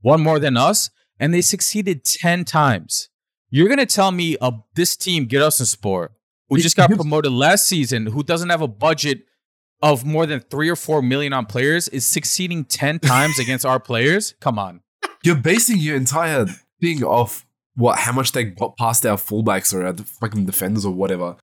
one 0.01 0.21
more 0.21 0.39
than 0.39 0.55
us, 0.55 0.89
and 1.19 1.33
they 1.33 1.41
succeeded 1.41 2.05
10 2.05 2.45
times. 2.45 3.09
You're 3.49 3.67
gonna 3.67 3.85
tell 3.85 4.11
me 4.11 4.37
uh, 4.41 4.51
this 4.73 4.95
team, 4.95 5.27
Giresunspor, 5.27 6.09
who 6.49 6.57
just 6.59 6.75
got 6.77 6.89
promoted 6.89 7.31
last 7.31 7.67
season, 7.67 8.07
who 8.07 8.23
doesn't 8.23 8.49
have 8.49 8.61
a 8.61 8.67
budget 8.67 9.25
of 9.81 10.05
more 10.05 10.25
than 10.25 10.39
three 10.39 10.69
or 10.69 10.75
four 10.77 11.01
million 11.01 11.33
on 11.33 11.45
players, 11.45 11.89
is 11.89 12.05
succeeding 12.05 12.63
10 12.63 12.99
times 13.13 13.37
against 13.37 13.65
our 13.65 13.79
players? 13.79 14.33
Come 14.39 14.57
on. 14.57 14.81
You're 15.23 15.35
basing 15.35 15.77
your 15.77 15.97
entire 15.97 16.45
thing 16.81 17.03
off 17.03 17.45
what 17.75 17.99
how 17.99 18.11
much 18.11 18.31
they 18.31 18.43
got 18.45 18.77
past 18.77 19.05
our 19.05 19.17
fullbacks 19.17 19.73
or 19.73 19.85
our 19.85 19.93
fucking 19.93 20.45
defenders 20.45 20.85
or 20.85 20.93
whatever. 20.93 21.35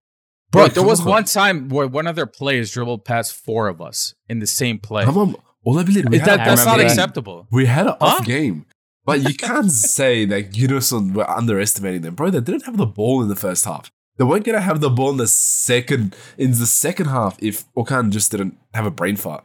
Bro, 0.52 0.68
there 0.68 0.82
was 0.82 1.02
one 1.02 1.24
time 1.24 1.68
where 1.68 1.86
one 1.86 2.06
of 2.06 2.16
their 2.16 2.26
players 2.26 2.72
dribbled 2.72 3.04
past 3.04 3.34
four 3.34 3.68
of 3.68 3.80
us 3.80 4.14
in 4.28 4.40
the 4.40 4.46
same 4.46 4.78
play. 4.78 5.04
Come 5.04 5.18
on, 5.18 5.34
Olabilir. 5.66 6.08
We 6.10 6.18
That- 6.18 6.38
that's 6.38 6.64
not 6.64 6.80
acceptable. 6.80 7.46
we 7.50 7.66
had 7.66 7.86
an 7.86 7.94
off 8.00 8.18
Huh? 8.18 8.24
game, 8.24 8.66
but 9.04 9.20
you 9.28 9.34
can't 9.34 9.70
say 9.96 10.24
that 10.24 10.50
Giresun 10.52 11.14
were 11.14 11.28
underestimating 11.30 12.02
them, 12.02 12.14
bro. 12.14 12.30
They 12.30 12.40
didn't 12.40 12.64
have 12.64 12.76
the 12.76 12.86
ball 12.86 13.22
in 13.22 13.28
the 13.28 13.36
first 13.36 13.64
half. 13.64 13.90
They 14.18 14.24
weren't 14.24 14.44
gonna 14.44 14.60
have 14.60 14.80
the 14.80 14.90
ball 14.90 15.10
in 15.10 15.16
the 15.18 15.26
second 15.28 16.14
in 16.36 16.50
the 16.50 16.66
second 16.66 17.06
half 17.06 17.36
if 17.40 17.64
Okan 17.74 18.10
just 18.10 18.30
didn't 18.30 18.58
have 18.74 18.86
a 18.86 18.90
brain 18.90 19.16
fart. 19.16 19.44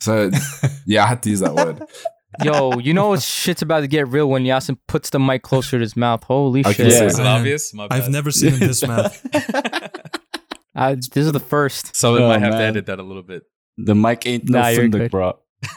So 0.00 0.30
yeah, 0.86 1.04
I 1.04 1.08
had 1.08 1.22
to 1.24 1.30
use 1.30 1.40
that 1.40 1.54
word. 1.54 1.82
Yo, 2.42 2.78
you 2.78 2.94
know 2.94 3.16
shit's 3.18 3.62
about 3.62 3.80
to 3.80 3.86
get 3.88 4.08
real 4.08 4.28
when 4.28 4.44
Yasin 4.44 4.76
puts 4.88 5.10
the 5.10 5.18
mic 5.20 5.42
closer 5.42 5.72
to 5.72 5.80
his 5.80 5.96
mouth. 5.96 6.24
Holy 6.24 6.64
I 6.64 6.72
shit! 6.72 6.76
can 6.86 6.90
say 6.90 7.06
Is 7.06 7.18
it 7.18 7.26
obvious? 7.26 7.72
My 7.74 7.86
I've 7.90 8.10
never 8.10 8.30
seen 8.30 8.52
him 8.52 8.60
this 8.60 8.86
mad. 8.86 9.12
Uh, 10.74 10.94
this 10.96 11.16
is 11.16 11.32
the 11.32 11.40
first. 11.40 11.94
Someone 11.94 12.22
Oh, 12.22 12.28
might 12.28 12.40
have 12.40 12.52
to 12.52 12.58
edit 12.58 12.86
that 12.86 12.98
a 12.98 13.02
little 13.02 13.22
bit. 13.22 13.42
The 13.76 13.94
mic 13.94 14.26
ain't 14.26 14.48
no 14.48 14.60
Nah, 14.60 14.68
you're 14.68 14.84
fundik, 14.84 14.90
good. 14.98 15.10
bro. 15.10 15.38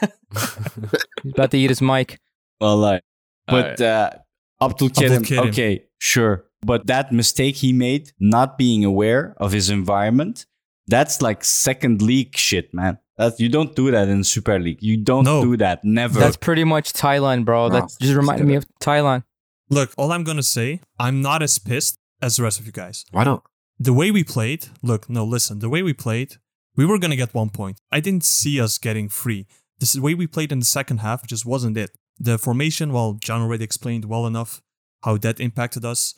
He's 1.22 1.32
about 1.32 1.50
to 1.52 1.58
eat 1.58 1.70
his 1.70 1.80
mic. 1.82 2.18
Well, 2.60 2.76
like, 2.76 3.02
but 3.46 3.80
Alright. 3.80 3.80
uh, 3.80 4.10
Abdul 4.60 4.90
Kerim, 4.90 5.24
Kerim. 5.24 5.48
okay, 5.48 5.84
sure. 5.98 6.44
But 6.62 6.86
that 6.88 7.12
mistake 7.12 7.56
he 7.56 7.72
made, 7.72 8.12
not 8.18 8.58
being 8.58 8.84
aware 8.84 9.34
of 9.38 9.52
his 9.52 9.70
environment, 9.70 10.44
that's 10.88 11.22
like 11.22 11.44
second 11.44 12.02
league 12.02 12.36
shit, 12.36 12.74
man. 12.74 12.98
That 13.18 13.38
you 13.40 13.48
don't 13.48 13.74
do 13.74 13.90
that 13.90 14.08
in 14.08 14.22
Super 14.24 14.58
League. 14.58 14.80
You 14.82 14.96
don't 14.96 15.24
No. 15.24 15.42
do 15.42 15.56
that. 15.56 15.84
Never. 15.84 16.18
That's 16.20 16.36
pretty 16.36 16.64
much 16.64 16.92
Thailand, 16.92 17.44
bro. 17.44 17.68
That 17.68 17.92
just 18.00 18.14
reminded 18.14 18.46
me 18.46 18.54
of 18.54 18.64
Thailand. 18.80 19.24
Look, 19.70 19.92
all 19.98 20.12
I'm 20.12 20.24
gonna 20.24 20.42
say, 20.42 20.80
I'm 20.98 21.20
not 21.20 21.42
as 21.42 21.58
pissed 21.58 21.98
as 22.22 22.36
the 22.36 22.44
rest 22.44 22.60
of 22.60 22.66
you 22.66 22.72
guys. 22.72 23.04
Why 23.10 23.24
not? 23.24 23.42
The 23.78 23.92
way 23.92 24.10
we 24.10 24.24
played, 24.24 24.68
look, 24.82 25.10
no, 25.10 25.24
listen, 25.24 25.58
the 25.58 25.68
way 25.68 25.82
we 25.82 25.92
played, 25.92 26.36
we 26.76 26.86
were 26.86 26.98
gonna 26.98 27.16
get 27.16 27.34
one 27.34 27.50
point. 27.50 27.80
I 27.92 28.00
didn't 28.00 28.24
see 28.24 28.60
us 28.60 28.78
getting 28.78 29.08
free. 29.08 29.46
This 29.78 29.90
is 29.90 29.96
the 29.96 30.02
way 30.02 30.14
we 30.14 30.26
played 30.26 30.52
in 30.52 30.60
the 30.60 30.64
second 30.64 30.98
half, 30.98 31.26
just 31.26 31.44
wasn't 31.44 31.76
it. 31.76 31.90
The 32.18 32.38
formation, 32.38 32.92
well, 32.92 33.18
Can 33.20 33.42
already 33.42 33.64
explained 33.64 34.04
well 34.06 34.26
enough 34.26 34.62
how 35.04 35.16
that 35.18 35.38
impacted 35.40 35.84
us. 35.84 36.14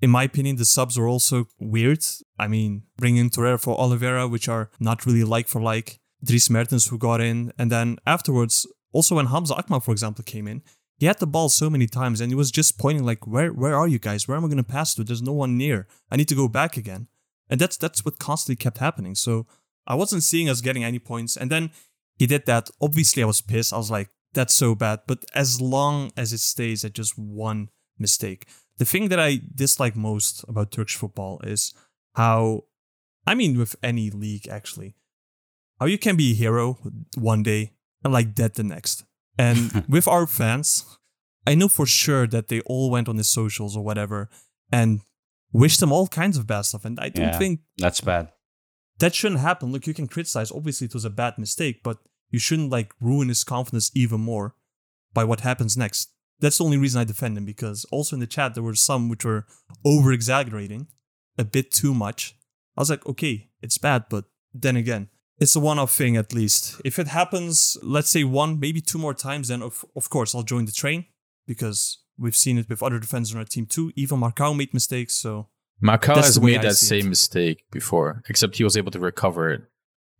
In 0.00 0.10
my 0.10 0.24
opinion, 0.24 0.56
the 0.56 0.64
subs 0.64 0.98
were 0.98 1.08
also 1.08 1.48
weird. 1.58 2.04
I 2.38 2.46
mean, 2.48 2.82
bringing 2.98 3.30
Torreira 3.30 3.60
for 3.60 3.78
Oliveira, 3.78 4.28
which 4.28 4.48
are 4.48 4.70
not 4.78 5.06
really 5.06 5.24
like 5.24 5.48
for 5.48 5.60
like. 5.60 5.98
Dries 6.26 6.50
Mertens, 6.50 6.86
who 6.86 6.98
got 6.98 7.20
in. 7.20 7.52
And 7.58 7.70
then 7.70 7.98
afterwards, 8.06 8.66
also 8.92 9.16
when 9.16 9.26
Hamza 9.26 9.54
Akman, 9.54 9.80
for 9.80 9.92
example, 9.92 10.24
came 10.24 10.48
in, 10.48 10.62
he 10.98 11.06
had 11.06 11.18
the 11.18 11.26
ball 11.26 11.48
so 11.48 11.68
many 11.68 11.86
times 11.86 12.20
and 12.20 12.30
he 12.30 12.34
was 12.34 12.50
just 12.50 12.78
pointing 12.78 13.04
like, 13.04 13.26
where 13.26 13.52
where 13.52 13.74
are 13.74 13.88
you 13.88 13.98
guys? 13.98 14.26
Where 14.26 14.36
am 14.36 14.44
I 14.44 14.48
going 14.48 14.56
to 14.56 14.62
pass 14.62 14.94
to? 14.94 15.04
There's 15.04 15.22
no 15.22 15.32
one 15.32 15.56
near. 15.58 15.86
I 16.10 16.16
need 16.16 16.28
to 16.28 16.34
go 16.34 16.48
back 16.48 16.76
again. 16.76 17.08
And 17.48 17.60
that's 17.60 17.76
that's 17.76 18.04
what 18.04 18.18
constantly 18.18 18.56
kept 18.56 18.78
happening. 18.78 19.14
So 19.14 19.46
I 19.86 19.94
wasn't 19.94 20.22
seeing 20.22 20.48
us 20.48 20.60
getting 20.60 20.84
any 20.84 20.98
points. 20.98 21.36
And 21.36 21.50
then 21.50 21.70
he 22.18 22.26
did 22.26 22.46
that. 22.46 22.70
Obviously, 22.80 23.22
I 23.22 23.26
was 23.26 23.42
pissed. 23.42 23.72
I 23.72 23.76
was 23.76 23.90
like, 23.90 24.08
that's 24.32 24.54
so 24.54 24.74
bad. 24.74 25.00
But 25.06 25.24
as 25.34 25.60
long 25.60 26.12
as 26.16 26.32
it 26.32 26.40
stays 26.40 26.84
at 26.84 26.94
just 26.94 27.18
one 27.18 27.68
mistake, 27.98 28.46
the 28.78 28.84
thing 28.84 29.08
that 29.08 29.20
I 29.20 29.40
dislike 29.54 29.96
most 29.96 30.44
about 30.48 30.72
Turkish 30.72 30.96
football 30.96 31.40
is 31.44 31.74
how, 32.14 32.64
I 33.26 33.34
mean, 33.34 33.58
with 33.58 33.76
any 33.82 34.10
league 34.10 34.48
actually, 34.48 34.94
how 35.80 35.86
you 35.86 35.98
can 35.98 36.16
be 36.16 36.32
a 36.32 36.34
hero 36.34 36.78
one 37.16 37.42
day 37.42 37.72
and 38.04 38.12
like 38.12 38.34
dead 38.34 38.54
the 38.54 38.64
next. 38.64 39.04
And 39.38 39.84
with 39.88 40.08
our 40.08 40.26
fans, 40.26 40.98
I 41.46 41.54
know 41.54 41.68
for 41.68 41.86
sure 41.86 42.26
that 42.28 42.48
they 42.48 42.60
all 42.60 42.90
went 42.90 43.08
on 43.08 43.16
the 43.16 43.24
socials 43.24 43.76
or 43.76 43.84
whatever 43.84 44.28
and 44.72 45.00
wished 45.52 45.80
them 45.80 45.92
all 45.92 46.06
kinds 46.08 46.36
of 46.36 46.46
bad 46.46 46.62
stuff. 46.62 46.84
And 46.84 46.98
I 46.98 47.08
don't 47.10 47.26
Yeah. 47.26 47.38
think 47.38 47.60
That's 47.78 48.00
bad. 48.00 48.32
that 48.98 49.14
shouldn't 49.14 49.40
happen. 49.40 49.72
Look, 49.72 49.86
you 49.86 49.94
can 49.94 50.08
criticize. 50.08 50.50
Obviously, 50.50 50.86
it 50.86 50.94
was 50.94 51.04
a 51.04 51.10
bad 51.10 51.38
mistake, 51.38 51.82
but 51.84 51.98
you 52.30 52.38
shouldn't 52.38 52.70
like 52.70 52.92
ruin 53.00 53.28
his 53.28 53.44
confidence 53.44 53.90
even 53.94 54.20
more 54.20 54.54
by 55.14 55.24
what 55.24 55.40
happens 55.40 55.76
next. 55.76 56.10
That's 56.40 56.58
the 56.58 56.64
only 56.64 56.76
reason 56.76 57.00
I 57.00 57.04
defend 57.04 57.38
him 57.38 57.44
because 57.46 57.86
also 57.90 58.16
in 58.16 58.20
the 58.20 58.26
chat 58.26 58.54
there 58.54 58.62
were 58.62 58.74
some 58.74 59.08
which 59.08 59.24
were 59.24 59.46
over 59.84 60.12
exaggerating 60.12 60.88
a 61.38 61.44
bit 61.44 61.70
too 61.70 61.94
much. 61.94 62.34
I 62.76 62.80
was 62.82 62.90
like, 62.90 63.06
okay, 63.06 63.48
it's 63.62 63.78
bad, 63.78 64.06
but 64.10 64.24
then 64.52 64.76
again, 64.76 65.08
it's 65.38 65.56
a 65.56 65.60
one-off 65.60 65.92
thing 65.92 66.16
at 66.16 66.32
least. 66.32 66.80
If 66.84 66.98
it 66.98 67.08
happens, 67.08 67.76
let's 67.82 68.10
say 68.10 68.24
one, 68.24 68.58
maybe 68.60 68.80
two 68.80 68.98
more 68.98 69.14
times, 69.14 69.48
then 69.48 69.62
of, 69.62 69.84
of 69.94 70.08
course 70.10 70.34
I'll 70.34 70.42
join 70.42 70.64
the 70.64 70.72
train 70.72 71.06
because 71.46 71.98
we've 72.18 72.36
seen 72.36 72.58
it 72.58 72.68
with 72.68 72.82
other 72.82 72.98
defenders 72.98 73.32
on 73.32 73.38
our 73.38 73.44
team 73.44 73.66
too. 73.66 73.92
Even 73.96 74.20
Marcao 74.20 74.56
made 74.56 74.72
mistakes, 74.74 75.14
so 75.14 75.48
That's 75.82 76.06
has 76.06 76.40
made 76.40 76.58
I 76.60 76.62
that 76.62 76.74
see 76.76 76.98
it. 76.98 77.02
same 77.02 77.10
mistake 77.10 77.64
before, 77.70 78.22
except 78.28 78.56
he 78.56 78.64
was 78.64 78.76
able 78.76 78.90
to 78.92 78.98
recover 79.00 79.50
it. 79.50 79.62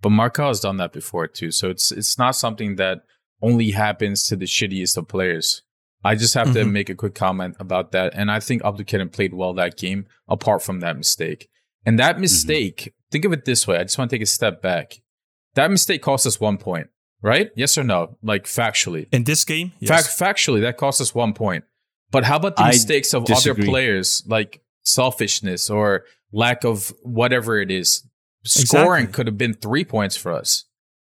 But 0.03 0.11
Marcao 0.11 0.49
has 0.49 0.61
done 0.61 0.77
that 0.77 0.93
before 0.93 1.27
too, 1.27 1.51
so 1.51 1.71
it's 1.71 1.91
it's 1.91 2.19
not 2.19 2.37
something 2.37 2.77
that 2.77 2.99
only 3.41 3.71
happens 3.71 4.27
to 4.29 4.37
the 4.37 4.45
shittiest 4.47 4.97
of 4.99 5.09
players. 5.09 5.62
I 6.05 6.14
just 6.14 6.35
have 6.35 6.53
to 6.53 6.61
Mhm. 6.64 6.73
make 6.73 6.91
a 6.91 6.95
quick 6.95 7.14
comment 7.14 7.57
about 7.59 7.93
that, 7.93 8.12
and 8.14 8.31
I 8.31 8.39
think 8.41 8.62
Abdulkerim 8.62 9.11
played 9.12 9.33
well 9.35 9.55
that 9.55 9.77
game, 9.79 10.07
apart 10.29 10.62
from 10.62 10.81
that 10.81 10.97
mistake. 10.97 11.49
And 11.87 11.99
that 11.99 12.21
mistake, 12.21 12.95
think 13.11 13.25
of 13.25 13.33
it 13.33 13.45
this 13.47 13.67
way: 13.67 13.79
I 13.79 13.83
just 13.85 13.97
want 13.99 14.11
to 14.11 14.17
take 14.17 14.23
a 14.23 14.27
step 14.27 14.61
back. 14.61 15.01
That 15.57 15.71
mistake 15.71 16.01
cost 16.03 16.27
us 16.27 16.39
one 16.41 16.57
point, 16.59 16.87
right? 17.23 17.51
Yes 17.57 17.77
or 17.77 17.83
no? 17.85 18.17
Like 18.23 18.45
factually. 18.45 19.07
in 19.13 19.25
this 19.25 19.45
game, 19.45 19.73
yes. 19.81 19.89
Fact, 19.91 20.09
factually, 20.39 20.61
that 20.61 20.77
cost 20.77 21.01
us 21.01 21.15
one 21.15 21.33
point. 21.35 21.65
But 22.13 22.25
how 22.25 22.37
about 22.37 22.57
the 22.57 22.63
I 22.63 22.69
mistakes 22.69 23.13
of 23.15 23.25
disagree. 23.25 23.65
other 23.65 23.71
players, 23.71 24.23
like 24.29 24.61
selfishness 24.85 25.69
or 25.71 26.05
lack 26.33 26.65
of 26.65 26.93
whatever 27.03 27.61
it 27.61 27.71
is? 27.71 28.07
Scoring 28.45 29.05
Exactly. 29.05 29.13
could 29.15 29.27
have 29.27 29.39
been 29.39 29.55
three 29.55 29.85
points 29.85 30.17
for 30.17 30.33
us 30.33 30.67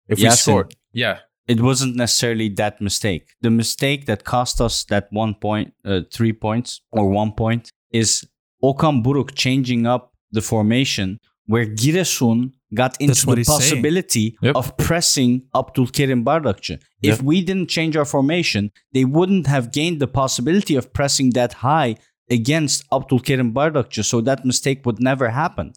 if 0.08 0.18
we 0.20 0.30
scored. 0.32 0.76
Yeah, 0.92 1.20
It 1.48 1.62
wasn't 1.62 1.96
necessarily 1.96 2.50
that 2.56 2.82
mistake. 2.82 3.26
The 3.42 3.52
mistake 3.52 4.06
that 4.08 4.24
cost 4.24 4.60
us 4.60 4.84
that 4.86 5.08
one 5.12 5.36
point, 5.36 5.74
uh, 5.86 6.02
three 6.12 6.34
points 6.34 6.82
or 6.92 7.08
one 7.10 7.32
point 7.34 7.70
is 7.92 8.28
Okan 8.64 9.04
Buruk 9.04 9.36
changing 9.36 9.86
up 9.86 10.14
the 10.32 10.42
formation 10.42 11.20
where 11.48 11.66
Giresun 11.66 12.52
got 12.74 12.98
into 13.00 13.26
the 13.36 13.44
possibility 13.44 14.36
Yep. 14.42 14.56
of 14.56 14.78
pressing 14.78 15.42
Abdulkerim 15.54 16.26
Bardakçı. 16.26 16.80
If 17.02 17.20
we 17.22 17.42
didn't 17.48 17.70
change 17.70 17.96
our 17.98 18.06
formation, 18.06 18.72
they 18.94 19.06
wouldn't 19.06 19.48
have 19.48 19.72
gained 19.72 20.00
the 20.00 20.08
possibility 20.12 20.78
of 20.78 20.94
pressing 20.94 21.34
that 21.34 21.54
high 21.54 21.96
against 22.32 22.84
Abdulkerim 22.92 23.54
Bardakçı, 23.56 24.04
so 24.04 24.22
that 24.24 24.46
mistake 24.46 24.82
would 24.84 25.00
never 25.00 25.30
happen. 25.30 25.72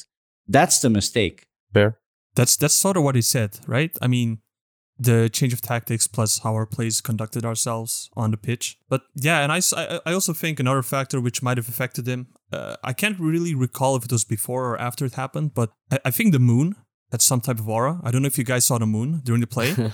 That's 0.52 0.80
the 0.80 0.88
mistake. 0.88 1.36
Fair. 1.74 1.92
That's 2.34 2.56
that's 2.56 2.74
sort 2.76 2.96
of 2.96 3.02
what 3.04 3.14
he 3.14 3.22
said, 3.22 3.50
right? 3.68 3.96
I 4.02 4.08
mean, 4.08 4.38
the 5.02 5.28
change 5.32 5.52
of 5.54 5.60
tactics 5.60 6.06
plus 6.08 6.38
how 6.44 6.54
our 6.54 6.66
plays 6.66 7.00
conducted 7.00 7.44
ourselves 7.44 8.10
on 8.16 8.30
the 8.30 8.36
pitch. 8.36 8.76
But 8.88 9.02
yeah, 9.14 9.42
and 9.44 9.52
I, 9.52 9.60
I 10.06 10.12
also 10.12 10.32
think 10.32 10.60
another 10.60 10.82
factor 10.82 11.20
which 11.20 11.42
might 11.42 11.56
have 11.58 11.68
affected 11.68 12.06
him. 12.06 12.26
Uh, 12.52 12.76
I 12.82 12.92
can't 12.92 13.18
really 13.20 13.54
recall 13.54 13.96
if 13.96 14.04
it 14.04 14.12
was 14.12 14.24
before 14.24 14.70
or 14.70 14.80
after 14.80 15.04
it 15.04 15.14
happened, 15.14 15.54
but 15.54 15.70
I, 15.92 15.98
I 16.06 16.10
think 16.10 16.32
the 16.32 16.38
moon 16.40 16.74
had 17.12 17.22
some 17.22 17.40
type 17.40 17.58
of 17.60 17.68
aura. 17.68 18.00
I 18.04 18.10
don't 18.10 18.22
know 18.22 18.26
if 18.28 18.38
you 18.38 18.44
guys 18.44 18.64
saw 18.64 18.78
the 18.78 18.86
moon 18.86 19.20
during 19.24 19.40
the 19.40 19.46
play. 19.46 19.74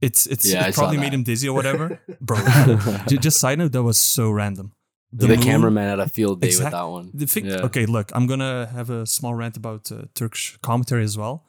It's 0.00 0.26
it's 0.26 0.44
Yeah, 0.44 0.68
it 0.68 0.74
probably 0.74 0.98
made 0.98 1.14
him 1.14 1.22
dizzy 1.22 1.48
or 1.48 1.54
whatever, 1.54 2.00
bro. 2.20 2.36
just 3.08 3.38
side 3.40 3.58
note, 3.58 3.72
that 3.72 3.82
was 3.82 3.98
so 3.98 4.30
random. 4.30 4.72
the, 5.12 5.28
moon- 5.28 5.40
cameraman 5.42 5.88
had 5.88 6.00
a 6.00 6.08
field 6.08 6.40
day 6.42 6.48
Exact- 6.48 6.64
with 6.66 6.72
that 6.72 6.88
one. 6.88 7.10
the 7.14 7.26
thing, 7.26 7.46
Yeah. 7.46 7.64
okay, 7.66 7.86
look, 7.86 8.10
I'm 8.14 8.26
gonna 8.26 8.66
have 8.72 8.90
a 8.90 9.06
small 9.06 9.34
rant 9.34 9.56
about 9.56 9.90
uh, 9.90 10.02
Turkish 10.14 10.58
commentary 10.62 11.02
as 11.04 11.16
well. 11.16 11.44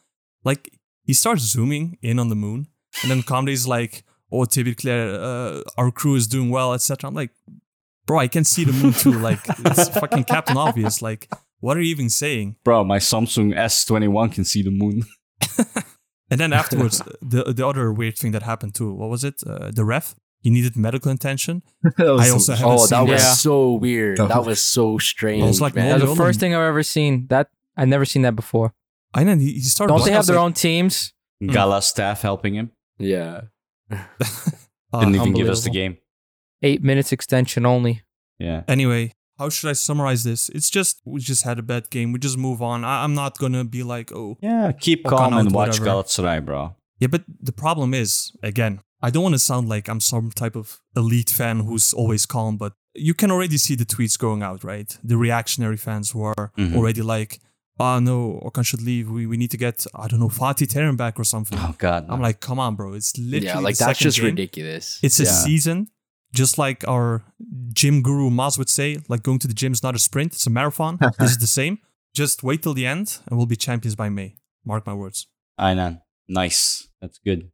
Like 0.46 0.70
he 1.04 1.14
starts 1.14 1.44
zooming 1.44 1.98
in 2.02 2.20
on 2.20 2.30
the 2.30 2.36
moon, 2.36 2.68
and 3.02 3.12
then 3.12 3.22
comedy's 3.24 3.68
like, 3.68 4.04
"Oh, 4.32 4.46
tebrikler, 4.46 5.02
uh, 5.30 5.64
our 5.78 5.92
crew 5.92 6.16
is 6.16 6.26
doing 6.28 6.50
well," 6.50 6.74
etc. 6.74 7.08
I'm 7.10 7.16
like, 7.16 7.32
bro, 8.08 8.18
I 8.20 8.28
can 8.28 8.44
see 8.44 8.64
the 8.64 8.74
moon 8.74 8.94
too. 8.94 9.12
Like 9.12 9.40
it's 9.60 9.90
fucking 10.00 10.24
Captain 10.24 10.58
Obvious. 10.58 11.02
Like, 11.04 11.30
what 11.60 11.78
are 11.78 11.82
you 11.82 11.92
even 11.92 12.10
saying? 12.10 12.56
Bro, 12.64 12.86
my 12.86 12.98
Samsung 12.98 13.54
S21 13.56 14.32
can 14.34 14.46
see 14.46 14.64
the 14.64 14.72
moon. 14.72 15.04
And 16.30 16.42
then 16.42 16.52
afterwards, 16.52 17.02
the 17.22 17.54
the 17.54 17.66
other 17.66 17.90
weird 17.94 18.18
thing 18.18 18.34
that 18.34 18.44
happened 18.44 18.76
too. 18.76 18.92
What 18.94 19.10
was 19.10 19.24
it? 19.24 19.36
Uh, 19.48 19.72
the 19.72 19.86
ref. 19.86 20.14
He 20.42 20.50
needed 20.50 20.76
medical 20.76 21.10
attention. 21.12 21.64
I 21.98 22.30
also 22.30 22.54
haven't 22.54 22.72
Oh, 22.74 22.78
seen 22.78 22.90
that 22.90 23.08
was 23.14 23.24
Yeah. 23.24 23.34
so 23.34 23.74
weird. 23.74 24.18
That 24.18 24.28
That 24.28 24.38
was- 24.40 24.48
was 24.48 24.62
so 24.62 24.98
strange. 24.98 25.44
I 25.44 25.48
was 25.48 25.62
like, 25.62 25.74
man. 25.76 25.86
no, 25.86 25.92
That's 25.94 26.04
no, 26.04 26.10
the 26.16 26.16
first 26.26 26.40
thing 26.42 26.54
I've 26.54 26.62
ever 26.74 26.84
seen. 26.84 27.28
That 27.30 27.48
I've 27.78 27.88
never 27.88 28.04
seen 28.06 28.22
that 28.24 28.36
before. 28.36 28.74
And 29.16 29.28
then 29.30 29.40
he, 29.40 29.54
he 29.54 29.62
started. 29.62 29.94
Don't 29.94 30.04
they 30.06 30.12
have 30.12 30.26
their 30.26 30.36
like, 30.36 30.44
own 30.46 30.54
teams? 30.54 31.14
Gala 31.46 31.82
staff 31.82 32.22
helping 32.24 32.56
him. 32.56 32.72
yeah. 33.00 33.42
"Ah, 33.90 35.00
Didn't 35.00 35.16
even 35.16 35.34
give 35.34 35.48
us 35.50 35.64
the 35.64 35.70
game. 35.70 35.98
Eight 36.62 36.84
minutes 36.84 37.12
extension 37.12 37.66
only. 37.66 38.02
Yeah. 38.40 38.64
Anyway, 38.68 39.14
how 39.38 39.50
should 39.50 39.70
I 39.70 39.74
summarize 39.74 40.24
this? 40.24 40.50
It's 40.50 40.70
just 40.70 41.02
we 41.06 41.20
just 41.22 41.44
had 41.44 41.60
a 41.60 41.62
bad 41.64 41.90
game. 41.90 42.12
We 42.12 42.20
just 42.20 42.38
move 42.38 42.62
on. 42.62 42.84
I, 42.84 43.04
I'm 43.04 43.14
not 43.14 43.38
gonna 43.38 43.64
be 43.64 43.84
like, 43.84 44.12
oh, 44.12 44.38
Yeah, 44.42 44.72
keep 44.72 45.06
calm 45.06 45.34
and 45.38 45.52
watch 45.52 45.80
whatever. 45.80 45.86
Galatasaray, 46.04 46.46
bro. 46.46 46.76
yeah. 47.00 47.08
But 47.08 47.24
the 47.42 47.52
problem 47.52 47.94
is, 47.94 48.32
again, 48.44 48.82
I 49.02 49.10
don't 49.12 49.24
want 49.24 49.36
to 49.36 49.40
sound 49.40 49.70
like 49.70 49.88
I'm 49.88 50.00
some 50.00 50.32
type 50.32 50.56
of 50.56 50.80
elite 50.96 51.30
fan 51.30 51.60
who's 51.60 51.94
always 51.94 52.26
calm, 52.26 52.58
but 52.58 52.74
you 52.96 53.14
can 53.14 53.30
already 53.30 53.58
see 53.58 53.76
the 53.76 53.86
tweets 53.86 54.18
going 54.18 54.42
out, 54.42 54.64
right? 54.64 54.98
The 55.04 55.18
reactionary 55.18 55.78
fans 55.78 56.10
who 56.12 56.24
are 56.24 56.52
Mhm. 56.58 56.76
already 56.76 57.04
like, 57.04 57.40
oh 57.80 58.00
no, 58.00 58.42
Okan 58.44 58.66
should 58.66 58.82
leave. 58.82 59.08
We, 59.12 59.28
we 59.28 59.38
need 59.38 59.52
to 59.52 59.58
get 59.58 59.86
I 59.94 60.08
don't 60.08 60.20
know 60.20 60.30
Fatih 60.30 60.66
Terim 60.68 60.98
back 60.98 61.20
or 61.20 61.24
something. 61.24 61.60
Oh 61.62 61.76
God. 61.78 62.08
no. 62.08 62.16
I'm 62.16 62.22
like, 62.22 62.40
come 62.40 62.60
on, 62.60 62.76
bro. 62.76 62.94
It's 62.94 63.16
literally 63.20 63.46
Yeah, 63.46 63.60
like 63.60 63.78
the 63.78 63.86
that's 63.86 64.00
just 64.00 64.18
game. 64.18 64.26
ridiculous. 64.32 65.00
It's 65.04 65.20
a 65.20 65.28
season, 65.28 65.90
just 66.34 66.58
like 66.58 66.88
our 66.88 67.24
gym 67.74 68.02
guru 68.02 68.30
Maz 68.30 68.58
would 68.58 68.70
say, 68.70 69.00
like 69.08 69.24
going 69.24 69.40
to 69.40 69.48
the 69.48 69.54
gym 69.54 69.72
is 69.72 69.84
not 69.84 69.96
a 69.96 70.00
sprint, 70.00 70.34
it's 70.34 70.48
a 70.48 70.50
marathon. 70.50 70.98
this 71.20 71.32
is 71.32 71.38
the 71.38 71.48
same. 71.48 71.80
Just 72.14 72.44
wait 72.44 72.64
till 72.64 72.74
the 72.74 72.86
end 72.86 73.20
and 73.28 73.38
we'll 73.38 73.46
be 73.46 73.56
champions 73.56 73.96
by 73.96 74.10
May. 74.10 74.36
Mark 74.66 74.86
my 74.86 74.94
words. 74.94 75.28
Aynen. 75.60 76.02
Nice. 76.28 76.88
That's 77.02 77.20
good. 77.20 77.52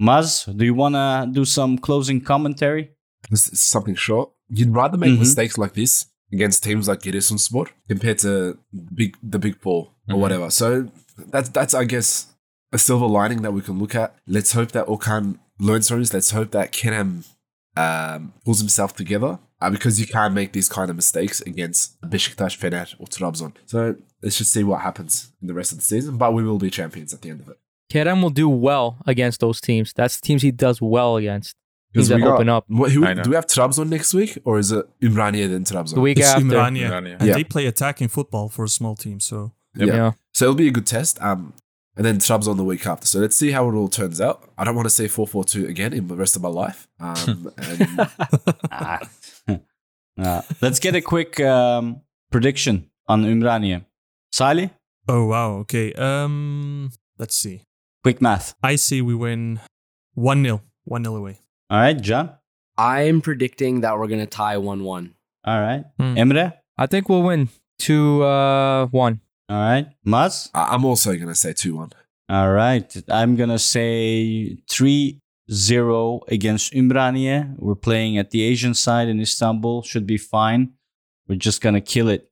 Maz, 0.00 0.44
do 0.56 0.64
you 0.64 0.74
want 0.74 0.94
to 0.94 1.28
do 1.32 1.44
some 1.44 1.78
closing 1.78 2.20
commentary? 2.20 2.90
This 3.30 3.48
is 3.52 3.62
something 3.62 3.94
short. 3.94 4.30
You'd 4.48 4.74
rather 4.74 4.96
make 4.96 5.12
Mhm. 5.12 5.18
mistakes 5.20 5.58
like 5.58 5.74
this 5.74 6.06
against 6.32 6.62
teams 6.62 6.86
like 6.88 7.00
Giresunspor 7.02 7.68
compared 7.88 8.18
to 8.20 8.58
big 8.94 9.16
the 9.22 9.38
big 9.38 9.60
four 9.60 9.92
or 10.08 10.14
Mhm. 10.16 10.20
whatever. 10.20 10.50
So 10.50 10.88
that's 11.32 11.48
that's 11.48 11.74
I 11.74 11.84
guess 11.84 12.26
a 12.72 12.78
silver 12.78 13.06
lining 13.06 13.42
that 13.42 13.52
we 13.52 13.62
can 13.62 13.78
look 13.78 13.94
at. 13.94 14.14
Let's 14.26 14.52
hope 14.52 14.70
that 14.72 14.86
Okan 14.86 15.38
learns 15.58 15.88
from 15.88 16.00
this. 16.00 16.12
Let's 16.12 16.30
hope 16.30 16.50
that 16.52 16.72
Kerem 16.72 17.24
um, 17.76 18.32
pulls 18.44 18.58
himself 18.60 18.94
together 18.94 19.38
uh, 19.60 19.70
because 19.70 20.00
you 20.00 20.06
can't 20.06 20.34
make 20.34 20.52
these 20.52 20.68
kind 20.68 20.90
of 20.90 20.96
mistakes 20.96 21.40
against 21.42 22.00
Besiktas, 22.02 22.56
Fener, 22.56 22.94
or 22.98 23.06
Trabzon. 23.06 23.52
So 23.66 23.96
let's 24.22 24.38
just 24.38 24.52
see 24.52 24.64
what 24.64 24.80
happens 24.82 25.32
in 25.40 25.48
the 25.48 25.54
rest 25.54 25.72
of 25.72 25.78
the 25.78 25.84
season. 25.84 26.16
But 26.16 26.32
we 26.34 26.42
will 26.42 26.58
be 26.58 26.70
champions 26.70 27.12
at 27.14 27.22
the 27.22 27.30
end 27.30 27.40
of 27.40 27.48
it. 27.48 27.58
Kerem 27.92 28.22
will 28.22 28.30
do 28.30 28.48
well 28.48 28.96
against 29.06 29.40
those 29.40 29.60
teams. 29.60 29.92
That's 29.94 30.18
the 30.20 30.26
teams 30.26 30.42
he 30.42 30.50
does 30.50 30.80
well 30.82 31.16
against. 31.16 31.54
Teams 31.94 32.08
that 32.08 32.16
we 32.16 32.22
got- 32.22 32.34
open 32.34 32.48
up. 32.48 32.64
What, 32.68 32.90
who, 32.92 33.00
do 33.22 33.30
we 33.30 33.36
have 33.36 33.46
Trabzon 33.46 33.88
next 33.88 34.12
week, 34.12 34.38
or 34.44 34.58
is 34.58 34.72
it 34.72 34.84
Umraniye 35.00 35.48
then 35.48 35.64
Trabzon? 35.64 35.94
The 35.94 36.00
week 36.00 36.18
It's 36.18 36.28
after. 36.28 36.44
Ümraniye. 36.44 36.88
Ümraniye. 36.88 37.16
And 37.18 37.22
Yeah. 37.28 37.34
they 37.36 37.44
play 37.44 37.66
attacking 37.66 38.08
football 38.08 38.48
for 38.48 38.64
a 38.64 38.68
small 38.68 38.96
team. 38.96 39.20
So 39.20 39.52
Yep. 39.76 39.88
Yeah. 39.88 40.12
So 40.34 40.46
it'll 40.46 40.54
be 40.56 40.68
a 40.68 40.72
good 40.72 40.86
test. 40.86 41.20
Um, 41.22 41.52
and 41.96 42.04
then 42.04 42.18
Trabzon 42.18 42.56
the 42.56 42.64
week 42.64 42.86
after. 42.86 43.06
So 43.06 43.18
let's 43.20 43.36
see 43.36 43.50
how 43.52 43.68
it 43.68 43.74
all 43.74 43.88
turns 43.88 44.20
out. 44.20 44.48
I 44.58 44.64
don't 44.64 44.74
want 44.76 44.86
to 44.86 44.94
see 44.94 45.08
4 45.08 45.26
4 45.26 45.44
2 45.44 45.66
again 45.66 45.92
in 45.92 46.08
the 46.08 46.14
rest 46.16 46.36
of 46.36 46.42
my 46.42 46.48
life. 46.48 46.88
Um, 47.00 47.52
and 47.58 48.10
Ah. 48.70 49.00
Uh, 50.18 50.40
let's 50.62 50.78
get 50.80 50.94
a 50.94 51.00
quick 51.02 51.38
um, 51.40 52.00
prediction 52.30 52.90
on 53.06 53.24
Umraniye. 53.24 53.84
Salih, 54.32 54.70
Oh 55.08 55.26
wow, 55.26 55.52
okay. 55.62 55.92
Um 55.92 56.90
let's 57.18 57.36
see. 57.36 57.62
quick 58.02 58.20
math. 58.20 58.54
I 58.62 58.76
see 58.76 59.00
we 59.02 59.14
win 59.14 59.60
1-0. 60.18 60.60
1-0 60.90 61.16
away. 61.16 61.38
All 61.70 61.78
right, 61.80 62.02
Can. 62.02 62.30
I'm 62.78 63.20
predicting 63.20 63.80
that 63.82 63.98
we're 63.98 64.08
gonna 64.08 64.26
tie 64.26 64.58
one 64.58 64.82
one. 64.84 65.14
All 65.44 65.60
right. 65.60 65.84
Hmm. 65.98 66.14
Emre. 66.16 66.54
I 66.76 66.86
think 66.86 67.08
we'll 67.08 67.22
win 67.22 67.48
2 67.78 68.22
uh, 68.24 68.86
1. 68.86 69.20
All 69.48 69.56
right. 69.58 69.86
Maz. 70.06 70.50
I- 70.54 70.74
I'm 70.74 70.84
also 70.84 71.14
going 71.14 71.28
to 71.28 71.34
say 71.34 71.52
2 71.52 71.76
1. 71.76 71.90
All 72.28 72.50
right. 72.52 72.94
I'm 73.08 73.36
going 73.36 73.50
to 73.50 73.58
say 73.58 74.56
3 74.68 75.20
0 75.50 76.20
against 76.28 76.72
Umraniye. 76.72 77.54
We're 77.58 77.76
playing 77.76 78.18
at 78.18 78.30
the 78.32 78.42
Asian 78.42 78.74
side 78.74 79.08
in 79.08 79.20
Istanbul. 79.20 79.82
Should 79.82 80.06
be 80.06 80.18
fine. 80.18 80.72
We're 81.28 81.36
just 81.38 81.60
going 81.60 81.74
to 81.74 81.80
kill 81.80 82.08
it. 82.08 82.28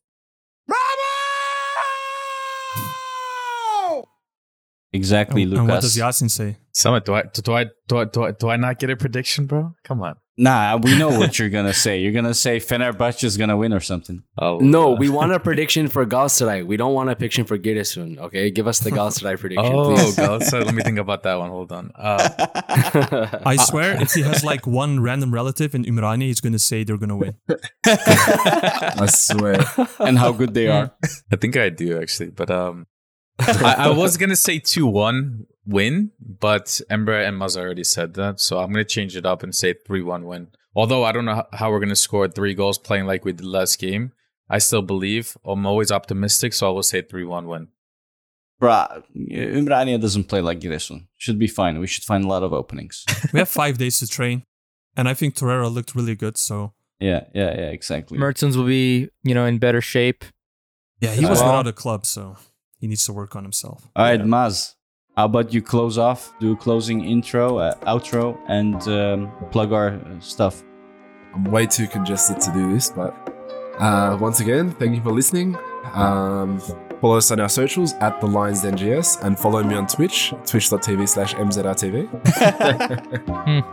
Exactly, 4.93 5.43
And, 5.43 5.51
Lucas. 5.51 5.61
and 5.61 5.69
what 5.69 5.81
does 5.81 5.97
Yasin 5.97 6.31
say? 6.31 6.57
Samet, 6.73 7.05
do 7.05 7.15
I, 7.15 7.23
do, 7.33 7.53
I, 7.53 7.65
do, 7.89 7.97
I, 7.99 8.05
do, 8.05 8.23
I, 8.25 8.31
do 8.31 8.49
I 8.51 8.57
not 8.57 8.79
get 8.79 8.91
a 8.91 8.97
prediction, 8.97 9.47
bro? 9.47 9.75
Come 9.83 10.03
on. 10.03 10.15
Nah, 10.37 10.77
we 10.83 10.99
know 10.99 11.11
what 11.11 11.39
you're 11.39 11.49
gonna 11.49 11.73
say. 11.73 12.01
You're 12.01 12.13
gonna 12.13 12.35
say 12.35 12.59
Fenerbahce 12.59 13.23
is 13.23 13.37
gonna 13.37 13.57
win 13.57 13.73
or 13.73 13.79
something. 13.79 14.25
Oh, 14.37 14.59
No, 14.59 14.95
uh, 14.95 14.97
we 14.97 15.09
want 15.09 15.31
a 15.33 15.39
prediction 15.39 15.87
for 15.87 16.05
Galatasaray. 16.05 16.67
We 16.67 16.77
don't 16.77 16.93
want 16.93 17.09
a 17.09 17.15
prediction 17.15 17.45
for 17.45 17.57
Giresun. 17.57 18.19
Okay, 18.19 18.51
give 18.51 18.67
us 18.67 18.81
the 18.81 18.91
Galatasaray 18.91 19.39
prediction, 19.39 19.73
Oh, 19.73 19.95
please. 19.95 20.17
God. 20.17 20.43
So 20.43 20.59
let 20.59 20.75
me 20.75 20.83
think 20.83 20.99
about 20.99 21.23
that 21.23 21.37
one. 21.39 21.51
Hold 21.51 21.71
on. 21.71 21.93
Uh, 21.95 22.29
I 23.47 23.55
swear, 23.57 24.01
if 24.03 24.13
he 24.13 24.23
has 24.23 24.43
like 24.45 24.67
one 24.67 24.99
random 25.01 25.33
relative 25.33 25.73
in 25.75 25.85
Umrani, 25.85 26.23
he's 26.23 26.41
gonna 26.41 26.59
say 26.59 26.83
they're 26.83 26.99
gonna 26.99 27.17
win. 27.17 27.35
I 27.87 29.07
swear. 29.07 29.65
and 30.01 30.19
how 30.19 30.33
good 30.33 30.53
they 30.55 30.67
are. 30.67 30.91
I 31.33 31.37
think 31.37 31.57
I 31.57 31.69
do 31.69 32.01
actually, 32.01 32.31
but 32.31 32.51
um, 32.51 32.87
I, 33.39 33.75
I 33.79 33.89
was 33.91 34.17
gonna 34.17 34.35
say 34.37 34.59
two 34.59 34.87
one 34.87 35.47
win, 35.67 36.11
but 36.21 36.67
Emre 36.91 37.27
and 37.27 37.41
Maz 37.41 37.57
already 37.57 37.85
said 37.85 38.15
that, 38.15 38.41
so 38.41 38.59
I'm 38.59 38.71
gonna 38.73 38.85
change 38.85 39.17
it 39.17 39.27
up 39.27 39.43
and 39.43 39.55
say 39.55 39.75
three 39.87 40.03
one 40.03 40.25
win. 40.25 40.49
Although 40.75 41.05
I 41.05 41.13
don't 41.13 41.25
know 41.25 41.45
how 41.53 41.71
we're 41.71 41.81
gonna 41.81 41.97
score 41.97 42.29
three 42.29 42.55
goals 42.55 42.79
playing 42.79 43.07
like 43.07 43.25
we 43.25 43.33
did 43.33 43.47
last 43.47 43.79
game, 43.79 44.13
I 44.49 44.59
still 44.59 44.83
believe. 44.83 45.37
I'm 45.45 45.67
always 45.67 45.91
optimistic, 45.93 46.53
so 46.53 46.69
I 46.69 46.71
will 46.71 46.83
say 46.83 47.03
three 47.03 47.25
one 47.25 47.47
win. 47.47 47.69
Bruh, 48.61 49.03
Umraniye 49.17 50.01
doesn't 50.01 50.25
play 50.25 50.41
like 50.41 50.61
Giresun. 50.61 51.07
Should 51.19 51.39
be 51.39 51.47
fine. 51.49 51.81
We 51.81 51.87
should 51.87 52.05
find 52.05 52.25
a 52.25 52.29
lot 52.29 52.43
of 52.43 52.53
openings. 52.53 53.05
We 53.33 53.39
have 53.41 53.49
five 53.49 53.79
days 53.79 53.99
to 53.99 54.07
train, 54.07 54.45
and 54.97 55.09
I 55.09 55.15
think 55.15 55.35
Torreira 55.35 55.73
looked 55.73 55.95
really 55.95 56.15
good. 56.15 56.39
So 56.39 56.73
yeah, 57.01 57.25
yeah, 57.35 57.51
yeah, 57.57 57.71
exactly. 57.71 58.17
Mertens 58.19 58.57
will 58.57 58.67
be, 58.67 59.09
you 59.23 59.35
know, 59.35 59.45
in 59.45 59.59
better 59.59 59.81
shape. 59.81 60.25
yeah, 61.01 61.13
he 61.15 61.27
was 61.27 61.41
Well- 61.41 61.49
without 61.51 61.67
a 61.67 61.73
club, 61.73 62.07
so 62.07 62.37
he 62.79 62.87
needs 62.87 63.05
to 63.07 63.13
work 63.13 63.35
on 63.37 63.43
himself. 63.43 63.89
All 63.97 64.05
right, 64.05 64.21
Maz. 64.21 64.75
How 65.17 65.27
about 65.27 65.55
you 65.55 65.63
close 65.63 65.97
off, 65.97 66.35
do 66.41 66.53
a 66.53 66.57
closing 66.57 67.05
intro, 67.05 67.59
uh, 67.59 67.75
outro, 67.87 68.37
and 68.49 68.83
um, 68.89 69.31
plug 69.53 69.73
our 69.73 69.91
uh, 69.91 70.19
stuff. 70.19 70.65
I'm 71.33 71.45
way 71.45 71.67
too 71.67 71.87
congested 71.87 72.41
to 72.41 72.53
do 72.53 72.73
this, 72.73 72.91
but 72.91 73.15
uh, 73.79 74.19
once 74.21 74.41
again, 74.41 74.73
thank 74.73 74.97
you 74.97 75.03
for 75.03 75.13
listening. 75.13 75.57
Um, 75.93 76.59
follow 77.01 77.17
us 77.19 77.31
on 77.31 77.39
our 77.39 77.49
socials 77.49 77.93
at 78.01 78.21
the 78.21 78.27
Lions 78.27 78.63
Den 78.63 78.75
GS 78.75 79.19
and 79.23 79.39
follow 79.39 79.63
me 79.63 79.77
on 79.77 79.87
Twitch, 79.87 80.35
twitch.tv 80.47 81.09
slash 81.09 81.35
MZRTV. 81.35 82.09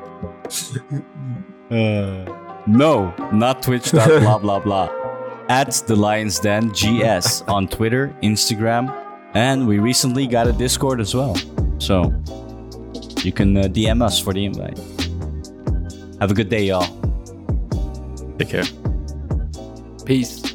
Uh, 1.71 2.25
no, 2.67 3.13
not 3.31 3.63
Twitch. 3.63 3.91
blah 3.91 4.37
blah 4.37 4.59
blah. 4.59 4.89
at 5.49 5.71
the 5.87 5.95
Lions 5.95 6.37
Den 6.37 6.69
GS 6.73 7.43
on 7.43 7.65
Twitter, 7.67 8.13
Instagram, 8.21 8.89
and 9.33 9.67
we 9.67 9.79
recently 9.79 10.27
got 10.27 10.47
a 10.47 10.53
Discord 10.53 10.99
as 10.99 11.15
well. 11.15 11.35
So 11.79 12.03
you 13.23 13.31
can 13.31 13.57
uh, 13.57 13.63
DM 13.63 14.01
us 14.01 14.19
for 14.19 14.33
the 14.33 14.45
invite. 14.45 14.77
Have 16.19 16.31
a 16.31 16.33
good 16.33 16.49
day, 16.49 16.65
y'all. 16.65 16.87
Take 18.37 18.49
care. 18.49 18.63
Peace. 20.05 20.50